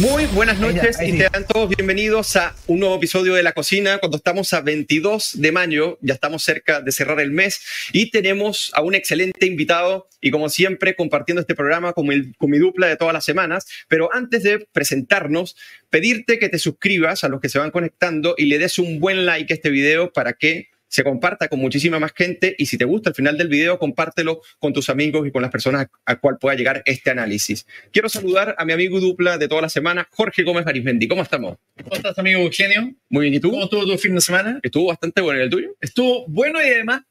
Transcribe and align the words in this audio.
Muy 0.00 0.24
buenas 0.24 0.58
noches 0.58 0.96
y 1.02 1.18
sean 1.18 1.46
todos 1.46 1.68
bienvenidos 1.68 2.34
a 2.36 2.54
un 2.66 2.80
nuevo 2.80 2.96
episodio 2.96 3.34
de 3.34 3.42
La 3.42 3.52
Cocina. 3.52 3.98
Cuando 3.98 4.16
estamos 4.16 4.50
a 4.54 4.62
22 4.62 5.32
de 5.34 5.52
mayo, 5.52 5.98
ya 6.00 6.14
estamos 6.14 6.42
cerca 6.42 6.80
de 6.80 6.90
cerrar 6.90 7.20
el 7.20 7.30
mes 7.32 7.60
y 7.92 8.10
tenemos 8.10 8.72
a 8.74 8.80
un 8.80 8.94
excelente 8.94 9.44
invitado 9.44 10.08
y 10.22 10.30
como 10.30 10.48
siempre 10.48 10.96
compartiendo 10.96 11.42
este 11.42 11.54
programa 11.54 11.92
con, 11.92 12.06
con 12.38 12.50
mi 12.50 12.56
dupla 12.56 12.86
de 12.86 12.96
todas 12.96 13.12
las 13.12 13.26
semanas, 13.26 13.66
pero 13.88 14.08
antes 14.14 14.42
de 14.42 14.66
presentarnos, 14.72 15.54
pedirte 15.90 16.38
que 16.38 16.48
te 16.48 16.58
suscribas 16.58 17.22
a 17.22 17.28
los 17.28 17.42
que 17.42 17.50
se 17.50 17.58
van 17.58 17.70
conectando 17.70 18.34
y 18.38 18.46
le 18.46 18.58
des 18.58 18.78
un 18.78 19.00
buen 19.00 19.26
like 19.26 19.52
a 19.52 19.56
este 19.56 19.68
video 19.68 20.10
para 20.14 20.32
que 20.32 20.70
se 20.90 21.04
comparta 21.04 21.48
con 21.48 21.60
muchísima 21.60 22.00
más 22.00 22.12
gente 22.12 22.54
y 22.58 22.66
si 22.66 22.76
te 22.76 22.84
gusta 22.84 23.10
al 23.10 23.14
final 23.14 23.38
del 23.38 23.48
video, 23.48 23.78
compártelo 23.78 24.42
con 24.58 24.72
tus 24.72 24.90
amigos 24.90 25.26
y 25.26 25.30
con 25.30 25.40
las 25.40 25.50
personas 25.50 25.86
a 26.04 26.16
cual 26.16 26.36
pueda 26.38 26.56
llegar 26.56 26.82
este 26.84 27.10
análisis. 27.10 27.64
Quiero 27.92 28.08
saludar 28.08 28.56
a 28.58 28.64
mi 28.64 28.72
amigo 28.72 28.98
dupla 28.98 29.38
de 29.38 29.46
toda 29.46 29.62
la 29.62 29.68
semana, 29.68 30.08
Jorge 30.10 30.42
Gómez 30.42 30.66
Arismendi. 30.66 31.06
¿Cómo 31.06 31.22
estamos? 31.22 31.58
¿Cómo 31.82 31.94
estás, 31.94 32.18
amigo 32.18 32.40
Eugenio? 32.40 32.92
Muy 33.08 33.22
bien, 33.22 33.34
¿y 33.34 33.40
tú? 33.40 33.52
¿Cómo 33.52 33.64
estuvo 33.64 33.86
tu 33.86 33.96
fin 33.98 34.16
de 34.16 34.20
semana? 34.20 34.58
Estuvo 34.62 34.88
bastante 34.88 35.20
bueno, 35.20 35.40
¿y 35.40 35.44
el 35.44 35.50
tuyo? 35.50 35.76
Estuvo 35.80 36.26
bueno 36.26 36.60
y 36.60 36.66
además 36.66 37.02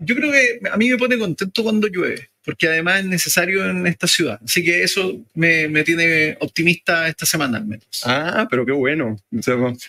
yo 0.00 0.16
creo 0.16 0.32
que 0.32 0.60
a 0.70 0.76
mí 0.76 0.90
me 0.90 0.96
pone 0.96 1.18
contento 1.18 1.62
cuando 1.62 1.86
llueve, 1.86 2.30
porque 2.48 2.66
además 2.66 3.00
es 3.00 3.04
necesario 3.04 3.68
en 3.68 3.86
esta 3.86 4.06
ciudad. 4.06 4.40
Así 4.42 4.64
que 4.64 4.82
eso 4.82 5.20
me, 5.34 5.68
tiene 5.84 6.34
optimista 6.40 7.06
esta 7.06 7.26
semana 7.26 7.58
al 7.58 7.66
menos. 7.66 7.84
Ah, 8.04 8.48
pero 8.48 8.64
qué 8.64 8.72
bueno. 8.72 9.20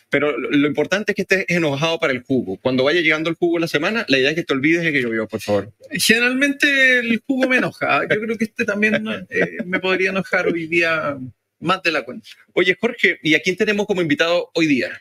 Pero 0.09 0.37
lo 0.37 0.67
importante 0.67 1.13
es 1.13 1.15
que 1.15 1.21
estés 1.21 1.45
enojado 1.47 1.97
para 2.01 2.11
el 2.11 2.21
jugo. 2.21 2.57
Cuando 2.57 2.83
vaya 2.83 2.99
llegando 2.99 3.29
el 3.29 3.37
jugo 3.37 3.59
la 3.59 3.69
semana, 3.69 4.03
la 4.09 4.17
idea 4.17 4.31
es 4.31 4.35
que 4.35 4.43
te 4.43 4.51
olvides 4.51 4.83
de 4.83 4.91
que 4.91 5.01
llovió, 5.01 5.25
por 5.25 5.39
favor. 5.39 5.71
Generalmente 5.89 6.99
el 6.99 7.23
jugo 7.25 7.47
me 7.47 7.59
enoja. 7.59 8.01
Yo 8.01 8.19
creo 8.19 8.37
que 8.37 8.43
este 8.43 8.65
también 8.65 9.07
eh, 9.29 9.59
me 9.63 9.79
podría 9.79 10.09
enojar 10.09 10.47
hoy 10.47 10.67
día 10.67 11.17
más 11.61 11.81
de 11.81 11.93
la 11.93 12.03
cuenta. 12.03 12.27
Oye, 12.51 12.75
Jorge, 12.77 13.19
¿y 13.23 13.35
a 13.35 13.41
quién 13.41 13.55
tenemos 13.55 13.87
como 13.87 14.01
invitado 14.01 14.51
hoy 14.53 14.67
día? 14.67 14.99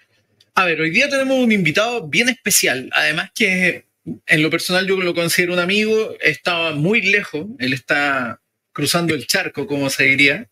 A 0.55 0.65
ver, 0.65 0.81
hoy 0.81 0.91
día 0.91 1.09
tenemos 1.09 1.37
un 1.37 1.51
invitado 1.51 2.07
bien 2.07 2.29
especial, 2.29 2.89
además 2.93 3.33
que 3.35 3.88
en 4.27 4.43
lo 4.43 4.51
personal 4.51 4.87
yo 4.87 4.97
lo 4.97 5.15
considero 5.15 5.53
un 5.53 5.59
amigo, 5.59 6.17
estaba 6.21 6.73
muy 6.75 7.03
lejos, 7.03 7.47
él 7.59 7.73
está 7.73 8.41
cruzando 8.73 9.15
el 9.15 9.27
charco, 9.27 9.67
como 9.67 9.91
se 9.91 10.05
diría, 10.05 10.49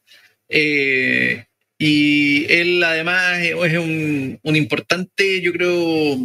eh, 0.48 1.46
y 1.78 2.50
él 2.50 2.82
además 2.82 3.38
es 3.40 3.78
un, 3.78 4.40
importante, 4.42 5.40
yo 5.40 5.52
creo, 5.52 6.16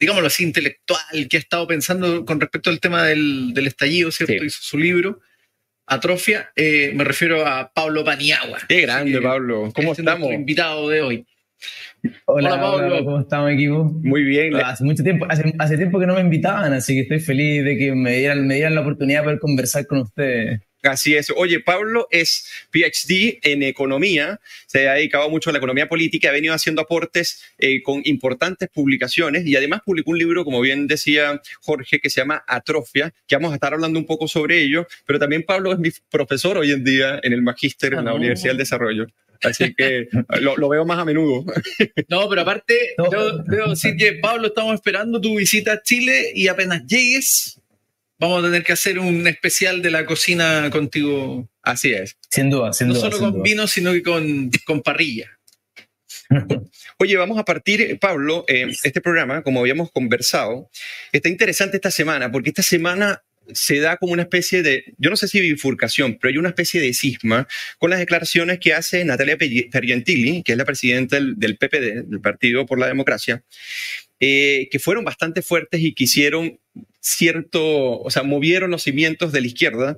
digámoslo 0.00 0.26
así, 0.26 0.42
intelectual, 0.42 1.28
que 1.28 1.36
ha 1.36 1.40
estado 1.40 1.66
pensando 1.66 2.24
con 2.24 2.40
respecto 2.40 2.70
al 2.70 2.80
tema 2.80 3.04
del, 3.04 3.52
estallido, 3.66 4.10
¿cierto? 4.10 4.44
Hizo 4.44 4.62
su 4.62 4.78
libro. 4.78 5.20
Atrofia, 5.86 6.50
eh, 6.56 6.92
me 6.94 7.04
refiero 7.04 7.46
a 7.46 7.70
Pablo 7.70 8.04
Paniagua. 8.04 8.58
Qué 8.66 8.80
grande, 8.80 9.20
Pablo. 9.20 9.70
¿Cómo 9.74 9.92
este 9.92 10.00
estamos? 10.00 10.32
invitado 10.32 10.88
de 10.88 11.02
hoy. 11.02 11.26
Hola, 12.26 12.60
Pablo. 12.60 13.04
¿Cómo 13.04 13.20
estamos, 13.20 13.50
equipo? 13.52 13.84
Muy 13.84 14.22
bien. 14.24 14.54
Hace 14.56 14.84
mucho 14.84 15.02
tiempo, 15.02 15.26
hace, 15.28 15.76
tiempo 15.76 15.98
que 15.98 16.06
no 16.06 16.14
me 16.14 16.20
invitaban, 16.20 16.72
así 16.72 16.94
que 16.94 17.00
estoy 17.00 17.20
feliz 17.20 17.64
de 17.64 17.76
que 17.76 17.94
me 17.94 18.16
dieran, 18.16 18.46
me 18.46 18.56
dieran 18.56 18.74
la 18.74 18.82
oportunidad 18.82 19.20
de 19.20 19.24
poder 19.24 19.38
conversar 19.38 19.86
con 19.86 19.98
ustedes. 19.98 20.60
Así 20.84 21.14
es. 21.16 21.32
Oye, 21.36 21.60
Pablo 21.60 22.06
es 22.10 22.46
PhD 22.70 23.38
en 23.42 23.62
economía, 23.62 24.40
se 24.66 24.88
ha 24.88 24.94
dedicado 24.94 25.30
mucho 25.30 25.50
a 25.50 25.52
la 25.52 25.58
economía 25.58 25.88
política, 25.88 26.28
ha 26.28 26.32
venido 26.32 26.54
haciendo 26.54 26.82
aportes 26.82 27.42
eh, 27.58 27.82
con 27.82 28.02
importantes 28.04 28.68
publicaciones 28.68 29.46
y 29.46 29.56
además 29.56 29.80
publicó 29.84 30.10
un 30.10 30.18
libro, 30.18 30.44
como 30.44 30.60
bien 30.60 30.86
decía 30.86 31.40
Jorge, 31.62 32.00
que 32.00 32.10
se 32.10 32.20
llama 32.20 32.44
Atrofia, 32.46 33.14
que 33.26 33.36
vamos 33.36 33.52
a 33.52 33.54
estar 33.54 33.72
hablando 33.72 33.98
un 33.98 34.06
poco 34.06 34.28
sobre 34.28 34.60
ello, 34.60 34.86
pero 35.06 35.18
también 35.18 35.42
Pablo 35.42 35.72
es 35.72 35.78
mi 35.78 35.90
profesor 36.10 36.58
hoy 36.58 36.72
en 36.72 36.84
día 36.84 37.18
en 37.22 37.32
el 37.32 37.42
Magíster 37.42 37.94
en 37.94 38.04
la 38.04 38.10
ah, 38.10 38.14
Universidad 38.14 38.50
del 38.50 38.58
Desarrollo. 38.58 39.06
Así 39.42 39.74
que 39.74 40.08
lo, 40.40 40.68
veo 40.68 40.84
más 40.84 40.98
a 40.98 41.04
menudo. 41.04 41.44
No, 42.08 42.28
pero 42.28 42.42
aparte, 42.42 42.94
yo 43.10 43.38
debo 43.38 43.70
decir 43.70 43.96
que, 43.96 44.14
Pablo, 44.14 44.48
estamos 44.48 44.74
esperando 44.74 45.20
tu 45.20 45.36
visita 45.36 45.72
a 45.72 45.82
Chile 45.82 46.32
y 46.34 46.48
apenas 46.48 46.84
llegues, 46.86 47.60
vamos 48.18 48.42
a 48.42 48.46
tener 48.46 48.62
que 48.62 48.72
hacer 48.72 48.98
un 48.98 49.26
especial 49.26 49.82
de 49.82 49.90
la 49.90 50.06
cocina 50.06 50.68
contigo. 50.70 51.48
Así 51.62 51.92
es. 51.92 52.16
Sin 52.30 52.50
duda, 52.50 52.72
sin 52.72 52.88
no 52.88 52.94
duda. 52.94 53.08
No 53.08 53.16
solo 53.16 53.32
con 53.32 53.42
vino, 53.42 53.66
sino 53.66 53.92
que 53.92 54.02
con, 54.02 54.50
con 54.64 54.82
parrilla. 54.82 55.30
Oye, 56.98 57.16
vamos 57.16 57.38
a 57.38 57.44
partir, 57.44 57.98
Pablo, 57.98 58.44
eh, 58.48 58.66
este 58.82 59.00
programa, 59.00 59.42
como 59.42 59.60
habíamos 59.60 59.90
conversado, 59.90 60.70
está 61.12 61.28
interesante 61.28 61.76
esta 61.76 61.90
semana, 61.90 62.30
porque 62.30 62.50
esta 62.50 62.62
semana 62.62 63.22
se 63.52 63.78
da 63.78 63.98
como 63.98 64.12
una 64.12 64.22
especie 64.22 64.62
de, 64.62 64.94
yo 64.96 65.10
no 65.10 65.16
sé 65.16 65.28
si 65.28 65.40
bifurcación, 65.40 66.18
pero 66.18 66.30
hay 66.30 66.38
una 66.38 66.48
especie 66.48 66.80
de 66.80 66.94
cisma 66.94 67.46
con 67.78 67.90
las 67.90 67.98
declaraciones 67.98 68.58
que 68.58 68.72
hace 68.72 69.04
Natalia 69.04 69.36
Pergentili, 69.36 70.42
que 70.42 70.52
es 70.52 70.58
la 70.58 70.64
presidenta 70.64 71.16
del, 71.16 71.58
PPD, 71.58 72.06
del 72.06 72.20
Partido 72.22 72.64
por 72.64 72.78
la 72.78 72.86
Democracia, 72.86 73.44
eh, 74.18 74.68
que 74.70 74.78
fueron 74.78 75.04
bastante 75.04 75.42
fuertes 75.42 75.80
y 75.82 75.92
que 75.92 76.04
hicieron 76.04 76.58
cierto, 77.10 78.00
o 78.00 78.10
sea, 78.10 78.22
movieron 78.22 78.70
los 78.70 78.82
cimientos 78.82 79.32
de 79.32 79.40
la 79.40 79.46
izquierda, 79.46 79.96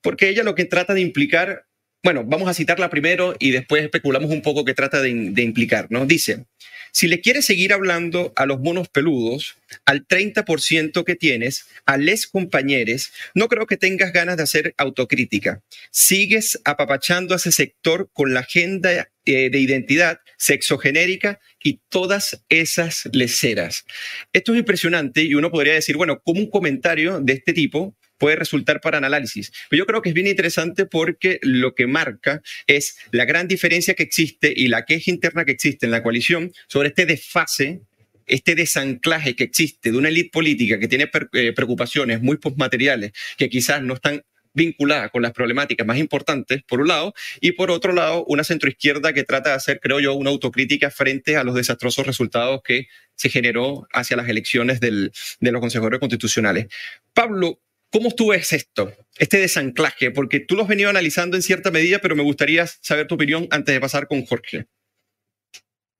porque 0.00 0.28
ella 0.28 0.42
lo 0.42 0.54
que 0.54 0.64
trata 0.64 0.94
de 0.94 1.00
implicar, 1.00 1.66
bueno, 2.02 2.24
vamos 2.24 2.48
a 2.48 2.54
citarla 2.54 2.90
primero 2.90 3.36
y 3.38 3.52
después 3.52 3.84
especulamos 3.84 4.30
un 4.30 4.42
poco 4.42 4.64
qué 4.64 4.74
trata 4.74 5.00
de, 5.00 5.12
de 5.30 5.42
implicar, 5.42 5.86
¿no? 5.90 6.06
Dice, 6.06 6.46
si 6.94 7.08
le 7.08 7.22
quieres 7.22 7.46
seguir 7.46 7.72
hablando 7.72 8.34
a 8.36 8.44
los 8.44 8.60
monos 8.60 8.88
peludos, 8.88 9.56
al 9.86 10.06
30% 10.06 11.04
que 11.04 11.14
tienes, 11.14 11.64
a 11.86 11.96
les 11.96 12.26
compañeros, 12.26 13.12
no 13.34 13.48
creo 13.48 13.66
que 13.66 13.78
tengas 13.78 14.12
ganas 14.12 14.36
de 14.36 14.42
hacer 14.42 14.74
autocrítica. 14.76 15.62
Sigues 15.90 16.60
apapachando 16.64 17.32
a 17.32 17.38
ese 17.38 17.50
sector 17.50 18.10
con 18.12 18.34
la 18.34 18.40
agenda 18.40 19.08
eh, 19.24 19.48
de 19.48 19.58
identidad 19.58 20.20
sexogenérica 20.42 21.38
y 21.62 21.80
todas 21.88 22.44
esas 22.48 23.08
leceras. 23.12 23.84
Esto 24.32 24.52
es 24.52 24.58
impresionante 24.58 25.22
y 25.22 25.34
uno 25.34 25.52
podría 25.52 25.74
decir, 25.74 25.96
bueno, 25.96 26.20
como 26.20 26.40
un 26.40 26.50
comentario 26.50 27.20
de 27.20 27.34
este 27.34 27.52
tipo 27.52 27.96
puede 28.18 28.34
resultar 28.34 28.80
para 28.80 28.98
análisis. 28.98 29.52
Pero 29.70 29.82
yo 29.82 29.86
creo 29.86 30.02
que 30.02 30.08
es 30.08 30.14
bien 30.16 30.26
interesante 30.26 30.84
porque 30.84 31.38
lo 31.42 31.76
que 31.76 31.86
marca 31.86 32.42
es 32.66 32.96
la 33.12 33.24
gran 33.24 33.46
diferencia 33.46 33.94
que 33.94 34.02
existe 34.02 34.52
y 34.54 34.66
la 34.66 34.84
queja 34.84 35.12
interna 35.12 35.44
que 35.44 35.52
existe 35.52 35.86
en 35.86 35.92
la 35.92 36.02
coalición 36.02 36.52
sobre 36.66 36.88
este 36.88 37.06
desfase 37.06 37.82
este 38.26 38.54
desanclaje 38.54 39.34
que 39.34 39.44
existe 39.44 39.90
de 39.90 39.98
una 39.98 40.08
élite 40.08 40.30
política 40.30 40.78
que 40.78 40.88
tiene 40.88 41.10
eh, 41.32 41.52
preocupaciones 41.52 42.22
muy 42.22 42.36
postmateriales, 42.36 43.12
que 43.36 43.48
quizás 43.48 43.82
no 43.82 43.94
están 43.94 44.22
vinculadas 44.54 45.10
con 45.10 45.22
las 45.22 45.32
problemáticas 45.32 45.86
más 45.86 45.98
importantes, 45.98 46.62
por 46.64 46.80
un 46.80 46.88
lado, 46.88 47.14
y 47.40 47.52
por 47.52 47.70
otro 47.70 47.92
lado, 47.92 48.24
una 48.26 48.44
centroizquierda 48.44 49.12
que 49.12 49.24
trata 49.24 49.50
de 49.50 49.56
hacer, 49.56 49.80
creo 49.80 50.00
yo, 50.00 50.14
una 50.14 50.30
autocrítica 50.30 50.90
frente 50.90 51.36
a 51.36 51.44
los 51.44 51.54
desastrosos 51.54 52.06
resultados 52.06 52.60
que 52.62 52.86
se 53.14 53.28
generó 53.28 53.86
hacia 53.92 54.16
las 54.16 54.28
elecciones 54.28 54.80
de 54.80 55.10
los 55.40 55.60
consejeros 55.60 56.00
constitucionales. 56.00 56.66
Pablo, 57.14 57.60
¿Cómo 57.92 58.10
tú 58.10 58.28
ves 58.28 58.54
esto, 58.54 58.90
este 59.18 59.36
desanclaje? 59.36 60.10
Porque 60.10 60.40
tú 60.40 60.56
lo 60.56 60.62
has 60.62 60.68
venido 60.68 60.88
analizando 60.88 61.36
en 61.36 61.42
cierta 61.42 61.70
medida, 61.70 61.98
pero 61.98 62.16
me 62.16 62.22
gustaría 62.22 62.66
saber 62.66 63.06
tu 63.06 63.16
opinión 63.16 63.48
antes 63.50 63.74
de 63.74 63.82
pasar 63.82 64.08
con 64.08 64.24
Jorge. 64.24 64.64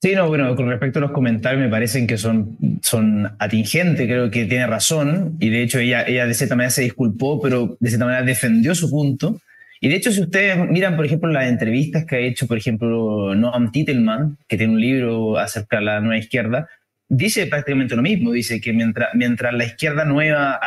Sí, 0.02 0.16
no, 0.16 0.26
bueno, 0.26 0.56
con 0.56 0.68
respecto 0.68 0.98
a 0.98 1.02
los 1.02 1.12
comentarios 1.12 1.62
me 1.62 1.68
parecen 1.68 2.08
que 2.08 2.18
son, 2.18 2.58
son 2.82 3.36
atingentes, 3.38 4.04
creo 4.04 4.32
que 4.32 4.46
tiene 4.46 4.66
razón, 4.66 5.36
y 5.38 5.48
de 5.48 5.62
hecho 5.62 5.78
ella, 5.78 6.02
ella 6.04 6.26
de 6.26 6.34
cierta 6.34 6.56
manera 6.56 6.70
se 6.70 6.82
disculpó, 6.82 7.40
pero 7.40 7.76
de 7.78 7.88
cierta 7.88 8.06
manera 8.06 8.24
defendió 8.24 8.74
su 8.74 8.90
punto. 8.90 9.40
Y 9.80 9.88
de 9.88 9.94
hecho, 9.94 10.10
si 10.10 10.22
ustedes 10.22 10.58
miran, 10.68 10.96
por 10.96 11.06
ejemplo, 11.06 11.30
las 11.30 11.48
entrevistas 11.48 12.04
que 12.04 12.16
ha 12.16 12.18
hecho, 12.18 12.48
por 12.48 12.58
ejemplo, 12.58 13.32
Noam 13.36 13.70
Titelman, 13.70 14.38
que 14.48 14.56
tiene 14.56 14.72
un 14.72 14.80
libro 14.80 15.38
acerca 15.38 15.78
de 15.78 15.84
la 15.84 16.00
nueva 16.00 16.18
izquierda, 16.18 16.68
dice 17.08 17.46
prácticamente 17.46 17.94
lo 17.94 18.02
mismo, 18.02 18.32
dice 18.32 18.60
que 18.60 18.72
mientras, 18.72 19.10
mientras 19.14 19.54
la 19.54 19.66
izquierda 19.66 20.04
nueva 20.04 20.58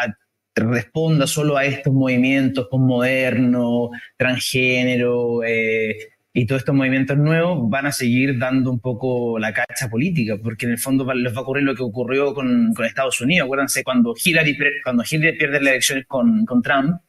responda 0.56 1.28
solo 1.28 1.58
a 1.58 1.66
estos 1.66 1.94
movimientos 1.94 2.68
postmodernos, 2.72 3.90
transgénero 4.16 5.44
eh, 5.44 5.98
y 6.38 6.46
todos 6.46 6.64
estos 6.64 6.76
movimientos 6.76 7.18
nuevos, 7.18 7.70
van 7.70 7.86
a 7.86 7.94
seguir 7.94 8.38
dando 8.38 8.70
un 8.70 8.82
poco 8.82 9.40
la 9.40 9.54
cacha 9.54 9.90
política, 9.90 10.36
porque 10.44 10.66
en 10.66 10.74
el 10.74 10.78
fondo 10.78 11.12
les 11.14 11.34
va 11.34 11.38
a 11.38 11.42
ocurrir 11.44 11.64
lo 11.64 11.74
que 11.74 11.82
ocurrió 11.82 12.34
con, 12.34 12.74
con 12.74 12.86
Estados 12.86 13.22
Unidos. 13.22 13.46
Acuérdense, 13.46 13.86
cuando 13.86 14.14
Hillary, 14.22 14.58
cuando 14.84 15.06
Hillary 15.10 15.38
pierde 15.38 15.62
las 15.62 15.72
elecciones 15.72 16.06
con, 16.06 16.46
con 16.46 16.62
Trump, 16.62 17.00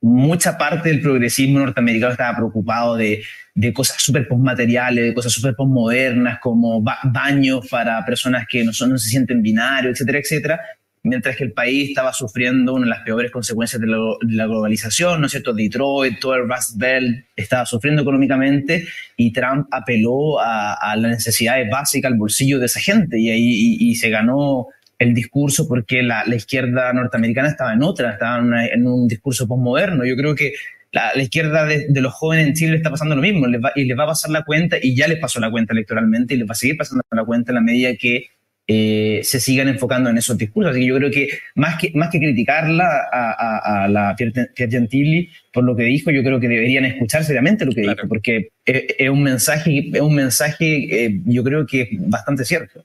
mucha 0.00 0.56
parte 0.56 0.88
del 0.88 1.00
progresismo 1.00 1.58
norteamericano 1.58 2.12
estaba 2.12 2.36
preocupado 2.36 2.94
de, 2.94 3.24
de 3.56 3.72
cosas 3.72 4.00
súper 4.00 4.28
postmateriales, 4.28 5.04
de 5.04 5.14
cosas 5.14 5.32
súper 5.32 5.56
postmodernas, 5.56 6.38
como 6.38 6.80
baños 6.80 7.66
para 7.68 8.04
personas 8.06 8.46
que 8.48 8.62
no, 8.62 8.72
son, 8.72 8.90
no 8.90 8.98
se 8.98 9.08
sienten 9.08 9.42
binarios, 9.42 9.94
etcétera, 9.94 10.18
etcétera 10.20 10.60
mientras 11.02 11.36
que 11.36 11.44
el 11.44 11.52
país 11.52 11.90
estaba 11.90 12.12
sufriendo 12.12 12.74
una 12.74 12.84
de 12.84 12.90
las 12.90 13.00
peores 13.00 13.30
consecuencias 13.30 13.80
de 13.80 13.86
la, 13.86 14.46
globalización, 14.46 15.20
¿no 15.20 15.26
es 15.26 15.32
cierto? 15.32 15.54
Detroit, 15.54 16.18
todo 16.20 16.34
el 16.34 16.48
Rust 16.48 16.76
Belt 16.76 17.26
estaba 17.34 17.64
sufriendo 17.64 18.02
económicamente 18.02 18.86
y 19.16 19.32
Trump 19.32 19.66
apeló 19.70 20.38
a, 20.40 20.94
las 20.96 21.10
necesidades 21.10 21.70
básicas 21.70 22.12
al 22.12 22.18
bolsillo 22.18 22.58
de 22.58 22.66
esa 22.66 22.80
gente 22.80 23.18
y 23.18 23.30
ahí 23.30 23.76
y, 23.80 23.94
se 23.94 24.10
ganó 24.10 24.66
el 24.98 25.14
discurso 25.14 25.66
porque 25.66 26.02
la, 26.02 26.24
izquierda 26.34 26.92
norteamericana 26.92 27.48
estaba 27.48 27.72
en 27.72 27.82
otra, 27.82 28.12
estaba 28.12 28.38
en, 28.66 28.86
un 28.86 29.08
discurso 29.08 29.48
postmoderno. 29.48 30.04
Yo 30.04 30.16
creo 30.16 30.34
que 30.34 30.52
la, 30.92 31.16
izquierda 31.16 31.64
de, 31.64 31.88
los 32.00 32.12
jóvenes 32.12 32.48
en 32.48 32.54
Chile 32.54 32.76
está 32.76 32.90
pasando 32.90 33.14
lo 33.14 33.22
mismo, 33.22 33.46
y 33.74 33.84
les 33.84 33.98
va 33.98 34.04
a 34.04 34.08
pasar 34.08 34.30
la 34.30 34.44
cuenta, 34.44 34.76
y 34.80 34.94
ya 34.94 35.08
les 35.08 35.18
pasó 35.18 35.40
la 35.40 35.50
cuenta 35.50 35.72
electoralmente, 35.72 36.34
y 36.34 36.38
les 36.38 36.48
va 36.48 36.52
a 36.52 36.56
seguir 36.56 36.76
pasando 36.76 37.02
la 37.10 37.24
cuenta 37.24 37.52
en 37.52 37.54
la 37.54 37.60
medida 37.62 37.94
que 37.96 38.26
eh, 38.72 39.22
se 39.24 39.40
sigan 39.40 39.66
enfocando 39.66 40.10
en 40.10 40.18
esos 40.18 40.38
discursos. 40.38 40.70
Así 40.70 40.80
que 40.82 40.86
yo 40.86 40.96
creo 40.96 41.10
que 41.10 41.28
más 41.56 41.76
que, 41.76 41.90
más 41.96 42.08
que 42.08 42.20
criticarla 42.20 42.86
a, 43.10 43.88
la 43.88 44.14
Pier 44.16 44.32
Gentili 44.54 45.28
por 45.52 45.64
lo 45.64 45.74
que 45.74 45.82
dijo, 45.82 46.12
yo 46.12 46.22
creo 46.22 46.38
que 46.38 46.46
deberían 46.46 46.84
escuchar 46.84 47.24
seriamente 47.24 47.66
lo 47.66 47.72
que 47.72 47.80
dijo, 47.80 48.06
porque 48.08 48.50
es, 48.64 49.10
un 49.10 49.24
mensaje, 49.24 49.90
es 49.92 50.00
un 50.00 50.14
mensaje 50.14 51.06
eh, 51.06 51.20
yo 51.24 51.42
creo 51.42 51.66
que 51.66 51.80
es 51.82 51.88
bastante 51.92 52.44
cierto. 52.44 52.84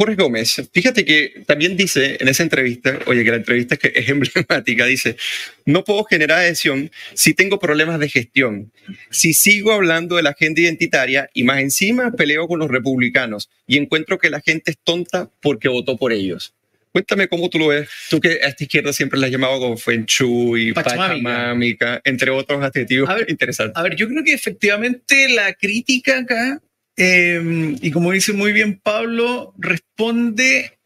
Jorge 0.00 0.14
Gómez, 0.14 0.62
fíjate 0.72 1.04
que 1.04 1.42
también 1.44 1.76
dice 1.76 2.18
en 2.20 2.28
esa 2.28 2.44
entrevista, 2.44 3.00
oye, 3.06 3.24
que 3.24 3.30
la 3.30 3.38
entrevista 3.38 3.74
es, 3.74 3.80
que 3.80 3.92
es 3.96 4.08
emblemática, 4.08 4.86
dice, 4.86 5.16
no 5.64 5.82
puedo 5.82 6.04
generar 6.04 6.38
adhesión 6.38 6.92
si 7.14 7.34
tengo 7.34 7.58
problemas 7.58 7.98
de 7.98 8.08
gestión, 8.08 8.70
si 9.10 9.34
sigo 9.34 9.72
hablando 9.72 10.14
de 10.14 10.22
la 10.22 10.30
agenda 10.30 10.60
identitaria 10.60 11.28
y 11.34 11.42
más 11.42 11.58
encima 11.58 12.12
peleo 12.12 12.46
con 12.46 12.60
los 12.60 12.70
republicanos 12.70 13.50
y 13.66 13.76
encuentro 13.76 14.18
que 14.18 14.30
la 14.30 14.40
gente 14.40 14.70
es 14.70 14.78
tonta 14.84 15.30
porque 15.42 15.66
votó 15.66 15.96
por 15.96 16.12
ellos. 16.12 16.54
Cuéntame 16.92 17.26
cómo 17.26 17.50
tú 17.50 17.58
lo 17.58 17.66
ves, 17.66 17.88
tú 18.08 18.20
que 18.20 18.40
a 18.42 18.48
esta 18.48 18.62
izquierda 18.62 18.92
siempre 18.92 19.18
la 19.18 19.26
has 19.26 19.32
llamado 19.32 19.58
como 19.58 19.76
Fenchuy, 19.76 20.74
Pachamámica, 20.74 22.00
entre 22.04 22.30
otros 22.30 22.62
adjetivos 22.62 23.10
interesantes. 23.26 23.76
A 23.76 23.82
ver, 23.82 23.96
yo 23.96 24.06
creo 24.06 24.22
que 24.22 24.32
efectivamente 24.32 25.28
la 25.28 25.54
crítica 25.54 26.18
acá 26.18 26.62
Em, 27.00 27.76
y 27.80 27.92
como 27.92 28.10
dice 28.10 28.32
muy 28.32 28.52
bien 28.52 28.80
Pablo, 28.82 29.54
responde 29.56 30.80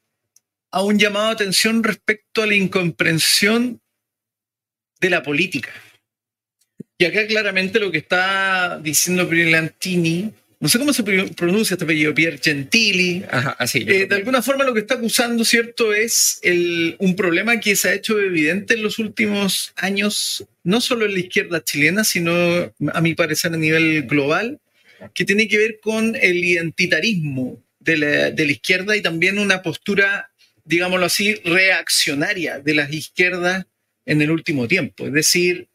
a 0.71 0.83
un 0.83 0.99
llamado 0.99 1.29
de 1.29 1.33
atención 1.33 1.83
respecto 1.83 2.43
a 2.43 2.47
la 2.47 2.55
incomprensión 2.55 3.81
de 5.01 5.09
la 5.11 5.23
política. 5.23 5.71
Y 6.99 7.07
acá 7.07 7.27
claramente 7.27 7.81
lo 7.81 7.91
que 7.91 7.99
está 7.99 8.79
diciendo 8.79 9.27
Brillantini, 9.27 10.31
no 10.61 10.69
sé 10.69 10.79
cómo 10.79 10.93
se 10.93 11.03
pronuncia 11.03 11.75
este 11.75 11.85
apellido, 11.85 12.15
Pierre 12.15 12.39
Gentili, 12.39 13.25
así, 13.59 13.79
eh, 13.89 14.07
de 14.07 14.15
alguna 14.15 14.43
forma 14.43 14.65
lo 14.65 14.75
que 14.75 14.81
está 14.81 14.95
acusando, 14.95 15.47
¿cierto?, 15.47 15.95
es 15.95 16.41
el, 16.43 16.95
un 16.99 17.17
problema 17.17 17.59
que 17.59 17.75
se 17.75 17.89
ha 17.89 17.95
hecho 17.95 18.21
evidente 18.21 18.75
en 18.75 18.83
los 18.83 18.99
últimos 18.99 19.73
años, 19.77 20.45
no 20.63 20.83
solo 20.83 21.07
en 21.07 21.15
la 21.15 21.21
izquierda 21.21 21.65
chilena, 21.65 22.05
sino, 22.05 22.71
a 22.93 23.01
mi 23.01 23.15
parecer, 23.15 23.55
a 23.55 23.57
nivel 23.57 24.03
global, 24.03 24.61
que 25.15 25.25
tiene 25.25 25.49
que 25.49 25.59
ver 25.59 25.81
con 25.81 26.17
el 26.17 26.45
identitarismo 26.45 27.63
de 27.81 27.97
la, 27.97 28.43
izquierda 28.45 28.97
y 28.97 29.03
también 29.03 29.39
una 29.39 29.63
postura, 29.63 30.31
digámoslo 30.65 31.07
así, 31.07 31.35
reaccionaria 31.45 32.61
de 32.61 32.75
las 32.75 32.93
izquierdas 32.93 33.67
en 34.07 34.23
el 34.23 34.31
último 34.31 34.69
tiempo. 34.69 35.07
Es 35.07 35.13
decir, 35.13 35.69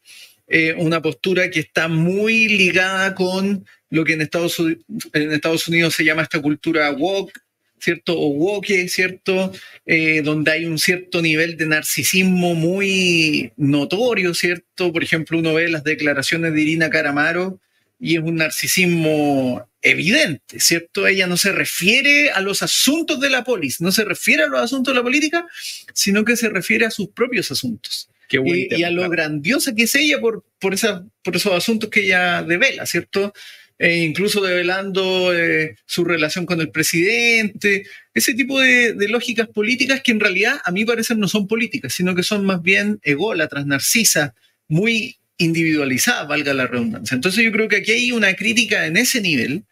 eh, 0.48 0.74
una 0.78 1.02
postura 1.02 1.50
que 1.50 1.60
está 1.60 1.88
muy 1.88 2.48
ligada 2.48 3.14
con 3.14 3.66
lo 3.90 4.06
que 4.06 4.14
en 4.14 4.22
Estados, 4.22 4.60
en 4.60 5.32
Estados 5.32 5.68
Unidos 5.68 5.96
se 5.96 6.04
llama 6.04 6.24
esta 6.24 6.42
cultura 6.42 6.92
woke, 6.92 7.34
¿cierto? 7.80 8.18
O 8.18 8.28
woke, 8.30 8.88
¿cierto? 8.88 9.52
Eh, 9.86 10.22
donde 10.24 10.52
hay 10.52 10.66
un 10.66 10.80
cierto 10.80 11.22
nivel 11.22 11.58
de 11.58 11.68
narcisismo 11.68 12.56
muy 12.56 13.52
notorio, 13.58 14.34
¿cierto? 14.34 14.92
Por 14.92 15.04
ejemplo, 15.04 15.38
uno 15.38 15.54
ve 15.54 15.70
las 15.70 15.84
declaraciones 15.84 16.54
de 16.54 16.62
Irina 16.62 16.90
Caramaro 16.90 17.60
y 18.00 18.16
es 18.18 18.24
un 18.24 18.36
narcisismo 18.36 19.68
evidente, 19.82 20.60
¿cierto? 20.60 21.08
Ella 21.08 21.28
no 21.28 21.38
se 21.38 21.52
refiere 21.52 22.32
a 22.32 22.42
los 22.42 22.62
asuntos 22.62 23.20
de 23.20 23.30
la 23.30 23.44
polis, 23.44 23.82
no 23.82 23.92
se 23.92 24.04
refiere 24.04 24.44
a 24.44 24.48
los 24.48 24.62
asuntos 24.62 24.94
de 24.94 25.00
la 25.00 25.04
política, 25.04 25.46
sino 25.94 26.24
que 26.24 26.36
se 26.36 26.50
refiere 26.50 26.86
a 26.86 26.92
sus 26.92 27.10
propios 27.10 27.52
asuntos. 27.52 28.10
y, 28.30 28.84
a 28.84 28.92
lo 28.92 29.10
grandiosa 29.10 29.74
que 29.74 29.84
es 29.84 29.96
ella 29.96 30.20
por, 30.20 30.44
por, 30.60 30.74
esa, 30.74 31.06
por 31.24 31.36
esos 31.36 31.54
asuntos 31.54 31.90
que 31.90 32.02
ella 32.02 32.44
devela, 32.44 32.86
¿cierto? 32.86 33.34
E 33.80 33.98
incluso 33.98 34.42
develando 34.42 35.34
eh, 35.34 35.76
su 35.86 36.04
relación 36.04 36.46
con 36.46 36.60
el 36.60 36.72
presidente, 36.72 37.86
ese 38.14 38.34
tipo 38.34 38.60
de, 38.60 38.94
de, 38.94 39.08
lógicas 39.08 39.48
políticas 39.48 40.02
que 40.02 40.12
en 40.12 40.20
realidad 40.20 40.60
a 40.66 40.72
mí 40.72 40.84
parecen 40.84 41.20
no 41.20 41.28
son 41.28 41.48
políticas, 41.48 41.94
sino 41.94 42.16
que 42.16 42.24
son 42.24 42.44
más 42.44 42.62
bien 42.62 43.00
ególatras, 43.04 43.68
narcisas, 43.68 44.34
muy 44.68 45.18
individualizada, 45.38 46.24
valga 46.24 46.54
la 46.54 46.68
redundancia. 46.68 47.16
Entonces 47.16 47.44
yo 47.44 47.52
creo 47.52 47.68
que 47.68 47.78
aquí 47.78 47.92
hay 47.92 48.12
una 48.12 48.34
crítica 48.36 48.86
en 48.86 48.98
ese 48.98 49.22
nivel, 49.22 49.64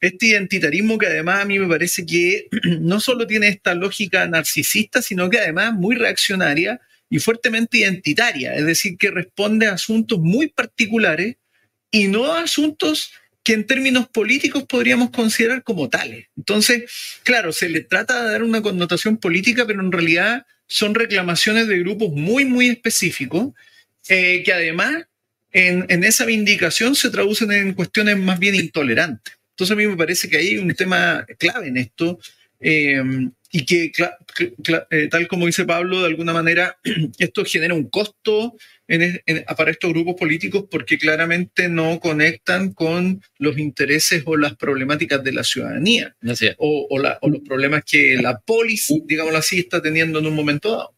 este 0.00 0.26
identitarismo 0.26 0.98
que 0.98 1.06
además 1.06 1.42
a 1.42 1.44
mí 1.44 1.58
me 1.58 1.68
parece 1.68 2.04
que 2.04 2.48
no 2.80 3.00
solo 3.00 3.26
tiene 3.26 3.48
esta 3.48 3.74
lógica 3.74 4.26
narcisista, 4.26 5.02
sino 5.02 5.30
que 5.30 5.38
además 5.38 5.74
muy 5.74 5.96
reaccionaria 5.96 6.80
y 7.08 7.18
fuertemente 7.20 7.78
identitaria, 7.78 8.54
es 8.54 8.66
decir, 8.66 8.96
que 8.98 9.10
responde 9.10 9.66
a 9.66 9.74
asuntos 9.74 10.18
muy 10.18 10.48
particulares 10.48 11.36
y 11.90 12.08
no 12.08 12.32
a 12.32 12.42
asuntos 12.42 13.12
que 13.44 13.52
en 13.52 13.64
términos 13.64 14.08
políticos 14.08 14.64
podríamos 14.64 15.10
considerar 15.10 15.62
como 15.62 15.88
tales. 15.88 16.26
Entonces, 16.36 16.82
claro, 17.22 17.52
se 17.52 17.68
le 17.68 17.80
trata 17.80 18.24
de 18.24 18.32
dar 18.32 18.42
una 18.42 18.60
connotación 18.60 19.18
política, 19.18 19.64
pero 19.64 19.80
en 19.80 19.92
realidad 19.92 20.46
son 20.66 20.96
reclamaciones 20.96 21.68
de 21.68 21.78
grupos 21.78 22.10
muy, 22.10 22.44
muy 22.44 22.68
específicos 22.68 23.54
eh, 24.08 24.42
que 24.44 24.52
además 24.52 25.06
en, 25.52 25.86
en, 25.88 26.04
esa 26.04 26.24
vindicación 26.24 26.94
se 26.94 27.10
traducen 27.10 27.50
en 27.52 27.74
cuestiones 27.74 28.18
más 28.18 28.38
bien 28.38 28.54
intolerantes. 28.54 29.34
Entonces 29.50 29.72
a 29.72 29.76
mí 29.76 29.86
me 29.86 29.96
parece 29.96 30.28
que 30.28 30.36
hay 30.36 30.58
un 30.58 30.72
tema 30.74 31.24
clave 31.38 31.68
en 31.68 31.78
esto 31.78 32.18
eh, 32.60 33.02
y 33.52 33.64
que, 33.64 33.92
eh, 34.90 35.08
tal 35.08 35.28
como 35.28 35.46
dice 35.46 35.64
Pablo, 35.64 36.00
de 36.00 36.08
alguna 36.08 36.32
manera 36.32 36.76
esto 37.18 37.44
genera 37.44 37.74
un 37.74 37.88
costo 37.88 38.56
en, 38.88 39.22
para 39.56 39.70
estos 39.70 39.92
grupos 39.92 40.16
políticos 40.16 40.66
porque 40.70 40.98
claramente 40.98 41.68
no 41.68 41.98
conectan 42.00 42.72
con 42.72 43.22
los 43.38 43.58
intereses 43.58 44.22
o 44.26 44.36
las 44.36 44.56
problemáticas 44.56 45.24
de 45.24 45.32
la 45.32 45.42
ciudadanía 45.42 46.14
o, 46.58 46.86
o, 46.90 47.18
o 47.20 47.28
los 47.28 47.40
problemas 47.40 47.82
que 47.84 48.16
la 48.20 48.38
polis, 48.40 48.92
digámoslo 49.04 49.38
así, 49.38 49.60
está 49.60 49.80
teniendo 49.80 50.18
en 50.18 50.26
un 50.26 50.34
momento 50.34 50.70
dado. 50.72 50.95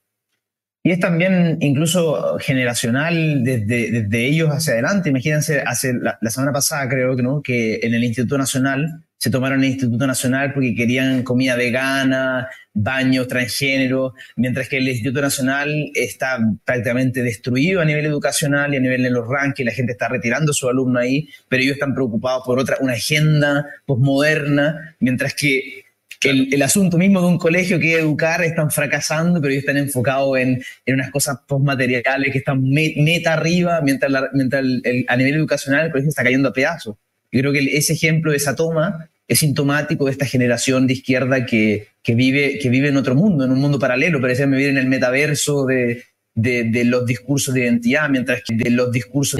Y 0.88 0.92
es 0.92 1.00
también 1.00 1.58
incluso 1.60 2.38
generacional 2.38 3.44
desde, 3.44 4.26
ellos 4.26 4.48
hacia 4.48 4.72
adelante. 4.72 5.10
Imagínense, 5.10 5.60
hace 5.60 5.92
la, 5.92 6.18
semana 6.30 6.50
pasada 6.50 6.88
creo 6.88 7.14
que, 7.14 7.22
¿no? 7.22 7.42
que 7.42 7.80
en 7.82 7.92
el 7.92 8.04
Instituto 8.04 8.38
Nacional 8.38 9.04
se 9.18 9.28
tomaron 9.28 9.62
el 9.62 9.68
Instituto 9.68 10.06
Nacional 10.06 10.54
porque 10.54 10.74
querían 10.74 11.24
comida 11.24 11.56
vegana, 11.56 12.48
baños 12.72 13.28
transgénero, 13.28 14.14
mientras 14.36 14.70
que 14.70 14.78
el 14.78 14.88
Instituto 14.88 15.20
Nacional 15.20 15.90
está 15.92 16.38
prácticamente 16.64 17.22
destruido 17.22 17.82
a 17.82 17.84
nivel 17.84 18.06
educacional 18.06 18.72
y 18.72 18.78
a 18.78 18.80
nivel 18.80 19.02
de 19.02 19.10
los 19.10 19.28
rankings, 19.28 19.66
la 19.66 19.74
gente 19.74 19.92
está 19.92 20.08
retirando 20.08 20.52
a 20.52 20.54
su 20.54 20.70
alumno 20.70 21.00
ahí, 21.00 21.28
pero 21.50 21.62
ellos 21.62 21.74
están 21.74 21.92
preocupados 21.92 22.44
por 22.46 22.58
otra, 22.58 22.78
una 22.80 22.94
agenda 22.94 23.66
postmoderna, 23.84 24.96
mientras 25.00 25.34
que 25.34 25.84
el, 26.22 26.62
asunto 26.62 26.98
mismo 26.98 27.20
de 27.20 27.28
un 27.28 27.38
colegio 27.38 27.78
que 27.78 27.94
educar 27.94 28.42
están 28.42 28.70
fracasando, 28.70 29.40
pero 29.40 29.52
ellos 29.52 29.62
están 29.62 29.76
enfocados 29.76 30.38
en, 30.38 30.62
en 30.84 30.94
unas 30.94 31.10
cosas 31.10 31.38
postmateriales 31.46 32.32
que 32.32 32.38
están 32.38 32.62
meta 32.62 33.34
arriba, 33.34 33.80
mientras, 33.82 34.12
mientras 34.32 34.64
a 35.06 35.16
nivel 35.16 35.34
educacional 35.34 35.86
el 35.86 35.92
colegio 35.92 36.10
está 36.10 36.24
cayendo 36.24 36.48
a 36.48 36.52
pedazos. 36.52 36.96
Yo 37.30 37.40
creo 37.40 37.52
que 37.52 37.76
ese 37.76 37.92
ejemplo, 37.92 38.32
esa 38.32 38.56
toma, 38.56 39.08
es 39.28 39.40
sintomático 39.40 40.06
de 40.06 40.12
esta 40.12 40.24
generación 40.24 40.86
de 40.86 40.94
izquierda 40.94 41.44
que, 41.44 41.88
que, 42.02 42.14
vive, 42.14 42.58
que 42.58 42.70
vive 42.70 42.88
en 42.88 42.96
otro 42.96 43.14
mundo, 43.14 43.44
en 43.44 43.50
un 43.52 43.60
mundo 43.60 43.78
paralelo, 43.78 44.20
parece 44.20 44.46
vivir 44.46 44.70
en 44.70 44.78
el 44.78 44.86
metaverso 44.86 45.66
de, 45.66 46.04
de, 46.34 46.64
de, 46.64 46.84
los 46.84 47.04
discursos 47.04 47.54
de 47.54 47.60
identidad, 47.60 48.08
mientras 48.08 48.42
que 48.42 48.54
de 48.54 48.70
los 48.70 48.90
discursos 48.90 49.38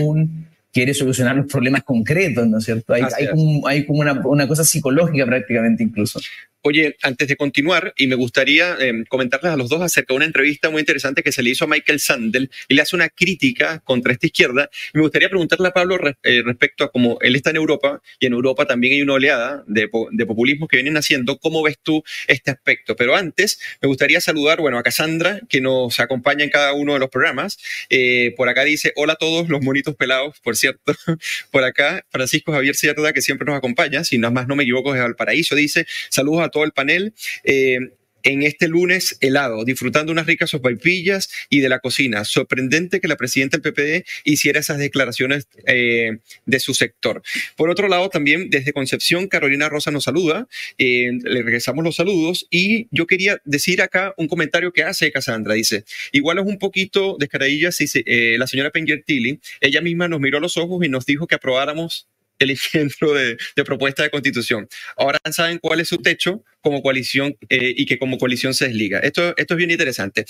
quiere 0.73 0.93
solucionar 0.93 1.37
los 1.37 1.47
problemas 1.47 1.83
concretos, 1.83 2.47
¿no 2.47 2.59
es 2.59 2.65
cierto? 2.65 2.93
Hay, 2.93 3.03
hay 3.03 3.29
como, 3.29 3.67
hay 3.67 3.87
como 3.87 4.01
una, 4.01 4.13
una, 4.27 4.47
cosa 4.47 4.65
psicológica 4.65 5.25
prácticamente 5.25 5.83
incluso. 5.83 6.21
Oye, 6.69 6.99
antes 7.03 7.27
de 7.29 7.37
continuar, 7.37 7.95
y 7.97 8.09
me 8.09 8.15
gustaría 8.15 8.77
eh, 8.79 9.05
comentarles 9.09 9.51
a 9.51 9.57
los 9.57 9.71
dos 9.71 9.81
acerca 9.81 10.13
de 10.13 10.17
una 10.17 10.27
entrevista 10.27 10.69
muy 10.69 10.81
interesante 10.81 11.23
que 11.23 11.33
se 11.33 11.43
le 11.43 11.49
hizo 11.49 11.65
a 11.65 11.67
Michael 11.67 11.99
Sandel, 11.99 12.51
y 12.69 12.75
le 12.75 12.83
hace 12.83 12.95
una 12.95 13.09
crítica 13.09 13.81
contra 13.87 14.13
esta 14.13 14.27
izquierda. 14.27 14.69
Me 14.93 15.01
gustaría 15.01 15.31
preguntarle 15.31 15.69
a 15.69 15.71
Pablo 15.71 15.99
eh, 16.23 16.43
respecto 16.45 16.85
a 16.85 16.93
cómo 16.93 17.17
él 17.23 17.37
está 17.37 17.49
en 17.49 17.57
Europa, 17.57 18.03
y 18.21 18.27
en 18.27 18.35
Europa 18.35 18.67
también 18.67 18.93
hay 18.93 19.01
una 19.01 19.15
oleada 19.15 19.65
de, 19.67 19.89
de, 20.11 20.27
populismo 20.27 20.69
que 20.69 20.77
vienen 20.77 20.99
haciendo. 20.99 21.39
¿Cómo 21.39 21.63
ves 21.63 21.79
tú 21.83 22.05
este 22.27 22.51
aspecto? 22.51 22.97
Pero 22.97 23.17
antes, 23.17 23.59
me 23.81 23.89
gustaría 23.89 24.21
saludar, 24.21 24.61
bueno, 24.61 24.77
a 24.77 24.83
Cassandra, 24.83 25.41
que 25.49 25.63
nos 25.63 25.99
acompaña 26.01 26.45
en 26.45 26.51
cada 26.51 26.75
uno 26.75 26.93
de 26.93 26.99
los 26.99 27.09
programas. 27.09 27.57
Eh, 27.89 28.35
por 28.37 28.47
acá 28.51 28.65
dice, 28.65 28.93
hola 28.95 29.15
a 29.15 29.17
todos 29.17 29.49
los 29.49 29.63
monitos 29.63 29.97
pelados, 29.97 30.39
por 30.41 30.55
cierto. 30.55 30.93
por 31.51 31.65
acá, 31.65 32.05
Francisco 32.11 32.53
Javier 32.53 32.77
Cierda, 32.77 33.15
que 33.15 33.23
siempre 33.23 33.47
nos 33.47 33.57
acompaña, 33.57 34.05
si 34.05 34.19
nada 34.19 34.33
más 34.33 34.47
no 34.47 34.55
me 34.55 34.65
equivoco, 34.65 34.95
es 34.95 35.01
Valparaíso, 35.01 35.55
dice, 35.55 35.87
saludos 36.11 36.43
a 36.43 36.51
el 36.65 36.73
panel. 36.73 37.15
Eh, 37.45 37.79
en 38.23 38.43
este 38.43 38.69
lunes 38.69 39.17
helado, 39.21 39.65
disfrutando 39.65 40.13
unas 40.13 40.27
ricas 40.27 40.51
sopaipillas 40.51 41.31
y 41.49 41.61
de 41.61 41.69
la 41.69 41.79
cocina. 41.79 42.25
Sorprendente 42.25 43.01
que 43.01 43.09
la 43.09 43.17
presidenta 43.17 43.59
del 43.59 43.73
PPD 43.73 44.07
hiciera 44.25 44.61
esas 44.61 44.79
declaraciones 44.79 45.49
eh, 45.67 46.19
de 46.45 46.61
su 46.61 46.75
sector. 46.75 47.23
Por 47.57 47.71
otro 47.71 47.89
lado, 47.89 48.09
también 48.09 48.51
desde 48.51 48.73
Concepción, 48.73 49.29
Carolina 49.29 49.69
Rosa 49.69 49.91
nos 49.91 50.05
saluda. 50.05 50.49
Eh, 50.79 51.11
le 51.23 51.43
regresamos 51.43 51.85
los 51.85 51.97
saludos 51.97 52.47
y 52.51 52.89
yo 52.91 53.07
quería 53.07 53.41
decir 53.45 53.83
acá 53.83 54.15
un 54.17 54.29
comentario 54.29 54.73
que 54.73 54.83
hace 54.83 55.11
Cassandra. 55.13 55.55
Dice, 55.55 55.85
igual 56.13 56.39
es 56.39 56.45
un 56.45 56.59
poquito 56.59 57.17
descaradilla 57.19 57.73
si 57.73 57.87
eh, 58.05 58.37
la 58.39 58.47
señora 58.47 58.71
Pengertilli, 58.71 59.41
ella 59.61 59.81
misma 59.81 60.09
nos 60.09 60.21
miró 60.21 60.39
a 60.39 60.41
los 60.41 60.57
ojos 60.57 60.85
y 60.85 60.89
nos 60.89 61.07
dijo 61.07 61.27
que 61.27 61.35
aprobáramos 61.35 62.09
el 62.45 62.51
ejemplo 62.51 63.15
de, 63.15 63.37
propuesta 63.65 64.03
de 64.03 64.11
constitución. 64.11 64.69
Ahora 64.97 65.19
saben 65.31 65.59
cuál 65.59 65.81
es 65.81 65.89
su 65.89 65.99
techo 65.99 66.45
como 66.61 66.83
coalición 66.83 67.37
eh, 67.49 67.75
y 67.77 67.87
que 67.87 67.99
como 67.99 68.19
coalición 68.19 68.55
se 68.55 68.69
desliga. 68.69 69.01
Esto, 69.01 69.35
esto 69.37 69.55
es 69.55 69.59
bien 69.59 69.71
interesante. 69.71 70.25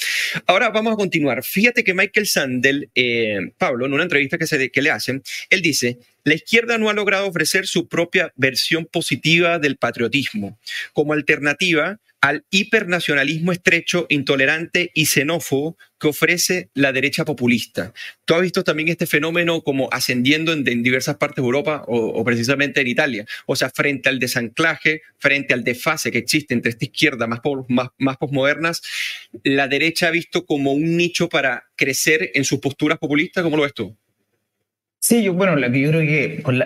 Ahora 0.46 0.70
vamos 0.70 0.94
a 0.94 0.96
continuar. 0.96 1.44
Fíjate 1.44 1.84
que 1.84 1.94
Michael 1.94 2.26
Sandel, 2.26 2.90
eh, 2.94 3.38
Pablo, 3.58 3.86
en 3.86 3.92
una 3.92 4.02
entrevista 4.02 4.38
que, 4.38 4.46
se, 4.46 4.70
que 4.70 4.82
le 4.82 4.90
hacen, 4.90 5.22
él 5.50 5.62
dice, 5.62 5.98
la 6.24 6.34
izquierda 6.34 6.78
no 6.78 6.90
ha 6.90 6.94
logrado 6.94 7.26
ofrecer 7.26 7.66
su 7.66 7.88
propia 7.88 8.32
versión 8.36 8.86
positiva 8.86 9.58
del 9.58 9.76
patriotismo. 9.76 10.58
Como 10.92 11.12
alternativa, 11.12 11.98
al 12.20 12.44
hipernacionalismo 12.50 13.52
estrecho, 13.52 14.06
intolerante 14.08 14.90
y 14.94 15.06
xenófobo 15.06 15.76
que 15.98 16.08
ofrece 16.08 16.70
la 16.74 16.92
derecha 16.92 17.24
populista. 17.24 17.92
Tú 18.24 18.34
has 18.34 18.42
visto 18.42 18.64
también 18.64 18.88
este 18.88 19.06
fenómeno 19.06 19.62
como 19.62 19.88
ascendiendo 19.92 20.52
en, 20.52 20.64
diversas 20.64 21.16
partes 21.16 21.42
de 21.42 21.46
Europa 21.46 21.84
o, 21.86 22.24
precisamente 22.24 22.80
en 22.80 22.86
Italia. 22.88 23.26
O 23.46 23.56
sea, 23.56 23.70
frente 23.70 24.08
al 24.08 24.18
desanclaje, 24.18 25.02
frente 25.18 25.54
al 25.54 25.64
desfase 25.64 26.10
que 26.10 26.18
existe 26.18 26.54
entre 26.54 26.70
esta 26.70 26.84
izquierda 26.84 27.26
más, 27.26 27.40
más, 27.68 27.88
más 27.98 28.16
posmodernas, 28.16 28.82
la 29.44 29.68
derecha 29.68 30.08
ha 30.08 30.10
visto 30.10 30.44
como 30.46 30.72
un 30.72 30.96
nicho 30.96 31.28
para 31.28 31.64
crecer 31.76 32.30
en 32.34 32.44
sus 32.44 32.60
posturas 32.60 32.98
populistas. 32.98 33.42
¿Cómo 33.42 33.56
lo 33.56 33.62
ves 33.62 33.74
tú? 33.74 33.96
Sí, 35.08 35.22
yo, 35.22 35.32
bueno, 35.32 35.58
yo 35.58 35.90
creo 35.90 36.02
que 36.02 36.42
con, 36.42 36.62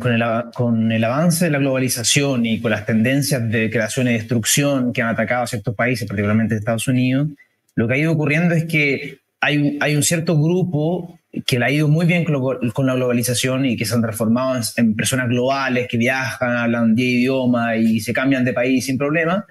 con, 0.00 0.12
el, 0.12 0.24
con, 0.52 0.90
el, 0.90 1.04
avance 1.04 1.44
de 1.44 1.52
la 1.52 1.60
globalización 1.60 2.44
y 2.44 2.60
con 2.60 2.72
las 2.72 2.86
tendencias 2.86 3.48
de 3.48 3.70
creación 3.70 4.08
y 4.08 4.14
destrucción 4.14 4.92
que 4.92 5.00
han 5.00 5.10
atacado 5.10 5.44
a 5.44 5.46
ciertos 5.46 5.76
países, 5.76 6.08
particularmente 6.08 6.56
Estados 6.56 6.88
Unidos, 6.88 7.28
lo 7.76 7.86
que 7.86 7.94
ha 7.94 7.98
ido 7.98 8.10
ocurriendo 8.10 8.52
es 8.56 8.64
que 8.64 9.18
hay, 9.40 9.78
hay 9.80 9.94
un 9.94 10.02
cierto 10.02 10.36
grupo 10.36 11.20
que 11.46 11.60
le 11.60 11.66
ha 11.66 11.70
ido 11.70 11.86
muy 11.86 12.04
bien 12.04 12.24
con 12.24 12.86
la 12.86 12.96
globalización 12.96 13.64
y 13.64 13.76
que 13.76 13.84
se 13.84 13.94
han 13.94 14.02
transformado 14.02 14.60
en, 14.76 14.96
personas 14.96 15.28
globales 15.28 15.86
que 15.86 15.96
viajan, 15.96 16.56
hablan 16.56 16.96
10 16.96 17.08
idiomas 17.08 17.78
y 17.78 18.00
se 18.00 18.12
cambian 18.12 18.44
de 18.44 18.52
país 18.52 18.86
sin 18.86 18.98
problema, 18.98 19.46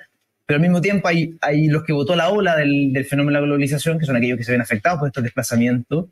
pero 0.46 0.58
al 0.58 0.62
mismo 0.62 0.82
tiempo 0.82 1.08
hay, 1.08 1.38
hay 1.40 1.68
los 1.68 1.86
que 1.86 1.94
votó 1.94 2.14
la 2.14 2.28
ola 2.28 2.58
del, 2.58 2.92
del 2.92 3.06
fenómeno 3.06 3.38
de 3.38 3.42
la 3.42 3.46
globalización, 3.46 4.00
que 4.00 4.06
son 4.06 4.18
aquellos 4.18 4.38
que 4.38 4.44
se 4.44 4.52
ven 4.52 4.60
afectados 4.60 5.00
por 5.00 5.08
estos 5.08 5.24
desplazamientos 5.24 6.08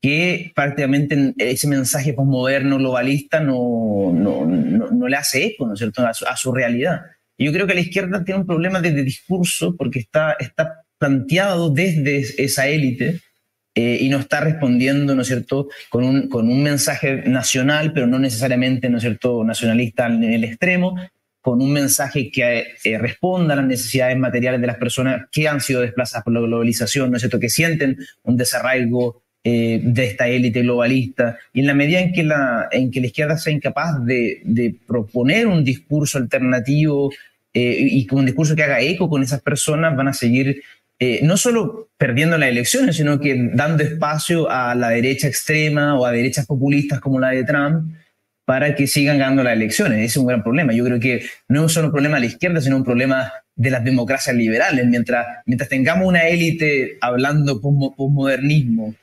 que 0.00 0.52
prácticamente 0.54 1.34
ese 1.36 1.68
mensaje 1.68 2.14
posmoderno 2.14 2.78
globalista 2.78 3.40
no, 3.40 4.10
no, 4.14 4.46
no, 4.46 5.08
le 5.08 5.16
hace 5.16 5.44
eco, 5.44 5.66
¿no 5.66 5.74
es 5.74 5.78
cierto?, 5.78 6.06
a 6.06 6.36
su, 6.36 6.52
realidad. 6.52 7.02
Y 7.36 7.44
yo 7.44 7.52
creo 7.52 7.66
que 7.66 7.74
la 7.74 7.80
izquierda 7.80 8.24
tiene 8.24 8.40
un 8.40 8.46
problema 8.46 8.80
de, 8.80 8.92
discurso 9.02 9.76
porque 9.76 9.98
está, 9.98 10.36
está 10.38 10.82
planteado 10.98 11.70
desde 11.70 12.18
esa 12.42 12.66
élite 12.68 13.20
eh, 13.74 13.98
y 14.00 14.08
no 14.08 14.18
está 14.18 14.40
respondiendo, 14.40 15.14
¿no 15.14 15.22
es 15.22 15.28
cierto?, 15.28 15.68
con 15.90 16.04
un, 16.04 16.28
con 16.28 16.48
un 16.48 16.62
mensaje 16.62 17.28
nacional, 17.28 17.92
pero 17.92 18.06
no 18.06 18.18
necesariamente, 18.18 18.88
¿no 18.88 18.96
es 18.96 19.02
cierto?, 19.02 19.44
nacionalista 19.44 20.06
en 20.06 20.24
el 20.24 20.44
extremo, 20.44 20.96
con 21.42 21.60
un 21.60 21.72
mensaje 21.72 22.30
que 22.30 22.64
eh, 22.84 22.98
responda 22.98 23.52
a 23.52 23.56
las 23.56 23.66
necesidades 23.66 24.16
materiales 24.16 24.60
de 24.62 24.66
las 24.66 24.76
personas 24.76 25.26
que 25.30 25.46
han 25.46 25.60
sido 25.60 25.82
desplazadas 25.82 26.24
por 26.24 26.32
la 26.32 26.40
globalización, 26.40 27.10
¿no 27.10 27.16
es 27.16 27.22
cierto?, 27.22 27.38
que 27.38 27.50
sienten 27.50 27.98
un 28.22 28.36
desarraigo 28.38 29.22
eh, 29.42 29.80
de 29.82 30.04
esta 30.04 30.28
élite 30.28 30.62
globalista. 30.62 31.38
Y 31.52 31.60
en 31.60 31.66
la 31.66 31.74
medida 31.74 32.00
en 32.00 32.12
que 32.12 32.22
la, 32.22 32.68
en 32.70 32.90
que 32.90 33.00
la 33.00 33.06
izquierda 33.06 33.38
sea 33.38 33.52
incapaz 33.52 34.04
de, 34.04 34.42
de 34.44 34.76
proponer 34.86 35.46
un 35.46 35.64
discurso 35.64 36.18
alternativo 36.18 37.10
eh, 37.52 37.88
y 37.90 38.06
un 38.12 38.26
discurso 38.26 38.54
que 38.54 38.62
haga 38.62 38.80
eco 38.80 39.08
con 39.08 39.22
esas 39.22 39.40
personas, 39.40 39.96
van 39.96 40.08
a 40.08 40.12
seguir 40.12 40.62
eh, 41.02 41.20
no 41.22 41.38
solo 41.38 41.88
perdiendo 41.96 42.36
las 42.36 42.50
elecciones, 42.50 42.96
sino 42.96 43.18
que 43.18 43.34
dando 43.54 43.82
espacio 43.82 44.50
a 44.50 44.74
la 44.74 44.90
derecha 44.90 45.28
extrema 45.28 45.98
o 45.98 46.04
a 46.04 46.12
derechas 46.12 46.44
populistas 46.44 47.00
como 47.00 47.18
la 47.18 47.30
de 47.30 47.44
Trump 47.44 47.94
para 48.44 48.74
que 48.74 48.86
sigan 48.86 49.18
ganando 49.18 49.42
las 49.42 49.54
elecciones. 49.54 49.98
Ese 50.00 50.06
es 50.06 50.16
un 50.18 50.26
gran 50.26 50.42
problema. 50.42 50.74
Yo 50.74 50.84
creo 50.84 51.00
que 51.00 51.24
no 51.48 51.64
es 51.64 51.72
solo 51.72 51.86
un 51.86 51.92
problema 51.92 52.16
de 52.16 52.20
la 52.20 52.26
izquierda, 52.26 52.60
sino 52.60 52.76
un 52.76 52.84
problema 52.84 53.32
de 53.56 53.70
las 53.70 53.82
democracias 53.82 54.36
liberales. 54.36 54.86
Mientras, 54.86 55.26
mientras 55.46 55.70
tengamos 55.70 56.06
una 56.06 56.28
élite 56.28 56.98
hablando 57.00 57.60
postmodernismo, 57.60 58.94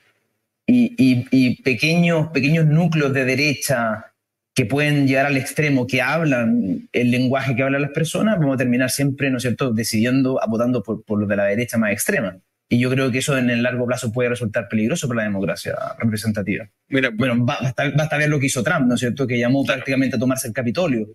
y, 0.67 1.61
pequeños, 1.61 2.27
pequeños 2.29 2.65
núcleos 2.65 3.13
de 3.13 3.25
derecha 3.25 4.11
que 4.53 4.65
pueden 4.65 5.07
llegar 5.07 5.27
al 5.27 5.37
extremo, 5.37 5.87
que 5.87 6.01
hablan 6.01 6.89
el 6.91 7.11
lenguaje 7.11 7.55
que 7.55 7.63
hablan 7.63 7.83
las 7.83 7.91
personas, 7.91 8.39
vamos 8.39 8.55
a 8.55 8.57
terminar 8.57 8.89
siempre, 8.89 9.29
¿no 9.29 9.37
es 9.37 9.43
cierto?, 9.43 9.71
decidiendo, 9.71 10.39
votando 10.47 10.81
por, 10.81 11.03
por 11.05 11.19
los 11.19 11.29
de 11.29 11.35
la 11.35 11.45
derecha 11.45 11.77
más 11.77 11.91
extrema. 11.91 12.37
Y 12.67 12.79
yo 12.79 12.89
creo 12.89 13.11
que 13.11 13.19
eso 13.19 13.37
en 13.37 13.49
el 13.49 13.63
largo 13.63 13.85
plazo 13.85 14.11
puede 14.11 14.29
resultar 14.29 14.67
peligroso 14.67 15.07
para 15.07 15.19
la 15.19 15.23
democracia 15.25 15.75
representativa. 15.99 16.67
Mira, 16.89 17.11
bueno, 17.13 17.35
basta, 17.45 17.91
basta 17.95 18.17
ver 18.17 18.29
lo 18.29 18.39
que 18.39 18.47
hizo 18.47 18.63
Trump, 18.63 18.87
¿no 18.87 18.95
es 18.95 18.99
cierto?, 18.99 19.27
que 19.27 19.37
llamó 19.37 19.63
prácticamente 19.63 20.15
a 20.15 20.19
tomarse 20.19 20.47
el 20.47 20.53
Capitolio. 20.53 21.07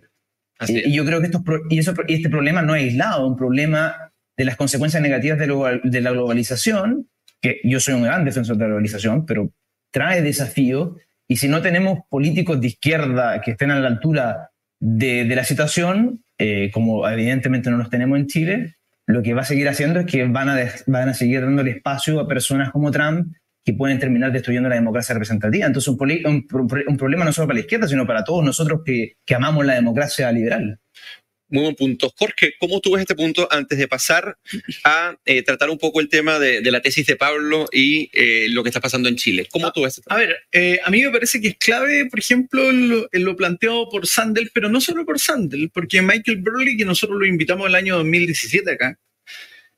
y, 0.68 0.94
yo 0.94 1.04
creo 1.04 1.20
que 1.20 1.26
esto, 1.26 1.42
y, 1.68 1.78
eso, 1.78 1.94
y 2.06 2.14
este 2.14 2.30
problema 2.30 2.62
no 2.62 2.76
es 2.76 2.84
aislado, 2.84 3.26
un 3.26 3.36
problema 3.36 4.12
de 4.36 4.44
las 4.44 4.56
consecuencias 4.56 5.02
negativas 5.02 5.38
de, 5.38 5.80
de 5.82 6.00
la 6.00 6.12
globalización 6.12 7.08
que 7.42 7.60
yo 7.64 7.80
soy 7.80 7.94
un 7.94 8.04
gran 8.04 8.24
defensor 8.24 8.56
de 8.56 8.62
la 8.62 8.68
globalización, 8.68 9.26
pero 9.26 9.52
trae 9.90 10.22
desafíos 10.22 10.96
y 11.28 11.36
si 11.36 11.48
no 11.48 11.60
tenemos 11.60 12.00
políticos 12.08 12.60
de 12.60 12.68
izquierda 12.68 13.40
que 13.40 13.52
estén 13.52 13.70
a 13.70 13.80
la 13.80 13.88
altura 13.88 14.50
de, 14.78 15.24
la 15.24 15.44
situación, 15.44 16.24
eh, 16.38 16.70
como 16.72 17.08
evidentemente 17.08 17.70
no 17.70 17.76
los 17.76 17.90
tenemos 17.90 18.18
en 18.18 18.26
Chile, 18.26 18.76
lo 19.06 19.22
que 19.22 19.34
va 19.34 19.42
a 19.42 19.44
seguir 19.44 19.68
haciendo 19.68 20.00
es 20.00 20.06
que 20.06 20.24
van 20.24 20.48
a, 20.48 20.56
van 20.86 21.08
a 21.08 21.14
seguir 21.14 21.40
dando 21.40 21.62
espacio 21.62 22.20
a 22.20 22.28
personas 22.28 22.70
como 22.70 22.90
Trump 22.90 23.34
que 23.64 23.74
pueden 23.74 23.98
terminar 23.98 24.32
destruyendo 24.32 24.68
la 24.68 24.74
democracia 24.74 25.14
representativa. 25.14 25.66
Entonces, 25.66 25.88
un, 25.88 25.98
un, 26.26 26.68
un 26.88 26.96
problema 26.96 27.24
no 27.24 27.32
solo 27.32 27.46
para 27.46 27.56
la 27.56 27.60
izquierda, 27.60 27.86
sino 27.86 28.06
para 28.06 28.24
todos 28.24 28.44
nosotros 28.44 28.80
que, 28.84 29.14
que 29.24 29.34
amamos 29.34 29.64
la 29.64 29.74
democracia 29.74 30.30
liberal. 30.32 30.80
Muy 31.52 31.64
buen 31.64 31.74
punto. 31.74 32.10
Jorge, 32.16 32.54
¿cómo 32.58 32.80
tú 32.80 32.92
ves 32.92 33.02
este 33.02 33.14
punto 33.14 33.46
antes 33.50 33.76
de 33.76 33.86
pasar 33.86 34.38
a 34.84 35.14
eh, 35.26 35.42
tratar 35.42 35.68
un 35.68 35.76
poco 35.76 36.00
el 36.00 36.08
tema 36.08 36.38
de, 36.38 36.62
la 36.62 36.80
tesis 36.80 37.04
de 37.04 37.14
Pablo 37.14 37.66
y 37.70 38.08
eh, 38.14 38.46
lo 38.48 38.62
que 38.62 38.70
está 38.70 38.80
pasando 38.80 39.10
en 39.10 39.16
Chile? 39.16 39.46
¿Cómo 39.50 39.70
tú 39.70 39.82
ves? 39.82 40.00
A 40.06 40.16
ver, 40.16 40.34
eh, 40.50 40.80
a 40.82 40.88
mí 40.88 41.02
me 41.02 41.10
parece 41.10 41.42
que 41.42 41.48
es 41.48 41.56
clave, 41.58 42.06
por 42.06 42.20
ejemplo, 42.20 42.70
en 42.70 43.24
lo, 43.24 43.36
planteado 43.36 43.86
por 43.90 44.06
Sandel, 44.06 44.50
pero 44.54 44.70
no 44.70 44.80
solo 44.80 45.04
por 45.04 45.20
Sandel, 45.20 45.68
porque 45.68 46.00
Michael 46.00 46.38
Burley, 46.38 46.74
que 46.74 46.86
nosotros 46.86 47.18
lo 47.18 47.26
invitamos 47.26 47.68
el 47.68 47.74
año 47.74 47.98
2017 47.98 48.70
acá, 48.70 48.98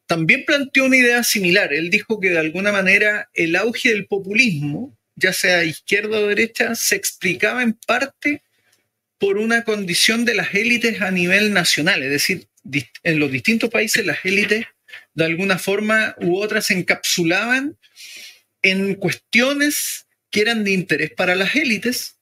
también 0.07 0.45
planteó 0.47 0.85
una 0.85 0.97
idea 0.97 1.25
similar. 1.25 1.73
Él 1.73 1.91
dijo 1.91 2.21
que 2.21 2.31
de 2.31 2.39
alguna 2.39 2.71
manera 2.71 3.31
el 3.35 3.57
auge 3.57 3.89
del 3.89 4.07
populismo, 4.07 4.97
ya 5.17 5.33
sea 5.33 5.65
izquierda 5.65 6.21
o 6.21 6.29
derecha, 6.29 6.77
se 6.77 6.95
explicaba 6.95 7.65
en 7.65 7.73
parte 7.73 8.45
por 9.25 9.39
una 9.39 9.65
condición 9.65 10.27
de 10.27 10.35
las 10.35 10.55
élites 10.55 11.01
a 11.01 11.11
nivel 11.11 11.55
nacional, 11.55 12.03
es 12.03 12.11
decir, 12.11 12.47
en 13.03 13.19
los 13.19 13.33
distintos 13.33 13.71
países 13.71 14.05
las 14.05 14.23
élites 14.23 14.67
de 15.15 15.25
alguna 15.25 15.59
forma 15.59 16.15
u 16.21 16.37
otra 16.37 16.61
se 16.61 16.75
encapsulaban 16.75 17.79
en 18.61 18.97
cuestiones 18.97 20.05
que 20.31 20.43
eran 20.43 20.63
de 20.63 20.73
interés 20.73 21.11
para 21.11 21.37
las 21.37 21.57
élites, 21.57 22.19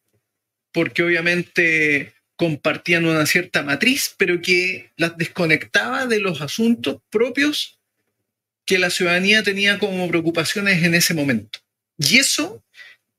porque 0.70 1.02
obviamente 1.02 2.12
compartían 2.36 3.04
una 3.04 3.26
cierta 3.26 3.64
matriz, 3.64 4.14
pero 4.16 4.40
que 4.40 4.92
las 4.96 5.16
desconectaba 5.16 6.06
de 6.06 6.20
los 6.20 6.40
asuntos 6.40 7.00
propios 7.10 7.80
que 8.64 8.78
la 8.78 8.90
ciudadanía 8.90 9.42
tenía 9.42 9.80
como 9.80 10.06
preocupaciones 10.06 10.84
en 10.84 10.94
ese 10.94 11.14
momento. 11.14 11.58
Y 11.98 12.18
eso 12.18 12.62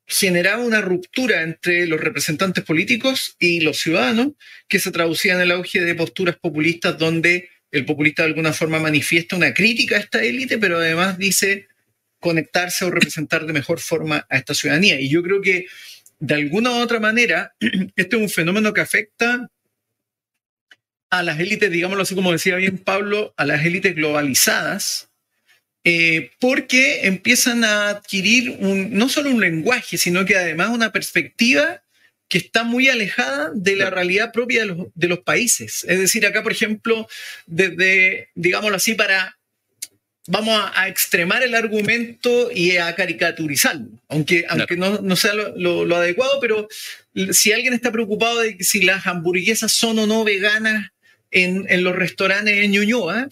generaba 0.06 0.64
una 0.64 0.82
ruptura 0.82 1.44
entre 1.44 1.88
los 1.88 2.00
representantes 2.00 2.64
políticos 2.64 3.36
y 3.40 3.62
los 3.62 3.80
ciudadanos 3.80 4.34
que 4.68 4.80
se 4.80 4.92
traducía 4.92 5.34
en 5.34 5.42
el 5.42 5.52
auge 5.52 5.82
de 5.82 5.96
posturas 5.96 6.38
populistas 6.38 6.98
donde 6.98 7.50
el 7.72 7.86
populista 7.86 8.24
de 8.24 8.30
alguna 8.30 8.54
forma 8.54 8.80
manifiesta 8.80 9.36
una 9.36 9.54
crítica 9.54 9.96
a 9.96 10.00
esta 10.00 10.24
élite, 10.24 10.58
pero 10.58 10.78
además 10.78 11.18
dice 11.18 11.68
conectarse 12.20 12.86
o 12.86 12.92
representar 12.92 13.46
de 13.46 13.54
mejor 13.54 13.80
forma 13.80 14.26
a 14.30 14.38
esta 14.38 14.54
ciudadanía. 14.54 15.00
Y 15.00 15.10
yo 15.10 15.24
creo 15.24 15.42
que 15.42 15.66
de 16.20 16.36
alguna 16.36 16.72
u 16.72 16.76
otra 16.76 17.00
manera, 17.00 17.56
este 17.96 18.16
es 18.16 18.22
un 18.22 18.30
fenómeno 18.30 18.74
que 18.74 18.82
afecta 18.82 19.50
a 21.10 21.24
las 21.24 21.40
élites, 21.40 21.70
digámoslo 21.70 22.04
así 22.04 22.16
como 22.16 22.32
decía 22.32 22.56
bien 22.56 22.78
Pablo, 22.78 23.34
a 23.38 23.46
las 23.46 23.66
élites 23.66 23.96
globalizadas, 23.96 25.10
eh, 25.84 26.32
porque 26.40 27.08
empiezan 27.08 27.64
a 27.64 27.90
adquirir 27.90 28.52
un, 28.60 28.94
no 28.94 29.10
solo 29.10 29.30
un 29.30 29.42
lenguaje, 29.42 29.98
sino 29.98 30.26
que 30.26 30.36
además 30.36 30.70
una 30.70 30.92
perspectiva 30.92 31.84
que 32.30 32.38
está 32.38 32.64
muy 32.64 32.88
alejada 32.88 33.52
de 33.54 33.76
la 33.76 33.90
realidad 33.90 34.32
propia 34.32 34.62
de 34.62 34.68
los, 34.68 34.88
de 34.96 35.08
los 35.08 35.20
países. 35.20 35.86
Es 35.88 36.00
decir, 36.00 36.26
acá, 36.26 36.42
por 36.42 36.52
ejemplo, 36.52 37.08
desde, 37.46 38.30
digámoslo 38.34 38.78
así, 38.78 38.96
para 38.96 39.38
vamos 40.28 40.72
a, 40.74 40.88
extremar 40.88 41.44
el 41.44 41.56
argumento 41.56 42.50
y 42.52 42.78
a 42.78 42.96
caricaturizarlo, 42.96 43.90
aunque, 44.08 44.46
aunque 44.48 44.78
no, 44.78 45.02
no, 45.02 45.16
sea 45.16 45.34
lo, 45.34 45.96
adecuado, 45.96 46.40
pero 46.40 46.68
si 47.32 47.52
alguien 47.52 47.74
está 47.74 47.92
preocupado 47.92 48.40
de 48.40 48.58
si 48.62 48.84
las 48.84 49.06
hamburguesas 49.06 49.72
son 49.72 50.00
o 50.00 50.08
no 50.08 50.24
veganas 50.24 50.92
en, 51.32 51.66
en 51.70 51.84
los 51.84 51.96
restaurantes 51.96 52.56
en 52.56 52.72
Ñuñoa, 52.72 53.28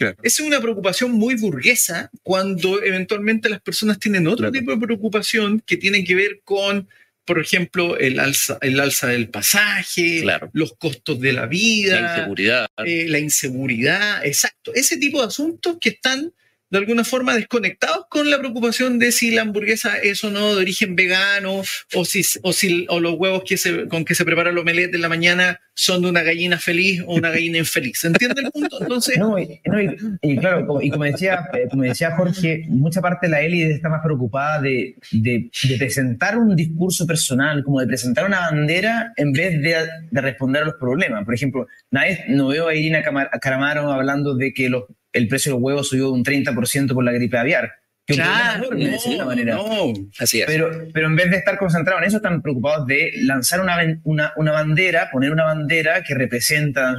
esa 0.00 0.16
es 0.22 0.40
una 0.40 0.60
preocupación 0.60 1.12
muy 1.12 1.36
burguesa 1.36 2.10
cuando 2.22 2.82
eventualmente 2.82 3.48
las 3.48 3.60
personas 3.60 3.98
tienen 3.98 4.26
otro 4.26 4.50
tipo 4.50 4.72
de 4.72 4.78
preocupación 4.78 5.62
que 5.64 5.76
tiene 5.76 6.04
que 6.04 6.14
ver 6.14 6.40
con 6.44 6.88
por 7.30 7.38
ejemplo, 7.38 7.96
el 7.96 8.18
alza, 8.18 8.58
el 8.60 8.80
alza 8.80 9.06
del 9.06 9.28
pasaje, 9.28 10.24
los 10.52 10.72
costos 10.76 11.20
de 11.20 11.32
la 11.32 11.46
vida, 11.46 12.00
la 12.00 12.10
inseguridad. 12.10 12.66
Eh, 12.84 13.06
la 13.08 13.18
inseguridad, 13.20 14.26
exacto. 14.26 14.74
Ese 14.74 14.96
tipo 14.96 15.20
de 15.20 15.28
asuntos 15.28 15.76
que 15.80 15.90
están 15.90 16.32
de 16.70 16.78
alguna 16.78 17.04
forma 17.04 17.34
desconectados 17.34 18.06
con 18.08 18.30
la 18.30 18.38
preocupación 18.38 18.98
de 18.98 19.12
si 19.12 19.30
la 19.30 19.42
hamburguesa 19.42 19.98
es 19.98 20.24
o 20.24 20.30
no 20.30 20.54
de 20.54 20.62
origen 20.62 20.96
vegano 20.96 21.62
o 21.94 22.04
si, 22.04 22.22
o 22.42 22.52
si 22.52 22.86
o 22.88 23.00
los 23.00 23.14
huevos 23.14 23.42
que 23.44 23.56
se, 23.56 23.88
con 23.88 24.04
que 24.04 24.14
se 24.14 24.24
prepara 24.24 24.50
el 24.50 24.58
omelette 24.58 24.94
en 24.94 25.02
la 25.02 25.08
mañana 25.08 25.60
son 25.80 26.02
de 26.02 26.10
una 26.10 26.22
gallina 26.22 26.58
feliz 26.58 27.02
o 27.06 27.14
una 27.14 27.30
gallina 27.30 27.56
infeliz. 27.56 28.04
¿Entiende 28.04 28.42
el 28.42 28.50
punto? 28.50 28.82
Entonces... 28.82 29.16
No, 29.16 29.38
y, 29.38 30.36
claro, 30.36 30.78
y 30.82 30.90
como 30.90 31.04
decía, 31.04 31.48
eh, 31.54 31.68
como 31.70 31.84
decía 31.84 32.14
Jorge, 32.16 32.66
mucha 32.68 33.00
parte 33.00 33.28
de 33.28 33.30
la 33.30 33.40
élite 33.40 33.72
está 33.72 33.88
más 33.88 34.02
preocupada 34.02 34.60
de, 34.60 34.96
de, 35.10 35.50
presentar 35.78 36.36
un 36.36 36.54
discurso 36.54 37.06
personal, 37.06 37.64
como 37.64 37.80
de 37.80 37.86
presentar 37.86 38.26
una 38.26 38.40
bandera 38.40 39.14
en 39.16 39.32
vez 39.32 39.58
de, 39.62 39.88
de 40.10 40.20
responder 40.20 40.64
a 40.64 40.66
los 40.66 40.74
problemas. 40.74 41.24
Por 41.24 41.32
ejemplo, 41.32 41.66
nadie, 41.90 42.26
no 42.28 42.48
veo 42.48 42.68
a 42.68 42.74
Irina 42.74 43.02
Caramaro 43.40 43.90
hablando 43.90 44.34
de 44.34 44.52
que 44.52 44.68
los 44.68 44.84
el 45.12 45.28
precio 45.28 45.50
de 45.50 45.56
los 45.56 45.64
huevos 45.64 45.88
subió 45.88 46.12
un 46.12 46.24
30% 46.24 46.94
por 46.94 47.02
la 47.02 47.12
gripe 47.12 47.36
aviar. 47.36 47.72
Claro, 48.14 48.68
no, 48.70 49.26
manera. 49.26 49.54
no, 49.54 49.92
así 50.18 50.40
es. 50.40 50.46
Pero, 50.46 50.70
pero 50.92 51.06
en 51.06 51.16
vez 51.16 51.30
de 51.30 51.36
estar 51.36 51.58
concentrados 51.58 52.02
en 52.02 52.08
eso, 52.08 52.16
están 52.18 52.42
preocupados 52.42 52.86
de 52.86 53.12
lanzar 53.16 53.60
una, 53.60 53.76
una, 54.04 54.32
una 54.36 54.52
bandera, 54.52 55.10
poner 55.10 55.32
una 55.32 55.44
bandera 55.44 56.02
que 56.02 56.14
representa, 56.14 56.96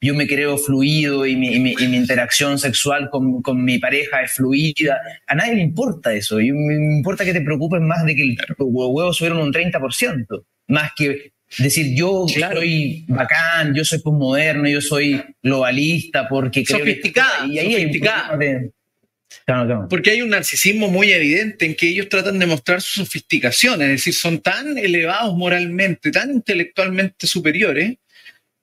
yo 0.00 0.14
me 0.14 0.26
creo 0.26 0.58
fluido 0.58 1.26
y 1.26 1.36
mi, 1.36 1.54
y 1.54 1.60
mi, 1.60 1.74
y 1.78 1.88
mi 1.88 1.96
interacción 1.96 2.58
sexual 2.58 3.10
con, 3.10 3.42
con, 3.42 3.64
mi 3.64 3.78
pareja 3.78 4.22
es 4.22 4.32
fluida. 4.32 5.00
A 5.26 5.34
nadie 5.34 5.54
le 5.54 5.62
importa 5.62 6.12
eso. 6.12 6.40
Y 6.40 6.52
me 6.52 6.74
importa 6.74 7.24
que 7.24 7.32
te 7.32 7.40
preocupes 7.40 7.80
más 7.80 8.04
de 8.04 8.14
que 8.14 8.36
los 8.58 8.68
huevos 8.68 9.16
subieron 9.16 9.38
un 9.38 9.52
30%, 9.52 10.44
más 10.68 10.90
que 10.96 11.32
decir 11.58 11.94
yo 11.96 12.26
soy 12.28 13.04
bacán, 13.08 13.74
yo 13.74 13.84
soy 13.84 14.00
postmoderno, 14.00 14.68
yo 14.68 14.80
soy 14.80 15.22
globalista, 15.42 16.28
porque 16.28 16.64
creo 16.64 16.80
sofisticada, 16.80 17.46
y 17.46 17.58
ahí 17.58 17.72
sofisticada. 17.72 18.38
Porque 19.88 20.10
hay 20.10 20.22
un 20.22 20.30
narcisismo 20.30 20.88
muy 20.88 21.12
evidente 21.12 21.66
en 21.66 21.74
que 21.74 21.88
ellos 21.88 22.08
tratan 22.08 22.38
de 22.38 22.46
mostrar 22.46 22.82
su 22.82 23.04
sofisticación, 23.04 23.82
es 23.82 23.88
decir, 23.88 24.14
son 24.14 24.40
tan 24.40 24.78
elevados 24.78 25.36
moralmente, 25.36 26.10
tan 26.10 26.30
intelectualmente 26.30 27.26
superiores, 27.26 27.96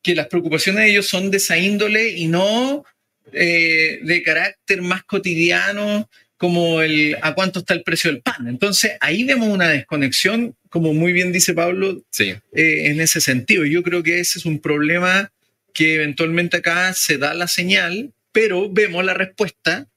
que 0.01 0.15
las 0.15 0.27
preocupaciones 0.27 0.83
de 0.83 0.91
ellos 0.91 1.07
son 1.07 1.31
de 1.31 1.37
esa 1.37 1.57
índole 1.57 2.09
y 2.09 2.27
no 2.27 2.83
eh, 3.31 3.99
de 4.03 4.23
carácter 4.23 4.81
más 4.81 5.03
cotidiano 5.03 6.09
como 6.37 6.81
el 6.81 7.17
a 7.21 7.33
cuánto 7.33 7.59
está 7.59 7.73
el 7.73 7.83
precio 7.83 8.11
del 8.11 8.21
pan. 8.21 8.47
Entonces 8.47 8.97
ahí 8.99 9.23
vemos 9.23 9.47
una 9.47 9.69
desconexión, 9.69 10.55
como 10.69 10.93
muy 10.93 11.13
bien 11.13 11.31
dice 11.31 11.53
Pablo, 11.53 12.03
sí. 12.11 12.35
Eh, 12.53 12.87
en 12.87 12.99
ese 12.99 13.21
sentido. 13.21 13.63
Yo 13.65 13.81
creo 13.81 14.03
que 14.03 14.19
ese 14.19 14.39
es 14.39 14.45
un 14.45 14.59
problema 14.59 15.31
que 15.73 15.95
eventualmente 15.95 16.57
acá 16.57 16.93
se 16.93 17.17
da 17.17 17.33
la 17.33 17.47
señal, 17.47 18.11
pero 18.33 18.69
vemos 18.69 19.05
la 19.05 19.13
respuesta 19.13 19.87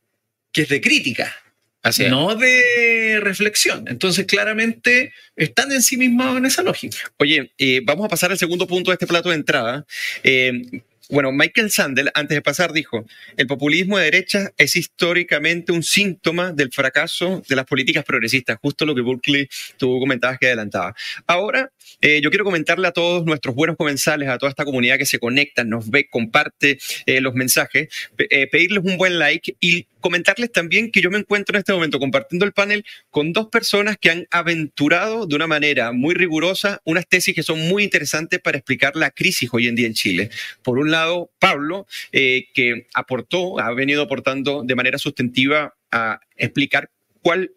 que 0.56 0.62
es 0.62 0.68
de 0.70 0.80
crítica, 0.80 1.36
Así 1.82 2.08
no 2.08 2.34
de 2.34 3.20
reflexión. 3.20 3.84
Entonces, 3.88 4.24
claramente 4.24 5.12
están 5.36 5.70
en 5.70 5.82
sí 5.82 5.98
mismos 5.98 6.38
en 6.38 6.46
esa 6.46 6.62
lógica. 6.62 6.96
Oye, 7.18 7.52
eh, 7.58 7.82
vamos 7.84 8.06
a 8.06 8.08
pasar 8.08 8.30
al 8.30 8.38
segundo 8.38 8.66
punto 8.66 8.90
de 8.90 8.94
este 8.94 9.06
plato 9.06 9.28
de 9.28 9.34
entrada. 9.34 9.84
Eh, 10.24 10.82
bueno, 11.10 11.30
Michael 11.30 11.70
Sandel, 11.70 12.10
antes 12.14 12.34
de 12.34 12.40
pasar, 12.40 12.72
dijo, 12.72 13.04
el 13.36 13.46
populismo 13.46 13.98
de 13.98 14.04
derecha 14.04 14.50
es 14.56 14.76
históricamente 14.76 15.72
un 15.72 15.82
síntoma 15.82 16.52
del 16.52 16.72
fracaso 16.72 17.42
de 17.46 17.54
las 17.54 17.66
políticas 17.66 18.02
progresistas, 18.04 18.58
justo 18.60 18.86
lo 18.86 18.94
que 18.94 19.02
Berkeley 19.02 19.46
tú 19.76 20.00
comentabas 20.00 20.38
que 20.38 20.46
adelantaba. 20.46 20.96
Ahora, 21.26 21.70
eh, 22.00 22.20
yo 22.22 22.30
quiero 22.30 22.44
comentarle 22.44 22.88
a 22.88 22.92
todos 22.92 23.24
nuestros 23.24 23.54
buenos 23.54 23.76
comensales, 23.76 24.28
a 24.28 24.38
toda 24.38 24.50
esta 24.50 24.64
comunidad 24.64 24.98
que 24.98 25.06
se 25.06 25.18
conecta, 25.18 25.64
nos 25.64 25.90
ve, 25.90 26.08
comparte 26.08 26.78
eh, 27.06 27.20
los 27.20 27.34
mensajes, 27.34 27.88
eh, 28.18 28.46
pedirles 28.48 28.84
un 28.84 28.96
buen 28.96 29.18
like 29.18 29.56
y 29.60 29.86
comentarles 30.00 30.52
también 30.52 30.90
que 30.90 31.00
yo 31.00 31.10
me 31.10 31.18
encuentro 31.18 31.56
en 31.56 31.60
este 31.60 31.72
momento 31.72 31.98
compartiendo 31.98 32.44
el 32.44 32.52
panel 32.52 32.84
con 33.10 33.32
dos 33.32 33.48
personas 33.48 33.96
que 33.98 34.10
han 34.10 34.26
aventurado 34.30 35.26
de 35.26 35.34
una 35.34 35.46
manera 35.46 35.90
muy 35.92 36.14
rigurosa 36.14 36.80
unas 36.84 37.08
tesis 37.08 37.34
que 37.34 37.42
son 37.42 37.58
muy 37.68 37.82
interesantes 37.82 38.38
para 38.40 38.58
explicar 38.58 38.94
la 38.94 39.10
crisis 39.10 39.48
hoy 39.52 39.66
en 39.66 39.74
día 39.74 39.86
en 39.86 39.94
Chile. 39.94 40.30
Por 40.62 40.78
un 40.78 40.92
lado, 40.92 41.30
Pablo, 41.40 41.86
que 42.12 42.86
aportó, 42.94 43.58
ha 43.58 43.72
venido 43.74 44.02
aportando 44.02 44.62
de 44.62 44.74
manera 44.76 44.98
sustantiva 44.98 45.74
a 45.90 46.20
explicar 46.36 46.90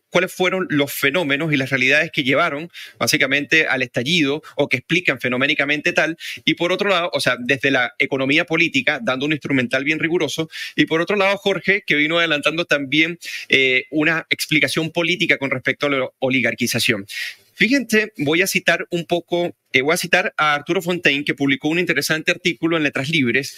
cuáles 0.10 0.34
fueron 0.34 0.68
los 0.70 0.92
fenómenos 0.92 1.54
y 1.54 1.58
las 1.58 1.70
realidades 1.70 2.12
que 2.12 2.24
llevaron 2.24 2.70
básicamente 2.98 3.68
al 3.68 3.82
estallido 3.84 4.42
o 4.56 4.68
que 4.68 4.78
explican 4.78 5.20
fenoménicamente 5.20 5.94
tal. 5.94 6.18
Y 6.46 6.56
por 6.56 6.72
otro 6.72 6.90
lado, 6.90 7.10
o 7.14 7.20
sea, 7.20 7.38
desde 7.40 7.72
la 7.72 7.94
economía 8.00 8.46
política, 8.46 9.00
dando 9.02 9.26
un 9.26 9.34
instrumental 9.34 9.84
bien 9.84 10.00
riguroso. 10.00 10.50
Y 10.76 10.86
por 10.86 11.02
otro 11.02 11.16
lado, 11.16 11.38
Jorge, 11.38 11.84
que 11.86 11.96
vino 11.96 12.18
adelantando 12.18 12.66
también 12.66 13.20
eh, 13.48 13.86
una 13.92 14.26
explicación 14.30 14.92
política 14.92 15.38
con 15.38 15.52
respecto 15.52 15.86
a 15.86 15.90
la 15.90 16.10
oligarquización. 16.20 17.06
Fíjense, 17.54 18.14
voy 18.18 18.42
a 18.42 18.48
citar 18.48 18.88
un 18.90 19.06
poco, 19.06 19.54
eh, 19.74 19.82
voy 19.82 19.94
a 19.94 19.98
citar 19.98 20.34
a 20.38 20.56
Arturo 20.56 20.82
Fontaine, 20.82 21.26
que 21.26 21.36
publicó 21.36 21.68
un 21.68 21.78
interesante 21.78 22.32
artículo 22.32 22.78
en 22.78 22.84
Letras 22.84 23.10
Libres, 23.10 23.58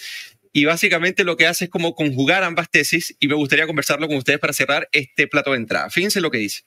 y 0.52 0.64
básicamente 0.66 1.24
lo 1.24 1.36
que 1.36 1.46
hace 1.46 1.64
es 1.64 1.70
como 1.70 1.94
conjugar 1.94 2.44
ambas 2.44 2.70
tesis 2.70 3.16
y 3.18 3.28
me 3.28 3.34
gustaría 3.34 3.66
conversarlo 3.66 4.06
con 4.06 4.16
ustedes 4.16 4.38
para 4.38 4.52
cerrar 4.52 4.88
este 4.92 5.26
plato 5.26 5.52
de 5.52 5.56
entrada. 5.56 5.88
Fíjense 5.90 6.20
lo 6.20 6.30
que 6.30 6.38
dice. 6.38 6.62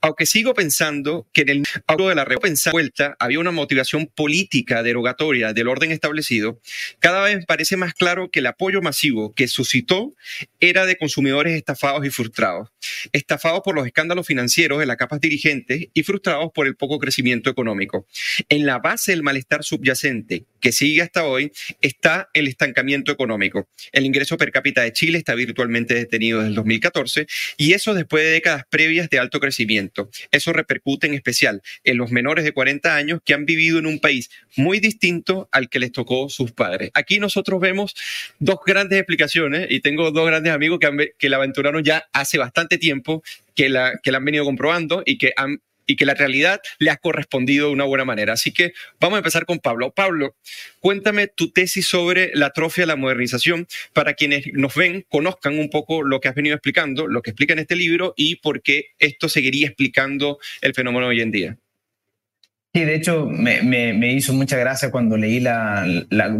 Aunque 0.00 0.26
sigo 0.26 0.54
pensando 0.54 1.28
que 1.32 1.42
en 1.42 1.48
el 1.48 1.64
acuerdo 1.86 2.08
de 2.10 2.14
la 2.14 2.26
vuelta 2.70 3.16
había 3.18 3.40
una 3.40 3.50
motivación 3.50 4.06
política 4.06 4.82
derogatoria 4.82 5.52
del 5.52 5.68
orden 5.68 5.90
establecido, 5.90 6.60
cada 7.00 7.22
vez 7.22 7.44
parece 7.46 7.76
más 7.76 7.94
claro 7.94 8.30
que 8.30 8.38
el 8.38 8.46
apoyo 8.46 8.80
masivo 8.82 9.34
que 9.34 9.48
suscitó 9.48 10.14
era 10.60 10.86
de 10.86 10.96
consumidores 10.96 11.56
estafados 11.56 12.06
y 12.06 12.10
frustrados. 12.10 12.68
Estafados 13.12 13.62
por 13.64 13.74
los 13.74 13.86
escándalos 13.86 14.26
financieros 14.26 14.78
de 14.78 14.86
las 14.86 14.96
capas 14.96 15.20
dirigentes 15.20 15.88
y 15.92 16.02
frustrados 16.02 16.50
por 16.54 16.66
el 16.66 16.76
poco 16.76 16.98
crecimiento 16.98 17.50
económico. 17.50 18.06
En 18.48 18.64
la 18.66 18.78
base 18.78 19.12
del 19.12 19.22
malestar 19.22 19.64
subyacente 19.64 20.44
que 20.60 20.72
sigue 20.72 21.02
hasta 21.02 21.24
hoy 21.24 21.52
está 21.80 22.30
el 22.32 22.48
estancamiento 22.48 23.12
económico. 23.12 23.23
El 23.92 24.06
ingreso 24.06 24.36
per 24.36 24.50
cápita 24.50 24.82
de 24.82 24.92
Chile 24.92 25.18
está 25.18 25.34
virtualmente 25.34 25.94
detenido 25.94 26.38
desde 26.38 26.50
el 26.50 26.54
2014 26.54 27.26
y 27.56 27.72
eso 27.72 27.94
después 27.94 28.24
de 28.24 28.30
décadas 28.30 28.64
previas 28.68 29.08
de 29.10 29.18
alto 29.18 29.40
crecimiento. 29.40 30.10
Eso 30.30 30.52
repercute 30.52 31.06
en 31.06 31.14
especial 31.14 31.62
en 31.84 31.96
los 31.96 32.10
menores 32.10 32.44
de 32.44 32.52
40 32.52 32.94
años 32.94 33.20
que 33.24 33.34
han 33.34 33.46
vivido 33.46 33.78
en 33.78 33.86
un 33.86 33.98
país 34.00 34.30
muy 34.56 34.80
distinto 34.80 35.48
al 35.52 35.68
que 35.68 35.78
les 35.78 35.92
tocó 35.92 36.28
sus 36.28 36.52
padres. 36.52 36.90
Aquí 36.94 37.18
nosotros 37.18 37.60
vemos 37.60 37.94
dos 38.38 38.58
grandes 38.64 38.98
explicaciones 38.98 39.66
y 39.70 39.80
tengo 39.80 40.10
dos 40.10 40.26
grandes 40.26 40.52
amigos 40.52 40.78
que, 40.78 41.12
que 41.18 41.28
la 41.28 41.36
aventuraron 41.36 41.82
ya 41.82 42.06
hace 42.12 42.38
bastante 42.38 42.78
tiempo, 42.78 43.22
que 43.54 43.68
la, 43.68 43.98
que 44.02 44.12
la 44.12 44.18
han 44.18 44.24
venido 44.24 44.44
comprobando 44.44 45.02
y 45.04 45.18
que 45.18 45.32
han 45.36 45.60
y 45.86 45.96
que 45.96 46.06
la 46.06 46.14
realidad 46.14 46.60
le 46.78 46.90
ha 46.90 46.96
correspondido 46.96 47.68
de 47.68 47.72
una 47.72 47.84
buena 47.84 48.04
manera. 48.04 48.32
Así 48.34 48.52
que 48.52 48.72
vamos 49.00 49.16
a 49.16 49.18
empezar 49.18 49.46
con 49.46 49.58
Pablo. 49.58 49.92
Pablo, 49.92 50.36
cuéntame 50.80 51.28
tu 51.28 51.50
tesis 51.50 51.86
sobre 51.86 52.30
la 52.34 52.46
atrofia 52.46 52.82
de 52.82 52.88
la 52.88 52.96
modernización 52.96 53.66
para 53.92 54.14
quienes 54.14 54.46
nos 54.52 54.74
ven 54.74 55.04
conozcan 55.08 55.58
un 55.58 55.70
poco 55.70 56.02
lo 56.02 56.20
que 56.20 56.28
has 56.28 56.34
venido 56.34 56.54
explicando, 56.54 57.06
lo 57.06 57.22
que 57.22 57.30
explica 57.30 57.52
en 57.52 57.60
este 57.60 57.76
libro 57.76 58.14
y 58.16 58.36
por 58.36 58.62
qué 58.62 58.92
esto 58.98 59.28
seguiría 59.28 59.68
explicando 59.68 60.38
el 60.60 60.74
fenómeno 60.74 61.08
hoy 61.08 61.20
en 61.20 61.30
día. 61.30 61.58
Sí, 62.74 62.84
de 62.84 62.96
hecho, 62.96 63.26
me, 63.26 63.62
me, 63.62 64.12
hizo 64.14 64.32
mucha 64.32 64.56
gracia 64.56 64.90
cuando 64.90 65.16
leí 65.16 65.38
la, 65.38 65.86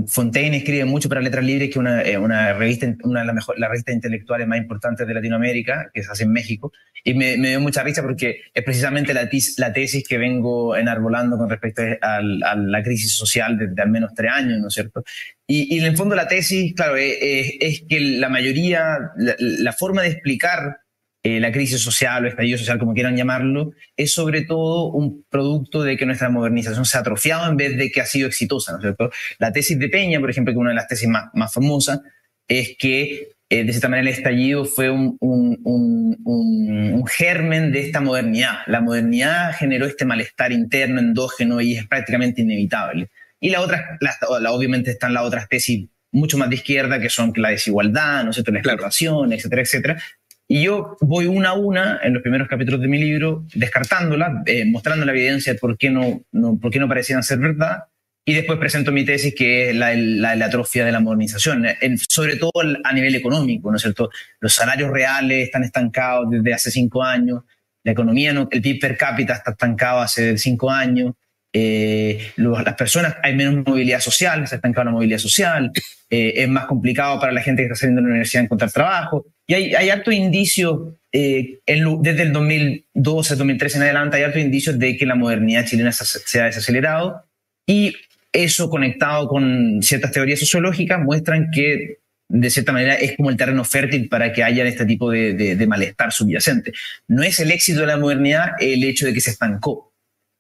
Fontaine 0.09 0.57
escribe 0.57 0.85
mucho 0.85 1.09
para 1.09 1.21
Letras 1.21 1.45
Libres, 1.45 1.69
que 1.69 1.75
es 1.75 1.77
una, 1.77 2.03
eh, 2.03 2.19
una, 2.19 2.53
revista, 2.55 2.93
una 3.05 3.21
de 3.21 3.27
las 3.27 3.37
mejor, 3.37 3.57
la 3.57 3.69
revistas 3.69 3.95
intelectuales 3.95 4.49
más 4.49 4.59
importantes 4.59 5.07
de 5.07 5.15
Latinoamérica, 5.15 5.93
que 5.95 6.03
se 6.03 6.11
hace 6.11 6.25
en 6.25 6.33
México, 6.33 6.73
y 7.05 7.15
me, 7.15 7.37
me 7.37 7.51
dio 7.51 7.61
mucha 7.61 7.85
risa 7.85 8.03
porque 8.03 8.41
es 8.53 8.65
precisamente 8.65 9.15
la, 9.15 9.31
la, 9.59 9.73
tesis 9.73 10.09
que 10.09 10.19
vengo 10.19 10.75
enarbolando 10.77 11.39
con 11.39 11.49
respecto 11.49 11.83
a, 12.01 12.21
la 12.21 12.83
crisis 12.83 13.13
social 13.13 13.57
desde 13.57 13.81
al 13.81 13.91
menos 13.91 14.13
tres 14.13 14.33
años, 14.33 14.59
¿no 14.59 14.67
es 14.67 14.75
cierto? 14.75 15.05
Y, 15.47 15.73
y 15.73 15.79
en 15.79 15.85
el 15.85 15.97
fondo 15.97 16.17
la 16.17 16.27
tesis, 16.27 16.75
claro, 16.75 16.97
es, 16.97 17.85
que 17.89 18.01
la 18.01 18.29
mayoría, 18.29 18.99
la 19.39 19.73
forma 19.73 20.03
de 20.03 20.09
explicar 20.09 20.79
eh, 21.27 21.41
la 21.41 21.51
crisis 21.51 21.81
social 21.81 22.23
o 22.23 22.29
estallido 22.29 22.59
social, 22.59 22.79
como 22.79 22.93
quieran 22.93 23.17
llamarlo, 23.17 23.73
es 23.97 24.13
sobre 24.13 24.43
todo 24.43 24.93
un 24.93 25.25
producto 25.31 25.83
de 25.83 25.97
que 25.97 26.05
nuestra 26.05 26.29
modernización 26.29 26.85
se 26.85 26.99
ha 26.99 27.01
atrofiado 27.01 27.51
en 27.51 27.57
vez 27.57 27.79
de 27.79 27.91
que 27.91 28.03
ha 28.03 28.07
sido 28.07 28.29
exitosa, 28.29 28.73
¿no 28.73 28.79
es 28.79 28.83
cierto? 28.83 29.11
La 29.39 29.51
tesis 29.51 29.79
de 29.79 29.89
Peña, 29.89 30.21
por 30.21 30.29
ejemplo, 30.29 30.53
que 30.53 30.59
es 30.59 30.61
una 30.61 30.71
de 30.71 30.77
las 30.77 30.87
tesis 30.87 31.09
más, 31.09 31.31
más 31.33 31.51
famosas, 31.51 32.03
es 32.47 32.77
que 32.79 33.31
eh, 33.49 33.65
de 33.65 33.73
cierta 33.73 33.89
manera 33.89 34.11
el 34.11 34.15
estallido 34.15 34.67
fue 34.67 34.91
un, 34.91 35.17
un, 35.21 35.59
un, 35.65 36.93
un, 36.93 37.07
germen 37.07 37.73
de 37.73 37.81
esta 37.81 38.01
modernidad. 38.01 38.59
La 38.67 38.83
modernidad 38.83 39.55
generó 39.57 39.87
este 39.87 40.05
malestar 40.05 40.53
interno, 40.53 41.01
endógeno, 41.01 41.61
y 41.63 41.77
es 41.77 41.87
prácticamente 41.87 42.43
inevitable. 42.43 43.09
Y 43.41 43.49
la 43.49 43.63
otra, 43.63 43.97
la, 44.01 44.53
obviamente 44.53 44.91
están 44.91 45.15
las 45.15 45.25
otras 45.25 45.49
tesis 45.49 45.89
mucho 46.13 46.39
más 46.39 46.49
de 46.49 46.57
izquierda, 46.57 47.01
que 47.01 47.11
son 47.11 47.33
la 47.37 47.51
desigualdad, 47.51 48.25
¿no 48.25 48.31
es 48.31 48.37
cierto? 48.37 48.53
la 48.53 48.61
explotación, 48.61 49.33
etcétera, 49.33 49.63
etcétera, 49.63 50.03
y 50.47 50.65
yo 50.65 50.97
voy 51.01 51.27
una 51.27 51.51
a 51.51 51.55
una 51.55 52.01
en 52.03 52.13
los 52.15 52.23
primeros 52.23 52.49
capítulos 52.49 52.81
de 52.81 52.89
mi 52.89 52.99
libro, 52.99 53.45
descartándola, 53.55 54.43
eh, 54.47 54.65
mostrando 54.67 55.07
la 55.07 55.13
evidencia 55.13 55.53
de 55.55 55.59
por 55.59 55.79
qué 55.79 55.91
no, 55.91 56.23
no, 56.33 56.59
por 56.59 56.71
qué 56.71 56.79
no 56.79 56.89
parecían 56.89 57.23
ser 57.23 57.39
verdad, 57.39 57.85
y 58.27 58.35
después 58.35 58.59
presento 58.59 58.91
mi 58.91 59.05
tesis 59.05 59.35
que 59.35 59.71
es 59.71 59.77
la, 59.77 59.95
la, 59.95 60.35
la 60.35 60.47
atrofia 60.47 60.85
de 60.85 60.93
la 60.93 61.01
modernización, 61.01 61.67
en, 61.81 61.99
sobre 61.99 62.37
todo 62.37 62.53
a 62.83 62.93
nivel 62.93 63.15
económico, 63.15 63.71
¿no 63.71 63.77
es 63.77 63.83
cierto? 63.83 64.11
Los 64.41 64.55
salarios 64.55 64.91
reales 64.91 65.45
están 65.45 65.65
estancados 65.65 66.31
desde 66.31 66.55
hace 66.55 66.71
cinco 66.71 67.03
años, 67.03 67.43
la 67.83 67.93
economía, 67.93 68.33
no, 68.33 68.49
el 68.51 68.63
PIB 68.63 68.81
per 68.81 68.97
cápita 68.97 69.35
está 69.35 69.51
estancado 69.51 70.01
hace 70.01 70.39
cinco 70.39 70.71
años, 70.71 71.15
eh, 71.57 72.33
las 72.37 72.75
personas, 72.75 73.15
hay 73.23 73.37
menos 73.37 73.65
movilidad 73.65 74.01
social, 74.01 74.47
se 74.49 74.57
ha 74.57 74.59
estancado 74.59 74.87
la 74.87 74.91
movilidad 74.91 75.19
social, 75.19 75.71
eh, 76.11 76.33
es 76.37 76.49
más 76.49 76.67
complicado 76.67 77.21
para 77.21 77.31
la 77.31 77.43
gente 77.43 77.63
que 77.63 77.67
está 77.67 77.77
saliendo 77.77 78.01
de 78.01 78.09
la 78.09 78.11
universidad 78.11 78.43
encontrar 78.43 78.73
trabajo. 78.73 79.25
Y 79.47 79.55
hay, 79.55 79.75
hay 79.75 79.89
hartos 79.89 80.13
indicios, 80.13 80.97
eh, 81.13 81.61
desde 81.65 82.23
el 82.23 82.33
2012, 82.33 83.37
2013 83.37 83.77
en 83.77 83.83
adelante, 83.85 84.17
hay 84.17 84.25
hartos 84.25 84.43
indicios 84.43 84.77
de 84.81 84.97
que 84.97 85.07
la 85.07 85.15
modernidad 85.15 85.65
chilena 85.65 85.93
se, 85.93 86.41
ha 86.41 86.47
desacelerado 86.47 87.23
y 87.69 87.95
eso 88.33 88.69
conectado 88.69 89.29
con 89.29 89.81
ciertas 89.81 90.11
teorías 90.11 90.41
sociológicas 90.41 91.01
muestran 91.01 91.51
que 91.53 91.99
de 92.29 92.51
cierta 92.51 92.73
manera 92.73 92.95
es 92.95 93.17
como 93.17 93.31
el 93.31 93.37
terreno 93.37 93.65
fértil 93.65 94.09
para 94.09 94.33
que 94.33 94.43
haya 94.43 94.65
este 94.65 94.87
tipo 94.87 95.09
de, 95.13 95.35
de, 95.35 95.67
malestar 95.69 96.11
subyacente. 96.11 96.73
No 97.07 97.23
es 97.23 97.39
el 97.39 97.53
éxito 97.53 97.83
de 97.83 97.87
la 97.87 97.97
modernidad 97.97 98.53
el 98.59 98.83
hecho 98.83 99.07
de 99.07 99.15
que 99.15 99.21
se 99.21 99.31
estancó. 99.31 99.94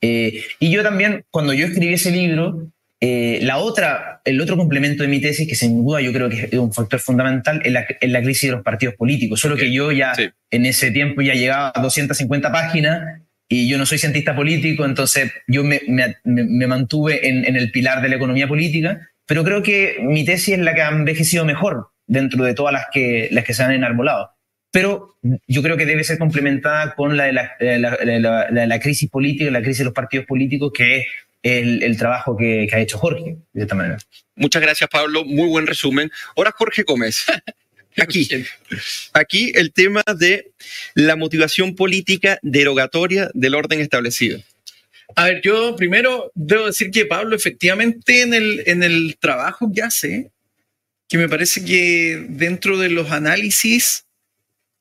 Eh, 0.06 0.44
y 0.60 0.70
yo 0.70 0.82
también, 0.82 1.24
cuando 1.30 1.54
yo 1.54 1.64
escribí 1.64 1.94
ese 1.94 2.10
libro, 2.10 2.70
eh, 3.00 3.38
la 3.40 3.56
otra, 3.56 4.20
el 4.26 4.38
otro 4.38 4.58
complemento 4.58 5.02
de 5.02 5.08
mi 5.08 5.18
tesis, 5.18 5.48
que 5.48 5.54
sin 5.54 5.82
duda 5.82 6.02
yo 6.02 6.12
creo 6.12 6.28
que 6.28 6.42
es 6.52 6.58
un 6.58 6.74
factor 6.74 7.00
fundamental, 7.00 7.62
es 7.64 7.72
la, 7.72 7.86
la 8.02 8.22
crisis 8.22 8.50
de 8.50 8.56
los 8.56 8.62
partidos 8.62 8.96
políticos. 8.96 9.40
Solo 9.40 9.56
que 9.56 9.72
yo 9.72 9.92
ya 9.92 10.12
en 10.50 10.66
ese 10.66 10.90
tiempo 10.90 11.22
ya 11.22 11.32
llegaba 11.32 11.72
a 11.74 11.80
250 11.80 12.52
páginas 12.52 13.22
y 13.48 13.66
yo 13.66 13.78
no 13.78 13.86
soy 13.86 13.96
cientista 13.96 14.36
político, 14.36 14.84
entonces 14.84 15.32
yo 15.46 15.64
me, 15.64 15.80
me, 15.88 16.16
me 16.24 16.66
mantuve 16.66 17.26
en, 17.26 17.46
en, 17.46 17.56
el 17.56 17.70
pilar 17.70 18.02
de 18.02 18.10
la 18.10 18.16
economía 18.16 18.46
política, 18.46 19.08
pero 19.26 19.42
creo 19.42 19.62
que 19.62 19.96
mi 20.02 20.26
tesis 20.26 20.58
es 20.58 20.60
la 20.60 20.74
que 20.74 20.82
ha 20.82 20.90
envejecido 20.90 21.46
mejor 21.46 21.88
dentro 22.06 22.44
de 22.44 22.52
todas 22.52 22.74
las 22.74 22.86
que, 22.92 23.28
las 23.30 23.44
que 23.44 23.54
se 23.54 23.62
han 23.62 23.72
enarbolado. 23.72 24.33
Pero 24.74 25.16
yo 25.46 25.62
creo 25.62 25.76
que 25.76 25.86
debe 25.86 26.02
ser 26.02 26.18
complementada 26.18 26.96
con 26.96 27.16
la 27.16 27.26
de 27.26 27.32
la, 27.32 27.96
la, 28.02 28.66
la 28.66 28.80
crisis 28.80 29.08
política, 29.08 29.48
la 29.52 29.62
crisis 29.62 29.78
de 29.78 29.84
los 29.84 29.94
partidos 29.94 30.26
políticos, 30.26 30.72
que 30.74 30.98
es 30.98 31.06
el, 31.44 31.96
trabajo 31.96 32.36
que, 32.36 32.68
ha 32.72 32.80
hecho 32.80 32.98
Jorge, 32.98 33.36
de 33.52 33.62
esta 33.62 33.76
manera. 33.76 33.98
Muchas 34.34 34.60
gracias, 34.60 34.90
Pablo. 34.90 35.24
Muy 35.24 35.46
buen 35.46 35.68
resumen. 35.68 36.10
Ahora, 36.36 36.50
Jorge 36.50 36.82
Gómez. 36.82 37.24
Aquí, 37.96 38.28
aquí 39.12 39.52
el 39.54 39.72
tema 39.72 40.02
de 40.18 40.50
la 40.96 41.14
motivación 41.14 41.76
política 41.76 42.40
derogatoria 42.42 43.30
del 43.34 43.54
orden 43.54 43.80
establecido. 43.80 44.40
A 45.14 45.26
ver, 45.26 45.40
yo 45.44 45.76
primero 45.76 46.32
debo 46.34 46.66
decir 46.66 46.90
que 46.90 47.06
Pablo 47.06 47.36
efectivamente 47.36 48.22
en 48.22 48.34
el, 48.34 48.64
en 48.66 48.82
el 48.82 49.16
trabajo 49.20 49.70
que 49.72 49.82
hace, 49.82 50.32
que 51.08 51.18
me 51.18 51.28
parece 51.28 51.64
que 51.64 52.26
dentro 52.30 52.76
de 52.78 52.88
los 52.88 53.12
análisis 53.12 54.04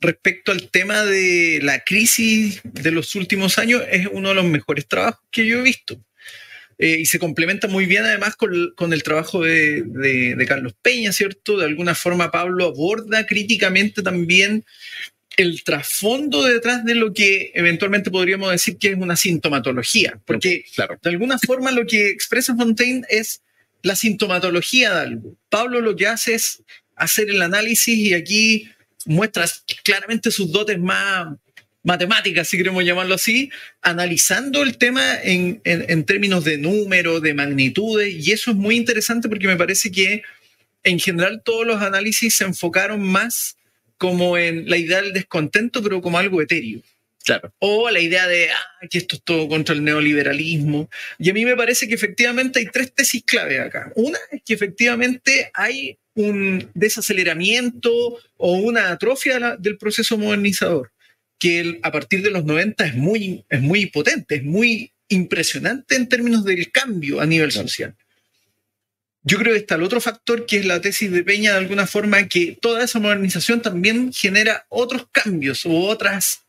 respecto 0.04 0.52
al 0.52 0.70
tema 0.70 1.04
de 1.04 1.60
la 1.64 1.80
crisis 1.80 2.62
de 2.64 2.92
los 2.92 3.16
últimos 3.16 3.58
años, 3.58 3.82
es 3.90 4.08
uno 4.12 4.30
de 4.30 4.36
los 4.36 4.46
mejores 4.46 4.88
trabajos 4.88 5.24
que 5.32 5.48
yo 5.48 5.60
he 5.60 5.64
visto. 5.64 6.00
Eh, 6.78 6.98
y 7.00 7.06
se 7.06 7.20
complementa 7.20 7.68
muy 7.68 7.86
bien 7.86 8.04
además 8.04 8.36
con, 8.36 8.94
el 8.94 9.04
trabajo 9.04 9.44
de, 9.44 10.36
Carlos 10.48 10.74
Peña, 10.82 11.12
¿cierto? 11.12 11.58
De 11.58 11.66
alguna 11.66 11.96
forma 11.96 12.32
Pablo 12.32 12.66
aborda 12.66 13.26
críticamente 13.26 14.02
también 14.02 14.66
el 15.38 15.64
trasfondo 15.64 16.44
detrás 16.44 16.84
de 16.86 16.96
lo 16.96 17.14
que 17.14 17.52
eventualmente 17.56 18.12
podríamos 18.12 18.52
decir 18.52 18.78
que 18.78 18.90
es 18.90 18.98
una 18.98 19.16
sintomatología, 19.16 20.20
porque 20.26 20.66
claro. 20.76 21.00
de 21.02 21.10
alguna 21.10 21.40
forma 21.40 21.72
lo 21.72 21.88
que 21.88 22.10
expresa 22.10 22.56
Fontaine 22.56 23.04
es 23.10 23.42
la 23.82 23.96
sintomatología 23.96 24.94
de 24.94 25.02
algo. 25.02 25.36
Pablo 25.50 25.82
lo 25.82 25.96
que 25.96 26.08
hace 26.08 26.36
es 26.36 26.64
hacer 26.96 27.30
el 27.30 27.42
análisis 27.42 27.98
y 27.98 28.14
aquí 28.14 28.70
muestra 29.06 29.46
claramente 29.84 30.32
sus 30.32 30.52
dotes 30.52 30.80
más 30.80 31.36
matemáticas, 31.84 32.48
si 32.48 32.58
queremos 32.58 32.84
llamarlo 32.86 33.16
así, 33.16 33.52
analizando 33.82 34.64
el 34.64 34.78
tema 34.78 35.22
en, 35.22 35.62
en, 35.66 36.06
términos 36.06 36.46
de 36.46 36.58
número, 36.58 37.20
de 37.20 37.34
magnitudes, 37.34 38.26
y 38.26 38.32
eso 38.32 38.52
es 38.52 38.58
muy 38.58 38.78
interesante 38.78 39.28
porque 39.28 39.48
me 39.48 39.58
parece 39.58 39.92
que 39.92 40.24
en 40.84 41.00
general 41.00 41.42
todos 41.44 41.68
los 41.68 41.82
análisis 41.82 42.38
se 42.38 42.46
enfocaron 42.46 43.02
más 43.04 43.58
como 43.98 44.38
en 44.38 44.70
la 44.70 44.78
idea 44.78 45.02
del 45.02 45.14
descontento, 45.14 45.84
pero 45.84 46.02
como 46.02 46.18
algo 46.18 46.42
etéreo. 46.42 46.82
Claro. 47.24 47.54
O 47.60 47.90
la 47.90 48.02
idea 48.02 48.28
de 48.28 48.50
ah, 48.52 48.88
que 48.90 48.98
esto 48.98 49.16
es 49.16 49.24
todo 49.24 49.48
contra 49.48 49.74
el 49.74 49.84
neoliberalismo. 49.84 50.90
Y 51.18 51.30
a 51.30 51.34
mí 51.34 51.46
me 51.46 51.56
parece 51.56 51.88
que 51.88 51.94
efectivamente 51.94 52.60
hay 52.60 52.66
tres 52.66 52.94
tesis 52.94 53.24
clave 53.24 53.62
acá. 53.62 53.94
Una 53.96 54.20
es 54.30 54.42
que 54.44 54.54
efectivamente 54.54 55.50
hay 55.54 55.98
un 56.16 56.70
desaceleramiento 56.74 57.92
o 58.38 58.54
una 58.58 58.92
atrofia 58.92 59.58
del 59.58 59.78
proceso 59.78 60.18
modernizador 60.18 60.92
que 61.40 61.80
a 61.84 61.92
partir 61.92 62.22
de 62.22 62.32
los 62.32 62.46
90 62.46 62.86
es 62.86 62.96
muy, 62.96 63.44
es 63.50 63.62
muy 63.62 63.88
potente, 63.88 64.36
es 64.36 64.44
muy 64.44 64.94
impresionante 65.10 65.96
en 65.96 66.08
términos 66.08 66.46
del 66.46 66.72
cambio 66.72 67.20
a 67.20 67.26
nivel 67.26 67.52
social. 67.52 67.96
Yo 69.24 69.38
creo 69.38 69.54
que 69.54 69.60
está 69.60 69.76
el 69.76 69.84
otro 69.84 70.02
factor 70.02 70.46
que 70.46 70.58
es 70.58 70.66
la 70.66 70.82
tesis 70.82 71.12
de 71.12 71.24
Peña 71.24 71.52
de 71.52 71.58
alguna 71.58 71.88
forma 71.88 72.28
que 72.28 72.58
toda 72.62 72.84
esa 72.84 73.00
modernización 73.00 73.62
también 73.62 74.12
genera 74.14 74.66
otros 74.70 75.08
cambios 75.12 75.66
u 75.66 75.76
otras 75.76 76.44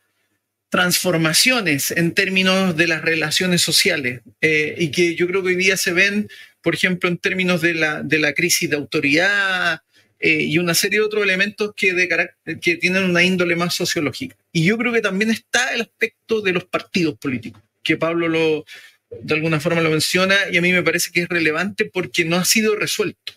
transformaciones 0.69 1.91
en 1.91 2.13
términos 2.13 2.75
de 2.75 2.87
las 2.87 3.01
relaciones 3.01 3.61
sociales 3.61 4.21
eh, 4.41 4.75
y 4.77 4.91
que 4.91 5.15
yo 5.15 5.27
creo 5.27 5.41
que 5.41 5.49
hoy 5.49 5.55
día 5.55 5.77
se 5.77 5.93
ven, 5.93 6.27
por 6.65 6.73
ejemplo, 6.73 7.07
en 7.07 7.19
términos 7.19 7.61
de 7.61 7.75
la, 7.75 8.01
de 8.01 8.17
la 8.17 8.33
crisis 8.33 8.67
de 8.67 8.75
autoridad, 8.75 9.81
eh, 10.19 10.41
y 10.41 10.57
una 10.57 10.73
serie 10.73 10.97
de 10.97 11.05
otros 11.05 11.21
elementos 11.21 11.73
que, 11.77 11.93
de 11.93 12.07
que 12.59 12.77
tienen 12.77 13.03
una 13.03 13.21
índole 13.21 13.55
más 13.55 13.75
sociológica. 13.75 14.35
Y 14.51 14.63
yo 14.63 14.75
creo 14.75 14.91
que 14.91 15.01
también 15.01 15.29
está 15.29 15.75
el 15.75 15.81
aspecto 15.81 16.41
de 16.41 16.53
los 16.53 16.65
partidos 16.65 17.19
políticos, 17.19 17.61
que 17.83 17.97
Pablo 17.97 18.27
lo, 18.27 18.65
de 19.11 19.35
alguna 19.35 19.59
forma 19.59 19.79
lo 19.81 19.91
menciona 19.91 20.35
y 20.51 20.57
a 20.57 20.61
mí 20.63 20.73
me 20.73 20.81
parece 20.81 21.11
que 21.11 21.21
es 21.21 21.29
relevante 21.29 21.85
porque 21.85 22.25
no 22.25 22.37
ha 22.37 22.45
sido 22.45 22.75
resuelto 22.75 23.33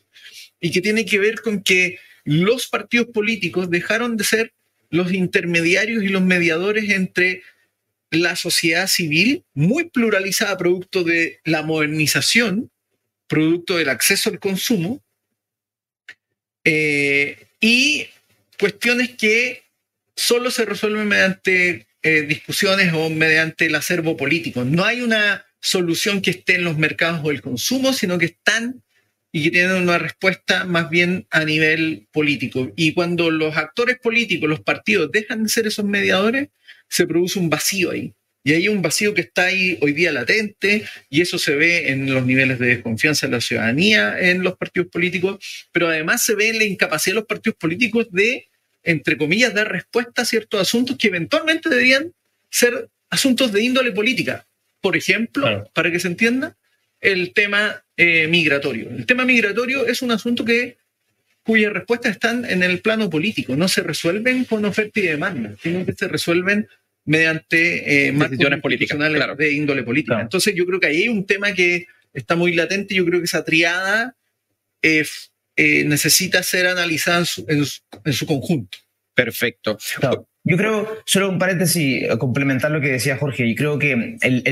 y 0.58 0.70
que 0.70 0.80
tiene 0.80 1.04
que 1.04 1.18
ver 1.18 1.42
con 1.42 1.62
que 1.62 1.98
los 2.24 2.66
partidos 2.68 3.08
políticos 3.08 3.68
dejaron 3.68 4.16
de 4.16 4.24
ser 4.24 4.52
los 4.88 5.12
intermediarios 5.12 6.02
y 6.02 6.08
los 6.08 6.22
mediadores 6.22 6.88
entre 6.88 7.42
la 8.10 8.36
sociedad 8.36 8.86
civil, 8.86 9.44
muy 9.52 9.90
pluralizada 9.90 10.56
producto 10.56 11.04
de 11.04 11.40
la 11.44 11.60
modernización, 11.60 12.70
producto 13.28 13.76
del 13.76 13.88
acceso 13.88 14.30
al 14.30 14.40
consumo, 14.40 15.00
eh, 16.64 17.46
y 17.60 18.06
cuestiones 18.58 19.10
que 19.10 19.62
solo 20.16 20.50
se 20.50 20.64
resuelven 20.64 21.08
mediante 21.08 21.86
eh, 22.02 22.22
discusiones 22.22 22.92
o 22.92 23.08
mediante 23.10 23.66
el 23.66 23.74
acervo 23.74 24.16
político. 24.16 24.64
No 24.64 24.84
hay 24.84 25.00
una 25.00 25.46
solución 25.60 26.20
que 26.20 26.30
esté 26.30 26.56
en 26.56 26.64
los 26.64 26.78
mercados 26.78 27.20
o 27.24 27.30
el 27.30 27.42
consumo, 27.42 27.92
sino 27.92 28.18
que 28.18 28.26
están 28.26 28.82
y 29.32 29.44
que 29.44 29.50
tienen 29.50 29.82
una 29.82 29.98
respuesta 29.98 30.64
más 30.64 30.90
bien 30.90 31.26
a 31.30 31.44
nivel 31.44 32.08
político. 32.12 32.72
Y 32.76 32.94
cuando 32.94 33.30
los 33.30 33.56
actores 33.56 33.98
políticos, 33.98 34.48
los 34.48 34.60
partidos, 34.60 35.10
dejan 35.12 35.44
de 35.44 35.48
ser 35.48 35.66
esos 35.66 35.84
mediadores, 35.84 36.48
se 36.88 37.06
produce 37.06 37.38
un 37.38 37.50
vacío 37.50 37.90
ahí. 37.90 38.14
Y 38.44 38.52
hay 38.52 38.68
un 38.68 38.80
vacío 38.82 39.14
que 39.14 39.22
está 39.22 39.46
ahí 39.46 39.78
hoy 39.80 39.92
día 39.92 40.12
latente 40.12 40.84
y 41.10 41.20
eso 41.20 41.38
se 41.38 41.54
ve 41.54 41.90
en 41.90 42.12
los 42.14 42.24
niveles 42.24 42.58
de 42.58 42.68
desconfianza 42.68 43.26
de 43.26 43.32
la 43.32 43.40
ciudadanía 43.40 44.18
en 44.18 44.42
los 44.42 44.56
partidos 44.56 44.88
políticos, 44.88 45.68
pero 45.72 45.88
además 45.88 46.24
se 46.24 46.34
ve 46.34 46.48
en 46.48 46.58
la 46.58 46.64
incapacidad 46.64 47.14
de 47.14 47.20
los 47.20 47.28
partidos 47.28 47.58
políticos 47.58 48.06
de, 48.10 48.48
entre 48.82 49.16
comillas, 49.16 49.52
dar 49.52 49.70
respuesta 49.70 50.22
a 50.22 50.24
ciertos 50.24 50.60
asuntos 50.60 50.96
que 50.96 51.08
eventualmente 51.08 51.68
deberían 51.68 52.12
ser 52.50 52.88
asuntos 53.10 53.52
de 53.52 53.62
índole 53.62 53.92
política. 53.92 54.46
Por 54.80 54.96
ejemplo, 54.96 55.68
para 55.74 55.90
que 55.90 56.00
se 56.00 56.08
entienda, 56.08 56.56
el 57.00 57.32
tema 57.32 57.82
eh, 57.96 58.26
migratorio. 58.28 58.90
El 58.90 59.06
tema 59.06 59.24
migratorio 59.24 59.86
es 59.86 60.02
un 60.02 60.10
asunto 60.10 60.44
que 60.44 60.76
cuyas 61.42 61.72
respuestas 61.72 62.12
están 62.12 62.44
en 62.44 62.62
el 62.62 62.80
plano 62.80 63.08
político, 63.08 63.56
no 63.56 63.68
se 63.68 63.82
resuelven 63.82 64.44
con 64.44 64.64
oferta 64.64 65.00
y 65.00 65.04
demanda, 65.04 65.54
sino 65.62 65.84
que 65.86 65.94
se 65.94 66.06
resuelven 66.06 66.68
mediante 67.08 68.08
eh, 68.08 68.12
decisiones 68.12 68.60
políticas 68.60 68.98
de 69.38 69.52
índole 69.52 69.82
política. 69.82 70.20
Entonces 70.20 70.54
yo 70.54 70.66
creo 70.66 70.78
que 70.78 70.88
ahí 70.88 71.02
hay 71.02 71.08
un 71.08 71.24
tema 71.24 71.52
que 71.52 71.86
está 72.12 72.36
muy 72.36 72.52
latente, 72.52 72.94
yo 72.94 73.06
creo 73.06 73.20
que 73.20 73.24
esa 73.24 73.44
triada 73.44 74.14
eh, 74.82 75.06
eh, 75.56 75.84
necesita 75.84 76.42
ser 76.42 76.66
analizada 76.66 77.24
en 77.48 78.12
su, 78.12 78.26
conjunto. 78.26 78.76
Perfecto. 79.14 79.78
Yo 80.44 80.56
creo, 80.58 80.98
solo 81.06 81.30
un 81.30 81.38
paréntesis, 81.38 82.06
complementar 82.18 82.70
lo 82.70 82.80
que 82.80 82.92
decía 82.92 83.16
Jorge, 83.16 83.46
y 83.46 83.54
creo 83.54 83.78
que 83.78 84.16
el, 84.20 84.42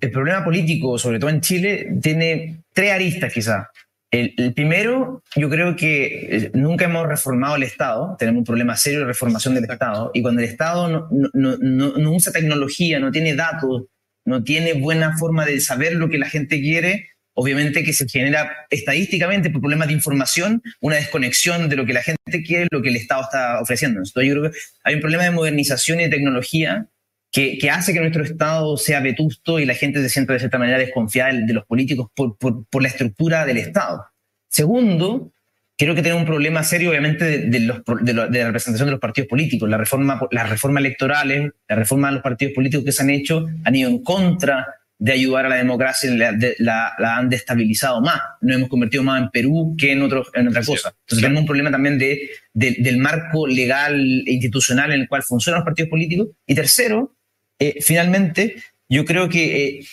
el 0.00 0.10
problema 0.12 0.44
político, 0.44 0.98
sobre 0.98 1.18
todo 1.18 1.30
en 1.30 1.40
Chile, 1.40 1.94
tiene 2.00 2.62
tres 2.72 2.92
aristas 2.92 3.32
quizá. 3.32 3.70
El, 4.10 4.54
primero, 4.54 5.22
yo 5.36 5.50
creo 5.50 5.76
que 5.76 6.28
eh, 6.30 6.50
nunca 6.54 6.86
hemos 6.86 7.06
reformado 7.06 7.56
el 7.56 7.62
Estado, 7.62 8.16
tenemos 8.18 8.38
un 8.38 8.44
problema 8.44 8.74
serio 8.74 9.00
de 9.00 9.06
reformación 9.06 9.54
del 9.54 9.64
Estado, 9.64 10.10
y 10.14 10.22
cuando 10.22 10.40
el 10.40 10.48
Estado 10.48 10.88
no, 10.88 11.08
no, 11.34 11.56
no, 11.58 11.92
no, 11.98 12.12
usa 12.12 12.32
tecnología, 12.32 13.00
no 13.00 13.10
tiene 13.10 13.34
datos, 13.34 13.84
no 14.24 14.42
tiene 14.42 14.72
buena 14.74 15.18
forma 15.18 15.44
de 15.44 15.60
saber 15.60 15.94
lo 15.94 16.08
que 16.08 16.16
la 16.16 16.28
gente 16.28 16.60
quiere, 16.60 17.10
obviamente 17.34 17.84
que 17.84 17.92
se 17.92 18.08
genera 18.08 18.50
estadísticamente 18.70 19.50
por 19.50 19.60
problemas 19.60 19.88
de 19.88 19.94
información 19.94 20.62
una 20.80 20.96
desconexión 20.96 21.68
de 21.68 21.76
lo 21.76 21.84
que 21.86 21.92
la 21.92 22.02
gente 22.02 22.42
quiere, 22.42 22.66
lo 22.70 22.82
que 22.82 22.88
el 22.88 22.96
Estado 22.96 23.22
está 23.22 23.60
ofreciendo. 23.60 24.00
Entonces 24.00 24.26
yo 24.26 24.40
creo 24.40 24.50
que 24.50 24.58
hay 24.84 24.94
un 24.94 25.00
problema 25.00 25.24
de 25.24 25.30
modernización 25.30 26.00
y 26.00 26.04
de 26.04 26.10
tecnología 26.10 26.88
que, 27.30 27.70
hace 27.70 27.92
que 27.92 28.00
nuestro 28.00 28.24
Estado 28.24 28.76
sea 28.76 29.00
vetusto 29.00 29.58
y 29.58 29.66
la 29.66 29.74
gente 29.74 30.00
se 30.00 30.08
sienta 30.08 30.32
de 30.32 30.38
cierta 30.38 30.58
manera 30.58 30.78
desconfiada 30.78 31.32
de, 31.32 31.52
los 31.52 31.66
políticos 31.66 32.08
por, 32.14 32.36
por, 32.36 32.82
la 32.82 32.88
estructura 32.88 33.44
del 33.44 33.58
Estado. 33.58 34.06
Segundo, 34.48 35.30
creo 35.76 35.94
que 35.94 36.02
tiene 36.02 36.18
un 36.18 36.24
problema 36.24 36.62
serio, 36.64 36.90
obviamente, 36.90 37.38
de, 37.38 37.60
los, 37.60 37.82
de, 38.00 38.14
la 38.14 38.26
representación 38.26 38.86
de 38.86 38.92
los 38.92 39.00
partidos 39.00 39.28
políticos. 39.28 39.68
La 39.68 39.76
reforma, 39.76 40.20
las 40.30 40.48
reformas 40.48 40.80
electorales, 40.80 41.52
la 41.68 41.76
reforma 41.76 42.08
de 42.08 42.14
los 42.14 42.22
partidos 42.22 42.54
políticos 42.54 42.84
que 42.84 42.92
se 42.92 43.02
han 43.02 43.10
hecho 43.10 43.46
han 43.64 43.76
ido 43.76 43.90
en 43.90 44.02
contra 44.02 44.66
de 45.00 45.12
ayudar 45.12 45.46
a 45.46 45.48
la 45.48 45.56
democracia 45.56 46.10
y 46.10 46.16
la, 46.58 46.94
han 46.98 47.28
destabilizado 47.28 48.00
más. 48.00 48.20
Nos 48.40 48.56
hemos 48.56 48.68
convertido 48.68 49.04
más 49.04 49.22
en 49.22 49.30
Perú 49.30 49.76
que 49.78 49.92
en, 49.92 50.02
otros 50.02 50.28
en 50.34 50.48
otra 50.48 50.64
cosa. 50.64 50.92
Entonces 51.02 51.22
tenemos 51.22 51.42
un 51.42 51.46
problema 51.46 51.70
también 51.70 51.98
de, 51.98 52.30
del 52.52 52.98
marco 52.98 53.46
legal 53.46 53.94
e 54.26 54.32
institucional 54.32 54.92
en 54.92 55.02
el 55.02 55.08
cual 55.08 55.22
funcionan 55.22 55.60
los 55.60 55.66
partidos 55.66 55.90
políticos. 55.90 56.28
Y 56.46 56.54
tercero, 56.56 57.14
eh, 57.58 57.76
finalmente, 57.80 58.62
yo 58.88 59.04
creo 59.04 59.28
que 59.28 59.64
eh, 59.64 59.86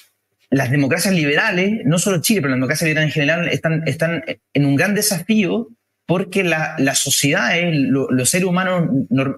las 0.49 0.71
democracias 0.71 1.13
liberales, 1.13 1.81
no 1.85 1.99
solo 1.99 2.21
Chile, 2.21 2.41
pero 2.41 2.51
las 2.51 2.57
democracias 2.57 2.87
liberales 2.87 3.09
en 3.09 3.13
general, 3.13 3.49
están, 3.49 3.83
están 3.87 4.23
en 4.53 4.65
un 4.65 4.75
gran 4.75 4.93
desafío 4.95 5.69
porque 6.05 6.43
la, 6.43 6.75
las 6.77 6.99
sociedades, 6.99 7.75
los 7.75 8.29
seres 8.29 8.47
humanos 8.47 8.89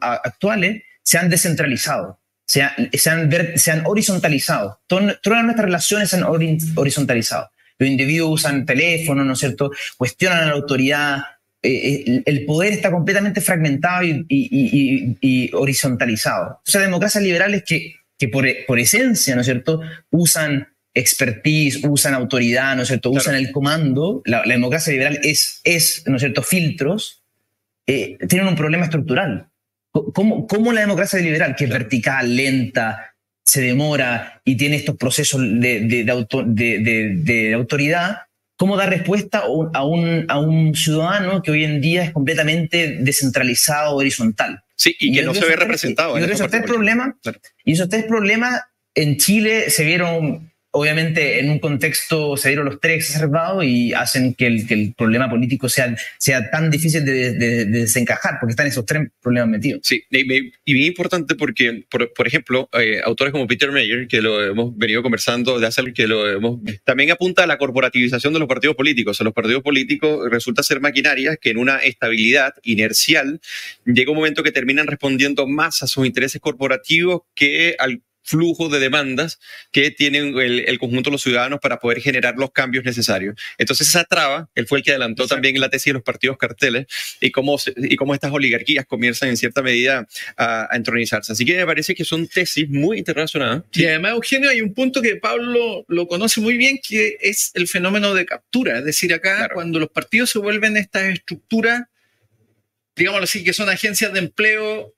actuales, 0.01 0.83
se 1.01 1.17
han 1.17 1.29
descentralizado, 1.29 2.19
se 2.45 2.61
han, 2.61 2.91
se 2.93 3.71
han, 3.71 3.85
horizontalizado. 3.85 4.81
todas 4.87 5.17
nuestras 5.23 5.57
relaciones 5.57 6.09
se 6.09 6.17
han 6.17 6.23
horizontalizado. 6.23 7.49
Los 7.79 7.89
individuos 7.89 8.41
usan 8.41 8.65
teléfono, 8.65 9.23
¿no 9.23 9.33
es 9.33 9.39
cierto? 9.39 9.71
Cuestionan 9.97 10.39
a 10.39 10.45
la 10.47 10.51
autoridad. 10.53 11.21
Eh, 11.61 12.23
el 12.25 12.45
poder 12.45 12.73
está 12.73 12.91
completamente 12.91 13.39
fragmentado 13.39 14.03
y, 14.03 14.25
y, 14.27 15.17
y, 15.21 15.53
horizontalizado. 15.53 16.55
O 16.55 16.69
sea, 16.69 16.81
democracias 16.81 17.23
liberales 17.23 17.63
que 17.65 17.95
que 18.17 18.27
por, 18.27 18.47
por 18.65 18.79
esencia, 18.79 19.35
¿no 19.35 19.41
es 19.41 19.47
cierto?, 19.47 19.81
usan 20.09 20.67
expertise, 20.93 21.83
usan 21.83 22.13
autoridad, 22.13 22.75
¿no 22.75 22.81
es 22.81 22.87
cierto?, 22.87 23.11
usan 23.11 23.35
el 23.35 23.51
comando, 23.51 24.21
la, 24.25 24.43
democracia 24.43 24.91
liberal 24.91 25.19
es, 25.23 25.61
es, 25.63 26.03
¿no 26.07 26.15
es 26.15 26.21
cierto?, 26.21 26.41
filtros, 26.41 27.23
eh, 27.85 28.17
tienen 28.27 28.47
un 28.47 28.55
problema 28.55 28.85
estructural. 28.85 29.49
¿Cómo, 29.91 30.45
¿Cómo, 30.45 30.73
la 30.73 30.81
democracia 30.81 31.19
liberal, 31.19 31.55
que 31.55 31.63
es 31.63 31.69
vertical, 31.69 32.35
lenta, 32.35 33.15
se 33.43 33.61
demora 33.61 34.41
y 34.43 34.57
tiene 34.57 34.75
estos 34.75 34.97
procesos 34.97 35.41
de, 35.41 35.79
de, 35.81 36.03
de, 36.45 37.15
de 37.15 37.53
autoridad, 37.53 38.17
cómo 38.57 38.75
dar 38.75 38.89
respuesta 38.89 39.43
a 39.73 39.85
un, 39.85 40.25
a 40.27 40.39
un, 40.39 40.75
ciudadano 40.75 41.41
que 41.41 41.51
hoy 41.51 41.63
en 41.63 41.79
día 41.79 42.03
es 42.03 42.11
completamente 42.11 42.97
descentralizado, 42.99 43.95
horizontal. 43.95 44.63
Sí, 44.77 44.95
y, 44.99 45.11
que 45.13 45.23
no 45.23 45.33
se 45.33 45.45
ve 45.45 45.55
representado. 45.55 46.17
Y, 46.19 46.23
esos 46.23 46.49
tres 46.49 46.63
problemas, 46.63 47.15
y 47.65 47.73
esos 47.73 47.89
tres 47.89 48.05
problemas 48.05 48.61
en 48.93 49.17
Chile 49.17 49.69
se 49.69 49.83
vieron 49.83 50.53
obviamente 50.77 51.39
en 51.39 51.49
un 51.49 51.59
contexto 51.59 52.37
se 52.37 52.49
dieron 52.49 52.65
los 52.65 52.79
tres 52.79 52.97
exacerbados 52.97 53.65
y 53.65 53.93
hacen 53.93 54.35
que 54.35 54.45
el, 54.45 54.93
problema 54.95 55.29
político 55.29 55.69
sea, 55.69 55.95
sea 56.17 56.49
tan 56.51 56.69
difícil 56.69 57.03
de, 57.03 57.65
desencajar, 57.65 58.37
porque 58.39 58.51
están 58.51 58.67
esos 58.67 58.85
tres 58.85 59.09
problemas 59.21 59.49
metidos. 59.49 59.81
Sí, 59.83 60.03
y, 60.11 60.23
bien 60.23 60.87
importante 60.87 61.35
porque, 61.35 61.85
por, 61.89 62.27
ejemplo, 62.27 62.69
eh, 62.73 63.01
autores 63.03 63.31
como 63.31 63.47
Peter 63.47 63.71
Mayer, 63.71 64.07
que 64.07 64.21
lo 64.21 64.43
hemos 64.43 64.77
venido 64.77 65.01
conversando 65.01 65.59
de 65.59 65.67
hacer, 65.67 65.93
que 65.93 66.07
lo 66.07 66.29
hemos, 66.29 66.59
también 66.83 67.11
apunta 67.11 67.43
a 67.43 67.47
la 67.47 67.57
corporativización 67.57 68.33
de 68.33 68.39
los 68.39 68.47
partidos 68.47 68.75
políticos. 68.75 69.19
O 69.19 69.23
los 69.23 69.33
partidos 69.33 69.63
políticos 69.63 70.29
resulta 70.29 70.63
ser 70.63 70.79
maquinarias 70.79 71.37
que 71.41 71.49
en 71.49 71.57
una 71.57 71.77
estabilidad 71.77 72.53
inercial 72.63 73.39
llega 73.85 74.11
un 74.11 74.17
momento 74.17 74.43
que 74.43 74.51
terminan 74.51 74.87
respondiendo 74.87 75.47
más 75.47 75.81
a 75.81 75.87
sus 75.87 76.05
intereses 76.05 76.39
corporativos 76.39 77.21
que 77.35 77.75
al 77.79 78.01
flujo 78.27 78.67
de 78.67 78.79
demandas 78.79 79.39
que 79.71 79.89
tienen 79.89 80.37
el, 80.37 80.77
conjunto 80.79 81.09
de 81.09 81.13
los 81.13 81.21
ciudadanos 81.21 81.59
para 81.61 81.79
poder 81.79 82.01
generar 82.01 82.35
los 82.37 82.51
cambios 82.51 82.83
necesarios. 82.83 83.39
Entonces 83.57 83.87
esa 83.87 84.03
traba, 84.03 84.49
él 84.53 84.67
fue 84.67 84.79
el 84.79 84.83
que 84.83 84.91
adelantó 84.91 85.27
también 85.27 85.59
la 85.59 85.69
tesis 85.69 85.85
de 85.85 85.93
los 85.93 86.03
partidos 86.03 86.37
carteles 86.37 86.87
y 87.21 87.31
cómo, 87.31 87.57
y 87.77 87.95
cómo 87.95 88.13
estas 88.13 88.31
oligarquías 88.31 88.85
comienzan 88.85 89.29
en 89.29 89.37
cierta 89.37 89.61
medida 89.61 90.07
a, 90.35 90.67
entronizarse. 90.73 91.31
Así 91.31 91.45
que 91.45 91.55
me 91.55 91.65
parece 91.65 91.95
que 91.95 92.03
son 92.03 92.27
tesis 92.27 92.69
muy 92.69 92.97
interrelacionadas. 92.97 93.63
Y 93.73 93.85
además, 93.85 94.11
Eugenio, 94.11 94.49
hay 94.49 94.61
un 94.61 94.73
punto 94.73 95.01
que 95.01 95.15
Pablo 95.15 95.85
lo 95.87 96.07
conoce 96.07 96.41
muy 96.41 96.57
bien, 96.57 96.79
que 96.85 97.17
es 97.21 97.51
el 97.53 97.67
fenómeno 97.67 98.13
de 98.13 98.25
captura. 98.25 98.79
Es 98.79 98.85
decir, 98.85 99.13
acá 99.13 99.49
cuando 99.53 99.79
los 99.79 99.89
partidos 99.89 100.31
se 100.31 100.39
vuelven 100.39 100.75
estas 100.75 101.05
estructuras, 101.05 101.83
digámoslo 102.95 103.23
así, 103.23 103.43
que 103.43 103.53
son 103.53 103.69
agencias 103.69 104.11
de 104.11 104.19
empleo 104.19 104.93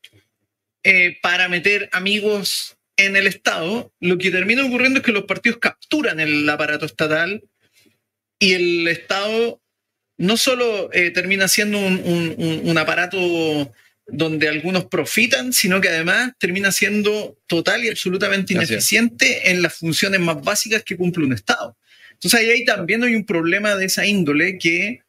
eh, 0.83 1.17
para 1.21 1.47
meter 1.47 1.89
amigos 1.91 2.78
en 2.99 3.15
el 3.15 3.27
Estado, 3.27 3.93
lo 4.01 4.17
que 4.17 4.29
termina 4.29 4.65
ocurriendo 4.65 4.99
es 4.99 5.05
que 5.05 5.13
los 5.13 5.23
partidos 5.23 5.59
capturan 5.59 6.19
el 6.19 6.47
aparato 6.49 6.85
estatal 6.85 7.41
y 8.37 8.53
el 8.53 8.87
Estado 8.87 9.61
no 10.17 10.35
solo 10.35 10.89
eh, 10.91 11.11
termina 11.11 11.47
siendo 11.47 11.79
un, 11.79 12.77
aparato 12.77 13.73
donde 14.05 14.49
algunos 14.49 14.85
profitan, 14.85 15.53
sino 15.53 15.79
que 15.79 15.87
además 15.87 16.33
termina 16.37 16.73
siendo 16.73 17.37
total 17.47 17.85
y 17.85 17.89
absolutamente 17.89 18.53
ineficiente 18.53 19.49
en 19.49 19.61
las 19.61 19.75
funciones 19.75 20.19
más 20.19 20.41
básicas 20.41 20.83
que 20.83 20.97
cumple 20.97 21.25
un 21.25 21.33
Estado. 21.33 21.77
Entonces 22.11 22.41
ahí, 22.41 22.65
también 22.65 23.01
hay 23.03 23.15
un 23.15 23.25
problema 23.25 23.75
de 23.75 23.85
esa 23.85 24.05
índole 24.05 24.57
que 24.57 25.03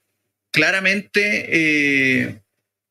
claramente 0.53 1.46
eh, 1.48 2.40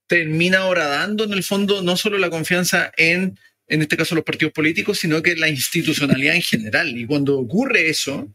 termina 0.07 0.65
horadando 0.65 1.23
en 1.23 1.31
el 1.31 1.43
fondo 1.43 1.81
no 1.83 1.95
solo 1.95 2.17
la 2.17 2.29
confianza 2.29 2.91
en 2.97 3.39
en 3.69 3.81
este 3.81 3.95
caso 3.95 4.15
los 4.15 4.23
partidos 4.23 4.53
políticos, 4.53 4.99
sino 4.99 5.21
que 5.21 5.35
la 5.35 5.47
institucionalidad 5.47 6.35
en 6.35 6.41
general. 6.41 6.97
Y 6.97 7.05
cuando 7.05 7.37
ocurre 7.37 7.89
eso, 7.89 8.27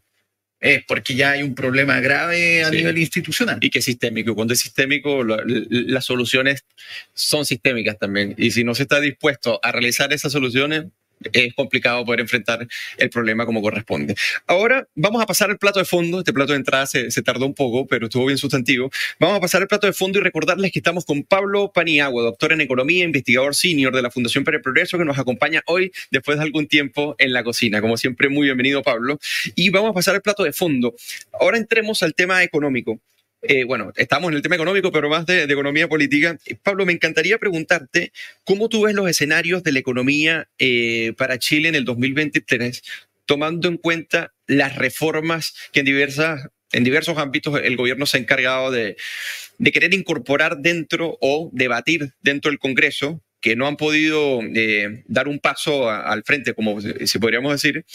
es 0.59 0.83
porque 0.85 1.15
ya 1.15 1.31
hay 1.31 1.43
un 1.43 1.53
problema 1.53 1.99
grave 1.99 2.63
a 2.63 2.71
nivel 2.71 2.97
institucional. 2.97 3.59
Y 3.61 3.69
que 3.69 3.79
es 3.79 3.85
sistémico. 3.85 4.33
Cuando 4.33 4.53
es 4.53 4.61
sistémico, 4.61 5.23
las 5.23 6.05
soluciones 6.05 6.65
son 7.13 7.45
sistémicas 7.45 7.99
también. 7.99 8.33
Y 8.37 8.51
si 8.51 8.63
no 8.63 8.73
se 8.73 8.83
está 8.83 8.99
dispuesto 8.99 9.59
a 9.61 9.71
realizar 9.71 10.11
esas 10.13 10.31
soluciones, 10.31 10.85
es 11.33 11.53
complicado 11.53 12.05
poder 12.05 12.21
enfrentar 12.21 12.67
el 12.97 13.09
problema 13.09 13.45
como 13.45 13.61
corresponde. 13.61 14.15
Ahora 14.47 14.87
vamos 14.95 15.21
a 15.21 15.25
pasar 15.25 15.49
al 15.49 15.57
plato 15.57 15.79
de 15.79 15.85
fondo. 15.85 16.19
Este 16.19 16.33
plato 16.33 16.53
de 16.53 16.57
entrada 16.57 16.85
se, 16.85 17.09
tardó 17.23 17.45
un 17.45 17.53
poco, 17.53 17.87
pero 17.87 18.05
estuvo 18.05 18.25
bien 18.25 18.37
sustantivo. 18.37 18.89
Vamos 19.19 19.37
a 19.37 19.41
pasar 19.41 19.61
al 19.61 19.67
plato 19.67 19.87
de 19.87 19.93
fondo 19.93 20.19
y 20.19 20.21
recordarles 20.21 20.71
que 20.71 20.79
estamos 20.79 21.05
con 21.05 21.23
Pablo 21.23 21.71
Paniagua, 21.73 22.23
doctor 22.23 22.53
en 22.53 22.61
economía, 22.61 23.03
investigador 23.03 23.55
senior 23.55 23.95
de 23.95 24.01
la 24.01 24.11
Fundación 24.11 24.43
para 24.43 24.57
el 24.57 24.63
Progreso, 24.63 24.97
que 24.97 25.05
nos 25.05 25.17
acompaña 25.17 25.61
hoy 25.67 25.91
después 26.11 26.37
de 26.37 26.43
algún 26.43 26.67
tiempo 26.67 27.15
en 27.17 27.33
la 27.33 27.43
cocina. 27.43 27.81
Como 27.81 27.97
siempre, 27.97 28.29
muy 28.29 28.47
bienvenido, 28.47 28.83
Pablo. 28.83 29.19
Y 29.55 29.69
vamos 29.69 29.91
a 29.91 29.93
pasar 29.93 30.15
al 30.15 30.21
plato 30.21 30.43
de 30.43 30.53
fondo. 30.53 30.95
Ahora 31.39 31.57
entremos 31.57 32.03
al 32.03 32.13
tema 32.13 32.43
económico. 32.43 32.99
Eh, 33.47 33.63
bueno, 33.63 33.91
estamos 33.95 34.31
en 34.31 34.37
el 34.37 34.41
tema 34.41 34.55
económico, 34.55 34.91
pero 34.91 35.09
más 35.09 35.25
de, 35.25 35.43
economía 35.43 35.87
política. 35.87 36.37
Pablo, 36.63 36.85
me 36.85 36.93
encantaría 36.93 37.37
preguntarte 37.37 38.11
cómo 38.43 38.69
tú 38.69 38.83
ves 38.83 38.95
los 38.95 39.07
escenarios 39.09 39.63
de 39.63 39.71
la 39.71 39.79
economía 39.79 40.49
eh, 40.57 41.13
para 41.17 41.37
Chile 41.37 41.69
en 41.69 41.75
el 41.75 41.85
2023, 41.85 42.81
tomando 43.25 43.67
en 43.67 43.77
cuenta 43.77 44.33
las 44.47 44.75
reformas 44.75 45.53
que 45.71 45.81
en, 45.81 45.85
diversas, 45.85 46.49
en 46.71 46.83
diversos 46.83 47.17
ámbitos 47.17 47.59
el 47.63 47.77
gobierno 47.77 48.05
se 48.05 48.17
ha 48.17 48.19
encargado 48.19 48.71
de, 48.71 48.97
querer 49.71 49.93
incorporar 49.93 50.57
dentro 50.57 51.17
o 51.21 51.49
debatir 51.53 52.13
dentro 52.21 52.49
del 52.49 52.59
Congreso, 52.59 53.21
que 53.41 53.55
no 53.55 53.67
han 53.67 53.77
podido 53.77 54.41
eh, 54.55 55.03
dar 55.05 55.27
un 55.27 55.39
paso 55.39 55.89
al 55.89 56.23
frente, 56.23 56.55
como 56.55 56.81
si 56.81 57.19
podríamos 57.19 57.51
decir, 57.51 57.85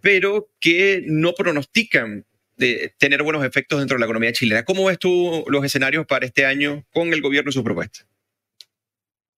pero 0.00 0.50
que 0.58 1.04
no 1.06 1.34
pronostican 1.34 2.24
de 2.56 2.94
tener 2.98 3.22
buenos 3.22 3.44
efectos 3.44 3.78
dentro 3.78 3.96
de 3.96 4.00
la 4.00 4.06
economía 4.06 4.32
chilena. 4.32 4.64
¿Cómo 4.64 4.84
ves 4.84 4.98
tú 4.98 5.44
los 5.48 5.64
escenarios 5.64 6.06
para 6.06 6.26
este 6.26 6.46
año 6.46 6.84
con 6.92 7.12
el 7.12 7.20
gobierno 7.20 7.50
y 7.50 7.52
sus 7.52 7.62
propuestas? 7.62 8.06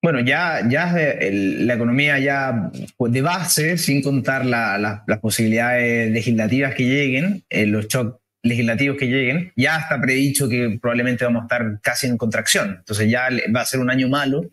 Bueno, 0.05 0.21
ya, 0.21 0.61
ya 0.69 0.93
la 0.93 1.75
economía 1.75 2.19
ya 2.19 2.71
pues 2.99 3.11
de 3.11 3.23
base, 3.23 3.79
sin 3.79 4.03
contar 4.03 4.45
las 4.45 5.19
posibilidades 5.21 6.11
legislativas 6.11 6.75
que 6.75 6.85
lleguen, 6.85 7.43
eh, 7.49 7.65
los 7.65 7.89
shocks 7.89 8.21
legislativos 8.43 8.99
que 8.99 9.07
lleguen, 9.07 9.53
ya 9.57 9.79
está 9.79 9.99
predicho 9.99 10.47
que 10.47 10.79
probablemente 10.79 11.25
vamos 11.25 11.41
a 11.41 11.45
estar 11.47 11.81
casi 11.81 12.07
en 12.07 12.19
contracción. 12.19 12.77
Entonces 12.81 13.09
ya 13.09 13.31
va 13.57 13.63
a 13.63 13.65
ser 13.65 13.81
un 13.81 13.89
año 13.89 14.09
malo, 14.09 14.51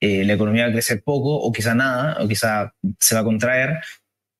eh, 0.00 0.22
la 0.26 0.34
economía 0.34 0.64
va 0.64 0.68
a 0.68 0.72
crecer 0.72 1.02
poco 1.02 1.34
o 1.34 1.50
quizá 1.50 1.74
nada, 1.74 2.22
o 2.22 2.28
quizá 2.28 2.74
se 2.98 3.14
va 3.14 3.22
a 3.22 3.24
contraer. 3.24 3.80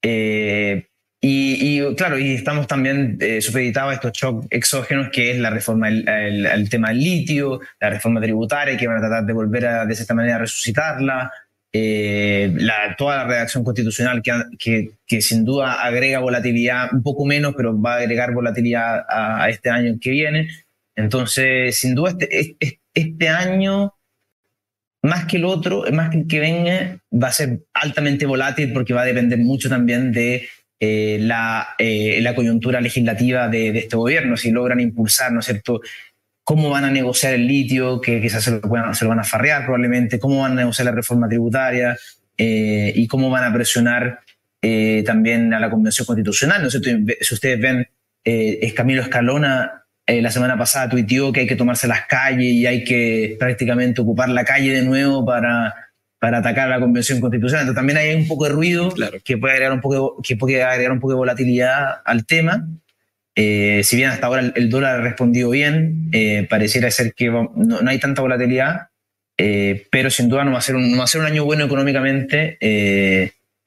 Eh, 0.03 0.90
y, 1.23 1.95
claro, 1.97 2.19
y 2.19 2.33
estamos 2.33 2.67
también 2.67 3.19
eh, 3.21 3.43
supeditados 3.43 3.91
a 3.91 3.95
estos 3.95 4.13
shocks 4.13 4.47
exógenos, 4.49 5.11
que 5.13 5.31
es 5.31 5.39
la 5.39 5.51
reforma, 5.51 5.89
el, 5.89 6.69
tema 6.71 6.89
del 6.89 7.01
litio, 7.01 7.61
la 7.79 7.91
reforma 7.91 8.23
tributaria, 8.23 8.77
que 8.77 8.87
van 8.87 8.97
a 8.97 9.01
tratar 9.01 9.27
de 9.27 9.33
volver 9.35 9.67
a, 9.67 9.85
de 9.85 9.93
esta 9.93 10.15
manera, 10.15 10.37
a 10.37 10.39
resucitarla, 10.39 11.31
eh, 11.73 12.53
la, 12.57 12.97
toda 12.97 13.19
la 13.19 13.25
redacción 13.25 13.63
constitucional 13.63 14.23
que, 14.59 14.93
que, 15.07 15.21
sin 15.21 15.45
duda 15.45 15.83
agrega 15.83 16.19
volatilidad, 16.21 16.93
un 16.93 17.03
poco 17.03 17.27
menos, 17.27 17.55
pero 17.55 17.79
va 17.79 17.95
a 17.95 17.99
agregar 17.99 18.33
volatilidad 18.33 19.05
a, 19.09 19.49
este 19.51 19.69
año 19.69 19.99
que 20.01 20.11
viene. 20.11 20.49
Entonces, 20.97 21.77
sin 21.77 21.95
duda, 21.95 22.17
este, 22.19 22.79
este, 22.95 23.29
año, 23.29 23.95
más 25.03 25.27
que 25.27 25.37
el 25.37 25.45
otro, 25.45 25.85
más 25.93 26.11
que 26.11 26.19
el 26.21 26.27
que 26.27 26.41
venga, 26.41 26.99
va 27.13 27.29
a 27.29 27.33
ser 27.33 27.61
altamente 27.75 28.25
volátil 28.25 28.73
porque 28.73 28.95
va 28.95 29.03
a 29.03 29.07
depender 29.07 29.39
mucho 29.39 29.69
también 29.69 30.13
de 30.13 30.49
eh, 30.83 31.19
la, 31.21 31.75
eh, 31.77 32.21
la, 32.23 32.35
coyuntura 32.35 32.81
legislativa 32.81 33.49
de, 33.49 33.69
este 33.77 33.97
gobierno, 33.97 34.39
si 34.39 34.51
logran 34.51 34.81
impulsar, 34.81 35.31
¿no 35.31 35.41
es 35.41 35.47
cierto?, 35.47 35.83
cómo 36.43 36.71
van 36.71 36.85
a 36.85 36.91
negociar 36.91 37.35
el 37.35 37.47
litio, 37.47 38.01
que 38.01 38.19
quizás 38.19 38.43
se 38.43 38.51
lo, 38.53 38.95
se 38.95 39.05
lo 39.05 39.11
van 39.11 39.21
a 39.21 39.25
farrear 39.25 39.65
probablemente, 39.65 40.19
cómo 40.19 40.41
van 40.41 40.53
a 40.53 40.55
negociar 40.55 40.87
la 40.87 40.93
reforma 40.93 41.29
tributaria 41.29 41.99
eh, 42.37 42.93
y 42.97 43.07
cómo 43.07 43.29
van 43.29 43.45
a 43.45 43.53
presionar 43.53 44.21
también 45.05 45.55
a 45.55 45.61
la 45.61 45.71
Convención 45.71 46.07
Constitucional. 46.07 46.61
¿no 46.61 46.69
es 46.69 46.73
cierto? 46.73 47.15
Si 47.21 47.35
ustedes 47.35 47.61
ven, 47.61 47.87
es 48.25 48.73
Camilo 48.75 49.03
Escalona 49.03 49.85
la 50.07 50.31
semana 50.31 50.59
pasada 50.59 50.89
tuiteó 50.89 51.33
que 51.33 51.41
hay 51.41 51.47
que 51.47 51.57
tomarse 51.57 51.87
las 51.87 52.07
calles 52.07 52.53
y 52.53 52.67
hay 52.67 52.85
que 52.85 53.37
prácticamente 53.39 54.01
ocupar 54.01 54.29
la 54.29 54.45
calle 54.45 54.73
de 54.73 54.83
nuevo 54.83 55.25
para 55.25 55.90
para 56.21 56.39
atacar 56.39 56.69
la 56.69 56.79
Convención 56.79 57.19
Constitucional. 57.19 57.63
Entonces 57.63 57.79
también 57.79 57.99
hay 57.99 58.15
un 58.15 58.29
poco 58.29 58.45
de 58.45 58.51
ruido 58.51 58.95
que, 59.25 59.39
puede 59.39 59.55
agregar 59.55 59.73
un 59.73 59.81
poco 59.81 60.17
de, 60.19 60.23
que 60.29 60.37
puede 60.37 60.63
agregar 60.63 60.93
un 60.93 61.01
poco 61.01 61.15
de 61.15 61.19
volatilidad 61.19 62.03
al 62.05 62.27
tema. 62.27 62.69
Eh, 63.35 63.81
si 63.85 63.97
bien 63.97 64.11
hasta 64.11 64.27
ahora 64.27 64.53
el, 64.55 64.69
dólar 64.69 65.01
ha 65.01 65.03
respondido 65.03 65.49
bien, 65.49 66.11
eh, 66.13 66.47
pareciera 66.49 66.91
ser 66.91 67.15
que 67.15 67.31
no, 67.31 67.79
hay 67.87 67.99
tanta 67.99 68.21
volatilidad, 68.21 68.89
eh, 69.39 69.87
pero 69.91 70.11
sin 70.11 70.29
duda 70.29 70.45
no 70.45 70.53
va, 70.53 70.59
a 70.59 70.63
ser 70.63 70.77
un, 70.77 70.93
no 70.93 70.99
va 70.99 71.05
a 71.05 71.07
ser 71.07 71.23
un 71.23 71.27
año 71.27 71.47
bueno 71.47 71.65
económicamente 71.65 72.59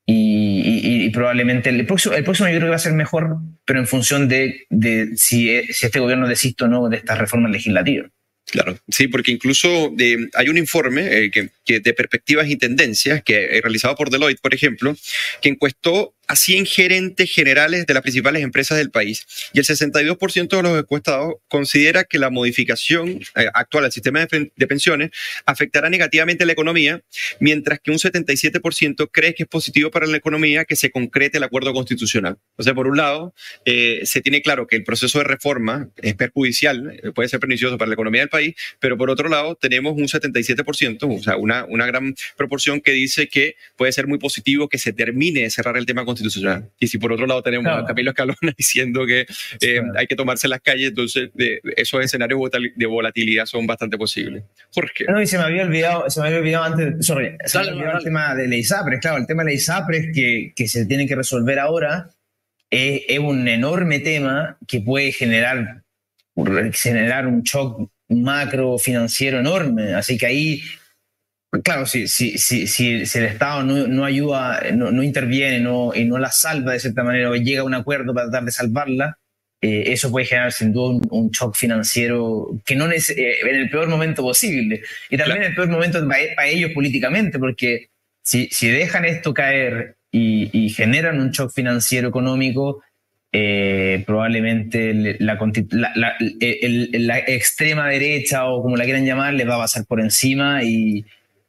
y, 0.05 1.09
probablemente 1.09 1.69
el 1.69 1.85
próximo, 1.85 2.15
el 2.15 2.23
próximo 2.23 2.49
yo 2.49 2.55
creo 2.55 2.67
que 2.67 2.71
va 2.71 2.75
a 2.75 2.79
ser 2.79 2.93
mejor, 2.93 3.37
pero 3.65 3.79
en 3.79 3.87
función 3.87 4.27
de, 4.27 4.65
de 4.69 5.15
si, 5.15 5.61
si 5.71 5.85
este 5.85 5.99
gobierno 5.99 6.27
desiste 6.27 6.65
o 6.65 6.67
no 6.67 6.87
de 6.89 6.97
estas 6.97 7.17
reformas 7.17 7.51
legislativas. 7.51 8.11
Claro, 8.53 8.77
sí, 8.87 9.07
porque 9.07 9.31
incluso 9.31 9.91
hay 10.35 10.47
un 10.47 10.59
informe 10.59 11.31
que, 11.31 11.49
que, 11.65 11.79
de 11.79 11.93
perspectivas 11.95 12.47
y 12.47 12.55
tendencias 12.55 13.23
que 13.23 13.57
he 13.57 13.61
realizado 13.61 13.95
por 13.95 14.11
Deloitte, 14.11 14.41
por 14.41 14.53
ejemplo, 14.53 14.95
que 15.41 15.49
encuestó 15.49 16.13
a 16.27 16.35
100 16.35 16.65
gerentes 16.65 17.31
generales 17.31 17.85
de 17.85 17.93
las 17.93 18.01
principales 18.01 18.43
empresas 18.43 18.77
del 18.77 18.91
país 18.91 19.25
y 19.51 19.59
el 19.59 19.65
62% 19.65 20.47
de 20.47 20.63
los 20.63 20.79
encuestados 20.79 21.35
considera 21.49 22.05
que 22.05 22.17
la 22.17 22.29
modificación 22.29 23.21
eh, 23.35 23.49
actual 23.53 23.85
al 23.85 23.91
sistema 23.91 24.25
de, 24.25 24.67
pensiones 24.67 25.11
afectará 25.45 25.89
negativamente 25.89 26.43
a 26.43 26.47
la 26.47 26.53
economía, 26.53 27.01
mientras 27.39 27.79
que 27.81 27.91
un 27.91 27.97
77% 27.97 29.09
cree 29.11 29.35
que 29.35 29.43
es 29.43 29.49
positivo 29.49 29.91
para 29.91 30.07
la 30.07 30.15
economía 30.15 30.63
que 30.63 30.77
se 30.77 30.89
concrete 30.89 31.37
el 31.37 31.43
acuerdo 31.43 31.73
constitucional. 31.73 32.37
O 32.55 32.63
sea, 32.63 32.73
por 32.73 32.87
un 32.87 32.95
lado, 32.97 33.33
eh, 33.65 34.01
se 34.05 34.21
tiene 34.21 34.41
claro 34.41 34.65
que 34.67 34.77
el 34.77 34.83
proceso 34.83 35.17
de 35.19 35.25
reforma 35.25 35.89
es 36.01 36.15
perjudicial, 36.15 36.99
eh, 37.03 37.11
puede 37.11 37.27
ser 37.27 37.41
pernicioso 37.41 37.77
para 37.77 37.89
la 37.89 37.95
economía 37.95 38.21
del 38.21 38.29
país, 38.29 38.55
pero 38.79 38.97
por 38.97 39.09
otro 39.09 39.27
lado, 39.27 39.55
tenemos 39.55 39.93
un 39.97 40.07
77%, 40.07 41.19
o 41.19 41.21
sea, 41.21 41.35
una, 41.35 41.65
una 41.65 41.85
gran 41.85 42.15
proporción 42.37 42.79
que 42.79 42.91
dice 42.91 43.27
que 43.27 43.55
puede 43.75 43.91
ser 43.91 44.07
muy 44.07 44.17
positivo 44.17 44.69
que 44.69 44.77
se 44.77 44.93
termine 44.93 45.41
de 45.41 45.49
cerrar 45.49 45.75
el 45.75 45.85
tema 45.85 46.05
constitucional 46.05 46.12
constitucional. 46.13 46.69
Y 46.79 46.87
si 46.87 46.97
por 46.97 47.11
otro 47.11 47.25
lado 47.25 47.41
tenemos 47.41 47.71
a 47.71 47.85
Camilo 47.85 48.11
Escalona 48.11 48.37
diciendo 48.57 49.05
que 49.05 49.25
eh, 49.61 49.81
hay 49.95 50.07
que 50.07 50.15
tomarse 50.15 50.47
las 50.47 50.61
calles, 50.61 50.89
entonces 50.89 51.29
esos 51.75 52.03
escenarios 52.03 52.39
de 52.75 52.85
volatilidad 52.85 53.45
son 53.45 53.67
bastante 53.67 53.97
posibles. 53.97 54.43
Jorge. 54.73 55.05
No, 55.07 55.21
y 55.21 55.27
se 55.27 55.37
me 55.37 55.43
había 55.43 55.63
olvidado, 55.63 56.09
se 56.09 56.21
me 56.21 56.27
había 56.27 56.39
olvidado 56.39 56.63
antes, 56.63 57.05
sorry, 57.05 57.35
se 57.45 57.57
me 57.57 57.63
había 57.63 57.73
olvidado 57.73 57.97
el 57.97 58.03
tema 58.03 58.35
de 58.35 58.47
la 58.47 58.55
ISAPRES. 58.55 58.99
Claro, 59.01 59.17
el 59.17 59.27
tema 59.27 59.43
de 59.43 59.49
la 59.49 59.55
ISAPRES 59.55 60.07
que, 60.13 60.53
que 60.55 60.67
se 60.67 60.85
tiene 60.85 61.07
que 61.07 61.15
resolver 61.15 61.59
ahora 61.59 62.09
es, 62.69 63.01
es 63.07 63.19
un 63.19 63.47
enorme 63.47 63.99
tema 63.99 64.57
que 64.67 64.81
puede 64.81 65.11
generar, 65.11 65.83
generar 66.73 67.27
un 67.27 67.41
shock 67.43 67.89
macro 68.09 68.77
financiero 68.77 69.39
enorme. 69.39 69.93
Así 69.93 70.17
que 70.17 70.25
ahí 70.25 70.61
Claro, 71.61 71.85
si, 71.85 72.07
si, 72.07 72.37
si, 72.39 72.65
si, 72.65 72.89
el 72.95 73.25
Estado 73.25 73.61
no, 73.61 73.87
no 73.87 74.05
ayuda, 74.05 74.59
no, 74.73 74.91
no, 74.91 75.03
interviene 75.03 75.59
no, 75.59 75.93
y 75.93 76.03
no 76.05 76.17
la 76.17 76.31
salva 76.31 76.73
de 76.73 76.79
cierta 76.79 77.03
manera 77.03 77.29
o 77.29 77.35
llega 77.35 77.61
a 77.61 77.65
un 77.65 77.75
acuerdo 77.75 78.11
para 78.13 78.25
tratar 78.27 78.45
de 78.45 78.51
salvarla, 78.51 79.19
eh, 79.61 79.93
eso 79.93 80.11
puede 80.11 80.25
generar 80.25 80.51
sin 80.51 80.73
duda 80.73 80.99
un, 81.09 81.29
shock 81.29 81.55
financiero 81.55 82.59
que 82.65 82.75
no 82.75 82.91
es 82.91 83.11
eh, 83.11 83.35
en 83.47 83.55
el 83.55 83.69
peor 83.69 83.87
momento 83.87 84.23
posible. 84.23 84.81
Y 85.09 85.15
también 85.15 85.37
en 85.37 85.49
el 85.49 85.55
peor 85.55 85.69
momento 85.69 86.05
para, 86.07 86.47
ellos 86.47 86.71
políticamente, 86.71 87.37
porque 87.37 87.87
si, 88.21 88.47
si 88.47 88.69
dejan 88.69 89.05
esto 89.05 89.33
caer 89.33 89.95
y, 90.11 90.69
generan 90.69 91.21
un 91.21 91.31
shock 91.31 91.53
financiero 91.53 92.09
económico, 92.09 92.83
eh, 93.31 94.03
probablemente 94.05 95.15
la, 95.19 95.39
la, 95.95 97.19
extrema 97.19 97.87
derecha 97.87 98.45
o 98.47 98.61
como 98.61 98.75
la 98.75 98.83
quieran 98.83 99.05
llamar 99.05 99.33
les 99.33 99.47
va 99.47 99.55
a 99.55 99.59
pasar 99.59 99.85
por 99.85 100.01
encima 100.01 100.63
y 100.63 101.05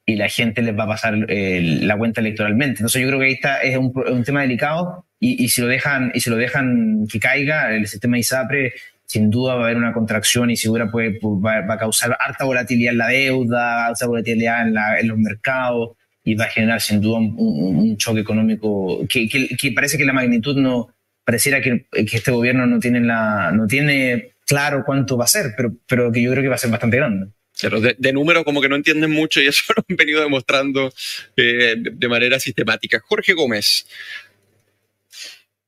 y 0.07 0.17
la 0.17 0.29
gente 0.29 0.63
les 0.63 0.77
va 0.79 0.85
a 0.85 0.89
pasar 0.89 1.27
eh, 1.29 1.79
la 1.83 1.97
cuenta 1.97 2.21
electoralmente. 2.21 2.81
Entonces 2.81 3.01
yo 3.01 3.09
creo 3.09 3.21
que 3.21 3.27
ahí 3.27 3.33
está, 3.33 3.63
es 3.63 3.77
un, 3.77 3.93
un 3.95 4.25
tema 4.25 4.43
delicado 4.43 5.07
y, 5.19 5.43
y, 5.43 5.49
si 5.49 5.63
lo 5.63 5.67
dejan, 5.67 6.13
y 6.15 6.21
si 6.21 6.31
lo 6.31 6.37
dejan 6.37 7.07
que 7.11 7.19
caiga, 7.19 7.75
el 7.75 7.87
sistema 7.87 8.19
ISAPRE 8.19 8.75
sin 9.07 9.31
duda 9.31 9.55
va 9.55 9.63
a 9.63 9.65
haber 9.65 9.77
una 9.77 9.93
contracción 9.93 10.51
y 10.51 10.57
segura 10.57 10.91
puede, 10.91 11.19
va, 11.23 11.59
a 11.73 11.79
causar 11.79 12.17
harta 12.19 12.45
volatilidad 12.45 12.93
en 12.93 12.99
la 12.99 13.09
deuda, 13.09 13.87
alta 13.87 14.07
volatilidad 14.07 14.67
en, 14.67 14.75
la, 14.75 14.99
en 14.99 15.09
los 15.09 15.19
mercados 15.19 15.97
y 16.25 16.35
va 16.35 16.47
a 16.47 16.49
generar 16.49 16.81
sin 16.81 17.01
duda 17.01 17.19
un, 17.19 17.37
un 17.39 17.97
choque 17.97 18.21
económico 18.21 19.07
que, 19.09 19.29
que, 19.29 19.49
que, 19.57 19.73
parece 19.73 19.99
que 19.99 20.07
la 20.07 20.15
magnitud 20.15 20.57
no, 20.57 20.89
pareciera 21.25 21.61
que, 21.61 21.87
que, 21.91 22.17
este 22.17 22.31
gobierno 22.31 22.67
no 22.67 22.79
tiene, 22.79 23.01
la, 23.01 23.53
no 23.53 23.67
tiene 23.67 24.33
claro 24.47 24.85
cuánto 24.85 25.17
va 25.17 25.25
a 25.25 25.29
ser, 25.29 25.53
pero, 25.57 25.73
pero 25.87 26.11
que 26.11 26.23
yo 26.23 26.31
creo 26.31 26.43
que 26.43 26.49
va 26.49 26.55
a 26.55 26.59
ser 26.59 26.71
bastante 26.71 26.97
grande. 26.97 27.29
Claro, 27.59 27.81
de, 27.81 27.95
de 27.97 28.13
número 28.13 28.45
como 28.45 28.61
que 28.61 28.69
no 28.69 28.77
entienden 28.77 29.11
mucho 29.11 29.41
y 29.41 29.47
eso 29.47 29.63
lo 29.77 29.85
han 29.89 29.97
venido 29.97 30.21
demostrando 30.21 30.93
eh, 31.37 31.77
de 31.79 32.09
manera 32.09 32.41
sistemática. 32.41 33.01
Jorge 33.01 33.33
Gómez. 33.33 33.87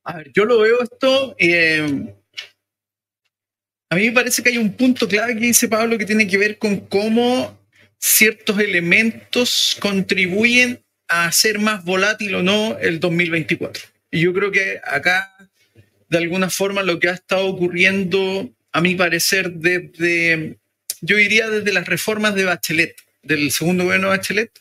A 0.03 0.17
ver, 0.17 0.31
yo 0.33 0.45
lo 0.45 0.59
veo 0.59 0.81
esto. 0.81 1.35
Eh, 1.37 2.13
a 3.89 3.95
mí 3.95 4.07
me 4.07 4.11
parece 4.11 4.43
que 4.43 4.49
hay 4.49 4.57
un 4.57 4.73
punto 4.73 5.07
clave 5.07 5.33
que 5.33 5.41
dice 5.41 5.67
Pablo 5.67 5.97
que 5.97 6.05
tiene 6.05 6.27
que 6.27 6.37
ver 6.37 6.57
con 6.57 6.81
cómo 6.81 7.57
ciertos 7.97 8.59
elementos 8.59 9.77
contribuyen 9.79 10.83
a 11.07 11.27
hacer 11.27 11.59
más 11.59 11.83
volátil 11.85 12.35
o 12.35 12.43
no 12.43 12.77
el 12.79 12.99
2024. 12.99 13.83
Y 14.11 14.21
yo 14.21 14.33
creo 14.33 14.51
que 14.51 14.79
acá, 14.83 15.33
de 16.09 16.17
alguna 16.17 16.49
forma, 16.49 16.83
lo 16.83 16.99
que 16.99 17.09
ha 17.09 17.13
estado 17.13 17.45
ocurriendo, 17.45 18.49
a 18.71 18.81
mi 18.81 18.95
parecer, 18.95 19.51
desde 19.53 20.57
yo 21.01 21.17
diría 21.17 21.49
desde 21.49 21.73
las 21.73 21.87
reformas 21.87 22.35
de 22.35 22.45
Bachelet, 22.45 22.95
del 23.23 23.51
segundo 23.51 23.83
gobierno 23.85 24.09
de 24.09 24.17
Bachelet, 24.17 24.51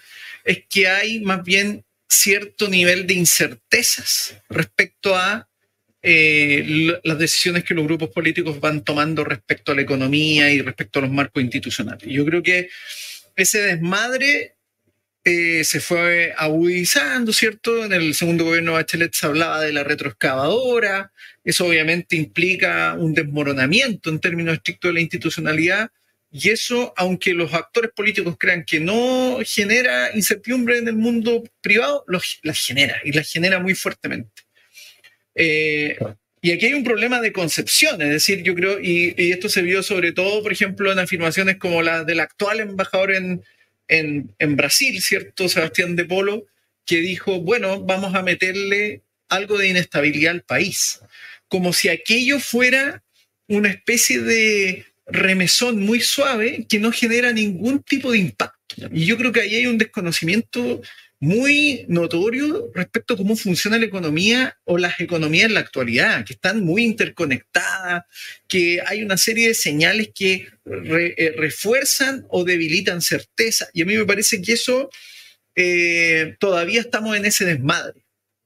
es 0.44 0.64
que 0.68 0.88
hay 0.88 1.20
más 1.20 1.44
bien 1.44 1.84
cierto 2.08 2.68
nivel 2.68 3.06
de 3.06 3.14
incertezas 3.14 4.36
respecto 4.48 5.16
a 5.16 5.48
eh, 6.02 6.92
las 7.02 7.18
decisiones 7.18 7.64
que 7.64 7.74
los 7.74 7.84
grupos 7.84 8.10
políticos 8.10 8.60
van 8.60 8.84
tomando 8.84 9.24
respecto 9.24 9.72
a 9.72 9.74
la 9.74 9.82
economía 9.82 10.50
y 10.52 10.62
respecto 10.62 10.98
a 10.98 11.02
los 11.02 11.10
marcos 11.10 11.42
institucionales. 11.42 12.08
Yo 12.08 12.24
creo 12.24 12.42
que 12.42 12.68
ese 13.34 13.60
desmadre 13.60 14.54
eh, 15.24 15.64
se 15.64 15.80
fue 15.80 16.32
agudizando, 16.36 17.32
¿cierto? 17.32 17.84
En 17.84 17.92
el 17.92 18.14
segundo 18.14 18.44
gobierno 18.44 18.72
de 18.72 18.76
Bachelet 18.76 19.12
se 19.12 19.26
hablaba 19.26 19.60
de 19.60 19.72
la 19.72 19.82
retroexcavadora, 19.82 21.10
eso 21.42 21.66
obviamente 21.66 22.14
implica 22.14 22.94
un 22.94 23.12
desmoronamiento 23.12 24.10
en 24.10 24.20
términos 24.20 24.54
estrictos 24.54 24.90
de 24.90 24.94
la 24.94 25.00
institucionalidad, 25.00 25.90
y 26.30 26.50
eso, 26.50 26.92
aunque 26.96 27.32
los 27.32 27.54
actores 27.54 27.90
políticos 27.94 28.36
crean 28.38 28.64
que 28.64 28.80
no 28.80 29.38
genera 29.44 30.14
incertidumbre 30.14 30.78
en 30.78 30.88
el 30.88 30.96
mundo 30.96 31.42
privado, 31.60 32.04
las 32.08 32.60
genera 32.60 33.00
y 33.04 33.12
las 33.12 33.30
genera 33.30 33.58
muy 33.58 33.74
fuertemente. 33.74 34.42
Eh, 35.34 35.96
Y 36.46 36.52
aquí 36.52 36.66
hay 36.66 36.74
un 36.74 36.84
problema 36.84 37.20
de 37.20 37.32
concepción, 37.32 38.00
es 38.02 38.10
decir, 38.10 38.42
yo 38.44 38.54
creo, 38.54 38.78
y, 38.80 39.14
esto 39.32 39.48
se 39.48 39.62
vio 39.62 39.82
sobre 39.82 40.12
todo, 40.12 40.42
por 40.44 40.52
ejemplo, 40.52 40.92
en 40.92 40.98
afirmaciones 41.00 41.56
como 41.56 41.82
la 41.82 42.04
del 42.04 42.20
actual 42.20 42.60
embajador 42.60 43.12
en, 43.12 43.42
en, 43.88 44.32
en 44.38 44.54
Brasil, 44.56 45.00
¿cierto? 45.02 45.48
Sebastián 45.48 45.96
de 45.96 46.04
Polo, 46.04 46.46
que 46.84 46.98
dijo, 47.00 47.40
bueno, 47.40 47.80
vamos 47.82 48.14
a 48.14 48.22
meterle 48.22 49.02
algo 49.28 49.58
de 49.58 49.68
inestabilidad 49.68 50.32
al 50.32 50.42
país, 50.42 51.00
como 51.48 51.72
si 51.72 51.88
aquello 51.88 52.38
fuera 52.38 53.02
una 53.48 53.70
especie 53.70 54.20
de 54.20 54.86
remesón 55.06 55.80
muy 55.80 56.00
suave 56.00 56.66
que 56.68 56.78
no 56.78 56.92
genera 56.92 57.32
ningún 57.32 57.82
tipo 57.82 58.12
de 58.12 58.18
impacto. 58.18 58.56
Y 58.92 59.04
yo 59.06 59.16
creo 59.16 59.32
que 59.32 59.40
ahí 59.40 59.54
hay 59.54 59.66
un 59.66 59.78
desconocimiento 59.78 60.82
muy 61.18 61.86
notorio 61.88 62.70
respecto 62.74 63.14
a 63.14 63.16
cómo 63.16 63.36
funciona 63.36 63.78
la 63.78 63.86
economía 63.86 64.58
o 64.64 64.76
las 64.76 65.00
economías 65.00 65.46
en 65.46 65.54
la 65.54 65.60
actualidad, 65.60 66.24
que 66.26 66.34
están 66.34 66.62
muy 66.62 66.84
interconectadas, 66.84 68.04
que 68.46 68.82
hay 68.86 69.02
una 69.02 69.16
serie 69.16 69.48
de 69.48 69.54
señales 69.54 70.10
que 70.14 70.48
eh, 70.66 71.34
refuerzan 71.36 72.26
o 72.28 72.44
debilitan 72.44 73.00
certeza. 73.00 73.68
Y 73.72 73.82
a 73.82 73.86
mí 73.86 73.96
me 73.96 74.04
parece 74.04 74.42
que 74.42 74.52
eso 74.52 74.90
eh, 75.54 76.36
todavía 76.38 76.80
estamos 76.80 77.16
en 77.16 77.24
ese 77.24 77.46
desmadre. 77.46 78.02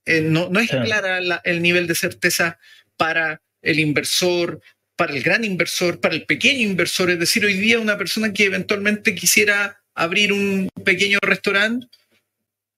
Eh, 0.07 0.21
no, 0.21 0.49
no, 0.49 0.61
es 0.61 0.71
clara 0.71 1.41
el 1.45 1.63
nivel 1.63 1.87
de 1.87 1.95
certeza 1.95 2.59
para 2.97 3.43
el 3.63 3.79
inversor, 3.79 4.61
para 5.01 5.15
el 5.15 5.23
gran 5.23 5.47
inversor, 5.47 5.99
para 5.99 6.15
el 6.15 6.27
pequeño 6.27 6.61
inversor. 6.61 7.09
Es 7.09 7.19
decir, 7.19 7.43
hoy 7.43 7.55
día 7.55 7.81
una 7.81 7.97
persona 7.97 8.35
que 8.35 8.45
eventualmente 8.45 9.15
quisiera 9.15 9.81
abrir 9.95 10.31
un 10.31 10.69
pequeño 10.85 11.19
restaurante, 11.23 11.87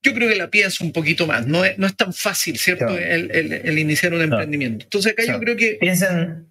yo 0.05 0.14
creo 0.14 0.29
que 0.29 0.37
la 0.37 0.49
piensa 0.49 0.85
un 0.85 0.93
poquito 0.93 1.27
más. 1.27 1.49
No 1.49 1.64
es, 1.64 1.77
no 1.79 1.87
es 1.89 1.97
tan 1.97 2.12
fácil, 2.12 2.59
¿cierto? 2.59 2.97
El, 2.97 3.77
iniciar 3.77 4.14
un 4.14 4.23
emprendimiento. 4.23 4.85
Entonces 4.85 5.14
acá 5.14 5.25
yo 5.25 5.41
creo 5.41 5.57
que... 5.57 5.79
Piensen, 5.81 6.47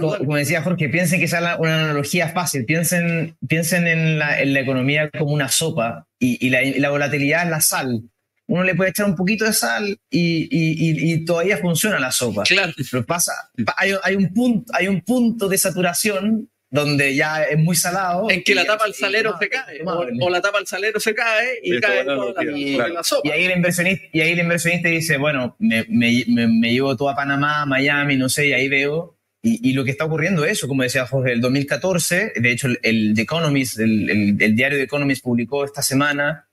como, 0.00 0.34
decía 0.34 0.60
Jorge, 0.62 0.88
piensen 0.88 1.20
que 1.20 1.26
es 1.26 1.32
una 1.32 1.84
analogía 1.84 2.30
fácil. 2.30 2.64
Piensen, 2.64 3.36
piensen 3.46 3.86
en, 3.86 4.18
la, 4.18 4.40
en 4.40 4.54
la 4.54 4.58
economía 4.58 5.08
como 5.10 5.34
una 5.34 5.50
sopa 5.50 6.08
y, 6.18 6.44
y, 6.44 6.50
la, 6.50 6.62
la, 6.64 6.90
volatilidad 6.90 7.44
es 7.44 7.50
la 7.50 7.60
sal. 7.60 8.02
Uno 8.48 8.64
le 8.64 8.74
puede 8.74 8.90
echar 8.90 9.06
un 9.06 9.14
poquito 9.14 9.44
de 9.44 9.52
sal 9.52 9.98
y, 10.10 10.48
y 10.50 11.24
todavía 11.24 11.58
funciona 11.58 11.98
la 11.98 12.10
sopa. 12.10 12.44
Claro. 12.44 12.72
Pero 12.90 13.04
pasa, 13.04 13.32
hay, 13.76 13.92
hay, 14.02 14.16
un 14.16 14.32
punto, 14.32 14.72
hay 14.74 14.88
un 14.88 15.02
punto 15.02 15.48
de 15.48 15.58
saturación 15.58 16.48
donde 16.70 17.14
ya 17.14 17.44
es 17.44 17.58
muy 17.58 17.76
salado. 17.76 18.30
En 18.30 18.42
que 18.42 18.54
la 18.54 18.64
tapa 18.64 18.84
al 18.84 18.94
salero 18.94 19.36
se 19.38 19.48
cae, 19.48 19.80
o, 19.84 20.30
la 20.30 20.40
tapa 20.40 20.58
al 20.58 20.66
salero 20.66 21.00
se 21.00 21.14
cae 21.14 21.60
y, 21.62 21.78
cae 21.80 22.04
toda 22.04 22.42
la, 22.88 23.02
sopa. 23.02 23.28
Y 23.28 23.30
ahí, 23.30 23.44
el 23.44 23.52
inversionista, 23.52 24.04
y 24.12 24.20
ahí 24.20 24.32
el 24.32 24.38
inversionista 24.40 24.88
dice, 24.88 25.16
bueno, 25.16 25.56
me, 25.58 25.84
me, 25.88 26.24
me, 26.26 26.72
llevo 26.72 26.96
todo 26.96 27.10
a 27.10 27.16
Panamá, 27.16 27.64
Miami, 27.66 28.16
no 28.16 28.28
sé, 28.28 28.48
y 28.48 28.52
ahí 28.52 28.68
veo. 28.68 29.18
Y, 29.42 29.70
y, 29.70 29.72
lo 29.72 29.84
que 29.84 29.92
está 29.92 30.04
ocurriendo 30.04 30.44
es 30.44 30.52
eso, 30.52 30.68
como 30.68 30.82
decía 30.82 31.06
Jorge, 31.06 31.32
el 31.32 31.40
2014, 31.40 32.32
de 32.34 32.50
hecho 32.50 32.68
el, 32.82 33.12
The 33.14 33.22
Economist, 33.22 33.78
el, 33.78 34.36
el, 34.40 34.56
diario 34.56 34.78
The 34.78 34.84
Economist 34.84 35.22
publicó 35.22 35.64
esta 35.64 35.80
semana 35.80 36.47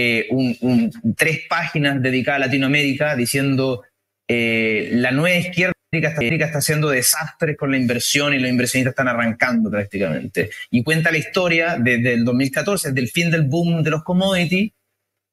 eh, 0.00 0.28
tres 1.16 1.40
páginas 1.48 2.00
dedicadas 2.00 2.42
a 2.42 2.46
Latinoamérica 2.46 3.16
diciendo 3.16 3.82
eh, 4.28 4.90
la 4.92 5.10
nueva 5.10 5.36
izquierda 5.36 5.72
está 5.90 6.58
haciendo 6.58 6.90
desastres 6.90 7.56
con 7.56 7.72
la 7.72 7.78
inversión 7.78 8.32
y 8.32 8.38
los 8.38 8.48
inversionistas 8.48 8.92
están 8.92 9.08
arrancando 9.08 9.70
prácticamente. 9.70 10.50
Y 10.70 10.84
cuenta 10.84 11.10
la 11.10 11.18
historia 11.18 11.76
desde 11.80 12.12
el 12.12 12.24
2014, 12.24 12.88
desde 12.88 13.00
el 13.00 13.08
fin 13.08 13.30
del 13.30 13.42
boom 13.42 13.82
de 13.82 13.90
los 13.90 14.04
commodities, 14.04 14.72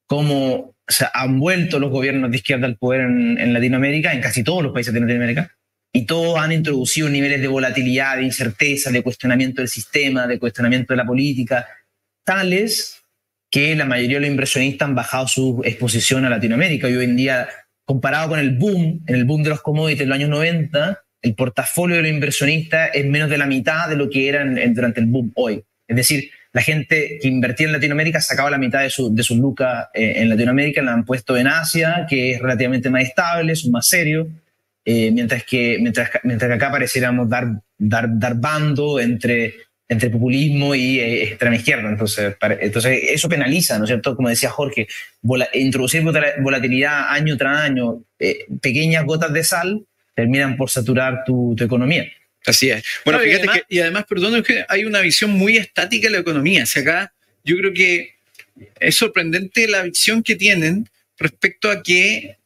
cómo 0.08 0.76
se 0.88 1.06
han 1.14 1.40
vuelto 1.40 1.78
los 1.78 1.92
gobiernos 1.92 2.32
de 2.32 2.38
izquierda 2.38 2.66
al 2.66 2.78
poder 2.78 3.02
en, 3.02 3.54
Latinoamérica, 3.54 4.14
en 4.14 4.22
casi 4.22 4.44
todos 4.44 4.64
los 4.64 4.74
países 4.74 4.94
de 4.94 5.00
Latinoamérica, 5.00 5.52
y 5.94 6.06
todos 6.06 6.40
han 6.40 6.52
introducido 6.52 7.08
niveles 7.10 7.42
de 7.42 7.48
volatilidad, 7.48 8.18
de 8.18 8.24
incerteza, 8.24 8.92
de 8.92 9.04
cuestionamiento 9.04 9.62
del 9.62 9.70
sistema, 9.70 10.26
de 10.26 10.40
cuestionamiento 10.40 10.94
de 10.94 10.98
la 10.98 11.06
política, 11.06 11.68
tales 12.24 13.05
que 13.56 13.74
la 13.74 13.86
mayoría 13.86 14.18
de 14.18 14.24
los 14.24 14.32
inversionistas 14.32 14.86
han 14.86 14.96
bajado 14.96 15.30
su 15.30 15.62
exposición 15.64 16.26
a 16.26 16.30
Latinoamérica 16.30 16.90
y 16.90 16.96
hoy 16.98 17.06
en 17.06 17.16
día 17.16 17.48
comparado 17.86 18.28
con 18.28 18.40
el 18.40 18.58
boom, 18.58 19.02
en 19.08 19.16
el 19.16 19.24
boom 19.24 19.44
de 19.44 19.50
los 19.50 19.62
commodities 19.62 20.02
en 20.02 20.10
los 20.10 20.18
años 20.18 20.30
90, 20.30 21.02
el 21.22 21.36
portafolio 21.36 21.96
de 21.96 22.02
los 22.02 22.12
inversionistas 22.12 22.90
es 22.94 23.06
menos 23.06 23.30
de 23.30 23.38
la 23.38 23.46
mitad 23.46 23.88
de 23.88 23.96
lo 23.96 24.10
que 24.10 24.28
era 24.28 24.44
durante 24.44 25.00
el 25.00 25.06
boom 25.06 25.32
hoy. 25.36 25.64
Es 25.88 25.96
decir, 25.96 26.30
la 26.52 26.62
gente 26.62 27.18
que 27.22 27.30
invertía 27.30 27.68
en 27.68 27.72
Latinoamérica 27.72 28.20
sacaba 28.20 28.50
la 28.50 28.58
mitad 28.58 28.82
de, 28.82 28.90
su, 28.90 29.16
de 29.16 29.24
sus 29.24 29.38
lucas 29.38 29.88
eh, 29.94 30.16
en 30.18 30.28
Latinoamérica, 30.28 30.82
la 30.82 30.92
han 30.92 31.06
puesto 31.06 31.38
en 31.38 31.48
Asia, 31.48 32.06
que 32.10 32.32
es 32.32 32.42
relativamente 32.42 32.90
más 32.90 33.04
estable, 33.04 33.56
son 33.56 33.72
más 33.72 33.88
serios, 33.88 34.28
eh, 34.84 35.12
mientras, 35.12 35.46
que, 35.46 35.78
mientras, 35.80 36.10
mientras 36.24 36.50
que 36.50 36.56
acá 36.56 36.72
pareciéramos 36.72 37.30
dar, 37.30 37.48
dar, 37.78 38.10
dar 38.20 38.36
bando 38.36 39.00
entre 39.00 39.54
entre 39.88 40.10
populismo 40.10 40.74
y 40.74 41.00
eh, 41.00 41.24
extrema 41.24 41.56
izquierda. 41.56 41.90
Entonces, 41.90 42.36
entonces, 42.60 43.00
eso 43.04 43.30
penaliza, 43.30 43.78
¿no 43.78 43.86
es 43.86 43.90
cierto? 43.90 44.16
Como 44.16 44.30
decía 44.30 44.50
Jorge, 44.50 44.88
introducir 45.54 46.04
volatilidad 46.04 47.10
año 47.10 47.38
tras 47.38 47.62
año, 47.62 48.04
eh, 48.20 48.46
pequeñas 48.62 49.06
gotas 49.06 49.32
de 49.34 49.44
sal, 49.44 49.86
terminan 50.16 50.58
por 50.58 50.70
saturar 50.70 51.24
tu, 51.26 51.56
economía. 51.60 52.12
Así 52.46 52.70
es. 52.70 52.84
Bueno, 53.04 53.20
fíjate 53.20 53.46
y 53.46 53.48
además, 53.48 53.58
que... 53.68 53.76
y 53.76 53.80
además, 53.80 54.06
perdón, 54.08 54.36
es 54.36 54.44
que 54.44 54.66
hay 54.68 54.86
una 54.86 55.02
visión 55.02 55.32
muy 55.32 55.58
estática 55.58 56.08
de 56.08 56.14
la 56.14 56.20
economía. 56.20 56.64
O 56.64 56.80
acá 56.80 57.14
yo 57.44 57.58
creo 57.58 57.74
que 57.74 58.16
es 58.80 58.96
sorprendente 58.96 59.68
la 59.68 59.84
visión 59.84 60.24
que 60.24 60.36
tienen 60.36 60.90
respecto 61.18 61.70
a 61.70 61.82
que 61.84 62.38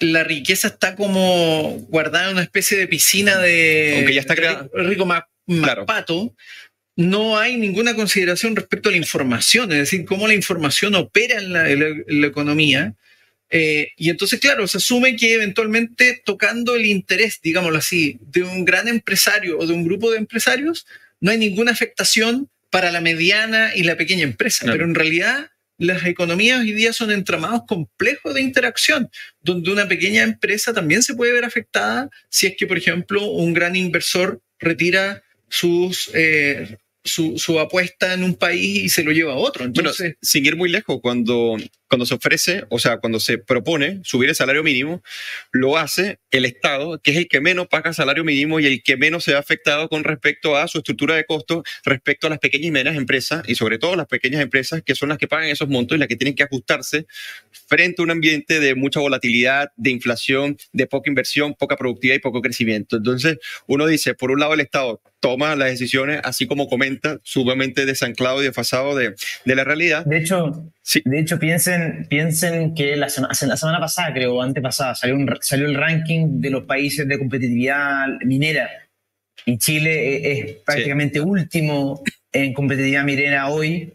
la 0.00 0.24
riqueza 0.24 0.68
está 0.68 0.96
como 0.96 1.78
guardada 1.88 2.26
en 2.26 2.32
una 2.32 2.42
especie 2.42 2.76
de 2.76 2.88
piscina 2.88 3.38
de 3.38 3.94
Aunque 3.96 4.14
ya 4.14 4.20
está 4.20 4.34
creado. 4.34 4.70
rico 4.74 5.06
más, 5.06 5.22
pato, 5.86 6.34
no 7.08 7.38
hay 7.38 7.56
ninguna 7.56 7.94
consideración 7.94 8.56
respecto 8.56 8.88
a 8.88 8.92
la 8.92 8.98
información, 8.98 9.72
es 9.72 9.78
decir, 9.78 10.04
cómo 10.04 10.26
la 10.26 10.34
información 10.34 10.94
opera 10.94 11.38
en 11.38 11.52
la, 11.52 12.26
economía. 12.26 12.94
Eh, 13.50 13.90
y 13.96 14.10
entonces, 14.10 14.40
claro, 14.40 14.66
se 14.66 14.78
asume 14.78 15.16
que 15.16 15.34
eventualmente 15.34 16.22
tocando 16.24 16.74
el 16.74 16.86
interés, 16.86 17.40
digámoslo 17.42 17.78
así, 17.78 18.18
de 18.20 18.44
un 18.44 18.64
gran 18.64 18.88
empresario 18.88 19.58
o 19.58 19.66
de 19.66 19.74
un 19.74 19.84
grupo 19.84 20.10
de 20.10 20.18
empresarios, 20.18 20.86
no 21.20 21.30
hay 21.30 21.38
ninguna 21.38 21.72
afectación 21.72 22.48
para 22.70 22.90
la 22.90 23.00
mediana 23.00 23.72
y 23.74 23.82
la 23.82 23.96
pequeña 23.96 24.22
empresa. 24.22 24.64
Pero 24.66 24.84
en 24.84 24.94
realidad 24.94 25.50
las 25.78 26.04
economías 26.06 26.60
hoy 26.60 26.72
día 26.72 26.92
son 26.92 27.10
entramados 27.10 27.62
complejos 27.66 28.34
de 28.34 28.40
interacción, 28.40 29.10
donde 29.42 29.70
una 29.70 29.88
pequeña 29.88 30.22
empresa 30.22 30.72
también 30.72 31.02
se 31.02 31.14
puede 31.14 31.32
ver 31.32 31.44
afectada 31.44 32.08
si 32.28 32.46
es 32.46 32.56
que, 32.56 32.66
por 32.66 32.78
ejemplo, 32.78 33.26
un 33.26 33.52
gran 33.52 33.76
inversor 33.76 34.40
retira 34.58 35.22
sus 35.48 36.10
eh, 36.14 36.78
su, 37.04 37.58
apuesta 37.58 38.14
en 38.14 38.24
un 38.24 38.34
país 38.34 38.84
y 38.84 38.88
se 38.88 39.02
lo 39.02 39.12
lleva 39.12 39.32
a 39.32 39.36
otro. 39.36 39.64
Entonces, 39.64 39.98
bueno, 39.98 40.16
sin 40.22 40.46
ir 40.46 40.56
muy 40.56 40.70
lejos, 40.70 41.00
cuando, 41.02 41.56
cuando 41.92 42.06
se 42.06 42.14
ofrece, 42.14 42.64
o 42.70 42.78
sea, 42.78 43.00
cuando 43.00 43.20
se 43.20 43.36
propone 43.36 44.00
subir 44.02 44.30
el 44.30 44.34
salario 44.34 44.62
mínimo, 44.62 45.02
lo 45.50 45.76
hace 45.76 46.20
el 46.30 46.46
Estado, 46.46 46.98
que 47.02 47.10
es 47.10 47.18
el 47.18 47.28
que 47.28 47.42
menos 47.42 47.66
paga 47.66 47.92
salario 47.92 48.24
mínimo 48.24 48.60
y 48.60 48.64
el 48.64 48.82
que 48.82 48.96
menos 48.96 49.24
se 49.24 49.34
ha 49.34 49.38
afectado 49.38 49.90
con 49.90 50.02
respecto 50.02 50.56
a 50.56 50.66
su 50.68 50.78
estructura 50.78 51.16
de 51.16 51.26
costos, 51.26 51.64
respecto 51.84 52.26
a 52.26 52.30
las 52.30 52.38
pequeñas 52.38 52.68
y 52.68 52.70
medianas 52.70 52.96
empresas, 52.96 53.42
y 53.46 53.56
sobre 53.56 53.78
todo 53.78 53.94
las 53.94 54.06
pequeñas 54.06 54.40
empresas, 54.40 54.82
que 54.82 54.94
son 54.94 55.10
las 55.10 55.18
que 55.18 55.28
pagan 55.28 55.50
esos 55.50 55.68
montos 55.68 55.94
y 55.94 55.98
las 55.98 56.08
que 56.08 56.16
tienen 56.16 56.34
que 56.34 56.44
ajustarse 56.44 57.06
frente 57.68 58.00
a 58.00 58.04
un 58.04 58.10
ambiente 58.10 58.58
de 58.58 58.74
mucha 58.74 59.00
volatilidad, 59.00 59.70
de 59.76 59.90
inflación, 59.90 60.56
de 60.72 60.86
poca 60.86 61.10
inversión, 61.10 61.52
poca 61.52 61.76
productividad 61.76 62.16
y 62.16 62.20
poco 62.20 62.40
crecimiento. 62.40 62.96
Entonces, 62.96 63.36
uno 63.66 63.86
dice, 63.86 64.14
por 64.14 64.30
un 64.30 64.40
lado, 64.40 64.54
el 64.54 64.60
Estado 64.60 65.02
toma 65.20 65.54
las 65.56 65.68
decisiones, 65.68 66.20
así 66.24 66.46
como 66.46 66.68
comenta, 66.68 67.20
sumamente 67.22 67.84
desanclado 67.84 68.40
y 68.42 68.46
desfasado 68.46 68.96
de, 68.96 69.14
de 69.44 69.54
la 69.54 69.62
realidad. 69.62 70.04
De 70.04 70.18
hecho, 70.18 70.72
sí. 70.82 71.02
de 71.04 71.20
hecho 71.20 71.38
piensen, 71.38 72.06
piensen 72.08 72.74
que 72.74 72.96
la, 72.96 73.06
la 73.06 73.56
semana 73.56 73.80
pasada, 73.80 74.12
creo, 74.12 74.36
o 74.36 74.42
antepasada, 74.42 74.94
salió, 74.94 75.16
un, 75.16 75.30
salió 75.40 75.66
el 75.66 75.74
ranking 75.74 76.40
de 76.40 76.50
los 76.50 76.64
países 76.64 77.08
de 77.08 77.18
competitividad 77.18 78.06
minera 78.24 78.70
y 79.44 79.58
Chile 79.58 80.32
es, 80.32 80.56
prácticamente 80.64 81.20
último 81.20 82.02
en 82.32 82.52
competitividad 82.54 83.04
minera 83.04 83.48
hoy, 83.48 83.94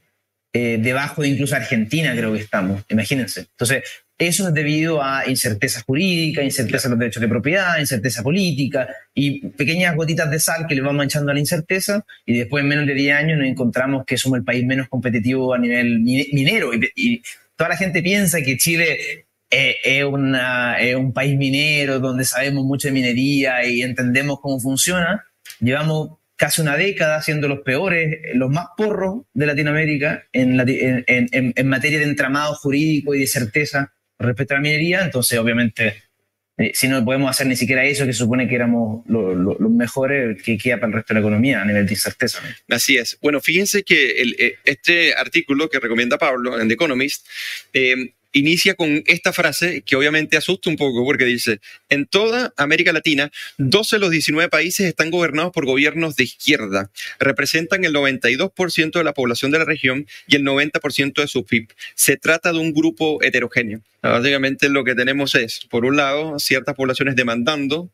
eh, 0.54 0.78
debajo 0.80 1.22
de 1.22 1.30
incluso 1.30 1.56
Argentina 1.56 2.14
creo 2.16 2.34
que 2.34 2.40
estamos, 2.40 2.84
imagínense. 2.90 3.42
Entonces, 3.42 3.84
eso 4.18 4.48
es 4.48 4.54
debido 4.54 5.04
a 5.04 5.30
incerteza 5.30 5.84
jurídica, 5.86 6.42
incerteza 6.42 6.88
en 6.88 6.92
los 6.92 7.00
derechos 7.00 7.22
de 7.22 7.28
propiedad, 7.28 7.78
incerteza 7.80 8.24
política 8.24 8.88
y 9.14 9.48
pequeñas 9.50 9.96
gotitas 9.96 10.32
de 10.32 10.40
sal 10.40 10.66
que 10.68 10.74
le 10.74 10.82
van 10.82 10.96
manchando 10.96 11.30
a 11.30 11.36
la 11.36 11.40
incerteza 11.40 12.04
y 12.26 12.40
después 12.40 12.64
en 12.64 12.68
menos 12.68 12.88
de 12.88 12.96
10 12.96 13.16
años 13.16 13.38
nos 13.38 13.48
encontramos 13.48 14.06
que 14.06 14.18
somos 14.18 14.40
el 14.40 14.44
país 14.44 14.66
menos 14.66 14.88
competitivo 14.90 15.54
a 15.54 15.60
nivel 15.60 16.00
minero 16.00 16.72
y, 16.74 17.22
toda 17.56 17.72
la 17.72 17.78
gente 17.78 18.04
piensa 18.04 18.42
que 18.42 18.56
Chile 18.56 19.26
es, 19.50 19.76
es, 19.84 20.04
un 20.04 21.14
país 21.14 21.38
minero 21.38 22.00
donde 22.00 22.24
sabemos 22.24 22.66
mucho 22.66 22.88
de 22.88 22.94
minería 22.94 23.66
y 23.66 23.82
entendemos 23.82 24.40
cómo 24.40 24.60
funciona. 24.60 25.26
Llevamos 25.60 26.20
casi 26.36 26.62
una 26.62 26.78
década 26.78 27.20
siendo 27.24 27.48
los 27.48 27.62
peores, 27.62 28.20
los 28.36 28.52
más 28.52 28.68
porros 28.78 29.24
de 29.34 29.48
Latinoamérica 29.48 30.26
en, 30.34 30.60
en 31.08 31.68
materia 31.68 31.98
de 31.98 32.06
entramado 32.06 32.54
jurídico 32.54 33.16
y 33.16 33.22
de 33.22 33.28
certeza 33.28 33.92
respecto 34.20 34.54
a 34.54 34.58
la 34.58 34.62
minería, 34.62 35.02
entonces 35.04 35.38
obviamente 35.40 36.04
Eh, 36.60 36.72
si 36.74 36.88
no 36.88 37.06
podemos 37.06 37.30
hacer 37.30 37.46
ni 37.46 37.56
siquiera 37.56 37.86
eso, 37.86 38.04
que 38.08 38.14
supone 38.14 38.48
que 38.48 38.56
éramos 38.56 39.06
los 39.08 39.70
mejores, 39.70 40.42
que 40.42 40.58
queda 40.58 40.78
para 40.78 40.88
el 40.88 40.94
resto 40.94 41.14
de 41.14 41.20
la 41.20 41.28
economía 41.28 41.62
a 41.62 41.66
nivel 41.66 41.86
de 41.86 41.94
incerteza. 41.94 42.40
Así 42.68 42.98
es. 42.98 43.16
Bueno, 43.22 43.40
fíjense 43.42 43.84
que 43.84 44.20
el, 44.22 44.36
este 44.66 45.14
artículo 45.14 45.70
que 45.70 45.80
recomienda 45.80 46.18
Pablo 46.18 46.60
en 46.60 46.68
The 46.68 46.74
Economist 46.74 47.28
eh, 47.74 48.12
inicia 48.40 48.76
con 48.76 49.04
esta 49.06 49.34
frase 49.34 49.82
que 49.82 49.96
obviamente 49.96 50.38
asusta 50.38 50.70
un 50.70 50.76
poco 50.76 51.04
porque 51.06 51.26
dice, 51.26 51.60
en 51.90 52.06
toda 52.06 52.54
América 52.58 52.94
Latina, 52.94 53.32
12 53.58 53.96
de 53.96 54.00
los 54.00 54.12
19 54.12 54.50
países 54.50 54.88
están 54.88 55.12
gobernados 55.12 55.52
por 55.52 55.66
gobiernos 55.66 56.16
de 56.16 56.24
izquierda, 56.24 56.92
representan 57.20 57.86
el 57.86 57.94
92% 57.94 58.92
de 58.92 59.04
la 59.04 59.14
población 59.14 59.52
de 59.52 59.60
la 59.60 59.66
región 59.66 60.08
y 60.28 60.36
el 60.36 60.44
90% 60.44 61.22
de 61.22 61.28
su 61.28 61.46
PIB. 61.46 61.68
Se 61.96 62.18
trata 62.18 62.52
de 62.52 62.60
un 62.60 62.74
grupo 62.74 63.22
heterogéneo. 63.24 63.82
Básicamente 64.02 64.70
lo 64.70 64.84
que 64.84 64.96
tenemos 64.96 65.36
es, 65.36 65.62
por 65.70 65.86
un 65.86 65.98
lado, 65.98 66.40
ciertas 66.40 66.76
poblaciones 66.76 67.16
demandando 67.16 67.90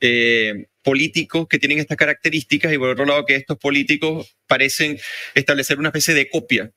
eh, 0.00 0.66
políticos 0.82 1.48
que 1.48 1.58
tienen 1.58 1.80
estas 1.80 1.96
características 1.96 2.72
y 2.72 2.78
por 2.78 2.88
otro 2.90 3.04
lado 3.04 3.26
que 3.26 3.34
estos 3.34 3.58
políticos 3.58 4.34
parecen 4.46 4.98
establecer 5.34 5.78
una 5.78 5.88
especie 5.88 6.14
de 6.14 6.30
copia 6.30 6.70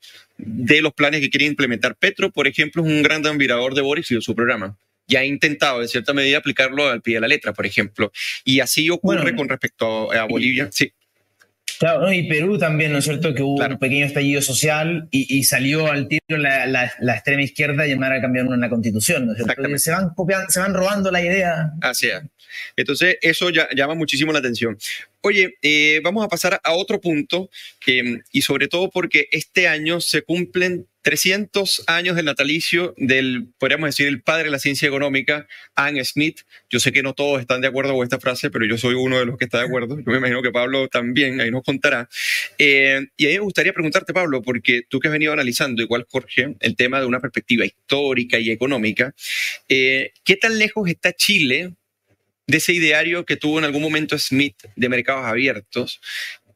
de 0.46 0.82
los 0.82 0.94
planes 0.94 1.22
que 1.22 1.30
quiere 1.30 1.46
implementar. 1.46 1.96
Petro, 1.96 2.32
por 2.32 2.48
ejemplo, 2.48 2.84
es 2.86 2.92
un 2.92 3.04
gran 3.04 3.26
admirador 3.26 3.76
de 3.76 3.82
Boris 3.82 4.12
y 4.12 4.16
de 4.16 4.22
su 4.22 4.36
programa. 4.36 4.78
Ya 5.08 5.20
ha 5.20 5.26
intentado, 5.26 5.82
en 5.82 5.88
cierta 5.88 6.14
medida, 6.14 6.38
aplicarlo 6.38 6.88
al 6.88 7.02
pie 7.02 7.16
de 7.16 7.22
la 7.22 7.28
letra, 7.28 7.54
por 7.54 7.66
ejemplo. 7.66 8.12
Y 8.46 8.60
así 8.60 8.90
ocurre 8.90 9.36
con 9.36 9.50
respecto 9.50 10.12
a, 10.12 10.26
Bolivia. 10.26 10.70
Sí. 10.72 10.94
Claro, 11.80 12.14
y 12.14 12.28
Perú 12.30 12.58
también, 12.60 12.92
¿no 12.92 13.00
es 13.00 13.06
cierto? 13.06 13.34
Que 13.34 13.42
hubo 13.42 13.56
un 13.56 13.80
pequeño 13.80 14.06
estallido 14.06 14.42
social 14.42 15.08
y, 15.10 15.44
salió 15.44 15.92
al 15.92 16.08
tiro 16.08 16.38
la, 16.38 16.86
extrema 16.86 17.42
izquierda 17.42 17.84
a 17.84 17.88
llamar 17.88 18.14
a 18.14 18.22
cambiar 18.22 18.46
una 18.46 18.70
constitución, 18.70 19.26
¿no 19.26 19.34
es 19.34 19.40
cierto? 19.44 19.78
Se 19.80 19.92
van, 19.92 20.14
copiando, 20.14 20.50
se 20.50 20.60
van 20.60 20.74
robando 20.74 21.12
la 21.12 21.22
idea. 21.22 21.72
Así 21.82 22.08
es. 22.08 22.22
Entonces, 22.76 23.18
eso 23.22 23.50
ya, 23.50 23.68
llama 23.76 23.96
muchísimo 23.96 24.32
la 24.32 24.40
atención. 24.40 24.78
Oye, 25.22 25.56
eh, 25.62 26.02
vamos 26.04 26.26
a 26.26 26.28
pasar 26.28 26.60
a 26.64 26.74
otro 26.74 27.00
punto, 27.00 27.50
y 28.32 28.42
sobre 28.42 28.68
todo 28.68 28.90
porque 28.90 29.28
este 29.32 29.68
año 29.68 30.02
se 30.02 30.24
cumplen 30.24 30.88
300 31.02 31.84
años 31.88 32.16
del 32.16 32.26
natalicio 32.26 32.94
del, 32.98 33.48
podríamos 33.58 33.90
decir, 33.90 34.08
el 34.08 34.22
padre 34.22 34.46
de 34.46 34.50
la 34.52 34.60
ciencia 34.60 34.88
económica, 34.88 35.48
Anne 35.76 36.04
Smith. 36.06 36.42
Yo 36.70 36.80
sé 36.80 36.92
que 36.92 37.04
no 37.04 37.14
todos 37.14 37.42
están 37.42 37.62
de 37.62 37.68
acuerdo 37.68 37.94
con 37.94 38.04
esta 38.04 38.20
frase, 38.20 38.50
pero 38.50 38.66
yo 38.66 38.78
soy 38.78 38.96
uno 38.96 39.20
de 39.20 39.26
los 39.26 39.38
que 39.38 39.46
está 39.46 39.60
de 39.60 39.66
acuerdo. 39.66 39.98
Yo 39.98 40.12
me 40.12 40.18
imagino 40.18 40.42
que 40.42 40.52
Pablo 40.52 40.88
también, 40.88 41.42
ahí 41.42 41.52
nos 41.52 41.64
contará. 41.64 42.08
Eh, 42.58 43.08
y 43.18 43.26
a 43.26 43.30
mí 43.30 43.34
me 43.36 43.40
gustaría 43.40 43.74
preguntarte, 43.74 44.14
Pablo, 44.14 44.42
porque 44.42 44.84
tú 44.88 45.00
que 45.00 45.08
has 45.08 45.12
venido 45.12 45.34
analizando, 45.34 45.82
igual 45.82 46.06
Jorge, 46.10 46.56
el 46.60 46.76
tema 46.76 47.00
de 47.00 47.06
una 47.06 47.20
perspectiva 47.20 47.66
histórica 47.66 48.38
y 48.40 48.52
económica, 48.52 49.14
eh, 49.68 50.14
¿qué 50.24 50.36
tan 50.36 50.58
lejos 50.60 50.88
está 50.88 51.14
Chile 51.14 51.74
de 52.52 52.58
ese 52.58 52.74
ideario 52.74 53.26
que 53.26 53.38
tuvo 53.38 53.60
en 53.60 53.66
algún 53.66 53.82
momento 53.82 54.20
Smith 54.20 54.58
de 54.76 54.90
mercados 54.90 55.26
abiertos, 55.26 56.02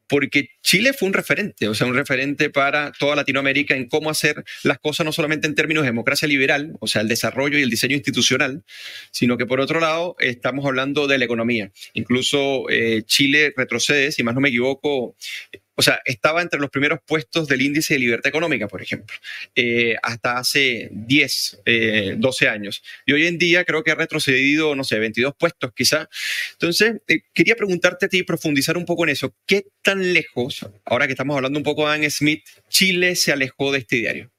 porque 0.08 0.50
Chile 0.62 0.92
fue 0.92 1.08
un 1.08 1.14
referente, 1.14 1.68
o 1.68 1.74
sea, 1.74 1.86
un 1.86 1.94
referente 1.94 2.50
para 2.50 2.92
toda 2.92 3.16
Latinoamérica 3.16 3.74
en 3.74 3.88
cómo 3.88 4.10
hacer 4.10 4.44
las 4.62 4.78
cosas 4.78 5.04
no 5.06 5.10
solamente 5.10 5.48
en 5.48 5.54
términos 5.54 5.82
de 5.82 5.88
democracia 5.88 6.28
liberal, 6.28 6.76
o 6.80 6.86
sea, 6.86 7.00
el 7.00 7.08
desarrollo 7.08 7.58
y 7.58 7.62
el 7.62 7.70
diseño 7.70 7.96
institucional, 7.96 8.62
sino 9.10 9.36
que 9.36 9.46
por 9.46 9.58
otro 9.58 9.80
lado 9.80 10.16
estamos 10.20 10.66
hablando 10.66 11.06
de 11.06 11.18
la 11.18 11.24
economía. 11.24 11.72
Incluso 11.94 12.68
eh, 12.68 13.02
Chile 13.06 13.52
retrocede, 13.56 14.12
si 14.12 14.22
más 14.22 14.34
no 14.34 14.42
me 14.42 14.50
equivoco, 14.50 15.16
o 15.76 15.82
sea, 15.82 16.00
estaba 16.06 16.42
entre 16.42 16.58
los 16.58 16.70
primeros 16.70 17.00
puestos 17.06 17.46
del 17.46 17.60
índice 17.60 17.94
de 17.94 18.00
libertad 18.00 18.30
económica, 18.30 18.66
por 18.66 18.82
ejemplo, 18.82 19.14
eh, 19.54 19.94
hasta 20.02 20.38
hace 20.38 20.88
10, 20.90 21.60
12 22.16 22.44
eh, 22.44 22.48
años. 22.48 22.82
Y 23.04 23.12
hoy 23.12 23.26
en 23.26 23.36
día 23.38 23.64
creo 23.64 23.84
que 23.84 23.90
ha 23.90 23.94
retrocedido, 23.94 24.74
no 24.74 24.84
sé, 24.84 24.98
22 24.98 25.34
puestos 25.38 25.72
quizá. 25.74 26.08
Entonces, 26.52 26.94
eh, 27.08 27.20
quería 27.34 27.56
preguntarte 27.56 28.06
a 28.06 28.08
ti, 28.08 28.22
profundizar 28.22 28.76
un 28.78 28.86
poco 28.86 29.04
en 29.04 29.10
eso. 29.10 29.34
¿Qué 29.46 29.66
tan 29.82 30.14
lejos, 30.14 30.66
ahora 30.84 31.06
que 31.06 31.12
estamos 31.12 31.36
hablando 31.36 31.58
un 31.58 31.64
poco 31.64 31.86
de 31.86 31.94
Anne 31.94 32.10
Smith, 32.10 32.42
Chile 32.70 33.14
se 33.14 33.32
alejó 33.32 33.70
de 33.70 33.78
este 33.78 33.96
diario? 33.96 34.35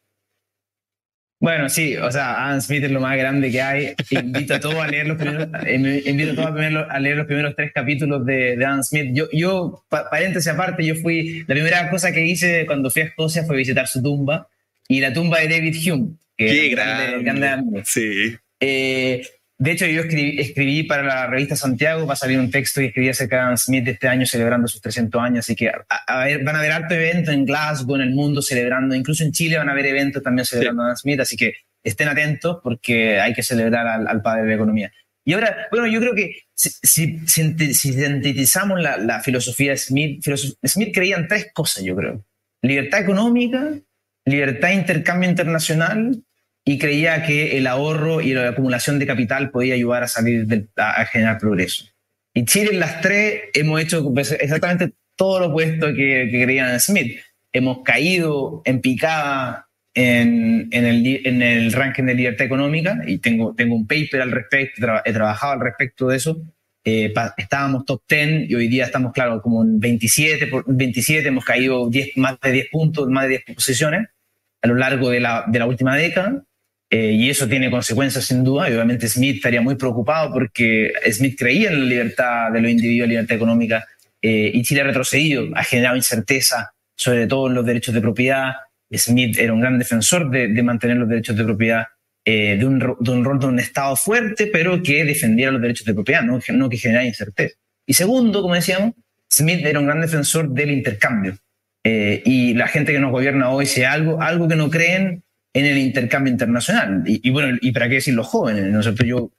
Bueno, 1.40 1.70
sí, 1.70 1.96
o 1.96 2.12
sea, 2.12 2.48
Adam 2.48 2.62
Smith 2.62 2.84
es 2.84 2.92
lo 2.92 3.00
más 3.00 3.16
grande 3.16 3.52
que 3.52 3.62
hay. 3.62 3.94
Invito 4.10 4.56
a 4.56 4.60
todos 4.60 4.76
a 4.76 4.88
leer 4.88 5.08
los 5.08 5.18
primeros, 5.18 5.48
eh, 5.66 6.04
invito 6.06 6.32
a 6.32 6.36
todos 6.36 6.50
a, 6.90 7.00
leer 7.00 7.18
los 7.18 7.28
primeros 7.28 7.56
tres 7.56 7.72
capítulos 7.74 8.26
de, 8.26 8.58
de 8.58 8.66
Adam 8.66 8.84
Smith. 8.84 9.12
Yo, 9.14 9.28
yo, 9.32 9.84
paréntesis 9.88 10.52
aparte, 10.52 10.84
yo 10.84 10.96
fui, 10.96 11.44
la 11.48 11.54
primera 11.54 11.90
cosa 11.92 12.12
que 12.12 12.26
hice 12.26 12.66
cuando 12.66 12.90
fui 12.90 13.04
a 13.04 13.06
Escocia 13.06 13.44
fue 13.44 13.56
visitar 13.58 13.88
su 13.88 14.02
tumba 14.02 14.48
y 14.88 15.00
la 15.00 15.14
tumba 15.14 15.40
de 15.40 15.48
David 15.48 15.76
Hume. 15.86 16.16
Que 16.36 16.48
Qué 16.48 16.70
grande. 16.70 17.24
grande 17.24 17.82
sí. 17.86 18.36
Eh, 18.60 19.22
de 19.60 19.72
hecho, 19.72 19.88
yo 19.88 20.04
escribí, 20.04 20.84
para 20.84 21.02
la 21.02 21.28
revista 21.28 21.56
Santiago, 21.56 22.06
va 22.06 22.14
a 22.14 22.18
salir 22.18 22.40
un 22.40 22.52
texto 22.52 22.80
y 22.80 22.86
escribí 22.86 23.10
acerca 23.10 23.38
de 23.38 23.42
Adam 23.42 23.58
Smith 23.58 23.88
este 23.88 24.08
año 24.08 24.24
celebrando 24.28 24.68
sus 24.68 24.82
300 24.82 25.20
años, 25.20 25.40
así 25.40 25.56
que 25.56 25.72
van 26.08 26.56
a 26.56 26.60
haber 26.60 26.72
alto 26.72 26.94
evento 26.94 27.32
en 27.32 27.44
Glasgow, 27.44 27.96
en 27.96 28.02
el 28.02 28.12
mundo 28.12 28.44
celebrando, 28.44 28.94
incluso 28.94 29.24
en 29.24 29.32
Chile 29.32 29.58
van 29.58 29.70
a 29.70 29.72
haber 29.72 29.88
eventos 29.88 30.22
también 30.22 30.46
celebrando 30.46 30.84
a 30.84 30.86
Adam 30.86 30.98
Smith, 30.98 31.20
así 31.22 31.36
que 31.36 31.56
estén 31.84 32.08
atentos 32.08 32.60
porque 32.64 33.20
hay 33.20 33.34
que 33.34 33.42
celebrar 33.42 33.88
al, 33.88 34.22
padre 34.22 34.44
de 34.44 34.50
la 34.50 34.56
economía. 34.56 34.92
Y 35.26 35.34
ahora, 35.34 35.68
bueno, 35.72 35.88
yo 35.88 36.00
creo 36.00 36.14
que 36.14 36.44
si, 36.54 37.20
sintetizamos 37.28 38.80
la, 38.80 39.20
filosofía 39.22 39.72
de 39.72 39.78
Smith, 39.78 40.24
Smith 40.64 40.94
creía 40.94 41.18
en 41.18 41.28
tres 41.28 41.48
cosas, 41.52 41.84
yo 41.84 41.96
creo. 41.96 42.24
Libertad 42.62 43.02
económica, 43.02 43.72
libertad 44.24 44.68
de 44.68 44.76
intercambio 44.76 45.30
internacional 45.30 46.22
y 46.68 46.78
creía 46.78 47.24
que 47.24 47.58
el 47.58 47.66
ahorro 47.66 48.20
y 48.20 48.34
la 48.34 48.50
acumulación 48.50 49.00
de 49.00 49.08
capital 49.08 49.52
podía 49.52 49.74
ayudar 49.74 50.04
a 50.04 50.10
salir 50.10 50.68
a, 50.76 51.06
generar 51.06 51.38
progreso. 51.38 51.86
Y 52.34 52.44
Chile 52.44 52.72
en 52.74 52.82
las 52.82 53.00
tres 53.00 53.44
hemos 53.54 53.80
hecho 53.82 54.14
pues, 54.14 54.34
exactamente 54.34 54.92
todo 55.16 55.40
lo 55.40 55.46
opuesto 55.48 55.88
que, 55.88 56.28
que 56.30 56.44
creían 56.44 56.78
Smith. 56.82 57.22
Hemos 57.54 57.84
caído 57.84 58.64
en 58.66 58.82
picada 58.82 59.70
en, 59.94 60.68
en, 60.72 60.86
el, 60.86 61.22
en, 61.26 61.42
el, 61.42 61.72
ranking 61.72 62.04
de 62.04 62.16
libertad 62.16 62.46
económica 62.46 63.00
y 63.08 63.20
tengo, 63.20 63.56
tengo 63.56 63.74
un 63.74 63.88
paper 63.88 64.22
al 64.22 64.32
respecto, 64.32 64.88
he 65.06 65.14
trabajado 65.14 65.54
al 65.54 65.62
respecto 65.62 66.10
de 66.10 66.18
eso. 66.18 66.38
Eh, 66.84 67.14
estábamos 67.38 67.86
top 67.86 68.02
10 68.10 68.50
y 68.50 68.56
hoy 68.56 68.68
día 68.68 68.84
estamos, 68.84 69.14
claro, 69.14 69.42
como 69.42 69.64
en 69.64 69.80
27, 69.80 70.52
27 70.68 71.30
hemos 71.30 71.46
caído 71.46 71.90
10, 71.90 72.18
más 72.18 72.38
de 72.42 72.52
10 72.52 72.68
puntos, 72.70 73.08
más 73.08 73.24
de 73.24 73.30
10 73.30 73.56
posiciones 73.56 74.10
a 74.62 74.68
lo 74.68 74.76
largo 74.76 75.10
de 75.10 75.22
la, 75.22 75.46
de 75.48 75.60
la 75.60 75.66
última 75.66 75.96
década. 75.96 76.44
Eh, 76.90 77.12
y 77.12 77.30
eso 77.30 77.48
tiene 77.48 77.70
consecuencias 77.70 78.26
sin 78.26 78.44
duda, 78.44 78.70
y 78.70 78.74
obviamente 78.74 79.10
Smith 79.10 79.38
estaría 79.38 79.62
muy 79.62 79.76
preocupado 79.76 80.32
porque 80.32 80.94
Smith 81.12 81.38
creía 81.38 81.70
en 81.70 81.82
la 81.82 81.86
libertad 81.86 82.52
de 82.52 82.62
los 82.62 82.72
individuos, 82.72 83.10
libertad 83.10 83.36
económica, 83.36 83.86
eh, 84.22 84.52
y 84.54 84.64
Chile 84.64 84.82
ha 84.82 84.84
retrocedido, 84.86 85.48
ha 85.56 85.64
generado 85.64 85.98
incerteza, 85.98 86.74
sobre 86.96 87.28
todo 87.28 87.48
en 87.48 87.56
los 87.56 87.66
derechos 87.66 87.94
de 87.94 88.02
propiedad. 88.02 88.54
Smith 88.92 89.38
era 89.38 89.52
un 89.52 89.60
gran 89.60 89.78
defensor 89.78 90.30
de, 90.30 90.48
mantener 90.64 90.98
los 90.98 91.10
derechos 91.10 91.36
de 91.36 91.44
propiedad, 91.44 91.88
eh, 92.24 92.56
de, 92.58 92.66
un, 92.66 92.80
de, 92.80 93.12
un, 93.12 93.24
rol 93.24 93.40
de 93.40 93.48
un 93.48 93.60
Estado 93.60 93.96
fuerte, 93.98 94.48
pero 94.48 94.82
que 94.82 95.04
defendiera 95.04 95.52
los 95.52 95.62
derechos 95.62 95.86
de 95.86 95.94
propiedad, 95.94 96.24
no, 96.24 96.40
no 96.54 96.70
que 96.70 96.78
generara 96.78 97.06
incerteza. 97.06 97.56
Y 97.86 97.94
segundo, 97.94 98.42
como 98.42 98.56
decíamos, 98.56 98.94
Smith 99.30 99.66
era 99.66 99.80
un 99.80 99.88
gran 99.88 100.00
defensor 100.00 100.50
del 100.50 100.72
intercambio. 100.72 101.38
y 101.84 102.54
la 102.54 102.68
gente 102.68 102.92
que 102.92 103.00
nos 103.00 103.12
gobierna 103.12 103.50
hoy, 103.50 103.66
si 103.66 103.84
algo, 103.84 104.22
algo 104.22 104.48
que 104.48 104.56
no 104.58 104.70
creen, 104.70 105.24
en 105.58 105.66
el 105.66 105.78
intercambio 105.80 106.32
internacional. 106.32 107.04
Y, 107.06 107.30
bueno, 107.32 107.58
y 107.62 107.72
para 107.72 107.90
qué 107.90 107.96
decir 107.96 108.14
los 108.14 108.28
jóvenes, 108.28 108.66
¿no 108.66 108.82
Yo 108.82 109.32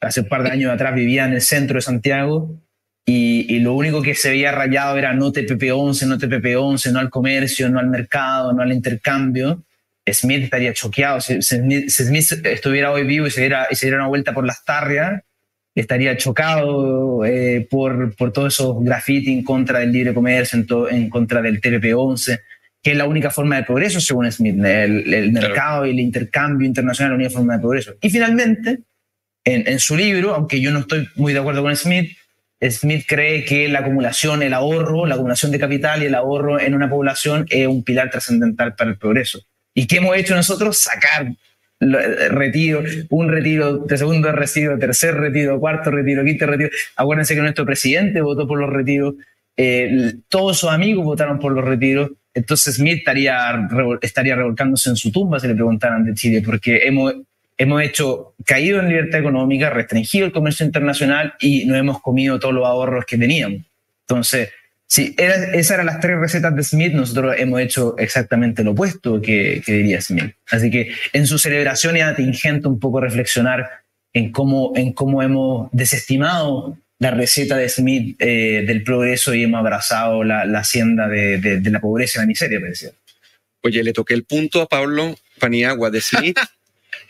hace 0.00 0.22
un 0.22 0.28
par 0.28 0.42
de 0.42 0.50
años 0.50 0.72
atrás 0.72 0.94
vivía 0.94 1.26
en 1.26 1.34
el 1.34 1.42
centro 1.42 1.76
de 1.76 1.82
Santiago 1.82 2.58
y, 3.04 3.58
lo 3.60 3.74
único 3.74 4.00
que 4.00 4.14
se 4.14 4.30
veía 4.30 4.52
rayado 4.52 4.96
era 4.96 5.12
no 5.12 5.32
TPP-11, 5.32 6.06
no 6.06 6.18
TPP-11, 6.18 6.92
no 6.92 6.98
al 6.98 7.10
comercio, 7.10 7.68
no 7.68 7.78
al 7.78 7.88
mercado, 7.88 8.54
no 8.54 8.62
al 8.62 8.72
intercambio. 8.72 9.64
Smith 10.10 10.44
estaría 10.44 10.72
choqueado. 10.72 11.20
Si, 11.20 11.42
Smith 11.42 12.32
estuviera 12.44 12.90
hoy 12.92 13.04
vivo 13.04 13.26
y 13.26 13.30
se 13.30 13.42
diera, 13.42 13.66
y 13.70 13.74
se 13.74 13.86
diera 13.86 13.98
una 13.98 14.08
vuelta 14.08 14.32
por 14.32 14.46
las 14.46 14.64
tarrias, 14.64 15.22
estaría 15.74 16.16
chocado 16.16 17.22
eh, 17.26 17.66
por, 17.68 18.16
por 18.16 18.32
todos 18.32 18.54
esos 18.54 18.82
graffiti 18.82 19.30
en 19.30 19.44
contra 19.44 19.80
del 19.80 19.92
libre 19.92 20.14
comercio, 20.14 20.58
en, 20.88 20.96
en 20.96 21.10
contra 21.10 21.42
del 21.42 21.60
TPP-11 21.60 22.40
que 22.86 22.92
es 22.92 22.96
la 22.96 23.06
única 23.06 23.30
forma 23.30 23.56
de 23.56 23.64
progreso, 23.64 24.00
según 24.00 24.30
Smith. 24.30 24.64
El, 24.64 25.32
mercado 25.32 25.86
y 25.86 25.90
el 25.90 25.98
intercambio 25.98 26.68
internacional 26.68 27.10
es 27.10 27.10
la 27.10 27.16
única 27.16 27.36
forma 27.36 27.54
de 27.54 27.58
progreso. 27.58 27.94
Y 28.00 28.10
finalmente, 28.10 28.78
en, 29.44 29.80
su 29.80 29.96
libro, 29.96 30.36
aunque 30.36 30.60
yo 30.60 30.70
no 30.70 30.78
estoy 30.78 31.08
muy 31.16 31.32
de 31.32 31.40
acuerdo 31.40 31.64
con 31.64 31.74
Smith, 31.74 32.16
Smith 32.62 33.04
cree 33.08 33.44
que 33.44 33.68
la 33.68 33.80
acumulación, 33.80 34.40
el 34.44 34.54
ahorro, 34.54 35.04
la 35.04 35.16
acumulación 35.16 35.50
de 35.50 35.58
capital 35.58 36.00
y 36.04 36.06
el 36.06 36.14
ahorro 36.14 36.60
en 36.60 36.74
una 36.76 36.88
población 36.88 37.44
es 37.50 37.66
un 37.66 37.82
pilar 37.82 38.08
trascendental 38.08 38.76
para 38.76 38.90
el 38.90 38.98
progreso. 38.98 39.40
¿Y 39.74 39.88
qué 39.88 39.96
hemos 39.96 40.16
hecho 40.16 40.36
nosotros? 40.36 40.78
Sacar 40.78 41.32
retiro, 41.80 42.84
un 43.10 43.28
retiro, 43.28 43.78
de 43.78 43.98
segundo 43.98 44.30
retiro, 44.30 44.78
tercer 44.78 45.16
retiro, 45.16 45.58
cuarto 45.58 45.90
retiro, 45.90 46.22
quinto 46.22 46.46
retiro. 46.46 46.70
Acuérdense 46.94 47.34
que 47.34 47.40
nuestro 47.40 47.66
presidente 47.66 48.20
votó 48.20 48.46
por 48.46 48.60
los 48.60 48.70
retiros, 48.70 49.14
eh, 49.56 50.14
todos 50.28 50.60
sus 50.60 50.70
amigos 50.70 51.04
votaron 51.04 51.40
por 51.40 51.50
los 51.50 51.64
retiros, 51.64 52.12
entonces 52.36 52.74
Smith 52.74 52.98
estaría, 52.98 53.66
estaría 54.02 54.36
revolcándose 54.36 54.90
en 54.90 54.96
su 54.96 55.10
tumba 55.10 55.40
si 55.40 55.48
le 55.48 55.54
preguntaran 55.54 56.04
de 56.04 56.12
Chile, 56.12 56.42
porque 56.44 56.80
hemos, 56.84 57.14
hemos 57.56 57.82
hecho, 57.82 58.34
caído 58.44 58.78
en 58.78 58.90
libertad 58.90 59.20
económica, 59.20 59.70
restringido 59.70 60.26
el 60.26 60.32
comercio 60.32 60.66
internacional 60.66 61.32
y 61.40 61.64
no 61.64 61.74
hemos 61.74 62.02
comido 62.02 62.38
todos 62.38 62.52
los 62.52 62.66
ahorros 62.66 63.06
que 63.06 63.16
teníamos. 63.16 63.62
Entonces, 64.02 64.50
si 64.86 65.14
esas 65.16 65.70
eran 65.70 65.86
las 65.86 65.98
tres 65.98 66.18
recetas 66.18 66.54
de 66.54 66.62
Smith, 66.62 66.92
nosotros 66.92 67.34
hemos 67.38 67.58
hecho 67.58 67.96
exactamente 67.96 68.62
lo 68.62 68.72
opuesto 68.72 69.18
que, 69.22 69.62
diría 69.66 70.02
Smith. 70.02 70.34
Así 70.50 70.70
que 70.70 70.92
en 71.14 71.26
su 71.26 71.38
celebración 71.38 71.96
es 71.96 72.02
atingente 72.02 72.68
un 72.68 72.78
poco 72.78 73.00
reflexionar 73.00 73.66
en 74.12 74.30
cómo, 74.30 74.74
en 74.76 74.92
cómo 74.92 75.22
hemos 75.22 75.70
desestimado 75.72 76.76
la 76.98 77.10
receta 77.10 77.56
de 77.56 77.68
Smith 77.68 78.16
eh, 78.18 78.64
del 78.66 78.82
progreso 78.82 79.34
y 79.34 79.42
hemos 79.42 79.60
abrazado 79.60 80.24
la, 80.24 80.42
hacienda 80.58 81.08
de, 81.08 81.60
la 81.62 81.80
pobreza 81.80 82.18
y 82.18 82.22
la 82.22 82.26
miseria, 82.26 82.58
decía. 82.60 82.90
Oye, 83.62 83.82
le 83.82 83.92
toqué 83.92 84.14
el 84.14 84.24
punto 84.24 84.62
a 84.62 84.68
Pablo 84.68 85.16
Paniagua 85.38 85.90
de 85.90 86.00
Smith 86.00 86.38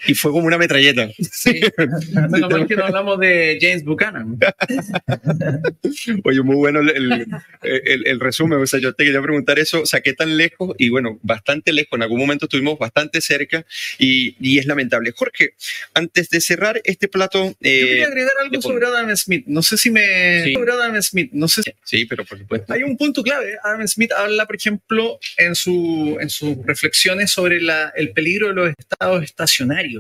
y 0.07 0.15
fue 0.15 0.33
como 0.33 0.47
una 0.47 0.59
metralleta. 0.59 1.09
Sí. 1.37 1.61
Menos 2.31 2.51
mal 2.51 2.67
que 2.67 2.77
no 2.77 2.85
hablamos 2.85 3.19
de 3.19 3.59
James 3.61 3.85
Buchanan. 3.85 4.39
Oye, 6.25 6.43
muy 6.43 6.57
bueno 6.57 6.81
el, 6.81 7.27
el, 7.63 8.21
resumen. 8.21 8.59
O 8.61 8.67
sea, 8.67 8.81
yo 8.81 8.95
te 8.95 9.05
quería 9.05 9.21
preguntar 9.21 9.59
eso. 9.59 9.83
O 9.83 9.87
sea, 9.87 10.01
¿qué 10.01 10.13
tan 10.13 10.37
lejos? 10.37 10.75
Y 10.79 10.89
bueno, 10.89 11.19
bastante 11.23 11.73
lejos. 11.73 11.91
En 11.93 12.03
algún 12.03 12.19
momento 12.19 12.47
estuvimos 12.47 12.79
bastante 12.79 13.21
cerca 13.21 13.67
y, 13.99 14.37
y 14.41 14.59
es 14.59 14.67
lamentable. 14.67 15.13
Jorge, 15.15 15.55
antes 15.95 16.31
de 16.31 16.41
cerrar 16.41 16.81
este 16.85 17.09
plato. 17.09 17.55
Eh, 17.61 17.81
yo 17.81 17.87
quería 17.87 18.07
agregar 18.07 18.33
algo 18.43 18.63
sobre 18.63 18.87
Adam 18.87 19.15
Smith. 19.17 19.45
No 19.47 19.63
sé 19.63 19.77
si 19.77 19.91
me. 19.91 20.45
Sí. 20.45 20.55
Sobre 20.55 20.73
Adam 20.73 21.03
Smith. 21.03 21.31
No 21.33 21.49
sé. 21.49 21.63
Sí, 21.85 22.07
pero 22.07 22.25
por 22.25 22.39
supuesto. 22.39 22.73
Hay 22.73 22.83
un 22.83 22.97
punto 22.97 23.23
clave. 23.23 23.57
Adam 23.63 23.87
Smith 23.87 24.13
habla, 24.13 24.47
por 24.47 24.57
ejemplo, 24.57 25.19
en, 25.37 25.55
su, 25.55 26.17
en 26.21 26.31
sus 26.31 26.57
reflexiones 26.65 27.31
sobre 27.31 27.61
la, 27.61 27.93
el 27.97 28.13
peligro 28.13 28.49
de 28.49 28.55
los 28.55 28.71
estados 28.79 29.23
estacionarios 29.23 29.96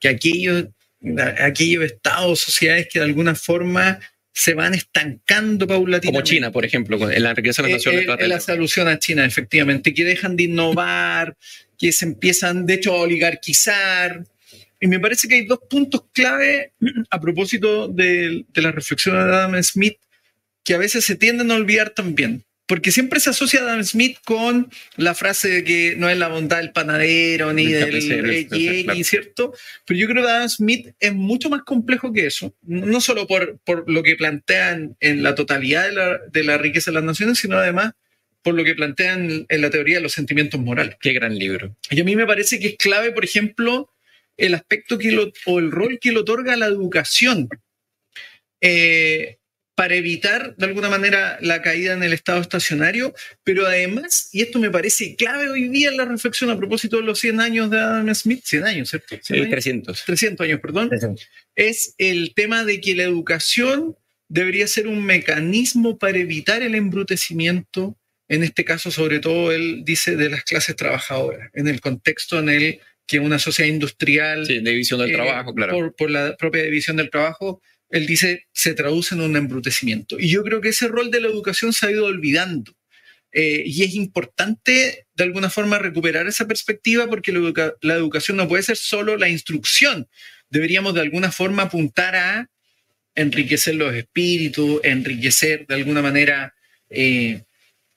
que 0.00 0.08
aquellos, 0.08 0.66
aquellos 1.38 1.84
estados, 1.84 2.40
sociedades 2.40 2.88
que 2.90 2.98
de 2.98 3.04
alguna 3.04 3.34
forma 3.34 4.00
se 4.32 4.54
van 4.54 4.74
estancando 4.74 5.66
paulatinamente. 5.66 6.06
Como 6.06 6.22
China, 6.22 6.50
por 6.50 6.64
ejemplo, 6.64 7.10
en 7.10 7.22
la 7.22 7.34
riqueza 7.34 7.62
de 7.62 7.68
las 7.68 7.84
naciones. 7.84 8.06
En 8.18 8.28
la 8.28 8.40
solución 8.40 8.88
a 8.88 8.98
China, 8.98 9.24
efectivamente, 9.24 9.92
que 9.92 10.04
dejan 10.04 10.36
de 10.36 10.44
innovar, 10.44 11.36
que 11.78 11.92
se 11.92 12.06
empiezan, 12.06 12.66
de 12.66 12.74
hecho, 12.74 12.92
a 12.92 13.00
oligarquizar. 13.00 14.24
Y 14.80 14.86
me 14.88 14.98
parece 14.98 15.28
que 15.28 15.36
hay 15.36 15.46
dos 15.46 15.60
puntos 15.68 16.04
clave 16.12 16.72
a 17.10 17.20
propósito 17.20 17.88
de, 17.88 18.44
de 18.48 18.62
la 18.62 18.72
reflexión 18.72 19.16
de 19.16 19.22
Adam 19.22 19.62
Smith 19.62 19.98
que 20.64 20.74
a 20.74 20.78
veces 20.78 21.04
se 21.04 21.16
tienden 21.16 21.50
a 21.50 21.56
olvidar 21.56 21.90
también 21.90 22.44
porque 22.72 22.90
siempre 22.90 23.20
se 23.20 23.28
asocia 23.28 23.60
a 23.60 23.64
Adam 23.64 23.84
Smith 23.84 24.16
con 24.24 24.70
la 24.96 25.14
frase 25.14 25.46
de 25.50 25.62
que 25.62 25.94
no 25.98 26.08
es 26.08 26.16
la 26.16 26.28
bondad 26.28 26.56
del 26.56 26.72
panadero 26.72 27.52
ni 27.52 27.66
del 27.66 27.94
X, 27.94 29.06
¿cierto? 29.06 29.52
Pero 29.84 30.00
yo 30.00 30.08
creo 30.08 30.24
que 30.24 30.30
Adam 30.30 30.48
Smith 30.48 30.88
es 30.98 31.12
mucho 31.12 31.50
más 31.50 31.64
complejo 31.64 32.14
que 32.14 32.24
eso, 32.24 32.56
no 32.62 33.02
solo 33.02 33.26
por, 33.26 33.58
por 33.58 33.90
lo 33.90 34.02
que 34.02 34.16
plantean 34.16 34.96
en 35.00 35.22
la 35.22 35.34
totalidad 35.34 35.84
de 35.86 35.92
la, 35.92 36.18
de 36.32 36.44
la 36.44 36.56
riqueza 36.56 36.90
de 36.90 36.94
las 36.94 37.04
naciones, 37.04 37.40
sino 37.40 37.58
además 37.58 37.92
por 38.40 38.54
lo 38.54 38.64
que 38.64 38.74
plantean 38.74 39.44
en 39.46 39.60
la 39.60 39.68
teoría 39.68 39.96
de 39.96 40.02
los 40.04 40.12
sentimientos 40.12 40.58
morales. 40.58 40.96
Qué 40.98 41.12
gran 41.12 41.38
libro. 41.38 41.76
Y 41.90 42.00
a 42.00 42.04
mí 42.04 42.16
me 42.16 42.24
parece 42.24 42.58
que 42.58 42.68
es 42.68 42.76
clave, 42.78 43.12
por 43.12 43.26
ejemplo, 43.26 43.92
el 44.38 44.54
aspecto 44.54 44.96
que 44.96 45.12
lo, 45.12 45.30
o 45.44 45.58
el 45.58 45.70
rol 45.70 45.98
que 46.00 46.10
le 46.10 46.20
otorga 46.20 46.56
la 46.56 46.68
educación. 46.68 47.50
Eh, 48.62 49.36
para 49.82 49.96
evitar 49.96 50.54
de 50.54 50.66
alguna 50.66 50.88
manera 50.88 51.38
la 51.40 51.60
caída 51.60 51.94
en 51.94 52.04
el 52.04 52.12
estado 52.12 52.40
estacionario, 52.40 53.12
pero 53.42 53.66
además, 53.66 54.28
y 54.30 54.40
esto 54.40 54.60
me 54.60 54.70
parece 54.70 55.16
clave 55.16 55.50
hoy 55.50 55.66
día 55.70 55.88
en 55.88 55.96
la 55.96 56.04
reflexión 56.04 56.50
a 56.50 56.56
propósito 56.56 56.98
de 56.98 57.02
los 57.02 57.18
100 57.18 57.40
años 57.40 57.68
de 57.68 57.80
Adam 57.80 58.14
Smith, 58.14 58.42
100 58.44 58.64
años, 58.64 58.90
¿cierto? 58.90 59.18
300. 59.26 60.04
300 60.04 60.44
años, 60.44 60.60
perdón, 60.60 60.88
es 61.56 61.96
el 61.98 62.32
tema 62.32 62.64
de 62.64 62.80
que 62.80 62.94
la 62.94 63.02
educación 63.02 63.96
debería 64.28 64.68
ser 64.68 64.86
un 64.86 65.02
mecanismo 65.02 65.98
para 65.98 66.16
evitar 66.16 66.62
el 66.62 66.76
embrutecimiento, 66.76 67.98
en 68.28 68.44
este 68.44 68.64
caso 68.64 68.92
sobre 68.92 69.18
todo 69.18 69.50
él 69.50 69.82
dice 69.84 70.14
de 70.14 70.30
las 70.30 70.44
clases 70.44 70.76
trabajadoras, 70.76 71.50
en 71.54 71.66
el 71.66 71.80
contexto 71.80 72.38
en 72.38 72.50
el 72.50 72.80
que 73.04 73.18
una 73.18 73.40
sociedad 73.40 73.68
industrial... 73.68 74.46
Sí, 74.46 74.60
división 74.60 75.00
del 75.00 75.10
eh, 75.10 75.14
trabajo, 75.14 75.52
claro. 75.52 75.72
Por, 75.72 75.96
por 75.96 76.08
la 76.08 76.36
propia 76.36 76.62
división 76.62 76.98
del 76.98 77.10
trabajo, 77.10 77.60
él 77.92 78.06
dice, 78.06 78.48
se 78.52 78.74
traduce 78.74 79.14
en 79.14 79.20
un 79.20 79.36
embrutecimiento. 79.36 80.18
Y 80.18 80.30
yo 80.30 80.42
creo 80.42 80.62
que 80.62 80.70
ese 80.70 80.88
rol 80.88 81.10
de 81.10 81.20
la 81.20 81.28
educación 81.28 81.74
se 81.74 81.86
ha 81.86 81.90
ido 81.90 82.06
olvidando. 82.06 82.74
Eh, 83.32 83.62
y 83.66 83.84
es 83.84 83.94
importante, 83.94 85.06
de 85.14 85.24
alguna 85.24 85.50
forma, 85.50 85.78
recuperar 85.78 86.26
esa 86.26 86.48
perspectiva 86.48 87.06
porque 87.06 87.32
la, 87.82 87.94
educación 87.94 88.38
no 88.38 88.48
puede 88.48 88.62
ser 88.62 88.78
solo 88.78 89.18
la 89.18 89.28
instrucción. 89.28 90.08
Deberíamos, 90.48 90.94
de 90.94 91.02
alguna 91.02 91.30
forma, 91.30 91.64
apuntar 91.64 92.16
a 92.16 92.50
enriquecer 93.14 93.74
los 93.74 93.94
espíritus, 93.94 94.80
enriquecer, 94.84 95.66
de 95.66 95.74
alguna 95.74 96.00
manera, 96.00 96.54
eh, 96.88 97.42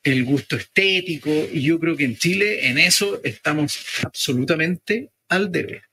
el 0.04 0.26
gusto 0.26 0.58
estético. 0.58 1.32
Y 1.54 1.62
yo 1.62 1.80
creo 1.80 1.96
que 1.96 2.04
en 2.04 2.18
Chile, 2.18 2.68
en 2.68 2.80
eso, 2.80 3.22
estamos 3.24 3.80
absolutamente 4.04 5.10
al 5.30 5.54
deber. 5.54 5.84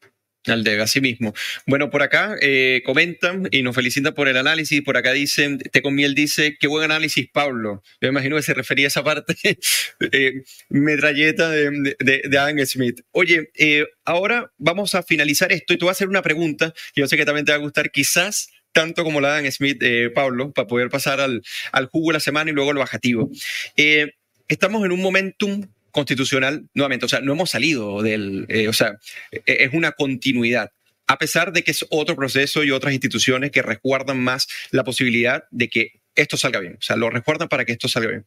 Aldega, 0.46 0.84
así 0.84 1.00
mismo. 1.00 1.34
Bueno, 1.66 1.90
por 1.90 2.02
acá 2.02 2.34
eh, 2.40 2.82
comentan 2.84 3.48
y 3.52 3.62
nos 3.62 3.76
felicitan 3.76 4.12
por 4.12 4.26
el 4.28 4.36
análisis. 4.36 4.82
Por 4.82 4.96
acá 4.96 5.12
dicen, 5.12 5.58
Te 5.58 5.82
con 5.82 5.94
miel 5.94 6.14
dice, 6.14 6.56
qué 6.58 6.66
buen 6.66 6.84
análisis, 6.90 7.28
Pablo. 7.32 7.82
Yo 8.00 8.08
imagino 8.08 8.36
que 8.36 8.42
se 8.42 8.54
refería 8.54 8.86
a 8.86 8.88
esa 8.88 9.04
parte 9.04 9.36
eh, 10.12 10.42
metralleta 10.68 11.48
de, 11.48 11.96
de, 11.98 12.38
Adam 12.38 12.58
Smith. 12.66 13.02
Oye, 13.12 13.50
eh, 13.56 13.86
ahora 14.04 14.52
vamos 14.58 14.96
a 14.96 15.04
finalizar 15.04 15.52
esto 15.52 15.74
y 15.74 15.78
te 15.78 15.84
voy 15.84 15.90
a 15.90 15.92
hacer 15.92 16.08
una 16.08 16.22
pregunta 16.22 16.74
que 16.92 17.02
yo 17.02 17.06
sé 17.06 17.16
que 17.16 17.24
también 17.24 17.46
te 17.46 17.52
va 17.52 17.56
a 17.56 17.60
gustar, 17.60 17.92
quizás 17.92 18.48
tanto 18.72 19.04
como 19.04 19.20
la 19.20 19.28
Dan 19.28 19.52
Smith, 19.52 19.82
Pablo, 20.14 20.50
para 20.52 20.66
poder 20.66 20.88
pasar 20.88 21.20
al, 21.20 21.42
al 21.72 21.86
jugo 21.86 22.08
de 22.08 22.14
la 22.14 22.20
semana 22.20 22.50
y 22.50 22.54
luego 22.54 22.70
al 22.70 22.78
bajativo. 22.78 23.30
estamos 24.48 24.84
en 24.84 24.92
un 24.92 25.02
momentum 25.02 25.66
constitucional, 25.92 26.68
nuevamente, 26.74 27.06
o 27.06 27.08
sea, 27.08 27.20
no 27.20 27.32
hemos 27.32 27.50
salido 27.50 28.02
del, 28.02 28.46
eh, 28.48 28.68
o 28.68 28.72
sea, 28.72 28.98
e-, 29.30 29.42
es 29.46 29.72
una 29.72 29.92
continuidad 29.92 30.72
a 31.06 31.18
pesar 31.18 31.52
de 31.52 31.62
que 31.62 31.72
es 31.72 31.84
otro 31.90 32.16
proceso 32.16 32.64
y 32.64 32.70
otras 32.70 32.94
instituciones 32.94 33.50
que 33.50 33.60
resguardan 33.60 34.18
más 34.18 34.48
la 34.70 34.82
posibilidad 34.82 35.44
de 35.50 35.68
que 35.68 36.00
esto 36.14 36.36
salga 36.36 36.60
bien, 36.60 36.74
o 36.78 36.82
sea, 36.82 36.96
lo 36.96 37.08
resguardan 37.08 37.48
para 37.48 37.64
que 37.64 37.72
esto 37.72 37.88
salga 37.88 38.10
bien. 38.10 38.26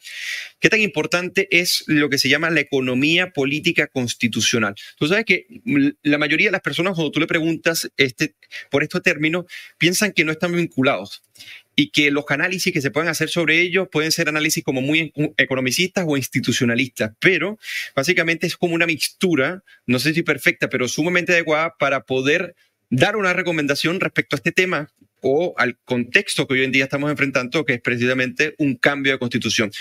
¿Qué 0.60 0.70
tan 0.70 0.82
importante 0.82 1.48
es 1.52 1.84
lo 1.88 2.10
que 2.10 2.18
se 2.18 2.30
llama 2.30 2.50
la 2.50 2.60
economía 2.60 3.32
política 3.32 3.88
constitucional? 3.88 4.76
Tú 4.98 5.08
sabes 5.08 5.26
que 5.26 5.46
la 6.02 6.18
mayoría 6.18 6.48
de 6.48 6.54
las 6.54 6.62
personas, 6.62 6.96
cuando 6.96 7.12
tú 7.12 7.20
le 7.20 7.28
preguntas 7.28 7.90
este, 7.98 8.36
por 8.72 8.82
estos 8.82 9.04
términos, 9.04 9.46
piensan 9.78 10.14
que 10.14 10.26
no 10.26 10.32
están 10.32 10.56
vinculados 10.56 11.22
y 11.76 11.92
que 11.92 12.12
los 12.12 12.26
análisis 12.30 12.74
que 12.74 12.82
se 12.82 12.92
pueden 12.92 13.10
hacer 13.10 13.30
sobre 13.30 13.60
ellos 13.62 13.88
pueden 13.92 14.12
ser 14.12 14.30
análisis 14.30 14.64
como 14.64 14.82
muy 14.82 15.12
economicistas 15.38 16.06
o 16.08 16.18
institucionalistas, 16.18 17.12
pero 17.20 17.60
básicamente 17.96 18.48
es 18.48 18.56
como 18.56 18.76
una 18.76 18.86
mixtura, 18.86 19.64
no 19.86 20.00
sé 20.00 20.14
si 20.14 20.24
perfecta, 20.24 20.70
pero 20.70 20.88
sumamente 20.88 21.34
adecuada 21.34 21.76
para 21.78 22.06
poder 22.06 22.56
dar 22.90 23.16
una 23.18 23.34
recomendación 23.34 24.00
respecto 24.00 24.36
a 24.36 24.38
este 24.38 24.52
tema 24.52 24.90
o 25.22 25.54
al 25.58 25.78
contexto 25.84 26.48
que 26.48 26.54
hoy 26.54 26.64
en 26.64 26.72
día 26.72 26.84
estamos 26.84 27.10
enfrentando, 27.10 27.66
que 27.66 27.74
es 27.74 27.82
precisamente 27.82 28.56
un 28.58 28.76
cambio 28.76 29.12
de 29.12 29.20
constitución. 29.20 29.72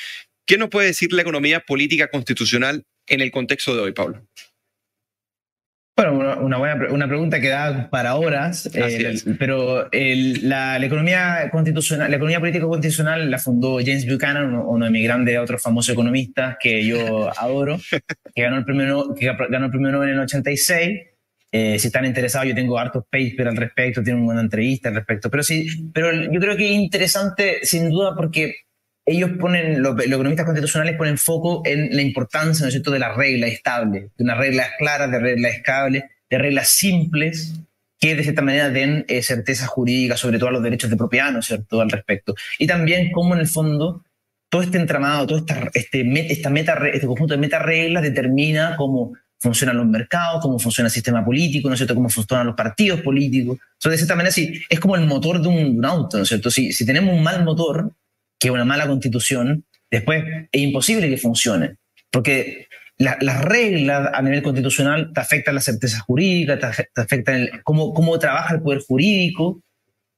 ¿Qué 0.46 0.58
nos 0.58 0.68
puede 0.70 0.88
decir 0.88 1.12
la 1.12 1.22
economía 1.22 1.60
política 1.60 2.08
constitucional 2.08 2.84
en 3.06 3.20
el 3.20 3.30
contexto 3.30 3.74
de 3.74 3.82
hoy, 3.82 3.92
Pablo? 3.92 4.26
Bueno, 5.96 6.40
una, 6.40 6.56
buena 6.56 6.88
una 6.90 7.06
pregunta 7.06 7.40
que 7.40 7.50
da 7.50 7.88
para 7.88 8.16
horas, 8.16 8.68
eh, 8.74 9.14
pero 9.38 9.88
la, 9.92 10.76
economía 10.84 11.48
constitucional, 11.52 12.10
la 12.10 12.16
economía 12.16 12.40
política 12.40 12.66
constitucional 12.66 13.30
la 13.30 13.38
fundó 13.38 13.78
James 13.78 14.04
Buchanan, 14.04 14.56
uno, 14.56 14.86
de 14.86 14.90
mis 14.90 15.04
grandes 15.04 15.38
otros 15.38 15.62
famosos 15.62 15.92
economistas 15.92 16.56
que 16.58 16.84
yo 16.84 17.30
adoro, 17.38 17.78
que 18.34 18.42
ganó 18.42 18.56
el 18.56 18.64
premio, 18.64 19.14
que 19.14 19.26
ganó 19.48 19.66
el 19.66 19.70
premio 19.70 19.92
Nobel 19.92 20.08
en 20.08 20.14
el 20.16 20.20
86. 20.22 21.00
Eh, 21.52 21.78
si 21.78 21.86
están 21.86 22.04
interesados, 22.04 22.48
yo 22.48 22.56
tengo 22.56 22.76
hartos 22.76 23.04
papers 23.04 23.50
al 23.50 23.56
respecto, 23.56 24.02
tengo 24.02 24.28
una 24.28 24.40
entrevista 24.40 24.88
al 24.88 24.96
respecto, 24.96 25.30
pero 25.30 25.44
sí, 25.44 25.90
pero 25.92 26.12
yo 26.12 26.40
creo 26.40 26.56
que 26.56 26.66
es 26.66 26.72
interesante 26.72 27.60
sin 27.62 27.90
duda 27.90 28.16
porque 28.16 28.52
ellos 29.06 29.30
ponen, 29.38 29.82
los, 29.82 30.00
economistas 30.02 30.46
constitucionales 30.46 30.96
ponen 30.96 31.18
foco 31.18 31.62
en 31.64 31.94
la 31.94 32.02
importancia, 32.02 32.62
¿no 32.62 32.68
es 32.68 32.72
cierto?, 32.72 32.90
de 32.90 32.98
las 32.98 33.16
reglas 33.16 33.50
estables, 33.50 34.10
de 34.16 34.24
unas 34.24 34.38
reglas 34.38 34.70
claras, 34.78 35.10
de 35.10 35.18
reglas 35.18 35.54
estables, 35.54 36.04
de 36.30 36.38
reglas 36.38 36.68
simples, 36.70 37.54
que 38.00 38.14
de 38.14 38.22
cierta 38.22 38.42
manera 38.42 38.70
den 38.70 39.04
eh, 39.08 39.22
certeza 39.22 39.66
jurídica, 39.66 40.16
sobre 40.16 40.38
todo 40.38 40.48
a 40.48 40.52
los 40.52 40.62
derechos 40.62 40.90
de 40.90 40.96
propiedad, 40.96 41.32
¿no 41.32 41.40
es 41.40 41.46
cierto?, 41.46 41.80
al 41.80 41.90
respecto. 41.90 42.34
Y 42.58 42.66
también 42.66 43.12
cómo 43.12 43.34
en 43.34 43.40
el 43.40 43.46
fondo 43.46 44.02
todo 44.48 44.62
este 44.62 44.78
entramado, 44.78 45.26
todo 45.26 45.38
esta, 45.38 45.70
este, 45.74 46.32
esta 46.32 46.48
meta, 46.48 46.78
este 46.92 47.06
conjunto 47.06 47.34
de 47.34 47.38
meta 47.38 47.58
reglas 47.58 48.02
determina 48.02 48.76
cómo 48.76 49.12
funcionan 49.40 49.76
los 49.76 49.86
mercados, 49.86 50.40
cómo 50.40 50.58
funciona 50.58 50.86
el 50.88 50.92
sistema 50.92 51.24
político, 51.24 51.68
¿no 51.68 51.74
es 51.74 51.78
cierto?, 51.78 51.94
cómo 51.94 52.08
funcionan 52.08 52.46
los 52.46 52.56
partidos 52.56 53.02
políticos. 53.02 53.58
Entonces, 53.74 53.90
de 53.90 53.96
cierta 53.98 54.16
manera, 54.16 54.32
sí, 54.32 54.62
es 54.70 54.80
como 54.80 54.96
el 54.96 55.06
motor 55.06 55.42
de 55.42 55.48
un, 55.48 55.56
de 55.56 55.78
un 55.78 55.84
auto, 55.84 56.16
¿no 56.16 56.22
es 56.22 56.28
cierto? 56.28 56.50
Si, 56.50 56.72
si 56.72 56.86
tenemos 56.86 57.14
un 57.14 57.22
mal 57.22 57.44
motor, 57.44 57.90
que 58.44 58.50
una 58.50 58.66
mala 58.66 58.86
constitución, 58.86 59.64
después 59.90 60.22
es 60.52 60.60
imposible 60.60 61.08
que 61.08 61.16
funcione. 61.16 61.76
Porque 62.10 62.68
las 62.98 63.42
reglas 63.42 64.10
a 64.12 64.20
nivel 64.20 64.42
constitucional 64.42 65.12
te 65.14 65.20
afectan 65.20 65.54
la 65.54 65.62
certeza 65.62 66.00
jurídica, 66.00 66.58
te, 66.58 67.00
afectan 67.00 67.48
cómo, 67.62 67.94
cómo 67.94 68.18
trabaja 68.18 68.54
el 68.54 68.60
poder 68.60 68.82
jurídico, 68.86 69.62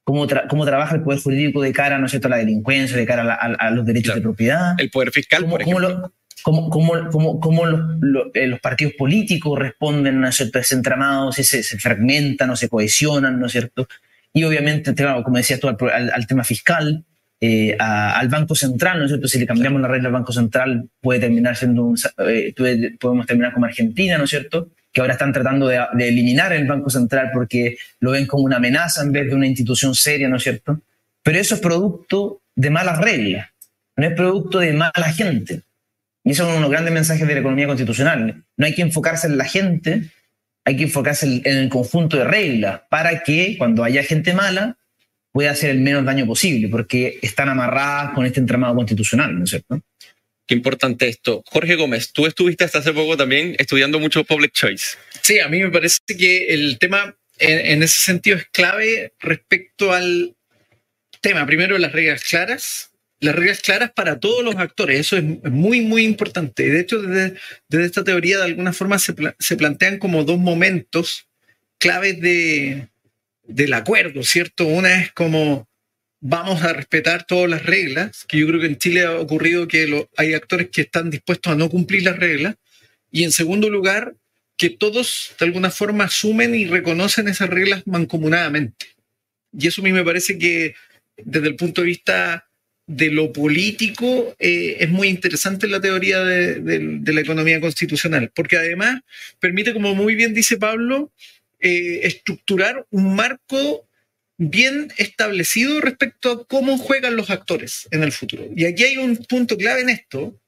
cómo, 0.03 0.27
cómo 0.49 0.65
trabaja 0.65 0.97
el 0.97 1.03
poder 1.05 1.21
jurídico 1.21 1.63
de 1.63 1.73
cara 1.73 1.99
¿no 1.99 2.07
a 2.07 2.29
la 2.29 2.37
delincuencia, 2.39 2.97
de 2.97 3.07
cara 3.07 3.33
a, 3.33 3.71
los 3.71 3.87
derechos 3.87 4.17
de 4.17 4.23
propiedad. 4.23 4.75
El 4.77 4.91
poder 4.91 5.13
fiscal, 5.13 5.43
cómo, 5.43 5.53
por 5.53 5.63
ejemplo. 5.63 6.13
Cómo, 6.43 6.69
cómo, 6.69 7.41
cómo, 7.41 7.67
los, 7.67 8.27
eh, 8.35 8.49
los, 8.49 8.59
partidos 8.59 8.95
políticos 8.95 9.57
responden 9.57 10.21
¿no 10.21 10.29
es 10.29 10.35
cierto? 10.35 10.59
desentramados, 10.59 11.37
se, 11.37 11.45
se 11.45 11.79
fragmentan 11.79 12.51
o 12.51 12.57
se 12.57 12.69
cohesionan, 12.69 13.39
¿no 13.39 13.47
es 13.47 13.53
cierto? 13.53 13.87
Y 14.33 14.43
obviamente, 14.43 14.93
como 15.25 15.37
decías 15.37 15.61
tú, 15.61 15.69
al 15.69 16.27
tema 16.27 16.43
fiscal, 16.43 17.05
eh, 17.41 17.77
al 17.79 18.29
Banco 18.29 18.55
Central, 18.55 18.99
¿no 18.99 19.05
es 19.05 19.11
cierto? 19.11 19.29
Si 19.29 19.39
le 19.39 19.47
cambiamos 19.47 19.81
la 19.83 19.89
regla 19.89 20.09
al 20.09 20.15
Banco 20.15 20.33
Central, 20.33 20.89
puede 21.01 21.21
terminar 21.21 21.55
siendo 21.57 21.85
un, 21.85 21.99
eh, 22.27 22.55
podemos 22.99 23.27
terminar 23.27 23.53
como 23.53 23.67
Argentina, 23.67 24.17
¿no 24.17 24.25
es 24.25 24.31
cierto? 24.31 24.71
Que 24.91 25.03
ahora 25.03 25.13
están 25.13 25.35
tratando 25.35 25.69
de, 25.69 25.79
eliminar 25.99 26.53
el 26.55 26.67
Banco 26.67 26.89
Central 26.89 27.31
porque 27.35 27.77
lo 28.01 28.13
ven 28.13 28.27
como 28.27 28.45
una 28.45 28.57
amenaza 28.57 29.03
en 29.03 29.13
vez 29.13 29.29
de 29.29 29.35
una 29.35 29.47
institución 29.47 29.95
seria, 29.95 30.29
¿no 30.29 30.37
es 30.37 30.45
cierto? 30.45 30.81
Pero 31.23 31.39
eso 31.39 31.57
es 31.57 31.61
producto 31.61 32.41
de 32.55 32.71
malas 32.71 32.99
reglas, 32.99 33.51
no 33.97 34.07
es 34.07 34.15
producto 34.15 34.61
de 34.61 34.73
mala 34.73 35.13
gente. 35.15 35.61
Y 36.25 36.31
eso 36.31 36.43
es 36.43 36.49
uno 36.49 36.57
de 36.57 36.63
los 36.63 36.71
grandes 36.71 36.95
mensajes 36.95 37.29
de 37.29 37.35
la 37.35 37.41
economía 37.41 37.67
constitucional. 37.67 38.43
No 38.57 38.67
hay 38.67 38.75
que 38.75 38.83
enfocarse 38.83 39.27
en 39.27 39.37
la 39.37 39.45
gente, 39.45 40.11
hay 40.65 40.77
que 40.77 40.85
enfocarse 40.85 41.43
en 41.45 41.57
el 41.57 41.69
conjunto 41.69 42.17
de 42.17 42.25
reglas 42.25 42.81
para 42.89 43.23
que 43.23 43.57
cuando 43.59 43.85
haya 43.85 44.03
gente 44.03 44.33
mala, 44.33 44.77
puede 45.37 45.51
hacer 45.51 45.69
el 45.69 45.81
menos 45.81 46.03
daño 46.03 46.25
posible, 46.25 46.67
porque 46.69 47.19
están 47.21 47.51
amarradas 47.51 48.15
con 48.15 48.25
este 48.25 48.41
entramado 48.41 48.75
constitucional, 48.75 49.37
¿no 49.37 49.45
es 49.45 49.51
cierto? 49.51 49.83
Qué 50.47 50.55
importante 50.55 51.09
esto. 51.09 51.43
Jorge 51.45 51.75
Gómez, 51.75 52.11
tú 52.15 52.25
estuviste 52.25 52.65
hasta 52.65 52.79
hace 52.79 52.95
poco 52.95 53.19
también 53.19 53.55
estudiando 53.59 54.01
mucho 54.01 54.25
public 54.25 54.53
choice. 54.55 54.97
Sí, 55.21 55.39
a 55.39 55.49
mí 55.49 55.63
me 55.63 55.71
parece 55.71 55.99
que 56.07 56.55
el 56.55 56.79
tema 56.79 57.15
en, 57.37 57.83
ese 57.83 58.01
sentido 58.01 58.39
es 58.39 58.47
clave 58.47 59.13
respecto 59.21 59.93
al 59.93 60.35
tema. 61.21 61.45
Primero, 61.45 61.77
las 61.77 61.93
reglas 61.93 62.25
claras. 62.25 62.93
Las 63.21 63.35
reglas 63.35 63.61
claras 63.61 63.93
para 63.93 64.19
todos 64.19 64.43
los 64.43 64.57
actores, 64.57 65.01
eso 65.01 65.19
es 65.19 65.23
muy, 65.23 65.83
muy 65.83 66.05
importante. 66.05 66.67
De 66.71 66.81
hecho, 66.81 67.03
desde, 67.03 67.37
esta 67.69 68.05
teoría, 68.05 68.39
de 68.39 68.45
alguna 68.45 68.73
forma, 68.73 68.99
se, 68.99 69.15
se 69.39 69.57
plantean 69.57 69.99
como 69.99 70.25
dos 70.25 70.39
momentos 70.39 71.29
claves 71.79 72.23
de, 72.23 72.89
del 73.47 73.73
acuerdo, 73.73 74.23
¿cierto? 74.23 74.67
Una 74.67 75.01
es 75.01 75.13
como 75.13 75.69
vamos 76.21 76.63
a 76.63 76.73
respetar 76.73 77.25
todas 77.25 77.49
las 77.49 77.65
reglas, 77.65 78.25
que 78.27 78.39
yo 78.39 78.47
creo 78.49 78.61
que 78.61 78.67
en 78.67 78.79
Chile 78.79 79.05
ha 79.05 79.19
ocurrido 79.19 79.69
que 79.69 80.07
hay 80.17 80.35
actores 80.35 80.71
que 80.71 80.83
están 80.83 81.11
dispuestos 81.11 81.53
a 81.53 81.57
no 81.57 81.69
cumplir 81.69 82.03
las 82.03 82.17
reglas, 82.17 82.57
y 83.11 83.25
en 83.25 83.33
segundo 83.33 83.71
lugar, 83.71 84.15
que 84.57 84.71
todos 84.71 85.35
de 85.39 85.47
alguna 85.47 85.71
forma 85.71 86.05
asumen 86.05 86.55
y 86.55 86.67
reconocen 86.67 87.29
esas 87.29 87.51
reglas 87.51 87.87
mancomunadamente. 87.87 88.87
Y 89.57 89.67
eso 89.69 89.83
a 89.83 89.85
mí 89.85 89.93
me 89.93 90.05
parece 90.05 90.39
que 90.39 90.75
desde 91.17 91.49
el 91.49 91.57
punto 91.57 91.83
de 91.83 91.89
vista 91.89 92.49
de 92.87 93.11
lo 93.11 93.33
político 93.33 94.35
eh, 94.39 94.77
es 94.81 94.89
muy 94.89 95.09
interesante 95.09 95.67
la 95.67 95.81
teoría 95.81 96.21
de, 96.25 96.61
de 96.61 97.13
la 97.13 97.21
economía 97.21 97.61
constitucional, 97.61 98.31
porque 98.35 98.57
además 98.57 99.01
permite, 99.41 99.73
como 99.73 99.95
muy 99.95 100.15
bien 100.15 100.35
dice 100.35 100.57
Pablo, 100.57 101.13
eh, 101.61 102.01
estructurar 102.05 102.87
un 102.91 103.15
marco 103.15 103.87
bien 104.39 104.93
establecido 104.99 105.81
respecto 105.81 106.31
a 106.31 106.47
cómo 106.47 106.77
juegan 106.77 107.17
los 107.17 107.31
actores 107.31 107.89
en 107.91 108.03
el 108.03 108.13
futuro. 108.13 108.47
Y 108.55 108.67
aquí 108.67 108.85
hay 108.85 108.97
un 108.99 109.17
punto 109.17 109.57
clave 109.57 109.81
en 109.81 109.89
esto, 109.89 110.39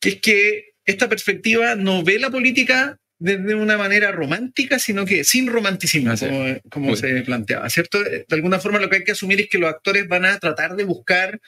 que 0.00 0.08
es 0.10 0.20
que 0.20 0.64
esta 0.84 1.08
perspectiva 1.08 1.74
no 1.74 2.02
ve 2.02 2.18
la 2.18 2.30
política 2.30 2.98
desde 3.18 3.54
una 3.54 3.78
manera 3.78 4.10
romántica, 4.10 4.80
sino 4.80 5.04
que 5.04 5.22
sin 5.22 5.46
romanticismo, 5.46 6.12
como, 6.18 6.60
como 6.70 6.96
se 6.96 7.22
planteaba, 7.22 7.70
¿cierto? 7.70 8.02
De 8.02 8.26
alguna 8.30 8.58
forma 8.58 8.80
lo 8.80 8.90
que 8.90 8.96
hay 8.96 9.04
que 9.04 9.12
asumir 9.12 9.40
es 9.40 9.48
que 9.48 9.58
los 9.58 9.70
actores 9.70 10.08
van 10.08 10.24
a 10.24 10.38
tratar 10.40 10.74
de 10.74 10.82
buscar 10.82 11.40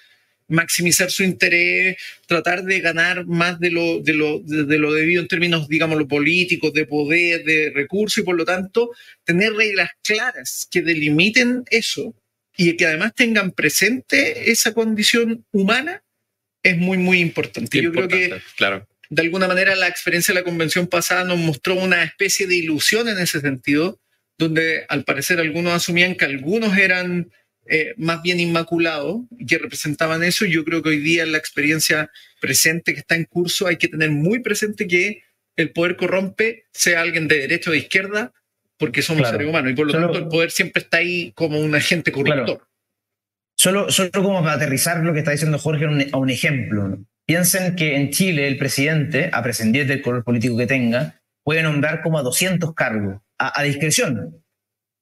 maximizar 0.48 1.10
su 1.10 1.22
interés, 1.22 1.96
tratar 2.26 2.62
de 2.64 2.80
ganar 2.80 3.26
más 3.26 3.58
de 3.60 3.70
lo, 3.70 4.00
de 4.00 4.12
lo, 4.12 4.40
de, 4.40 4.78
lo 4.78 4.92
debido 4.92 5.22
en 5.22 5.28
términos, 5.28 5.68
digamos, 5.68 5.98
lo 5.98 6.06
políticos, 6.06 6.72
de 6.72 6.86
poder, 6.86 7.44
de 7.44 7.72
recursos 7.74 8.18
y 8.18 8.22
por 8.22 8.36
lo 8.36 8.44
tanto 8.44 8.90
tener 9.24 9.52
reglas 9.52 9.90
claras 10.02 10.68
que 10.70 10.82
delimiten 10.82 11.64
eso 11.70 12.14
y 12.56 12.76
que 12.76 12.86
además 12.86 13.14
tengan 13.14 13.52
presente 13.52 14.50
esa 14.50 14.74
condición 14.74 15.44
humana 15.50 16.02
es 16.62 16.76
muy, 16.78 16.98
muy 16.98 17.20
importante. 17.20 17.82
Yo 17.82 17.92
creo 17.92 18.08
que 18.08 18.40
claro. 18.56 18.86
de 19.10 19.22
alguna 19.22 19.48
manera 19.48 19.74
la 19.76 19.88
experiencia 19.88 20.32
de 20.32 20.40
la 20.40 20.44
convención 20.44 20.86
pasada 20.86 21.24
nos 21.24 21.38
mostró 21.38 21.74
una 21.74 22.02
especie 22.04 22.46
de 22.46 22.56
ilusión 22.56 23.08
en 23.08 23.18
ese 23.18 23.40
sentido, 23.40 24.00
donde 24.38 24.84
al 24.88 25.04
parecer 25.04 25.40
algunos 25.40 25.72
asumían 25.72 26.14
que 26.14 26.24
algunos 26.24 26.76
eran 26.76 27.30
eh, 27.66 27.94
más 27.96 28.22
bien 28.22 28.40
inmaculados 28.40 29.22
que 29.46 29.58
representaban 29.58 30.22
eso. 30.22 30.44
Yo 30.44 30.64
creo 30.64 30.82
que 30.82 30.90
hoy 30.90 30.98
día 30.98 31.22
en 31.22 31.32
la 31.32 31.38
experiencia 31.38 32.10
presente 32.40 32.92
que 32.92 33.00
está 33.00 33.14
en 33.14 33.24
curso 33.24 33.66
hay 33.66 33.76
que 33.76 33.88
tener 33.88 34.10
muy 34.10 34.40
presente 34.40 34.86
que 34.86 35.22
el 35.56 35.70
poder 35.70 35.96
corrompe, 35.96 36.66
sea 36.72 37.00
alguien 37.00 37.28
de 37.28 37.38
derecha 37.38 37.70
o 37.70 37.72
de 37.72 37.78
izquierda, 37.78 38.32
porque 38.76 39.02
somos 39.02 39.28
seres 39.28 39.48
humanos 39.48 39.72
y 39.72 39.74
por 39.74 39.86
lo 39.86 39.92
tanto 39.92 40.18
el 40.18 40.28
poder 40.28 40.50
siempre 40.50 40.82
está 40.82 40.98
ahí 40.98 41.32
como 41.32 41.60
un 41.60 41.74
agente 41.74 42.12
corruptor. 42.12 42.66
Solo, 43.56 43.90
solo 43.90 44.10
como 44.10 44.42
para 44.42 44.54
aterrizar 44.54 44.98
lo 45.04 45.12
que 45.12 45.20
está 45.20 45.30
diciendo 45.30 45.58
Jorge 45.58 45.86
a 46.12 46.16
un, 46.18 46.30
ejemplo. 46.30 46.98
Piensen 47.24 47.76
que 47.76 47.94
en 47.96 48.10
Chile 48.10 48.48
el 48.48 48.58
presidente, 48.58 49.30
a 49.32 49.42
prescindir 49.42 49.86
del 49.86 50.02
color 50.02 50.24
político 50.24 50.56
que 50.56 50.66
tenga, 50.66 51.22
puede 51.44 51.62
nombrar 51.62 52.02
como 52.02 52.18
a 52.18 52.22
200 52.22 52.74
cargos 52.74 53.20
a, 53.38 53.58
a 53.58 53.62
discreción. 53.62 54.43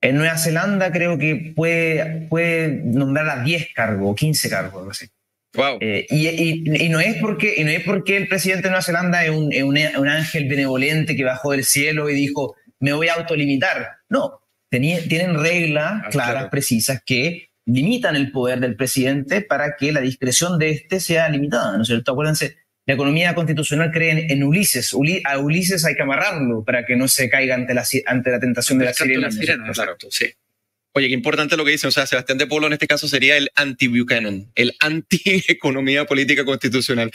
En 0.02 0.16
Nueva 0.16 0.36
Zelanda 0.36 0.92
creo 0.92 1.16
que 1.16 1.54
puede, 1.56 2.26
puede 2.28 2.68
nombrar 2.84 3.28
a 3.30 3.42
10 3.42 3.68
cargos 3.72 4.10
o 4.10 4.14
15 4.14 4.50
cargos, 4.50 4.80
algo 4.80 4.90
así. 4.90 5.06
Wow. 5.54 5.78
Eh, 5.80 6.06
y, 6.10 6.84
y, 6.84 6.88
no 6.88 6.98
es 6.98 7.16
porque, 7.16 7.54
y 7.56 7.64
no 7.64 7.70
es 7.70 7.84
porque 7.84 8.16
el 8.16 8.26
presidente 8.26 8.64
de 8.64 8.70
Nueva 8.70 8.82
Zelanda 8.82 9.24
es 9.24 9.30
un, 9.30 9.54
un, 9.54 9.78
un, 9.98 10.08
ángel 10.08 10.48
benevolente 10.48 11.14
que 11.14 11.24
bajó 11.24 11.52
del 11.52 11.64
cielo 11.64 12.10
y 12.10 12.14
dijo, 12.14 12.56
me 12.80 12.92
voy 12.92 13.08
a 13.08 13.14
autolimitar. 13.14 13.98
No, 14.08 14.40
tienen 14.68 15.38
reglas 15.38 16.02
ah, 16.04 16.08
claras, 16.10 16.48
precisas, 16.50 17.02
que 17.04 17.50
limitan 17.64 18.16
el 18.16 18.32
poder 18.32 18.60
del 18.60 18.76
presidente 18.76 19.42
para 19.42 19.76
que 19.76 19.92
la 19.92 20.00
discreción 20.00 20.58
de 20.58 20.70
este 20.70 20.98
sea 20.98 21.28
limitada, 21.28 21.76
¿no 21.76 21.82
es 21.82 21.88
cierto? 21.88 22.12
Acuérdense, 22.12 22.56
la 22.86 22.94
economía 22.94 23.34
constitucional 23.34 23.90
cree 23.92 24.26
en, 24.28 24.42
Ulises. 24.42 24.92
a 25.24 25.38
Ulises 25.38 25.84
hay 25.84 25.94
que 25.94 26.02
amarrarlo 26.02 26.64
para 26.64 26.84
que 26.84 26.96
no 26.96 27.06
se 27.06 27.28
caiga 27.28 27.54
ante 27.54 27.74
la, 27.74 27.84
ante 28.06 28.30
la 28.30 28.40
tentación 28.40 28.78
de 28.78 28.86
la 28.86 28.92
sirena. 29.30 29.68
Exacto, 29.68 30.08
sí. 30.10 30.26
Oye, 30.94 31.08
qué 31.08 31.14
importante 31.14 31.56
lo 31.56 31.64
que 31.64 31.70
dice. 31.70 31.86
O 31.86 31.90
sea, 31.90 32.06
Sebastián 32.06 32.38
de 32.38 32.46
Polo 32.46 32.66
en 32.66 32.74
este 32.74 32.86
caso 32.86 33.08
sería 33.08 33.36
el 33.36 33.50
anti-Buchanan, 33.54 34.50
el 34.54 34.74
anti-economía 34.80 36.04
política 36.04 36.44
constitucional. 36.44 37.10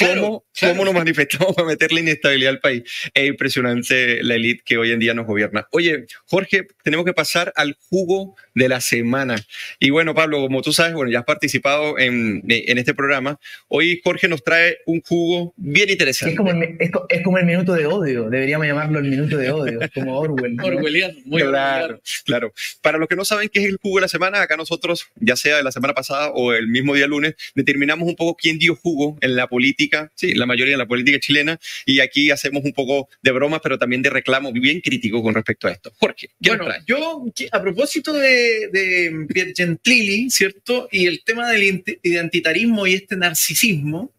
¿Cómo, 0.00 0.44
¿Cómo, 0.60 0.84
nos 0.84 0.94
manifestamos 0.94 1.54
para 1.56 1.68
meterle 1.68 2.00
inestabilidad 2.00 2.52
al 2.52 2.60
país? 2.60 2.82
Es 3.14 3.28
impresionante 3.28 4.22
la 4.22 4.34
élite 4.34 4.62
que 4.64 4.78
hoy 4.78 4.92
en 4.92 4.98
día 4.98 5.14
nos 5.14 5.26
gobierna. 5.26 5.66
Oye, 5.72 6.06
Jorge, 6.26 6.66
tenemos 6.82 7.04
que 7.04 7.12
pasar 7.12 7.52
al 7.56 7.76
jugo 7.88 8.36
de 8.54 8.68
la 8.68 8.80
semana. 8.80 9.36
Y 9.78 9.90
bueno, 9.90 10.14
Pablo, 10.14 10.40
como 10.40 10.62
tú 10.62 10.72
sabes, 10.72 10.94
bueno, 10.94 11.10
ya 11.10 11.20
has 11.20 11.24
participado 11.24 11.98
en, 11.98 12.42
en 12.48 12.78
este 12.78 12.94
programa. 12.94 13.38
Hoy 13.68 14.00
Jorge 14.02 14.28
nos 14.28 14.42
trae 14.42 14.78
un 14.86 15.00
jugo 15.02 15.54
bien 15.56 15.90
interesante. 15.90 16.32
Es 16.32 16.36
como, 16.36 16.50
el, 16.50 16.76
es, 16.78 17.22
como 17.22 17.38
el 17.38 17.46
minuto 17.46 17.72
de 17.72 17.86
odio, 17.86 18.28
deberíamos 18.30 18.66
llamarlo 18.66 18.98
el 18.98 19.08
minuto 19.08 19.36
de 19.36 19.50
odio, 19.50 19.80
como 19.94 20.18
Orwell. 20.18 20.56
Orwelliano, 20.62 21.18
muy 21.24 21.42
claro, 21.42 22.00
claro. 22.24 22.52
Para 22.82 22.98
los 22.98 23.08
que 23.08 23.16
no 23.16 23.24
saben 23.24 23.48
qué 23.48 23.60
es 23.60 23.66
el 23.66 23.78
jugo 23.80 23.98
de 23.98 24.02
la 24.02 24.08
semana, 24.08 24.40
acá 24.40 24.56
nosotros, 24.56 25.06
ya 25.16 25.36
sea 25.36 25.56
de 25.56 25.62
la 25.62 25.72
semana 25.72 25.94
pasada 25.94 26.30
o 26.30 26.52
el 26.52 26.68
mismo 26.68 26.94
día 26.94 27.06
lunes, 27.06 27.34
determinamos 27.54 28.08
un 28.08 28.16
poco 28.16 28.36
quién 28.36 28.58
dio 28.58 28.76
jugo 28.76 29.18
en 29.20 29.36
la 29.36 29.46
política, 29.46 29.89
sí, 30.14 30.34
la 30.34 30.46
mayoría 30.46 30.74
de 30.74 30.78
la 30.78 30.86
política 30.86 31.18
chilena, 31.18 31.58
y 31.86 32.00
aquí 32.00 32.30
hacemos 32.30 32.64
un 32.64 32.72
poco 32.72 33.08
de 33.22 33.32
bromas, 33.32 33.60
pero 33.62 33.78
también 33.78 34.02
de 34.02 34.10
reclamo 34.10 34.52
bien 34.52 34.80
crítico 34.80 35.22
con 35.22 35.34
respecto 35.34 35.68
a 35.68 35.72
esto. 35.72 35.92
Jorge, 35.98 36.30
bueno, 36.38 36.66
yo 36.86 37.24
a 37.52 37.60
propósito 37.62 38.12
de 38.12 38.50
de, 38.72 39.52
Gentilli, 39.56 40.30
¿cierto? 40.30 40.88
Y 40.90 41.06
el 41.06 41.22
tema 41.24 41.50
del 41.50 41.82
identitarismo 42.02 42.86
y 42.86 42.94
este 42.94 43.16
narcisismo, 43.16 44.12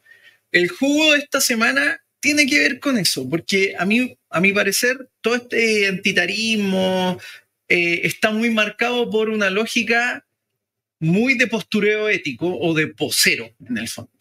el 0.52 0.70
jugo 0.70 1.14
de 1.14 1.20
esta 1.20 1.42
semana 1.42 2.04
tiene 2.20 2.46
que 2.46 2.60
ver 2.60 2.80
con 2.80 2.98
eso, 2.98 3.28
porque 3.30 3.74
a 3.78 3.86
mí, 3.86 4.18
a 4.30 4.40
mi 4.42 4.54
parecer, 4.54 5.10
todo 5.22 5.36
este 5.36 5.80
identitarismo 5.80 7.20
eh, 7.68 8.02
está 8.04 8.32
muy 8.32 8.50
marcado 8.52 9.10
por 9.10 9.30
una 9.30 9.50
lógica 9.50 10.26
muy 11.00 11.34
de 11.34 11.48
postureo 11.48 12.10
ético 12.10 12.56
o 12.60 12.74
de 12.76 12.88
posero, 12.88 13.50
en 13.68 13.78
el 13.78 13.88
fondo. 13.88 14.12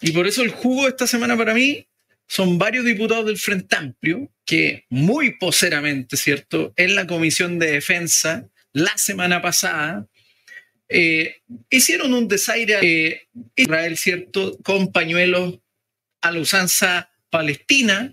Y 0.00 0.12
por 0.12 0.26
eso 0.26 0.42
el 0.42 0.50
jugo 0.50 0.88
esta 0.88 1.06
semana 1.06 1.36
para 1.36 1.54
mí 1.54 1.86
son 2.26 2.58
varios 2.58 2.84
diputados 2.84 3.26
del 3.26 3.38
Frente 3.38 3.76
Amplio 3.76 4.30
que 4.44 4.84
muy 4.88 5.38
poseramente, 5.38 6.16
¿cierto?, 6.16 6.72
en 6.76 6.94
la 6.94 7.06
Comisión 7.06 7.58
de 7.58 7.72
Defensa 7.72 8.48
la 8.72 8.96
semana 8.96 9.40
pasada, 9.40 10.06
eh, 10.88 11.36
hicieron 11.70 12.14
un 12.14 12.28
desaire 12.28 12.76
a 12.76 12.80
Israel, 13.56 13.96
¿cierto?, 13.96 14.58
con 14.62 14.92
pañuelos 14.92 15.58
a 16.20 16.30
la 16.30 16.40
usanza 16.40 17.10
Palestina, 17.30 18.12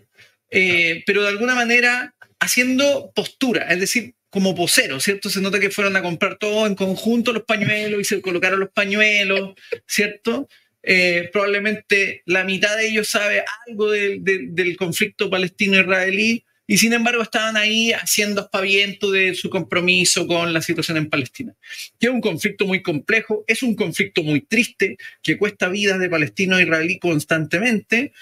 eh, 0.50 1.04
pero 1.06 1.24
de 1.24 1.30
alguna 1.30 1.56
manera 1.56 2.16
haciendo 2.40 3.12
postura, 3.16 3.68
es 3.70 3.80
decir, 3.80 4.16
como 4.30 4.56
posero, 4.56 5.00
¿cierto? 5.00 5.30
Se 5.30 5.42
nota 5.42 5.60
que 5.60 5.70
fueron 5.70 5.96
a 5.96 6.02
comprar 6.02 6.38
todo 6.38 6.66
en 6.66 6.74
conjunto 6.74 7.32
los 7.32 7.44
pañuelos 7.44 8.02
y 8.02 8.04
se 8.04 8.20
colocaron 8.20 8.60
los 8.60 8.72
pañuelos, 8.72 9.54
¿cierto? 9.88 10.48
Eh, 10.84 11.30
probablemente 11.32 12.24
la 12.26 12.44
mitad 12.44 12.76
de 12.76 12.88
ellos 12.90 13.10
sabe 13.10 13.44
algo 13.68 13.90
del 13.90 14.76
conflicto 14.78 15.30
palestino-israelí 15.30 16.44
y 16.66 16.78
sin 16.78 16.94
embargo 16.94 17.22
estaban 17.22 17.58
ahí 17.58 17.92
haciendo 17.92 18.42
aspaviento 18.42 19.12
de 19.12 19.36
su 19.36 19.50
compromiso 19.50 20.28
con 20.28 20.54
la 20.54 20.62
situación 20.62 20.98
en 20.98 21.10
Palestina. 21.10 21.54
Que 22.00 22.08
es 22.08 22.14
un 22.14 22.22
conflicto 22.22 22.66
muy 22.66 22.82
complejo, 22.82 23.44
es 23.48 23.64
un 23.64 23.76
conflicto 23.76 24.24
muy 24.24 24.42
triste 24.42 24.98
que 25.22 25.38
cuesta 25.38 25.68
vidas 25.70 26.00
de 26.00 26.10
palestinos 26.10 26.60
e 26.60 26.64
israelí 26.64 27.00
constantemente 27.00 28.14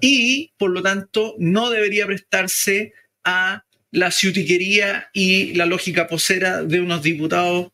y 0.00 0.52
por 0.58 0.70
lo 0.70 0.82
tanto 0.82 1.34
no 1.38 1.70
debería 1.70 2.06
prestarse 2.06 2.92
a 3.24 3.64
la 3.90 4.10
ciutiquería 4.10 5.08
y 5.12 5.54
la 5.54 5.66
lógica 5.66 6.06
posera 6.06 6.62
de 6.62 6.80
unos 6.80 7.02
diputados 7.02 7.72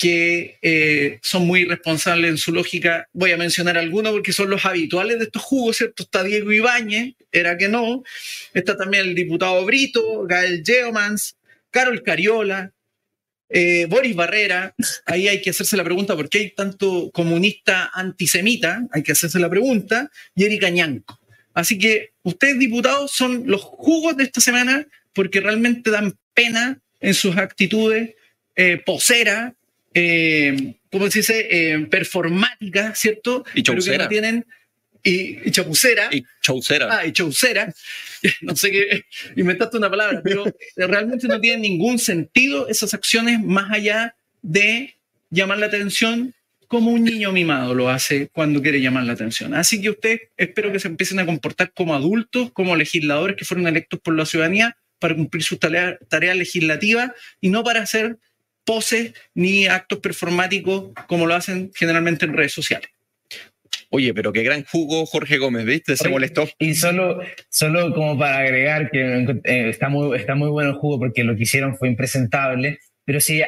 que 0.00 0.56
eh, 0.62 1.18
son 1.20 1.46
muy 1.46 1.66
responsables 1.66 2.30
en 2.30 2.38
su 2.38 2.52
lógica. 2.52 3.06
Voy 3.12 3.32
a 3.32 3.36
mencionar 3.36 3.76
algunos 3.76 4.12
porque 4.12 4.32
son 4.32 4.48
los 4.48 4.64
habituales 4.64 5.18
de 5.18 5.24
estos 5.26 5.42
jugos, 5.42 5.76
¿cierto? 5.76 6.04
Está 6.04 6.24
Diego 6.24 6.50
Ibáñez, 6.50 7.16
era 7.30 7.58
que 7.58 7.68
no. 7.68 8.02
Está 8.54 8.78
también 8.78 9.08
el 9.08 9.14
diputado 9.14 9.62
Brito, 9.66 10.24
Gael 10.26 10.62
Geomans, 10.64 11.36
Carol 11.70 12.02
Cariola, 12.02 12.72
eh, 13.50 13.84
Boris 13.90 14.16
Barrera. 14.16 14.74
Ahí 15.04 15.28
hay 15.28 15.42
que 15.42 15.50
hacerse 15.50 15.76
la 15.76 15.84
pregunta 15.84 16.16
por 16.16 16.30
qué 16.30 16.38
hay 16.38 16.50
tanto 16.52 17.10
comunista 17.12 17.90
antisemita, 17.92 18.80
hay 18.92 19.02
que 19.02 19.12
hacerse 19.12 19.38
la 19.38 19.50
pregunta, 19.50 20.10
y 20.34 20.44
Erika 20.44 20.70
Ñanco. 20.70 21.20
Así 21.52 21.76
que 21.78 22.12
ustedes, 22.22 22.58
diputados, 22.58 23.10
son 23.10 23.42
los 23.44 23.60
jugos 23.60 24.16
de 24.16 24.24
esta 24.24 24.40
semana 24.40 24.86
porque 25.12 25.42
realmente 25.42 25.90
dan 25.90 26.16
pena 26.32 26.80
en 27.00 27.12
sus 27.12 27.36
actitudes 27.36 28.14
eh, 28.56 28.80
poseras, 28.86 29.52
eh, 29.94 30.74
¿cómo 30.90 31.10
se 31.10 31.20
dice? 31.20 31.48
Eh, 31.50 31.86
performáticas, 31.86 32.98
¿cierto? 32.98 33.44
Y 33.54 33.62
chaucera. 33.62 34.08
tienen 34.08 34.46
y, 35.02 35.48
y, 35.48 35.50
chapucera. 35.50 36.08
Y 36.12 36.24
chaucera. 36.42 36.98
Ah, 36.98 37.06
y 37.06 37.12
chaucera. 37.12 37.72
No 38.42 38.54
sé 38.54 38.70
qué, 38.70 39.04
inventaste 39.34 39.78
una 39.78 39.88
palabra, 39.88 40.20
pero 40.22 40.44
realmente 40.76 41.26
no 41.26 41.40
tienen 41.40 41.62
ningún 41.62 41.98
sentido 41.98 42.68
esas 42.68 42.92
acciones 42.92 43.40
más 43.42 43.70
allá 43.70 44.14
de 44.42 44.96
llamar 45.30 45.56
la 45.56 45.66
atención 45.66 46.34
como 46.68 46.92
un 46.92 47.02
niño 47.02 47.32
mimado 47.32 47.74
lo 47.74 47.88
hace 47.88 48.28
cuando 48.28 48.60
quiere 48.60 48.80
llamar 48.80 49.04
la 49.04 49.14
atención. 49.14 49.54
Así 49.54 49.80
que 49.80 49.90
ustedes 49.90 50.20
espero 50.36 50.70
que 50.70 50.78
se 50.78 50.88
empiecen 50.88 51.18
a 51.18 51.26
comportar 51.26 51.72
como 51.72 51.94
adultos, 51.94 52.52
como 52.52 52.76
legisladores 52.76 53.36
que 53.36 53.46
fueron 53.46 53.66
electos 53.66 53.98
por 54.00 54.14
la 54.14 54.26
ciudadanía 54.26 54.76
para 54.98 55.16
cumplir 55.16 55.42
sus 55.42 55.58
tareas 55.58 55.98
tarea 56.08 56.34
legislativas 56.34 57.10
y 57.40 57.48
no 57.48 57.64
para 57.64 57.80
hacer 57.80 58.18
poses 58.64 59.14
ni 59.34 59.66
actos 59.66 59.98
performáticos 60.00 60.90
como 61.06 61.26
lo 61.26 61.34
hacen 61.34 61.70
generalmente 61.74 62.26
en 62.26 62.34
redes 62.34 62.52
sociales. 62.52 62.90
Oye, 63.92 64.14
pero 64.14 64.32
qué 64.32 64.44
gran 64.44 64.64
jugo 64.64 65.04
Jorge 65.04 65.38
Gómez, 65.38 65.64
¿viste? 65.64 65.96
Se 65.96 66.08
molestó. 66.08 66.48
Y 66.60 66.74
solo, 66.74 67.20
solo 67.48 67.92
como 67.92 68.16
para 68.16 68.38
agregar 68.38 68.90
que 68.90 69.40
eh, 69.44 69.68
está, 69.68 69.88
muy, 69.88 70.16
está 70.16 70.36
muy 70.36 70.48
bueno 70.48 70.70
el 70.70 70.76
jugo 70.76 71.00
porque 71.00 71.24
lo 71.24 71.36
que 71.36 71.42
hicieron 71.42 71.76
fue 71.76 71.88
impresentable, 71.88 72.78
pero 73.04 73.20
sí, 73.20 73.42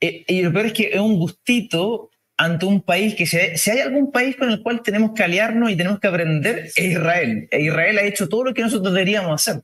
eh, 0.00 0.24
y 0.26 0.42
lo 0.42 0.52
peor 0.52 0.66
es 0.66 0.72
que 0.72 0.90
es 0.92 1.00
un 1.00 1.16
gustito 1.16 2.10
ante 2.36 2.66
un 2.66 2.82
país 2.82 3.14
que 3.14 3.26
si 3.26 3.36
hay, 3.36 3.56
si 3.56 3.70
hay, 3.70 3.80
algún 3.80 4.10
país 4.10 4.36
con 4.36 4.50
el 4.50 4.62
cual 4.62 4.82
tenemos 4.82 5.12
que 5.14 5.22
aliarnos 5.22 5.70
y 5.70 5.76
tenemos 5.76 6.00
que 6.00 6.08
aprender, 6.08 6.58
es 6.58 6.78
Israel. 6.78 7.48
E 7.50 7.62
Israel 7.62 7.98
ha 7.98 8.02
hecho 8.02 8.28
todo 8.28 8.44
lo 8.44 8.54
que 8.54 8.62
nosotros 8.62 8.92
deberíamos 8.92 9.40
hacer 9.40 9.62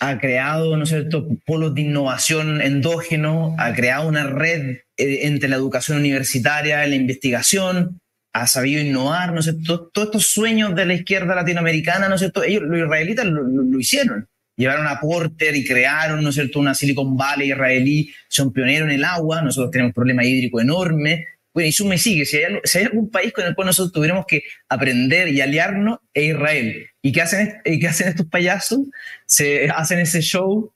ha 0.00 0.18
creado, 0.18 0.76
¿no 0.76 0.84
es 0.84 0.90
cierto?, 0.90 1.26
polos 1.46 1.74
de 1.74 1.82
innovación 1.82 2.60
endógeno, 2.60 3.54
ha 3.58 3.72
creado 3.74 4.08
una 4.08 4.26
red 4.26 4.78
eh, 4.96 5.20
entre 5.22 5.48
la 5.48 5.56
educación 5.56 5.98
universitaria 5.98 6.86
y 6.86 6.90
la 6.90 6.96
investigación, 6.96 8.00
ha 8.32 8.46
sabido 8.46 8.82
innovar, 8.82 9.32
¿no 9.32 9.40
es 9.40 9.46
cierto?, 9.46 9.90
todos 9.92 10.08
estos 10.08 10.26
sueños 10.26 10.74
de 10.74 10.86
la 10.86 10.94
izquierda 10.94 11.34
latinoamericana, 11.34 12.08
¿no 12.08 12.16
es 12.16 12.20
cierto?, 12.20 12.42
ellos, 12.42 12.62
los 12.64 12.78
israelitas 12.78 13.26
lo, 13.26 13.78
hicieron. 13.78 14.28
Llevaron 14.56 14.86
a 14.86 15.00
Porter 15.00 15.56
y 15.56 15.64
crearon, 15.64 16.22
¿no 16.22 16.28
es 16.28 16.34
cierto?, 16.34 16.58
una 16.58 16.74
Silicon 16.74 17.16
Valley 17.16 17.52
israelí, 17.52 18.12
son 18.28 18.52
pioneros 18.52 18.88
en 18.88 18.96
el 18.96 19.04
agua, 19.04 19.42
nosotros 19.42 19.70
tenemos 19.70 19.90
un 19.90 19.94
problema 19.94 20.24
hídrico 20.24 20.60
enorme, 20.60 21.26
bueno, 21.54 21.66
y 21.66 21.70
eso 21.70 21.84
me 21.84 21.98
sigue, 21.98 22.26
si 22.26 22.38
hay, 22.38 22.56
si 22.64 22.78
hay, 22.78 22.84
algún 22.84 23.10
país 23.10 23.32
con 23.32 23.46
el 23.46 23.54
cual 23.54 23.66
nosotros 23.66 23.92
tuviéramos 23.92 24.26
que 24.26 24.42
aprender 24.68 25.28
y 25.28 25.40
aliarnos, 25.40 26.00
es 26.12 26.34
Israel. 26.34 26.86
¿Y 27.00 27.12
qué 27.12 27.22
hacen, 27.22 27.60
y 27.64 27.78
qué 27.78 27.86
hacen 27.86 28.08
estos 28.08 28.26
payasos? 28.26 28.80
Se 29.24 29.70
hacen 29.70 30.00
ese 30.00 30.20
show 30.20 30.74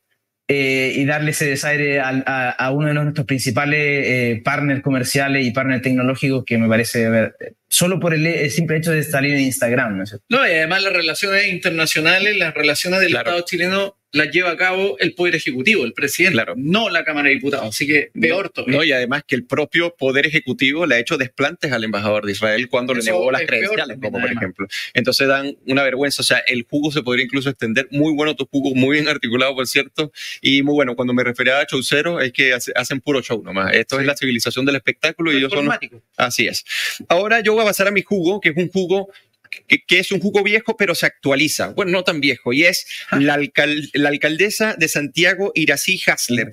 eh, 0.51 0.93
y 0.95 1.05
darle 1.05 1.33
ese 1.33 1.47
desaire 1.47 2.01
a, 2.01 2.51
a, 2.51 2.70
uno 2.70 2.89
de 2.89 2.95
nuestros 2.95 3.26
principales 3.26 4.07
eh, 4.07 4.41
partners 4.43 4.81
comerciales 4.81 5.45
y 5.45 5.51
partners 5.51 5.83
tecnológicos 5.83 6.45
que 6.47 6.57
me 6.57 6.68
parece 6.68 7.11
ver, 7.11 7.35
solo 7.68 8.01
por 8.01 8.14
el, 8.14 8.51
simple 8.51 8.79
hecho 8.79 8.93
de 8.93 9.03
salir 9.03 9.35
en 9.35 9.41
Instagram. 9.41 9.99
¿no, 9.99 10.05
no 10.31 10.49
y 10.49 10.53
además 10.53 10.85
las 10.85 10.95
relaciones 10.95 11.49
internacionales, 11.49 12.35
las 12.39 12.55
relaciones 12.55 13.01
del 13.01 13.14
Estado 13.14 13.43
chileno 13.45 13.97
las 14.13 14.31
lleva 14.31 14.51
a 14.51 14.57
cabo 14.57 14.97
el 14.99 15.15
Poder 15.15 15.35
Ejecutivo, 15.35 15.85
el 15.85 15.93
presidente, 15.93 16.35
claro. 16.35 16.55
no 16.57 16.89
la 16.89 17.05
Cámara 17.05 17.29
de 17.29 17.35
Diputados. 17.35 17.69
Así 17.69 17.87
que 17.87 18.11
peor 18.19 18.53
no, 18.57 18.79
No, 18.79 18.85
y 18.85 18.93
además 18.93 19.23
que 19.27 19.35
el 19.35 19.45
propio 19.45 19.95
Poder 19.97 20.27
Ejecutivo 20.27 20.87
le 20.87 20.95
ha 20.95 20.99
hecho 20.99 21.19
desplantes 21.19 21.73
al 21.73 21.85
embajador 21.85 22.25
de 22.25 22.33
Israel 22.33 22.69
cuando 22.69 22.95
le 22.95 23.03
negó 23.03 23.31
las 23.31 23.43
credenciales, 23.43 23.99
como 24.01 24.21
por 24.21 24.31
ejemplo. 24.31 24.67
Entonces 24.95 25.29
dan 25.29 25.57
una 25.67 25.83
vergüenza. 25.83 26.23
O 26.23 26.25
sea, 26.25 26.39
el 26.39 26.67
jugo 26.69 26.91
se 26.91 27.03
podría 27.03 27.25
incluso 27.25 27.51
extender. 27.51 27.89
Muy 27.91 28.15
bueno 28.15 28.35
tu 28.35 28.47
jugo, 28.47 28.75
muy 28.75 28.95
bien 28.95 29.09
articulado, 29.09 29.55
por 29.55 29.67
cierto. 29.67 30.11
Y 30.41 30.63
muy 30.63 30.75
bueno, 30.75 30.97
cuando 30.97 31.13
me 31.13 31.23
refería 31.23 31.61
a 31.61 31.67
showcero, 31.71 32.21
es 32.21 32.33
que 32.33 32.55
hacen 32.55 33.01
puro 33.01 33.21
show 33.23 33.43
nomás. 33.43 33.75
Esto 33.75 34.01
es 34.01 34.07
la 34.07 34.17
civilización 34.17 34.65
del 34.65 34.77
espectáculo 34.77 35.33
y 35.33 35.37
ellos 35.37 35.53
son. 35.53 35.69
Así 36.17 36.47
es. 36.47 36.65
Ahora 37.09 37.41
yo 37.41 37.53
voy 37.53 37.63
a 37.63 37.67
pasar 37.67 37.89
a 37.89 37.91
mi 37.91 38.03
jugo, 38.03 38.41
que 38.41 38.51
es 38.51 38.57
un 38.57 38.69
jugo 38.71 39.11
que, 39.49 39.99
es 39.99 40.12
un 40.12 40.20
jugo 40.20 40.42
viejo, 40.42 40.76
pero 40.76 40.94
se 40.94 41.07
actualiza. 41.07 41.68
Bueno, 41.68 41.92
no 41.92 42.05
tan 42.05 42.20
viejo, 42.20 42.53
y 42.53 42.64
es 42.64 42.86
la, 43.12 43.34
alcaldesa 43.34 44.74
de 44.74 44.88
Santiago, 44.88 45.53
Irací 45.55 46.01
Hasler. 46.07 46.51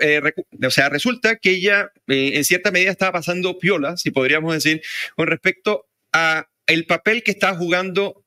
Eh, 0.00 0.20
o 0.64 0.70
sea, 0.70 0.88
resulta 0.88 1.36
que 1.36 1.50
ella 1.50 1.90
eh, 2.08 2.32
en 2.34 2.44
cierta 2.44 2.70
medida 2.70 2.90
estaba 2.90 3.12
pasando 3.12 3.58
piola, 3.58 3.96
si 3.96 4.10
podríamos 4.10 4.54
decir, 4.54 4.82
con 5.14 5.26
respecto 5.26 5.86
a 6.12 6.48
el 6.66 6.86
papel 6.86 7.22
que 7.22 7.30
estaba 7.30 7.56
jugando 7.56 8.24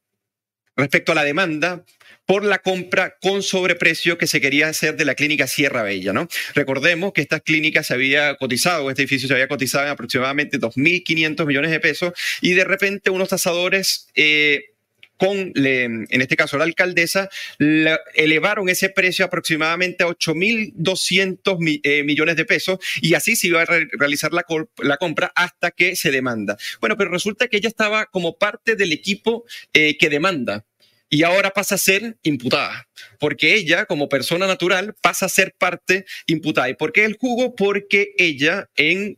respecto 0.76 1.12
a 1.12 1.16
la 1.16 1.24
demanda 1.24 1.84
por 2.30 2.46
la 2.46 2.60
compra 2.60 3.18
con 3.20 3.42
sobreprecio 3.42 4.20
que 4.20 4.28
se 4.28 4.40
quería 4.40 4.68
hacer 4.68 4.96
de 4.96 5.04
la 5.04 5.16
clínica 5.16 5.48
Sierra 5.48 5.82
Bella, 5.82 6.14
¿no? 6.14 6.28
Recordemos 6.54 7.12
que 7.12 7.22
esta 7.22 7.40
clínica 7.40 7.82
se 7.82 7.96
había 7.96 8.36
cotizado, 8.36 8.88
este 8.92 9.02
edificio 9.02 9.28
se 9.28 9.34
había 9.34 9.48
cotizado 9.48 9.86
en 9.86 9.90
aproximadamente 9.90 10.60
2.500 10.60 11.48
millones 11.48 11.72
de 11.72 11.80
pesos 11.80 12.14
y 12.40 12.52
de 12.52 12.66
repente 12.66 13.10
unos 13.10 13.30
tasadores... 13.30 14.10
Eh, 14.14 14.62
con, 15.18 15.52
en 15.54 16.22
este 16.22 16.38
caso, 16.38 16.58
la 16.58 16.64
alcaldesa, 16.64 17.28
elevaron 18.16 18.70
ese 18.70 18.88
precio 18.88 19.26
aproximadamente 19.26 20.06
a 20.06 20.08
8.200 20.08 21.82
eh, 21.84 22.04
millones 22.06 22.38
de 22.38 22.46
pesos 22.46 22.80
y 23.02 23.16
así 23.16 23.36
se 23.36 23.48
iba 23.48 23.62
a 23.62 23.66
realizar 23.66 24.32
la, 24.32 24.46
la, 24.78 24.96
compra 24.96 25.30
hasta 25.36 25.72
que 25.72 25.98
se 25.98 26.12
demanda. 26.12 26.56
Bueno, 26.80 26.96
pero 26.96 27.12
resulta 27.12 27.50
que 27.50 27.58
ella 27.58 27.68
estaba 27.68 28.06
como 28.06 28.38
parte 28.38 28.78
del 28.78 28.94
equipo 28.94 29.44
eh, 29.74 29.98
que 29.98 30.08
demanda 30.08 30.66
y 31.10 31.24
ahora 31.24 31.52
pasa 31.52 31.76
a 31.76 31.80
ser 31.80 32.18
imputada, 32.24 32.88
porque 33.20 33.56
ella, 33.56 33.86
como 33.86 34.10
persona 34.10 34.48
natural, 34.48 34.96
pasa 35.02 35.26
a 35.26 35.30
ser 35.30 35.56
parte 35.58 36.06
imputada. 36.28 36.70
¿Y 36.70 36.76
por 36.76 36.92
qué 36.92 37.06
el 37.06 37.18
jugo? 37.18 37.56
Porque 37.56 38.14
ella 38.18 38.70
en 38.76 39.18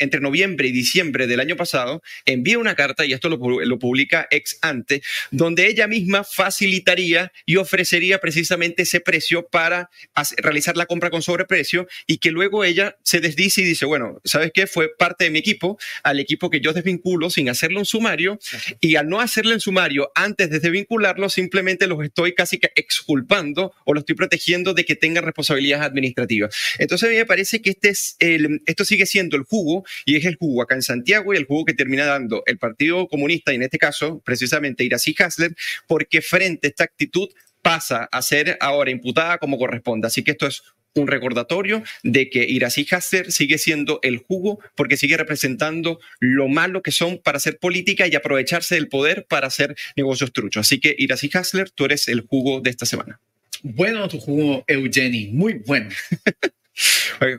entre 0.00 0.20
noviembre 0.20 0.68
y 0.68 0.72
diciembre 0.72 1.26
del 1.26 1.40
año 1.40 1.56
pasado, 1.56 2.02
envía 2.24 2.58
una 2.58 2.74
carta, 2.74 3.04
y 3.04 3.12
esto 3.12 3.28
lo, 3.28 3.38
publica 3.78 4.26
ex 4.30 4.58
ante, 4.62 5.02
donde 5.30 5.66
ella 5.68 5.86
misma 5.86 6.24
facilitaría 6.24 7.32
y 7.44 7.56
ofrecería 7.56 8.18
precisamente 8.18 8.82
ese 8.82 9.00
precio 9.00 9.46
para 9.48 9.90
realizar 10.38 10.76
la 10.76 10.86
compra 10.86 11.10
con 11.10 11.22
sobreprecio 11.22 11.86
y 12.06 12.18
que 12.18 12.30
luego 12.30 12.64
ella 12.64 12.96
se 13.02 13.20
desdice 13.20 13.62
y 13.62 13.64
dice, 13.64 13.84
bueno, 13.84 14.20
¿sabes 14.24 14.50
qué? 14.54 14.66
Fue 14.66 14.90
parte 14.96 15.24
de 15.24 15.30
mi 15.30 15.38
equipo, 15.38 15.78
al 16.02 16.20
equipo 16.20 16.50
que 16.50 16.60
yo 16.60 16.72
desvinculo 16.72 17.30
sin 17.30 17.48
hacerle 17.48 17.78
un 17.78 17.86
sumario 17.86 18.38
y 18.80 18.96
al 18.96 19.08
no 19.08 19.20
hacerle 19.20 19.54
un 19.54 19.60
sumario 19.60 20.10
antes 20.14 20.50
de 20.50 20.60
desvincularlo, 20.60 21.28
simplemente 21.28 21.86
los 21.86 22.02
estoy 22.04 22.34
casi 22.34 22.58
que 22.58 22.70
exculpando 22.74 23.74
o 23.84 23.94
los 23.94 24.02
estoy 24.02 24.14
protegiendo 24.14 24.74
de 24.74 24.84
que 24.84 24.96
tengan 24.96 25.24
responsabilidades 25.24 25.86
administrativas. 25.86 26.54
Entonces 26.78 27.08
a 27.08 27.10
mí 27.10 27.16
me 27.16 27.26
parece 27.26 27.60
que 27.60 27.70
este 27.70 27.90
es 27.90 28.16
el, 28.18 28.62
esto 28.66 28.84
sigue 28.84 29.06
siendo 29.06 29.36
el 29.36 29.44
jugo 29.56 29.84
y 30.04 30.16
es 30.16 30.24
el 30.24 30.36
jugo 30.36 30.62
acá 30.62 30.74
en 30.74 30.82
Santiago 30.82 31.32
y 31.32 31.36
el 31.36 31.46
jugo 31.46 31.64
que 31.64 31.74
termina 31.74 32.04
dando 32.04 32.42
el 32.46 32.58
Partido 32.58 33.08
Comunista 33.08 33.52
y 33.52 33.56
en 33.56 33.62
este 33.62 33.78
caso 33.78 34.20
precisamente 34.24 34.84
Iracy 34.84 35.14
Hasler 35.18 35.54
porque 35.86 36.20
frente 36.20 36.66
a 36.66 36.70
esta 36.70 36.84
actitud 36.84 37.28
pasa 37.62 38.08
a 38.12 38.22
ser 38.22 38.58
ahora 38.60 38.90
imputada 38.90 39.38
como 39.38 39.58
corresponde. 39.58 40.06
Así 40.06 40.22
que 40.22 40.32
esto 40.32 40.46
es 40.46 40.62
un 40.94 41.08
recordatorio 41.08 41.82
de 42.02 42.30
que 42.30 42.44
Iracy 42.44 42.86
Hasler 42.90 43.32
sigue 43.32 43.58
siendo 43.58 43.98
el 44.02 44.18
jugo 44.18 44.60
porque 44.74 44.96
sigue 44.96 45.16
representando 45.16 45.98
lo 46.20 46.48
malo 46.48 46.82
que 46.82 46.92
son 46.92 47.18
para 47.18 47.38
hacer 47.38 47.58
política 47.58 48.06
y 48.06 48.14
aprovecharse 48.14 48.74
del 48.74 48.88
poder 48.88 49.26
para 49.28 49.46
hacer 49.46 49.74
negocios 49.96 50.32
truchos. 50.32 50.66
Así 50.66 50.80
que 50.80 50.94
Iracy 50.96 51.30
Hasler, 51.34 51.70
tú 51.70 51.84
eres 51.86 52.08
el 52.08 52.20
jugo 52.20 52.60
de 52.60 52.70
esta 52.70 52.86
semana. 52.86 53.20
Bueno 53.62 54.08
tu 54.08 54.18
jugo, 54.18 54.64
Eugeni, 54.66 55.28
muy 55.28 55.54
bueno. 55.54 55.88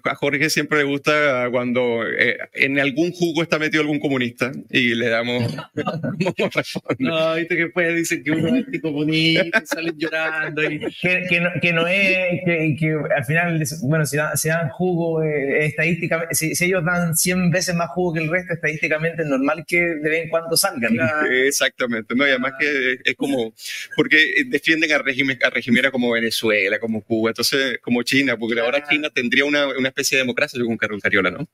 A 0.03 0.15
Jorge 0.15 0.49
siempre 0.49 0.79
le 0.79 0.83
gusta 0.85 1.47
cuando 1.51 2.03
eh, 2.07 2.37
en 2.53 2.79
algún 2.79 3.11
jugo 3.11 3.43
está 3.43 3.59
metido 3.59 3.81
algún 3.81 3.99
comunista 3.99 4.51
y 4.71 4.95
le 4.95 5.09
damos. 5.09 5.43
No, 6.99 7.35
viste 7.35 7.55
que 7.55 7.63
después 7.63 7.95
dicen 7.95 8.23
que 8.23 8.31
uno 8.31 8.55
es 8.55 8.81
comunista 8.81 9.61
y 9.63 9.65
salen 9.65 9.95
llorando. 9.97 10.63
Y... 10.63 10.79
Que, 10.79 11.25
que, 11.29 11.39
no, 11.39 11.49
que, 11.61 11.73
no, 11.73 11.87
es, 11.87 12.41
que, 12.45 12.75
que, 12.79 12.97
al 13.15 13.25
final, 13.25 13.63
bueno, 13.83 14.05
si, 14.05 14.17
dan, 14.17 14.35
si 14.35 14.49
dan 14.49 14.69
jugo 14.69 15.23
eh, 15.23 15.65
estadísticamente, 15.65 16.33
si, 16.35 16.55
si, 16.55 16.65
ellos 16.65 16.83
dan 16.83 17.15
100 17.15 17.51
veces 17.51 17.75
más 17.75 17.89
jugo 17.89 18.13
que 18.13 18.21
el 18.21 18.29
resto, 18.29 18.53
estadísticamente 18.53 19.21
es 19.23 19.27
normal 19.27 19.63
que 19.67 19.79
de 19.79 20.09
vez 20.09 20.23
en 20.23 20.29
cuando 20.29 20.57
salgan. 20.57 20.97
Exactamente, 21.45 22.15
no, 22.15 22.25
y 22.25 22.31
además 22.31 22.53
que 22.59 22.97
es 23.03 23.15
como, 23.15 23.53
porque 23.95 24.43
defienden 24.47 24.91
a, 24.91 24.97
régimen, 24.99 25.37
a 25.43 25.49
regimera 25.49 25.91
como 25.91 26.11
Venezuela, 26.11 26.79
como 26.79 27.01
Cuba, 27.01 27.31
entonces 27.31 27.79
como 27.81 28.03
China, 28.03 28.37
porque 28.37 28.59
ahora 28.59 28.83
China 28.87 29.09
tendría 29.29 29.45
una, 29.45 29.67
una 29.67 29.89
especie 29.89 30.17
de 30.17 30.23
democracia 30.23 30.57
según 30.57 30.77
Carlos 30.77 31.01
Cariola, 31.01 31.31
¿no? 31.31 31.47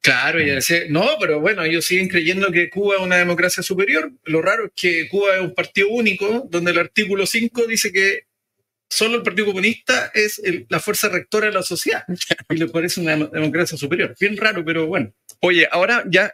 Claro, 0.00 0.40
y 0.40 0.50
no, 0.88 1.16
pero 1.20 1.40
bueno, 1.40 1.64
ellos 1.64 1.84
siguen 1.84 2.08
creyendo 2.08 2.50
que 2.52 2.70
Cuba 2.70 2.96
es 2.96 3.02
una 3.02 3.16
democracia 3.16 3.62
superior. 3.62 4.12
Lo 4.24 4.40
raro 4.40 4.66
es 4.66 4.72
que 4.74 5.08
Cuba 5.08 5.36
es 5.36 5.42
un 5.42 5.54
partido 5.54 5.88
único, 5.88 6.46
donde 6.48 6.70
el 6.70 6.78
artículo 6.78 7.26
5 7.26 7.66
dice 7.66 7.92
que 7.92 8.20
solo 8.88 9.16
el 9.16 9.22
Partido 9.22 9.46
Comunista 9.46 10.10
es 10.14 10.40
la 10.68 10.80
fuerza 10.80 11.08
rectora 11.08 11.48
de 11.48 11.52
la 11.52 11.62
sociedad 11.62 12.04
y 12.48 12.56
le 12.56 12.68
parece 12.68 13.00
una 13.00 13.16
democracia 13.16 13.76
superior. 13.76 14.14
Bien 14.18 14.36
raro, 14.36 14.64
pero 14.64 14.86
bueno. 14.86 15.12
Oye, 15.40 15.68
ahora 15.70 16.04
ya 16.10 16.32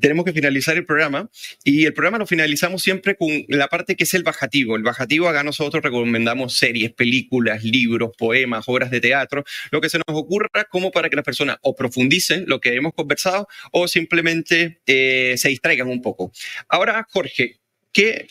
tenemos 0.00 0.24
que 0.24 0.32
finalizar 0.32 0.76
el 0.76 0.86
programa 0.86 1.30
y 1.62 1.84
el 1.84 1.92
programa 1.92 2.18
lo 2.18 2.26
finalizamos 2.26 2.82
siempre 2.82 3.14
con 3.16 3.28
la 3.48 3.68
parte 3.68 3.96
que 3.96 4.04
es 4.04 4.14
el 4.14 4.22
bajativo. 4.22 4.76
El 4.76 4.82
bajativo, 4.82 5.28
acá 5.28 5.42
nosotros 5.42 5.82
recomendamos 5.82 6.56
series, 6.56 6.92
películas, 6.92 7.62
libros, 7.62 8.10
poemas, 8.16 8.64
obras 8.66 8.90
de 8.90 9.00
teatro, 9.00 9.44
lo 9.70 9.80
que 9.80 9.90
se 9.90 9.98
nos 9.98 10.06
ocurra 10.08 10.64
como 10.70 10.90
para 10.90 11.10
que 11.10 11.16
las 11.16 11.24
personas 11.24 11.58
o 11.62 11.76
profundicen 11.76 12.44
lo 12.46 12.60
que 12.60 12.74
hemos 12.74 12.94
conversado 12.94 13.46
o 13.72 13.86
simplemente 13.88 14.80
eh, 14.86 15.34
se 15.36 15.48
distraigan 15.48 15.88
un 15.88 16.00
poco. 16.00 16.32
Ahora, 16.68 17.06
Jorge, 17.10 17.58
¿qué, 17.92 18.26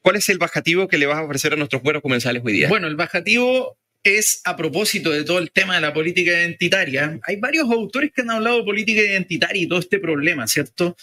¿cuál 0.00 0.16
es 0.16 0.28
el 0.28 0.38
bajativo 0.38 0.88
que 0.88 0.98
le 0.98 1.06
vas 1.06 1.18
a 1.18 1.24
ofrecer 1.24 1.52
a 1.52 1.56
nuestros 1.56 1.82
buenos 1.82 2.02
comensales 2.02 2.42
hoy 2.44 2.54
día? 2.54 2.68
Bueno, 2.68 2.88
el 2.88 2.96
bajativo 2.96 3.76
es 4.06 4.40
a 4.44 4.56
propósito 4.56 5.10
de 5.10 5.24
todo 5.24 5.38
el 5.38 5.50
tema 5.50 5.74
de 5.74 5.80
la 5.80 5.92
política 5.92 6.30
identitaria. 6.30 7.18
Hay 7.24 7.36
varios 7.36 7.70
autores 7.70 8.12
que 8.14 8.22
han 8.22 8.30
hablado 8.30 8.58
de 8.58 8.64
política 8.64 9.02
identitaria 9.02 9.62
y 9.62 9.68
todo 9.68 9.80
este 9.80 9.98
problema, 9.98 10.46
¿cierto? 10.46 10.96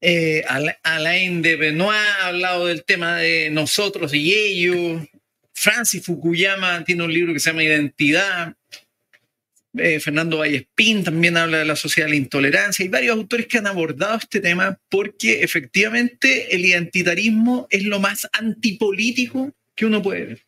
Eh, 0.00 0.44
Alain 0.82 1.42
de 1.42 1.56
Benoit 1.56 1.96
ha 1.96 2.26
hablado 2.28 2.66
del 2.66 2.84
tema 2.84 3.16
de 3.16 3.50
nosotros 3.50 4.12
y 4.14 4.32
ellos. 4.34 5.02
Francis 5.54 6.04
Fukuyama 6.04 6.84
tiene 6.84 7.04
un 7.04 7.12
libro 7.12 7.32
que 7.32 7.40
se 7.40 7.50
llama 7.50 7.64
Identidad. 7.64 8.54
Eh, 9.78 10.00
Fernando 10.00 10.38
Vallespín 10.38 11.04
también 11.04 11.36
habla 11.36 11.58
de 11.58 11.64
la 11.64 11.76
sociedad 11.76 12.06
de 12.06 12.10
la 12.10 12.16
intolerancia. 12.16 12.82
Hay 12.82 12.88
varios 12.88 13.16
autores 13.16 13.46
que 13.46 13.58
han 13.58 13.66
abordado 13.66 14.16
este 14.16 14.40
tema 14.40 14.78
porque 14.88 15.42
efectivamente 15.42 16.54
el 16.54 16.64
identitarismo 16.64 17.66
es 17.70 17.84
lo 17.84 18.00
más 18.00 18.28
antipolítico 18.32 19.54
que 19.76 19.86
uno 19.86 20.02
puede 20.02 20.24
ver. 20.24 20.42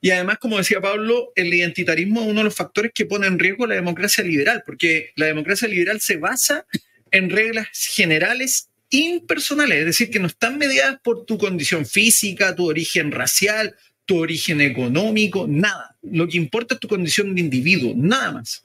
Y 0.00 0.10
además, 0.10 0.38
como 0.38 0.56
decía 0.56 0.80
Pablo, 0.80 1.32
el 1.36 1.52
identitarismo 1.52 2.22
es 2.22 2.26
uno 2.28 2.40
de 2.40 2.44
los 2.44 2.54
factores 2.54 2.92
que 2.94 3.04
pone 3.04 3.26
en 3.26 3.38
riesgo 3.38 3.66
la 3.66 3.74
democracia 3.74 4.24
liberal, 4.24 4.62
porque 4.64 5.12
la 5.16 5.26
democracia 5.26 5.68
liberal 5.68 6.00
se 6.00 6.16
basa 6.16 6.66
en 7.10 7.28
reglas 7.28 7.68
generales 7.72 8.70
impersonales, 8.88 9.80
es 9.80 9.86
decir, 9.86 10.10
que 10.10 10.18
no 10.18 10.26
están 10.26 10.58
mediadas 10.58 10.98
por 11.02 11.24
tu 11.24 11.38
condición 11.38 11.86
física, 11.86 12.56
tu 12.56 12.66
origen 12.68 13.12
racial, 13.12 13.76
tu 14.06 14.18
origen 14.18 14.60
económico, 14.60 15.46
nada. 15.46 15.96
Lo 16.02 16.26
que 16.26 16.38
importa 16.38 16.74
es 16.74 16.80
tu 16.80 16.88
condición 16.88 17.34
de 17.34 17.42
individuo, 17.42 17.92
nada 17.94 18.32
más. 18.32 18.64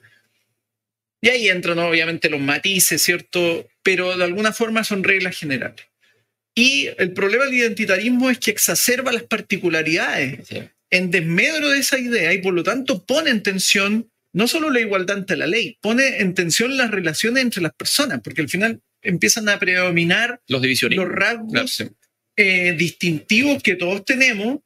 Y 1.20 1.28
ahí 1.28 1.48
entran 1.48 1.78
obviamente 1.78 2.30
los 2.30 2.40
matices, 2.40 3.02
¿cierto? 3.02 3.68
Pero 3.82 4.16
de 4.16 4.24
alguna 4.24 4.52
forma 4.52 4.82
son 4.82 5.04
reglas 5.04 5.36
generales. 5.36 5.86
Y 6.58 6.88
el 6.96 7.12
problema 7.12 7.44
del 7.44 7.54
identitarismo 7.54 8.30
es 8.30 8.38
que 8.38 8.50
exacerba 8.50 9.12
las 9.12 9.24
particularidades 9.24 10.40
en 10.90 11.10
desmedro 11.10 11.68
de 11.68 11.80
esa 11.80 11.98
idea 11.98 12.32
y 12.32 12.38
por 12.38 12.54
lo 12.54 12.62
tanto 12.62 13.04
pone 13.04 13.28
en 13.30 13.42
tensión 13.42 14.10
no 14.32 14.48
solo 14.48 14.70
la 14.70 14.80
igualdad 14.80 15.18
ante 15.18 15.36
la 15.36 15.46
ley, 15.46 15.78
pone 15.80 16.18
en 16.18 16.34
tensión 16.34 16.76
las 16.76 16.90
relaciones 16.90 17.42
entre 17.42 17.62
las 17.62 17.74
personas, 17.74 18.20
porque 18.22 18.40
al 18.40 18.48
final 18.48 18.80
empiezan 19.02 19.48
a 19.48 19.58
predominar 19.58 20.40
los, 20.48 20.62
los 20.90 21.08
rasgos 21.08 21.84
eh, 22.36 22.74
distintivos 22.76 23.62
que 23.62 23.76
todos 23.76 24.04
tenemos, 24.04 24.60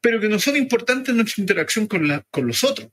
pero 0.00 0.20
que 0.20 0.28
no 0.28 0.38
son 0.38 0.56
importantes 0.56 1.10
en 1.10 1.16
nuestra 1.16 1.40
interacción 1.40 1.86
con, 1.86 2.06
la, 2.06 2.24
con 2.30 2.46
los 2.46 2.62
otros. 2.64 2.88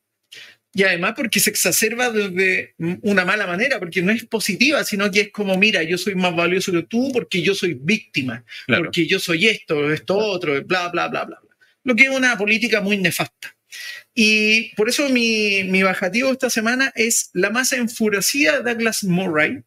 Y 0.73 0.83
además 0.83 1.13
porque 1.15 1.39
se 1.39 1.49
exacerba 1.49 2.11
de 2.11 2.75
una 3.01 3.25
mala 3.25 3.47
manera, 3.47 3.79
porque 3.79 4.03
no 4.03 4.11
es 4.11 4.23
positiva, 4.25 4.83
sino 4.83 5.09
que 5.09 5.21
es 5.21 5.31
como, 5.31 5.57
mira, 5.57 5.81
yo 5.81 5.97
soy 5.97 6.13
más 6.13 6.35
valioso 6.35 6.71
que 6.71 6.83
tú 6.83 7.11
porque 7.11 7.41
yo 7.41 7.55
soy 7.55 7.73
víctima, 7.73 8.43
porque 8.67 9.07
yo 9.07 9.19
soy 9.19 9.47
esto, 9.47 9.91
esto 9.91 10.17
otro, 10.17 10.63
bla, 10.63 10.89
bla, 10.89 11.07
bla, 11.07 11.25
bla. 11.25 11.39
Lo 11.83 11.95
que 11.95 12.03
es 12.03 12.09
una 12.09 12.37
política 12.37 12.81
muy 12.81 12.97
nefasta. 12.97 13.55
Y 14.13 14.75
por 14.75 14.89
eso 14.89 15.09
mi, 15.09 15.63
mi 15.63 15.81
bajativo 15.81 16.31
esta 16.31 16.49
semana 16.49 16.91
es 16.95 17.29
La 17.33 17.49
masa 17.49 17.77
enfurecida 17.77 18.59
de 18.59 18.73
Douglas 18.73 19.03
Murray, 19.03 19.63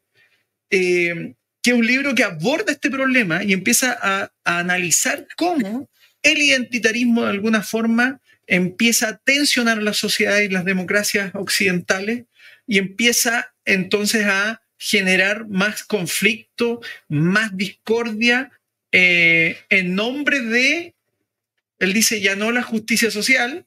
eh, 0.71 1.35
que 1.63 1.71
es 1.71 1.77
un 1.77 1.87
libro 1.87 2.15
que 2.15 2.25
aborda 2.25 2.73
este 2.73 2.91
problema 2.91 3.43
y 3.43 3.53
empieza 3.53 3.99
a, 4.01 4.31
a 4.45 4.59
analizar 4.59 5.27
cómo 5.37 5.89
el 6.23 6.39
identitarismo 6.39 7.25
de 7.25 7.31
alguna 7.31 7.63
forma 7.63 8.21
empieza 8.47 9.09
a 9.09 9.17
tensionar 9.19 9.83
la 9.83 9.95
sociedad 9.95 10.39
y 10.39 10.49
las 10.49 10.65
democracias 10.65 11.33
occidentales 11.35 12.25
y 12.67 12.79
empieza 12.79 13.55
entonces 13.65 14.27
a 14.27 14.63
generar 14.77 15.47
más 15.49 15.85
conflicto, 15.85 16.81
más 17.09 17.57
discordia 17.57 18.51
eh, 18.91 19.59
en 19.71 19.95
nombre 19.95 20.41
de, 20.41 20.95
él 21.79 21.93
dice 21.93 22.21
ya 22.21 22.37
no 22.37 22.53
la 22.53 22.63
justicia 22.63 23.11
social, 23.11 23.67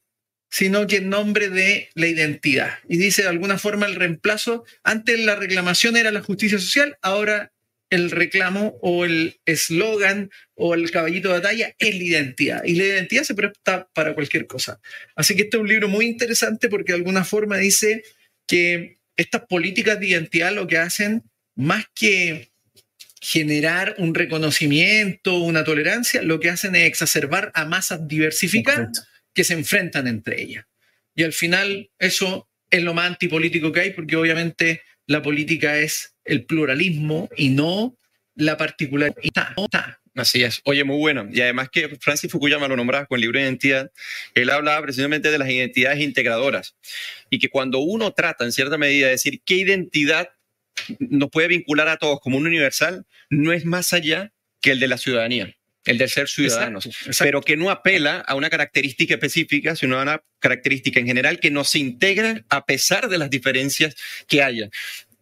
sino 0.49 0.87
que 0.87 0.97
en 0.97 1.09
nombre 1.09 1.49
de 1.49 1.89
la 1.95 2.07
identidad. 2.07 2.79
Y 2.87 2.97
dice 2.97 3.23
de 3.23 3.29
alguna 3.29 3.57
forma 3.57 3.87
el 3.87 3.95
reemplazo, 3.95 4.63
antes 4.83 5.19
la 5.19 5.35
reclamación 5.35 5.97
era 5.97 6.11
la 6.11 6.21
justicia 6.21 6.59
social, 6.59 6.97
ahora 7.01 7.51
el 7.95 8.11
reclamo 8.11 8.77
o 8.81 9.05
el 9.05 9.39
eslogan 9.45 10.29
o 10.53 10.75
el 10.75 10.91
caballito 10.91 11.29
de 11.29 11.35
batalla 11.35 11.75
es 11.79 11.95
la 11.95 12.03
identidad. 12.03 12.63
Y 12.65 12.75
la 12.75 12.83
identidad 12.83 13.23
se 13.23 13.35
presta 13.35 13.87
para 13.93 14.13
cualquier 14.13 14.47
cosa. 14.47 14.79
Así 15.15 15.35
que 15.35 15.43
este 15.43 15.57
es 15.57 15.61
un 15.61 15.69
libro 15.69 15.87
muy 15.87 16.05
interesante 16.05 16.69
porque 16.69 16.91
de 16.91 16.97
alguna 16.97 17.23
forma 17.23 17.57
dice 17.57 18.03
que 18.47 18.97
estas 19.15 19.43
políticas 19.47 19.99
de 19.99 20.07
identidad 20.07 20.53
lo 20.53 20.67
que 20.67 20.77
hacen, 20.77 21.23
más 21.55 21.85
que 21.95 22.51
generar 23.21 23.95
un 23.97 24.13
reconocimiento, 24.13 25.39
una 25.39 25.63
tolerancia, 25.63 26.21
lo 26.21 26.39
que 26.39 26.49
hacen 26.49 26.75
es 26.75 26.85
exacerbar 26.85 27.51
a 27.55 27.65
masas 27.65 28.07
diversificadas 28.07 29.07
que 29.33 29.43
se 29.43 29.53
enfrentan 29.53 30.07
entre 30.07 30.41
ellas. 30.41 30.65
Y 31.15 31.23
al 31.23 31.33
final 31.33 31.89
eso 31.97 32.49
es 32.69 32.83
lo 32.83 32.93
más 32.93 33.07
antipolítico 33.07 33.71
que 33.71 33.79
hay 33.79 33.91
porque 33.91 34.17
obviamente 34.17 34.81
la 35.07 35.21
política 35.21 35.79
es 35.79 36.14
el 36.25 36.45
pluralismo 36.45 37.29
y 37.37 37.49
no 37.49 37.97
la 38.35 38.57
particularidad. 38.57 39.53
Así 40.15 40.43
es. 40.43 40.61
Oye, 40.63 40.83
muy 40.83 40.97
bueno. 40.97 41.27
Y 41.31 41.41
además 41.41 41.69
que 41.69 41.89
Francis 41.99 42.31
Fukuyama 42.31 42.67
lo 42.67 42.77
nombraba 42.77 43.05
con 43.05 43.17
el 43.17 43.21
libro 43.21 43.37
de 43.37 43.45
identidad, 43.45 43.91
él 44.33 44.49
hablaba 44.49 44.81
precisamente 44.81 45.29
de 45.29 45.37
las 45.37 45.49
identidades 45.49 45.99
integradoras 45.99 46.75
y 47.29 47.39
que 47.39 47.49
cuando 47.49 47.79
uno 47.79 48.11
trata 48.11 48.45
en 48.45 48.51
cierta 48.51 48.77
medida 48.77 49.07
de 49.07 49.13
decir 49.13 49.41
qué 49.45 49.55
identidad 49.55 50.29
nos 50.99 51.29
puede 51.29 51.49
vincular 51.49 51.87
a 51.89 51.97
todos 51.97 52.19
como 52.21 52.37
un 52.37 52.47
universal, 52.47 53.05
no 53.29 53.51
es 53.51 53.65
más 53.65 53.91
allá 53.93 54.31
que 54.61 54.71
el 54.71 54.79
de 54.79 54.87
la 54.87 54.97
ciudadanía 54.97 55.55
el 55.85 55.99
de 55.99 56.07
ser 56.07 56.27
ciudadanos, 56.27 56.89
pero 57.19 57.41
que 57.41 57.55
no 57.55 57.69
apela 57.69 58.19
a 58.19 58.35
una 58.35 58.49
característica 58.49 59.13
específica, 59.13 59.75
sino 59.75 59.99
a 59.99 60.01
una 60.01 60.23
característica 60.39 60.99
en 60.99 61.05
general 61.05 61.39
que 61.39 61.51
nos 61.51 61.75
integra 61.75 62.43
a 62.49 62.65
pesar 62.65 63.07
de 63.07 63.19
las 63.19 63.29
diferencias 63.29 63.95
que 64.27 64.41
haya. 64.41 64.69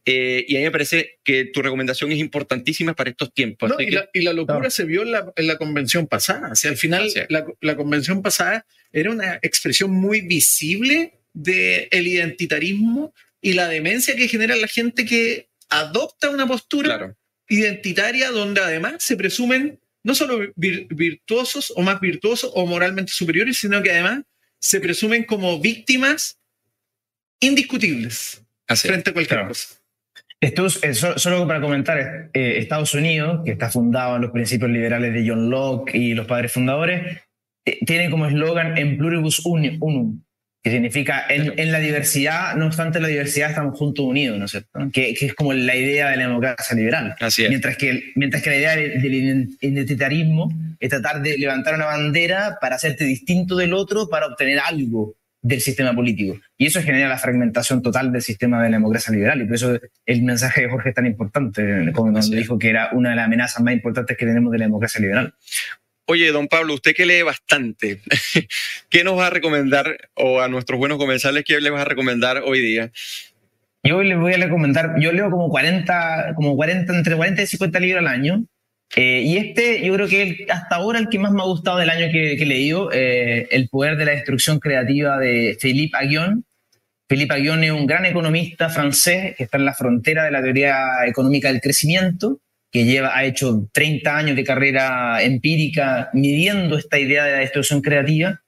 Eh, 0.05 0.43
y 0.47 0.55
a 0.55 0.59
mí 0.59 0.65
me 0.65 0.71
parece 0.71 1.19
que 1.23 1.45
tu 1.45 1.61
recomendación 1.61 2.11
es 2.11 2.19
importantísima 2.19 2.93
para 2.93 3.09
estos 3.09 3.33
tiempos. 3.33 3.71
y, 3.79 4.21
la, 4.21 4.33
locura 4.33 4.69
se 4.69 4.83
vio 4.83 5.03
en 5.03 5.47
la, 5.47 5.57
convención 5.57 6.07
pasada. 6.07 6.51
O 6.51 6.55
sea, 6.55 6.71
al 6.71 6.77
final, 6.77 7.09
la, 7.29 7.75
convención 7.75 8.21
pasada 8.21 8.65
era 8.91 9.11
una 9.11 9.39
expresión 9.41 9.91
muy 9.91 10.21
visible 10.21 11.19
del 11.33 12.07
identitarismo 12.07 13.13
y 13.41 13.53
la 13.53 13.67
demencia 13.67 14.15
que 14.15 14.27
genera 14.27 14.55
la 14.55 14.67
gente 14.67 15.05
que 15.05 15.49
adopta 15.69 16.29
una 16.29 16.47
postura 16.47 17.15
identitaria 17.47 18.31
donde 18.31 18.61
además 18.61 19.03
se 19.03 19.17
presumen 19.17 19.79
no 20.03 20.15
solo 20.15 20.51
virtuosos 20.55 21.71
o 21.75 21.81
más 21.81 21.99
virtuosos 22.01 22.51
o 22.53 22.65
moralmente 22.65 23.11
superiores, 23.13 23.57
sino 23.57 23.81
que 23.81 23.91
además 23.91 24.23
se 24.59 24.79
presumen 24.81 25.23
como 25.23 25.59
víctimas 25.59 26.39
indiscutibles 27.39 28.41
frente 28.67 29.09
a 29.09 29.13
cualquier 29.13 29.47
cosa. 29.47 29.82
Esto 30.43 30.65
es, 30.65 30.97
solo 30.97 31.47
para 31.47 31.61
comentar, 31.61 32.29
eh, 32.33 32.57
Estados 32.57 32.93
Unidos, 32.93 33.41
que 33.45 33.51
está 33.51 33.69
fundado 33.69 34.17
en 34.17 34.23
los 34.23 34.31
principios 34.31 34.69
liberales 34.69 35.13
de 35.13 35.25
John 35.25 35.49
Locke 35.49 35.95
y 35.95 36.13
los 36.13 36.27
padres 36.27 36.51
fundadores, 36.51 37.17
eh, 37.65 37.79
tiene 37.85 38.09
como 38.09 38.25
eslogan 38.27 38.77
en 38.77 38.97
pluribus 38.97 39.45
unum, 39.45 40.21
que 40.61 40.69
significa 40.69 41.23
en, 41.29 41.71
la 41.71 41.79
diversidad, 41.79 42.55
no 42.55 42.65
obstante 42.65 42.99
la 42.99 43.07
diversidad 43.07 43.51
estamos 43.51 43.77
juntos 43.79 44.03
unidos, 44.03 44.37
¿no 44.37 44.45
es 44.45 44.51
cierto? 44.51 44.79
Que, 44.91 45.11
es 45.11 45.33
como 45.33 45.53
la 45.53 45.77
idea 45.77 46.09
de 46.09 46.17
la 46.17 46.23
democracia 46.23 46.75
liberal. 46.75 47.15
Así 47.21 47.43
es. 47.45 47.49
Mientras 47.49 47.77
que, 47.77 48.11
mientras 48.15 48.43
que 48.43 48.49
la 48.49 48.57
idea 48.57 48.75
del 48.75 49.55
identitarismo 49.61 50.49
es 50.77 50.89
tratar 50.89 51.21
de 51.21 51.37
levantar 51.37 51.75
una 51.75 51.85
bandera 51.85 52.57
para 52.59 52.75
hacerte 52.75 53.05
distinto 53.05 53.55
del 53.55 53.73
otro 53.73 54.09
para 54.09 54.27
obtener 54.27 54.59
algo 54.59 55.15
del 55.43 55.59
sistema 55.59 55.93
político. 55.93 56.39
Y 56.57 56.67
eso 56.67 56.81
genera 56.81 57.09
la 57.09 57.17
fragmentación 57.17 57.81
total 57.81 58.11
del 58.11 58.21
sistema 58.21 58.63
de 58.63 58.69
la 58.69 58.77
democracia 58.77 59.13
liberal. 59.13 59.41
Y 59.41 59.45
por 59.45 59.55
eso 59.55 59.79
el 60.05 60.23
mensaje 60.23 60.61
de 60.61 60.69
Jorge 60.69 60.89
es 60.89 60.95
tan 60.95 61.05
importante, 61.05 61.91
cuando 61.93 62.19
dijo 62.21 62.57
que 62.57 62.69
era 62.69 62.89
una 62.93 63.11
de 63.11 63.17
las 63.17 63.25
amenazas 63.25 63.61
más 63.61 63.73
importantes 63.73 64.17
que 64.17 64.25
tenemos 64.25 64.51
de 64.51 64.59
la 64.59 64.65
democracia 64.65 65.01
liberal. 65.01 65.35
Oye, 66.05 66.31
don 66.31 66.47
Pablo, 66.47 66.73
usted 66.73 66.93
que 66.95 67.05
lee 67.05 67.21
bastante, 67.21 68.01
¿qué 68.89 69.03
nos 69.03 69.17
va 69.17 69.27
a 69.27 69.29
recomendar 69.29 70.09
o 70.15 70.41
a 70.41 70.47
nuestros 70.47 70.77
buenos 70.77 70.97
comensales 70.97 71.43
qué 71.45 71.59
le 71.61 71.69
vas 71.69 71.81
a 71.81 71.85
recomendar 71.85 72.41
hoy 72.45 72.59
día? 72.61 72.91
Yo 73.83 74.01
les 74.01 74.17
voy 74.17 74.33
a 74.33 74.37
recomendar, 74.37 74.95
yo 74.97 75.11
leo 75.11 75.29
como 75.29 75.49
40, 75.49 76.33
como 76.35 76.55
40, 76.55 76.95
entre 76.95 77.15
40 77.17 77.41
y 77.41 77.47
50 77.47 77.79
libros 77.81 77.99
al 77.99 78.07
año. 78.07 78.45
Eh, 78.95 79.23
y 79.25 79.37
este, 79.37 79.83
yo 79.83 79.93
creo 79.95 80.07
que 80.07 80.45
hasta 80.49 80.75
ahora 80.75 80.99
el 80.99 81.09
que 81.09 81.17
más 81.17 81.31
me 81.31 81.41
ha 81.41 81.45
gustado 81.45 81.77
del 81.77 81.89
año 81.89 82.11
que, 82.11 82.33
he 82.33 82.45
leído, 82.45 82.91
eh, 82.91 83.47
El 83.49 83.67
poder 83.69 83.97
de 83.97 84.05
la 84.05 84.11
destrucción 84.11 84.59
creativa 84.59 85.17
de 85.17 85.57
Philippe 85.59 85.97
Aguillon. 85.97 86.45
Philippe 87.07 87.33
Aguillon 87.33 87.63
es 87.63 87.71
un 87.71 87.87
gran 87.87 88.05
economista 88.05 88.69
francés 88.69 89.35
que 89.35 89.43
está 89.43 89.57
en 89.57 89.65
la 89.65 89.73
frontera 89.73 90.25
de 90.25 90.31
la 90.31 90.41
teoría 90.41 91.05
económica 91.07 91.47
del 91.51 91.61
crecimiento, 91.61 92.39
que 92.71 92.85
lleva, 92.85 93.15
ha 93.15 93.25
hecho 93.25 93.67
30 93.71 94.15
años 94.15 94.35
de 94.35 94.43
carrera 94.43 95.21
empírica 95.21 96.09
midiendo 96.13 96.77
esta 96.77 96.99
idea 96.99 97.25
de 97.25 97.31
la 97.31 97.37
destrucción 97.39 97.81
creativa. 97.81 98.39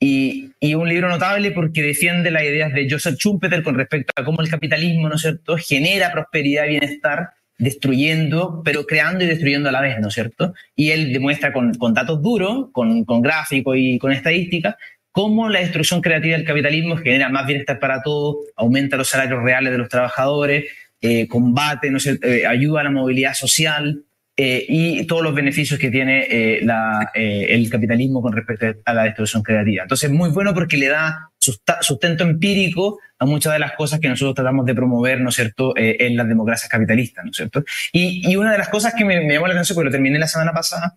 Y, 0.00 0.52
y, 0.60 0.74
un 0.74 0.88
libro 0.88 1.08
notable 1.08 1.50
porque 1.50 1.82
defiende 1.82 2.30
las 2.30 2.44
ideas 2.44 2.72
de 2.72 2.88
Joseph 2.88 3.16
Schumpeter 3.16 3.64
con 3.64 3.74
respecto 3.74 4.12
a 4.14 4.24
cómo 4.24 4.40
el 4.42 4.48
capitalismo, 4.48 5.08
¿no 5.08 5.16
es 5.16 5.22
cierto?, 5.22 5.56
genera 5.56 6.12
prosperidad 6.12 6.66
y 6.66 6.68
bienestar 6.68 7.30
destruyendo, 7.58 8.62
pero 8.64 8.86
creando 8.86 9.24
y 9.24 9.26
destruyendo 9.26 9.68
a 9.68 9.72
la 9.72 9.80
vez, 9.80 9.98
¿no 10.00 10.08
es 10.08 10.14
cierto? 10.14 10.54
Y 10.76 10.90
él 10.90 11.12
demuestra 11.12 11.52
con, 11.52 11.74
con 11.74 11.92
datos 11.92 12.22
duros, 12.22 12.68
con, 12.72 13.04
con 13.04 13.20
gráficos 13.20 13.76
y 13.76 13.98
con 13.98 14.12
estadísticas, 14.12 14.76
cómo 15.10 15.48
la 15.48 15.60
destrucción 15.60 16.00
creativa 16.00 16.36
del 16.36 16.46
capitalismo 16.46 16.96
genera 16.96 17.28
más 17.28 17.46
bienestar 17.46 17.80
para 17.80 18.02
todos, 18.02 18.36
aumenta 18.54 18.96
los 18.96 19.08
salarios 19.08 19.42
reales 19.42 19.72
de 19.72 19.78
los 19.78 19.88
trabajadores, 19.88 20.66
eh, 21.00 21.26
combate, 21.28 21.90
¿no 21.90 21.98
eh, 21.98 22.46
ayuda 22.46 22.80
a 22.80 22.84
la 22.84 22.90
movilidad 22.90 23.34
social 23.34 24.04
eh, 24.40 24.64
y 24.68 25.04
todos 25.06 25.22
los 25.22 25.34
beneficios 25.34 25.80
que 25.80 25.90
tiene 25.90 26.60
la, 26.62 27.10
el 27.12 27.68
capitalismo 27.68 28.22
con 28.22 28.32
respecto 28.32 28.66
a 28.84 28.94
la 28.94 29.02
destrucción 29.02 29.42
creativa. 29.42 29.82
Entonces, 29.82 30.10
muy 30.10 30.30
bueno 30.30 30.54
porque 30.54 30.76
le 30.76 30.86
da 30.86 31.30
sustento 31.38 32.22
empírico 32.22 33.00
a 33.18 33.26
muchas 33.26 33.52
de 33.52 33.58
las 33.58 33.72
cosas 33.72 33.98
que 33.98 34.08
nosotros 34.08 34.36
tratamos 34.36 34.64
de 34.64 34.74
promover, 34.74 35.20
¿no 35.20 35.30
es 35.30 35.34
cierto?, 35.34 35.74
en 35.76 36.16
las 36.16 36.28
democracias 36.28 36.70
capitalistas, 36.70 37.24
¿no 37.24 37.32
es 37.32 37.36
cierto? 37.36 37.64
Y, 37.92 38.30
y 38.30 38.36
una 38.36 38.52
de 38.52 38.58
las 38.58 38.68
cosas 38.68 38.94
que 38.96 39.04
me, 39.04 39.20
me, 39.24 39.34
llamó 39.34 39.48
la 39.48 39.54
atención, 39.54 39.74
porque 39.74 39.86
lo 39.86 39.92
terminé 39.92 40.18
la 40.18 40.28
semana 40.28 40.52
pasada, 40.52 40.94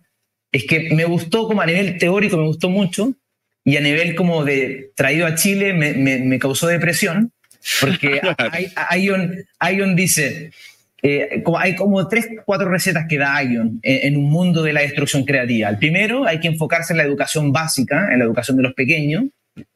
es 0.52 0.64
que 0.64 0.94
me 0.94 1.04
gustó 1.04 1.48
como 1.48 1.62
a 1.62 1.66
nivel 1.66 1.98
teórico, 1.98 2.36
me 2.36 2.46
gustó 2.46 2.70
mucho, 2.70 3.14
y 3.64 3.76
a 3.76 3.80
nivel 3.80 4.14
como 4.14 4.44
de 4.44 4.92
traído 4.94 5.26
a 5.26 5.34
Chile 5.34 5.72
me, 5.72 5.94
me, 5.94 6.18
me 6.18 6.38
causó 6.38 6.66
depresión, 6.66 7.32
porque 7.80 8.20
Ion, 8.96 9.96
dice, 9.96 10.50
eh, 11.02 11.42
hay 11.58 11.74
como 11.74 12.06
tres, 12.06 12.28
cuatro 12.44 12.68
recetas 12.68 13.06
que 13.08 13.18
da 13.18 13.42
Ion 13.42 13.80
en, 13.82 14.16
un 14.16 14.30
mundo 14.30 14.62
de 14.62 14.72
la 14.72 14.82
destrucción 14.82 15.24
creativa. 15.24 15.68
El 15.68 15.78
primero, 15.78 16.24
hay 16.24 16.38
que 16.38 16.48
enfocarse 16.48 16.92
en 16.92 16.98
la 16.98 17.02
educación 17.02 17.52
básica, 17.52 18.12
en 18.12 18.20
la 18.20 18.24
educación 18.24 18.56
de 18.56 18.62
los 18.62 18.74
pequeños, 18.74 19.24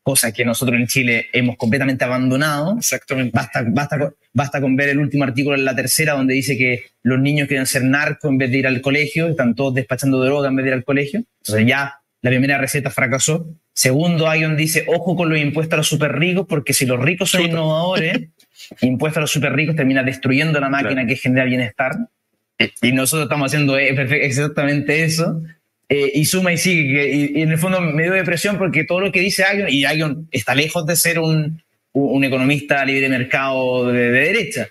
cosa 0.02 0.32
que 0.32 0.44
nosotros 0.44 0.78
en 0.78 0.86
Chile 0.86 1.26
hemos 1.32 1.56
completamente 1.56 2.04
abandonado. 2.04 2.76
Exactamente. 2.78 3.32
Basta, 3.34 3.64
basta, 3.66 4.12
basta 4.32 4.60
con 4.60 4.76
ver 4.76 4.90
el 4.90 4.98
último 4.98 5.24
artículo 5.24 5.56
en 5.56 5.64
la 5.64 5.74
tercera 5.74 6.12
donde 6.12 6.34
dice 6.34 6.56
que 6.56 6.84
los 7.02 7.18
niños 7.18 7.48
quieren 7.48 7.66
ser 7.66 7.82
narcos 7.82 8.30
en 8.30 8.38
vez 8.38 8.50
de 8.52 8.58
ir 8.58 8.66
al 8.68 8.80
colegio, 8.80 9.26
están 9.26 9.56
todos 9.56 9.74
despachando 9.74 10.24
droga 10.24 10.48
en 10.48 10.56
vez 10.56 10.64
de 10.64 10.70
ir 10.70 10.74
al 10.74 10.84
colegio. 10.84 11.24
Entonces 11.40 11.66
ya 11.66 12.00
la 12.22 12.30
primera 12.30 12.58
receta 12.58 12.90
fracasó. 12.90 13.48
Segundo, 13.72 14.32
Ion 14.34 14.56
dice, 14.56 14.86
ojo 14.88 15.16
con 15.16 15.28
los 15.28 15.38
impuestos 15.38 15.74
a 15.74 15.76
los 15.78 15.88
super 15.88 16.18
ricos, 16.18 16.46
porque 16.48 16.72
si 16.72 16.86
los 16.86 16.98
ricos 16.98 17.30
son 17.30 17.42
innovadores, 17.42 18.30
impuestos 18.80 19.18
a 19.18 19.20
los 19.22 19.30
super 19.30 19.52
ricos 19.52 19.76
termina 19.76 20.02
destruyendo 20.02 20.60
la 20.60 20.68
máquina 20.68 21.06
que 21.06 21.16
genera 21.16 21.44
bienestar. 21.44 21.92
Y 22.82 22.92
nosotros 22.92 23.24
estamos 23.24 23.52
haciendo 23.52 23.78
e, 23.78 23.88
exactamente 24.24 25.04
eso. 25.04 25.42
Eh, 25.88 26.12
y 26.14 26.24
suma 26.24 26.52
y 26.52 26.58
sigue. 26.58 27.14
Y, 27.14 27.42
en 27.42 27.52
el 27.52 27.58
fondo 27.58 27.80
me 27.80 28.02
dio 28.04 28.12
depresión 28.12 28.58
porque 28.58 28.84
todo 28.84 29.00
lo 29.00 29.12
que 29.12 29.20
dice 29.20 29.44
Ion, 29.54 29.68
y 29.68 29.86
Ion 29.86 30.28
está 30.32 30.54
lejos 30.54 30.86
de 30.86 30.96
ser 30.96 31.18
un, 31.18 31.62
un 31.92 32.24
economista 32.24 32.84
libre 32.84 33.02
de 33.02 33.08
mercado 33.08 33.92
de 33.92 34.10
derecha 34.10 34.68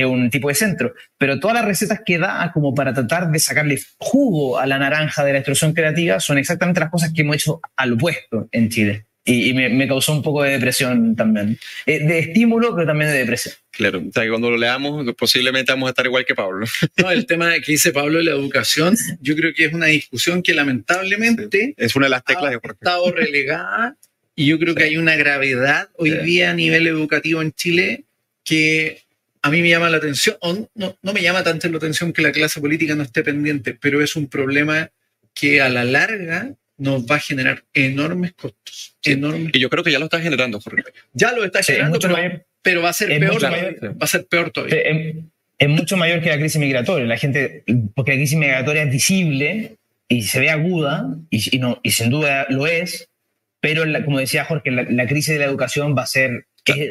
es 0.00 0.04
un 0.04 0.28
tipo 0.28 0.48
de 0.48 0.54
centro, 0.54 0.92
pero 1.16 1.40
todas 1.40 1.56
las 1.56 1.64
recetas 1.64 2.02
que 2.04 2.18
da 2.18 2.50
como 2.52 2.74
para 2.74 2.92
tratar 2.92 3.30
de 3.30 3.38
sacarle 3.38 3.78
jugo 3.96 4.58
a 4.58 4.66
la 4.66 4.78
naranja 4.78 5.24
de 5.24 5.32
la 5.32 5.38
extrusión 5.38 5.72
creativa 5.72 6.20
son 6.20 6.36
exactamente 6.36 6.80
las 6.80 6.90
cosas 6.90 7.12
que 7.14 7.22
hemos 7.22 7.36
hecho 7.36 7.60
al 7.76 7.94
opuesto 7.94 8.46
en 8.52 8.68
Chile. 8.68 9.06
Y, 9.28 9.52
me, 9.54 9.88
causó 9.88 10.12
un 10.12 10.22
poco 10.22 10.44
de 10.44 10.52
depresión 10.52 11.16
también. 11.16 11.58
Eh, 11.84 11.98
de 11.98 12.18
estímulo, 12.20 12.74
pero 12.76 12.86
también 12.86 13.10
de 13.10 13.18
depresión. 13.18 13.54
Claro, 13.72 13.98
o 14.08 14.12
sea, 14.12 14.22
que 14.22 14.28
cuando 14.28 14.50
lo 14.50 14.56
leamos 14.56 15.04
posiblemente 15.18 15.72
vamos 15.72 15.88
a 15.88 15.90
estar 15.90 16.06
igual 16.06 16.24
que 16.24 16.34
Pablo. 16.34 16.64
No, 16.96 17.10
el 17.10 17.26
tema 17.26 17.52
que 17.54 17.72
dice 17.72 17.92
Pablo 17.92 18.18
de 18.18 18.24
la 18.24 18.30
educación, 18.30 18.96
yo 19.20 19.34
creo 19.34 19.52
que 19.52 19.64
es 19.64 19.72
una 19.72 19.86
discusión 19.86 20.42
que 20.42 20.54
lamentablemente 20.54 21.74
es 21.76 21.96
una 21.96 22.06
de 22.06 22.10
las 22.10 22.24
teclas 22.24 22.54
ha 22.54 22.72
estado 22.72 23.10
relegada 23.16 23.96
y 24.36 24.46
yo 24.46 24.58
creo 24.60 24.74
que 24.76 24.84
hay 24.84 24.96
una 24.96 25.16
gravedad 25.16 25.88
hoy 25.96 26.10
día 26.10 26.50
a 26.50 26.54
nivel 26.54 26.86
educativo 26.86 27.42
en 27.42 27.52
Chile 27.52 28.04
que 28.44 29.02
a 29.42 29.50
mí 29.50 29.60
me 29.60 29.68
llama 29.68 29.90
la 29.90 29.96
atención, 29.96 30.36
o 30.40 30.68
no, 30.74 30.98
no 31.02 31.12
me 31.12 31.22
llama 31.22 31.42
tanto 31.42 31.68
la 31.68 31.76
atención 31.78 32.12
que 32.12 32.22
la 32.22 32.32
clase 32.32 32.60
política 32.60 32.94
no 32.94 33.02
esté 33.02 33.22
pendiente, 33.22 33.76
pero 33.80 34.02
es 34.02 34.14
un 34.14 34.28
problema 34.28 34.90
que 35.34 35.60
a 35.60 35.68
la 35.68 35.84
larga 35.84 36.54
nos 36.78 37.06
va 37.06 37.16
a 37.16 37.20
generar 37.20 37.64
enormes 37.72 38.32
costos. 38.32 38.96
Enormes. 39.02 39.50
Y 39.54 39.58
yo 39.60 39.70
creo 39.70 39.84
que 39.84 39.92
ya 39.92 39.98
lo 39.98 40.06
está 40.06 40.20
generando, 40.20 40.60
Jorge. 40.60 40.82
Ya 41.12 41.32
lo 41.32 41.44
está 41.44 41.62
generando, 41.62 41.98
pero, 42.62 42.82
va 42.82 42.90
a 42.90 42.92
ser 42.92 43.08
peor, 43.20 43.44
va 43.44 43.94
a 44.00 44.06
ser 44.06 44.26
peor 44.26 44.50
todavía. 44.50 44.82
Es, 45.58 45.68
mucho 45.68 45.96
mayor 45.96 46.20
que 46.20 46.28
la 46.28 46.38
crisis 46.38 46.60
migratoria. 46.60 47.06
La 47.06 47.16
gente, 47.16 47.64
porque 47.94 48.12
la 48.12 48.18
crisis 48.18 48.36
migratoria 48.36 48.82
es 48.82 48.90
visible 48.90 49.76
y 50.08 50.22
se 50.22 50.40
ve 50.40 50.50
aguda, 50.50 51.06
y, 51.30 51.58
no, 51.58 51.80
y 51.82 51.92
sin 51.92 52.10
duda 52.10 52.46
lo 52.48 52.66
es, 52.66 53.08
pero 53.60 53.84
como 54.04 54.18
decía 54.18 54.44
Jorge, 54.44 54.70
la 54.70 55.06
crisis 55.06 55.34
de 55.34 55.40
la 55.40 55.46
educación 55.46 55.96
va 55.96 56.02
a 56.02 56.06
ser 56.06 56.46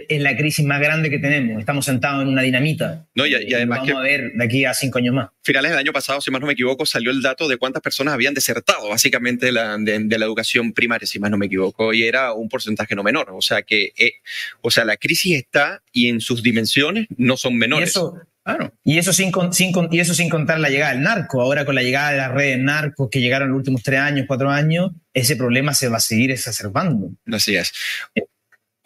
es, 0.09 0.21
la 0.21 0.35
crisis 0.37 0.65
más 0.65 0.79
grande 0.79 1.09
que 1.09 1.19
tenemos. 1.19 1.59
Estamos 1.59 1.85
sentados 1.85 2.23
en 2.23 2.29
una 2.29 2.41
dinamita. 2.41 3.05
No, 3.15 3.25
y, 3.25 3.33
además 3.53 3.79
Vamos 3.79 3.95
a 3.95 4.01
ver 4.01 4.31
de 4.33 4.43
aquí 4.43 4.65
a 4.65 4.73
cinco 4.73 4.99
años 4.99 5.13
más. 5.13 5.29
Finales 5.43 5.71
del 5.71 5.79
año 5.79 5.93
pasado, 5.93 6.21
si 6.21 6.31
más 6.31 6.41
no 6.41 6.47
me 6.47 6.53
equivoco, 6.53 6.85
salió 6.85 7.11
el 7.11 7.21
dato 7.21 7.47
de 7.47 7.57
cuántas 7.57 7.81
personas 7.81 8.13
habían 8.13 8.33
desertado 8.33 8.89
básicamente 8.89 9.47
de 9.47 9.51
la, 9.51 9.77
de, 9.77 10.17
la 10.17 10.25
educación 10.25 10.73
primaria, 10.73 11.07
si 11.07 11.19
más 11.19 11.31
no 11.31 11.37
me 11.37 11.47
equivoco, 11.47 11.93
y 11.93 12.03
era 12.03 12.33
un 12.33 12.49
porcentaje 12.49 12.95
no 12.95 13.03
menor. 13.03 13.29
O 13.31 13.41
sea 13.41 13.61
que, 13.61 13.91
eh, 13.97 14.13
o 14.61 14.71
sea, 14.71 14.85
la 14.85 14.97
crisis 14.97 15.35
está 15.35 15.81
y 15.91 16.09
en 16.09 16.21
sus 16.21 16.41
dimensiones 16.41 17.07
no 17.17 17.37
son 17.37 17.57
menores. 17.57 17.89
Y 17.89 17.91
eso, 17.91 18.21
Claro. 18.45 18.71
Y 18.83 18.99
eso 18.99 19.11
sin, 19.11 19.31
sin, 19.53 19.73
y 19.89 19.99
eso 19.99 20.13
sin 20.13 20.29
contar 20.29 20.59
la 20.59 20.69
llegada 20.69 20.93
del 20.93 21.01
narco. 21.01 21.41
Ahora 21.41 21.65
con 21.65 21.73
la 21.73 21.81
llegada 21.81 22.11
de 22.11 22.17
las 22.17 22.31
redes 22.31 22.59
narcos 22.59 23.09
que 23.09 23.19
llegaron 23.19 23.47
en 23.47 23.53
los 23.53 23.57
últimos 23.57 23.81
tres 23.81 23.99
años, 23.99 24.25
cuatro 24.27 24.51
años, 24.51 24.91
ese 25.15 25.35
problema 25.35 25.73
se 25.73 25.89
va 25.89 25.97
a 25.97 25.99
seguir 25.99 26.29
exacerbando. 26.29 27.09
Así 27.25 27.55
es. 27.55 27.73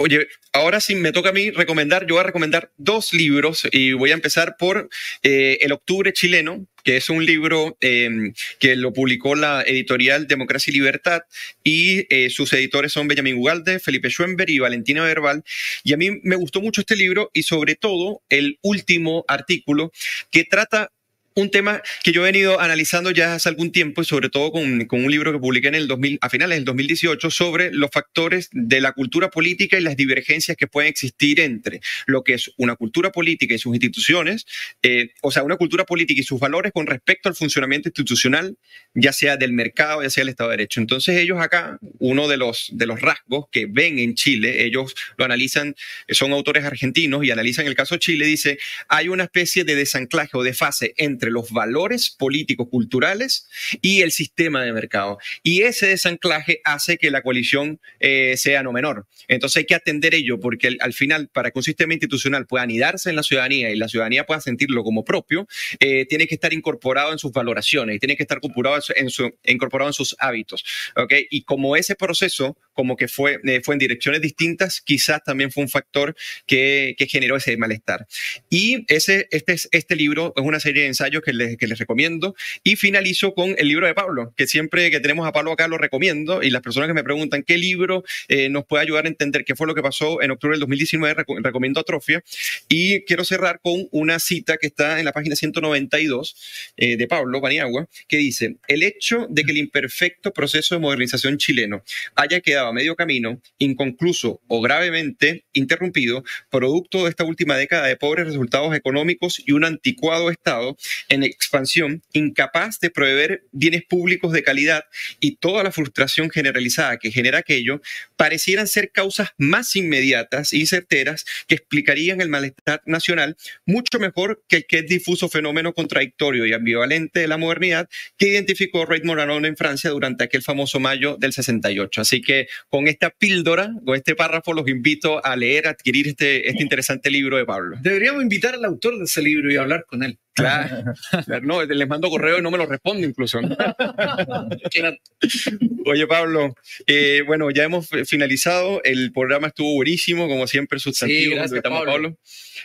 Oye, 0.02 0.30
ahora 0.54 0.80
sí 0.80 0.96
me 0.96 1.12
toca 1.12 1.28
a 1.30 1.34
mí 1.34 1.52
recomendar, 1.52 2.08
yo 2.08 2.16
voy 2.16 2.22
a 2.22 2.28
recomendar 2.28 2.72
dos 2.78 3.12
libros 3.12 3.68
y 3.70 3.92
voy 3.92 4.12
a 4.12 4.14
empezar 4.14 4.56
por 4.58 4.90
eh, 5.24 5.58
El 5.60 5.74
Octubre 5.74 6.14
Chileno, 6.14 6.66
que 6.86 6.96
es 6.96 7.10
un 7.10 7.26
libro 7.26 7.76
em, 7.82 8.34
que 8.60 8.78
lo 8.78 8.94
publicó 8.94 9.36
la 9.36 9.62
editorial 9.62 10.26
Democracia 10.26 10.72
y 10.72 10.76
Libertad 10.76 11.24
y 11.66 12.06
eh, 12.16 12.30
sus 12.30 12.54
editores 12.54 12.94
son 12.94 13.10
Benjamin 13.10 13.36
Ugalde, 13.36 13.80
Felipe 13.82 14.10
Schwember 14.10 14.50
y 14.50 14.60
Valentina 14.60 15.04
Verbal. 15.04 15.44
Y 15.84 15.92
a 15.92 15.98
mí 15.98 16.12
me 16.24 16.38
gustó 16.38 16.62
mucho 16.62 16.80
este 16.80 16.96
libro 16.96 17.30
y 17.34 17.44
sobre 17.44 17.76
todo 17.76 18.22
el 18.30 18.58
último 18.62 19.26
artículo 19.28 19.92
que 20.32 20.46
trata 20.46 20.94
un 21.40 21.52
tema 21.52 21.82
que 22.04 22.12
yo 22.12 22.22
he 22.22 22.26
venido 22.26 22.60
analizando 22.60 23.12
ya 23.12 23.36
hace 23.36 23.50
algún 23.50 23.72
tiempo 23.72 24.02
y 24.02 24.06
sobre 24.06 24.30
todo 24.30 24.52
con, 24.52 24.86
con, 24.86 25.04
un 25.04 25.12
libro 25.12 25.32
que 25.32 25.40
publiqué 25.40 25.70
en 25.70 25.76
el 25.76 25.88
2000, 25.88 26.20
a 26.22 26.30
finales 26.30 26.58
del 26.58 26.66
2018 26.66 27.32
sobre 27.32 27.72
los 27.72 27.90
factores 27.92 28.50
de 28.52 28.82
la 28.82 28.92
cultura 28.92 29.30
política 29.30 29.78
y 29.78 29.82
las 29.82 29.96
divergencias 29.96 30.58
que 30.58 30.68
pueden 30.68 30.90
existir 30.90 31.40
entre 31.40 31.82
lo 32.06 32.24
que 32.24 32.34
es 32.34 32.52
una 32.58 32.76
cultura 32.76 33.12
política 33.12 33.54
y 33.54 33.60
sus 33.60 33.74
instituciones, 33.74 34.46
eh, 34.84 35.12
o 35.22 35.32
sea, 35.32 35.44
una 35.44 35.58
cultura 35.58 35.86
política 35.86 36.22
y 36.22 36.24
sus 36.24 36.40
valores 36.40 36.72
con 36.74 36.88
respecto 36.88 37.30
al 37.30 37.36
funcionamiento 37.36 37.90
institucional, 37.90 38.58
ya 38.94 39.14
sea 39.14 39.38
del 39.38 39.54
mercado, 39.54 40.04
ya 40.04 40.10
sea 40.10 40.22
del 40.22 40.30
Estado 40.30 40.50
de 40.50 40.58
Derecho. 40.58 40.82
Entonces 40.82 41.18
ellos 41.18 41.40
acá, 41.40 41.80
uno 42.00 42.28
de 42.28 42.38
los, 42.38 42.70
de 42.74 42.86
los 42.86 43.02
rasgos 43.02 43.46
que 43.52 43.68
ven 43.68 44.00
en 44.00 44.16
Chile, 44.16 44.66
ellos 44.66 44.94
lo 45.18 45.26
analizan, 45.26 45.76
son 46.10 46.32
autores 46.32 46.66
argentinos 46.66 47.24
y 47.24 47.32
analizan 47.32 47.68
el 47.68 47.76
caso 47.76 47.98
Chile, 47.98 48.26
dice, 48.26 48.58
hay 48.88 49.08
una 49.08 49.24
especie 49.24 49.64
de 49.64 49.76
desanclaje 49.76 50.38
o 50.38 50.44
de 50.44 50.54
fase 50.54 50.94
entre 50.98 51.29
los 51.32 51.52
valores 51.52 52.10
políticos, 52.10 52.68
culturales 52.70 53.48
y 53.82 54.02
el 54.02 54.12
sistema 54.12 54.64
de 54.64 54.74
mercado. 54.74 55.18
Y 55.44 55.62
ese 55.62 55.88
desanclaje 55.88 56.62
hace 56.64 56.98
que 56.98 57.12
la 57.12 57.22
coalición 57.22 57.80
eh, 58.00 58.36
sea 58.38 58.64
no 58.64 58.72
menor. 58.72 59.08
Entonces 59.28 59.58
hay 59.58 59.66
que 59.66 59.76
atender 59.76 60.14
ello 60.14 60.40
porque 60.40 60.78
al, 60.80 60.94
final, 60.94 61.30
para 61.30 61.52
que 61.52 61.60
un 61.60 61.64
sistema 61.64 61.94
institucional 61.94 62.48
pueda 62.48 62.64
anidarse 62.64 63.10
en 63.10 63.16
la 63.16 63.24
ciudadanía 63.24 63.70
y 63.72 63.76
la 63.76 63.88
ciudadanía 63.88 64.26
pueda 64.26 64.42
sentirlo 64.42 64.84
como 64.84 65.04
propio, 65.04 65.48
eh, 65.80 66.06
tiene 66.06 66.28
que 66.28 66.36
estar 66.36 66.54
incorporado 66.54 67.12
en 67.12 67.20
sus 67.20 67.32
valoraciones 67.32 67.96
y 67.96 68.00
tiene 68.00 68.16
que 68.16 68.24
estar 68.24 68.40
incorporado 68.42 68.82
en, 68.96 69.10
su, 69.10 69.32
incorporado 69.44 69.90
en 69.90 69.94
sus 69.94 70.16
hábitos. 70.20 70.64
¿okay? 70.96 71.28
Y 71.30 71.44
como 71.44 71.76
ese 71.76 71.96
proceso 71.96 72.58
como 72.80 72.96
que 72.96 73.10
fue, 73.10 73.42
eh, 73.44 73.60
fue 73.62 73.76
en 73.76 73.80
direcciones 73.80 74.22
distintas, 74.22 74.80
quizás 74.80 75.22
también 75.22 75.52
fue 75.52 75.64
un 75.64 75.70
factor 75.70 76.16
que, 76.48 76.96
que 76.98 77.08
generó 77.08 77.36
ese 77.36 77.58
malestar. 77.58 78.08
Y 78.50 78.86
ese, 78.88 79.28
este, 79.32 79.58
este 79.72 79.98
libro 79.98 80.32
es 80.38 80.46
una 80.46 80.62
serie 80.62 80.84
de 80.84 80.88
ensayos 80.88 81.22
que 81.22 81.34
les, 81.34 81.58
que 81.58 81.68
les 81.68 81.78
recomiendo. 81.78 82.38
Y 82.64 82.78
finalizo 82.78 83.34
con 83.34 83.54
el 83.58 83.68
libro 83.68 83.86
de 83.86 83.94
Pablo, 83.94 84.34
que 84.38 84.48
siempre 84.48 84.90
que 84.92 85.02
tenemos 85.02 85.28
a 85.28 85.34
Pablo 85.34 85.52
acá 85.52 85.68
lo 85.68 85.78
recomiendo. 85.78 86.42
Y 86.42 86.52
las 86.52 86.62
personas 86.62 86.88
que 86.88 86.94
me 86.94 87.04
preguntan 87.04 87.44
qué 87.44 87.58
libro 87.58 88.06
eh, 88.30 88.48
nos 88.48 88.64
puede 88.64 88.84
ayudar 88.84 89.04
a 89.04 89.10
entender 89.10 89.44
qué 89.44 89.58
fue 89.58 89.68
lo 89.68 89.76
que 89.76 89.82
pasó 89.82 90.22
en 90.22 90.32
octubre 90.32 90.54
del 90.54 90.62
2019, 90.62 91.26
recomiendo 91.44 91.82
Atrofia. 91.82 92.24
Y 92.70 93.02
quiero 93.02 93.26
cerrar 93.26 93.60
con 93.62 93.90
una 93.92 94.20
cita 94.20 94.56
que 94.56 94.68
está 94.68 95.00
en 95.00 95.06
la 95.06 95.12
página 95.12 95.36
192 95.36 96.72
eh, 96.78 96.96
de 96.96 97.08
Pablo 97.08 97.42
Paniagua, 97.42 97.90
que 98.08 98.16
dice, 98.16 98.56
el 98.70 98.84
hecho 98.84 99.28
de 99.30 99.44
que 99.44 99.52
el 99.52 99.58
imperfecto 99.58 100.32
proceso 100.32 100.76
de 100.76 100.80
modernización 100.80 101.38
chileno 101.38 101.84
haya 102.16 102.40
quedado 102.40 102.69
a 102.70 102.74
medio 102.74 102.96
camino, 102.96 103.42
inconcluso 103.58 104.42
o 104.48 104.62
gravemente 104.62 105.46
interrumpido, 105.54 106.24
producto 106.50 107.04
de 107.04 107.10
esta 107.10 107.24
última 107.24 107.58
década 107.58 107.88
de 107.88 107.98
pobres 107.98 108.28
resultados 108.28 108.76
económicos 108.76 109.42
y 109.46 109.52
un 109.52 109.66
anticuado 109.66 110.30
Estado 110.30 110.78
en 111.10 111.24
expansión, 111.24 112.02
incapaz 112.14 112.80
de 112.80 112.90
proveer 112.90 113.44
bienes 113.52 113.84
públicos 113.84 114.32
de 114.32 114.44
calidad 114.44 114.86
y 115.20 115.36
toda 115.36 115.64
la 115.64 115.72
frustración 115.72 116.30
generalizada 116.30 116.98
que 116.98 117.12
genera 117.12 117.40
aquello, 117.40 117.82
parecieran 118.16 118.68
ser 118.68 118.92
causas 118.92 119.30
más 119.38 119.76
inmediatas 119.76 120.54
y 120.54 120.66
certeras 120.66 121.26
que 121.48 121.56
explicarían 121.56 122.22
el 122.22 122.30
malestar 122.30 122.82
nacional 122.86 123.38
mucho 123.66 124.00
mejor 124.00 124.44
que 124.48 124.58
el 124.58 124.66
que 124.66 124.80
es 124.80 124.88
difuso 124.88 125.30
fenómeno 125.30 125.74
contradictorio 125.74 126.46
y 126.46 126.54
ambivalente 126.54 127.22
de 127.22 127.28
la 127.28 127.38
modernidad 127.38 127.90
que 128.18 128.28
identificó 128.28 128.86
Reid 128.86 129.04
Moranon 129.04 129.46
en 129.46 129.58
Francia 129.58 129.90
durante 129.90 130.24
aquel 130.24 130.42
famoso 130.42 130.80
mayo 130.80 131.18
del 131.18 131.34
68. 131.34 132.02
Así 132.02 132.22
que 132.22 132.48
con 132.68 132.88
esta 132.88 133.10
píldora, 133.10 133.72
con 133.86 133.96
este 133.96 134.16
párrafo, 134.16 134.54
los 134.54 134.68
invito 134.68 135.24
a 135.24 135.36
leer, 135.36 135.68
a 135.68 135.72
adquirir 135.72 136.08
este, 136.08 136.50
este 136.50 136.64
interesante 136.64 137.10
libro 137.10 137.38
de 137.38 137.46
Pablo. 137.46 137.78
Deberíamos 137.82 138.22
invitar 138.24 138.56
al 138.56 138.66
autor 138.66 138.98
de 138.98 139.06
ese 139.06 139.22
libro 139.22 139.52
y 139.52 139.56
hablar 139.56 139.86
con 139.88 140.04
él. 140.04 140.20
Claro, 140.40 140.94
no, 141.44 141.64
les 141.64 141.88
mando 141.88 142.10
correo 142.10 142.40
y 142.40 142.42
no 142.42 142.52
me 142.52 142.58
lo 142.58 142.66
responde 142.66 143.08
incluso. 143.08 143.40
Oye, 145.86 146.08
Pablo, 146.08 146.56
eh, 146.88 147.24
bueno, 147.26 147.50
ya 147.52 147.64
hemos 147.64 147.90
finalizado. 148.06 148.82
El 148.84 149.12
programa 149.12 149.48
estuvo 149.48 149.74
buenísimo, 149.74 150.28
como 150.28 150.48
siempre, 150.48 150.80
sustantivo. 150.80 151.32
Sí, 151.32 151.36
gracias, 151.36 151.62
Pablo. 151.62 152.18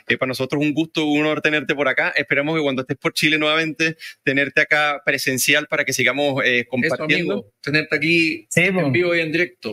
Eh, 0.09 0.19
para 0.19 0.29
nosotros 0.29 0.63
un 0.63 0.75
gusto, 0.75 1.07
un 1.07 1.21
honor 1.21 1.41
tenerte 1.41 1.75
por 1.75 1.89
acá. 1.89 2.13
Esperemos 2.17 2.57
que 2.57 2.63
cuando 2.63 2.83
estés 2.83 2.97
por 2.97 3.13
Chile 3.13 3.39
nuevamente, 3.39 3.97
tenerte 4.23 4.61
acá 4.61 5.03
presencial 5.05 5.67
para 5.67 5.85
que 5.85 5.93
sigamos 5.93 6.43
eh, 6.45 6.67
compartiendo. 6.69 7.53
tenerte 7.61 7.97
aquí 7.97 8.49
en 8.55 8.93
vivo 8.93 9.15
y 9.15 9.21
en 9.21 9.33
directo. 9.33 9.73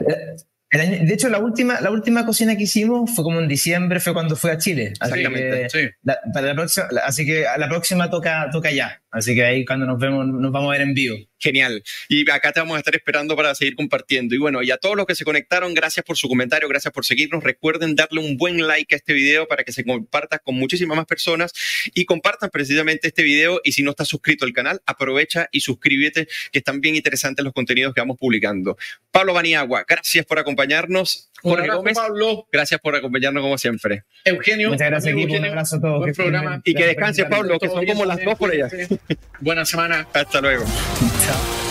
De 0.72 1.14
hecho, 1.14 1.28
la 1.30 1.40
última, 1.40 1.82
la 1.82 1.92
última 1.92 2.26
cocina 2.26 2.56
que 2.56 2.64
hicimos 2.64 3.14
fue 3.14 3.24
como 3.24 3.40
en 3.40 3.48
diciembre, 3.48 4.00
fue 4.00 4.14
cuando 4.14 4.36
fui 4.36 4.52
a 4.52 4.58
Chile. 4.58 4.94
Exactamente. 5.02 5.66
Así 5.66 5.78
que, 5.78 5.94
para 6.34 6.48
la 6.48 6.56
próxima, 6.56 6.88
así 7.04 7.26
que 7.26 7.46
a 7.46 7.58
la 7.58 7.68
próxima 7.68 8.10
toca, 8.10 8.50
toca 8.52 8.72
ya. 8.72 9.02
Así 9.12 9.36
que 9.36 9.44
ahí 9.44 9.66
cuando 9.66 9.86
nos 9.86 10.00
vemos 10.00 10.26
nos 10.26 10.52
vamos 10.52 10.70
a 10.70 10.78
ver 10.78 10.82
en 10.82 10.94
vivo. 10.94 11.18
Genial. 11.42 11.84
Y 12.08 12.30
acá 12.30 12.52
te 12.52 12.60
vamos 12.60 12.76
a 12.76 12.80
estar 12.80 12.96
esperando 12.96 13.36
para 13.36 13.56
seguir 13.56 13.76
compartiendo. 13.76 14.36
Y 14.36 14.38
bueno, 14.38 14.62
y 14.62 14.70
a 14.70 14.78
todos 14.78 14.96
los 14.96 15.08
que 15.08 15.16
se 15.16 15.26
conectaron, 15.26 15.74
gracias 15.74 16.06
por 16.06 16.16
su 16.16 16.30
comentario, 16.30 16.70
gracias 16.70 16.94
por 16.94 17.04
seguirnos. 17.04 17.44
Recuerden 17.44 17.96
darle 17.96 18.20
un 18.20 18.38
buen 18.38 18.68
like 18.68 18.94
a 18.94 18.98
este 18.98 19.14
video 19.14 19.48
para 19.48 19.64
que 19.64 19.72
se 19.72 19.84
comparta 19.84 20.38
con 20.38 20.54
muchísimas 20.56 20.96
más 20.96 21.08
personas 21.08 21.52
y 21.96 22.06
compartan 22.06 22.52
precisamente 22.52 23.08
este 23.08 23.24
video. 23.24 23.60
Y 23.64 23.72
si 23.72 23.82
no 23.82 23.90
estás 23.92 24.08
suscrito 24.08 24.46
al 24.46 24.54
canal, 24.54 24.82
aprovecha 24.86 25.50
y 25.52 25.62
suscríbete, 25.62 26.28
que 26.52 26.60
están 26.60 26.80
bien 26.80 26.96
interesantes 26.96 27.44
los 27.44 27.54
contenidos 27.54 27.96
que 27.96 28.02
vamos 28.02 28.18
publicando. 28.20 28.78
Pablo 29.10 29.34
Baniagua, 29.34 29.84
gracias 29.88 30.26
por 30.26 30.38
acompañarnos. 30.38 31.31
Jorge 31.42 31.68
Gómez, 31.70 31.98
Pablo. 31.98 32.48
gracias 32.52 32.80
por 32.80 32.96
acompañarnos 32.96 33.42
como 33.42 33.58
siempre. 33.58 34.04
Eugenio, 34.26 34.70
muchas 34.70 34.90
gracias. 34.90 35.14
Amigo, 35.14 35.36
un 35.36 35.46
abrazo 35.46 35.76
a 35.78 35.82
todos. 35.82 36.12
programa. 36.16 36.62
Y 36.64 36.74
que 36.74 36.86
descanse, 36.86 37.26
Pablo, 37.26 37.60
que 37.60 37.68
son 37.68 37.86
como 37.86 38.06
las 38.06 38.24
dos 38.24 38.38
por 38.38 38.52
allá. 38.52 38.70
Buena 39.40 39.66
semana. 39.66 40.08
Hasta 40.14 40.42
luego. 40.42 40.66
Chao. 40.66 41.71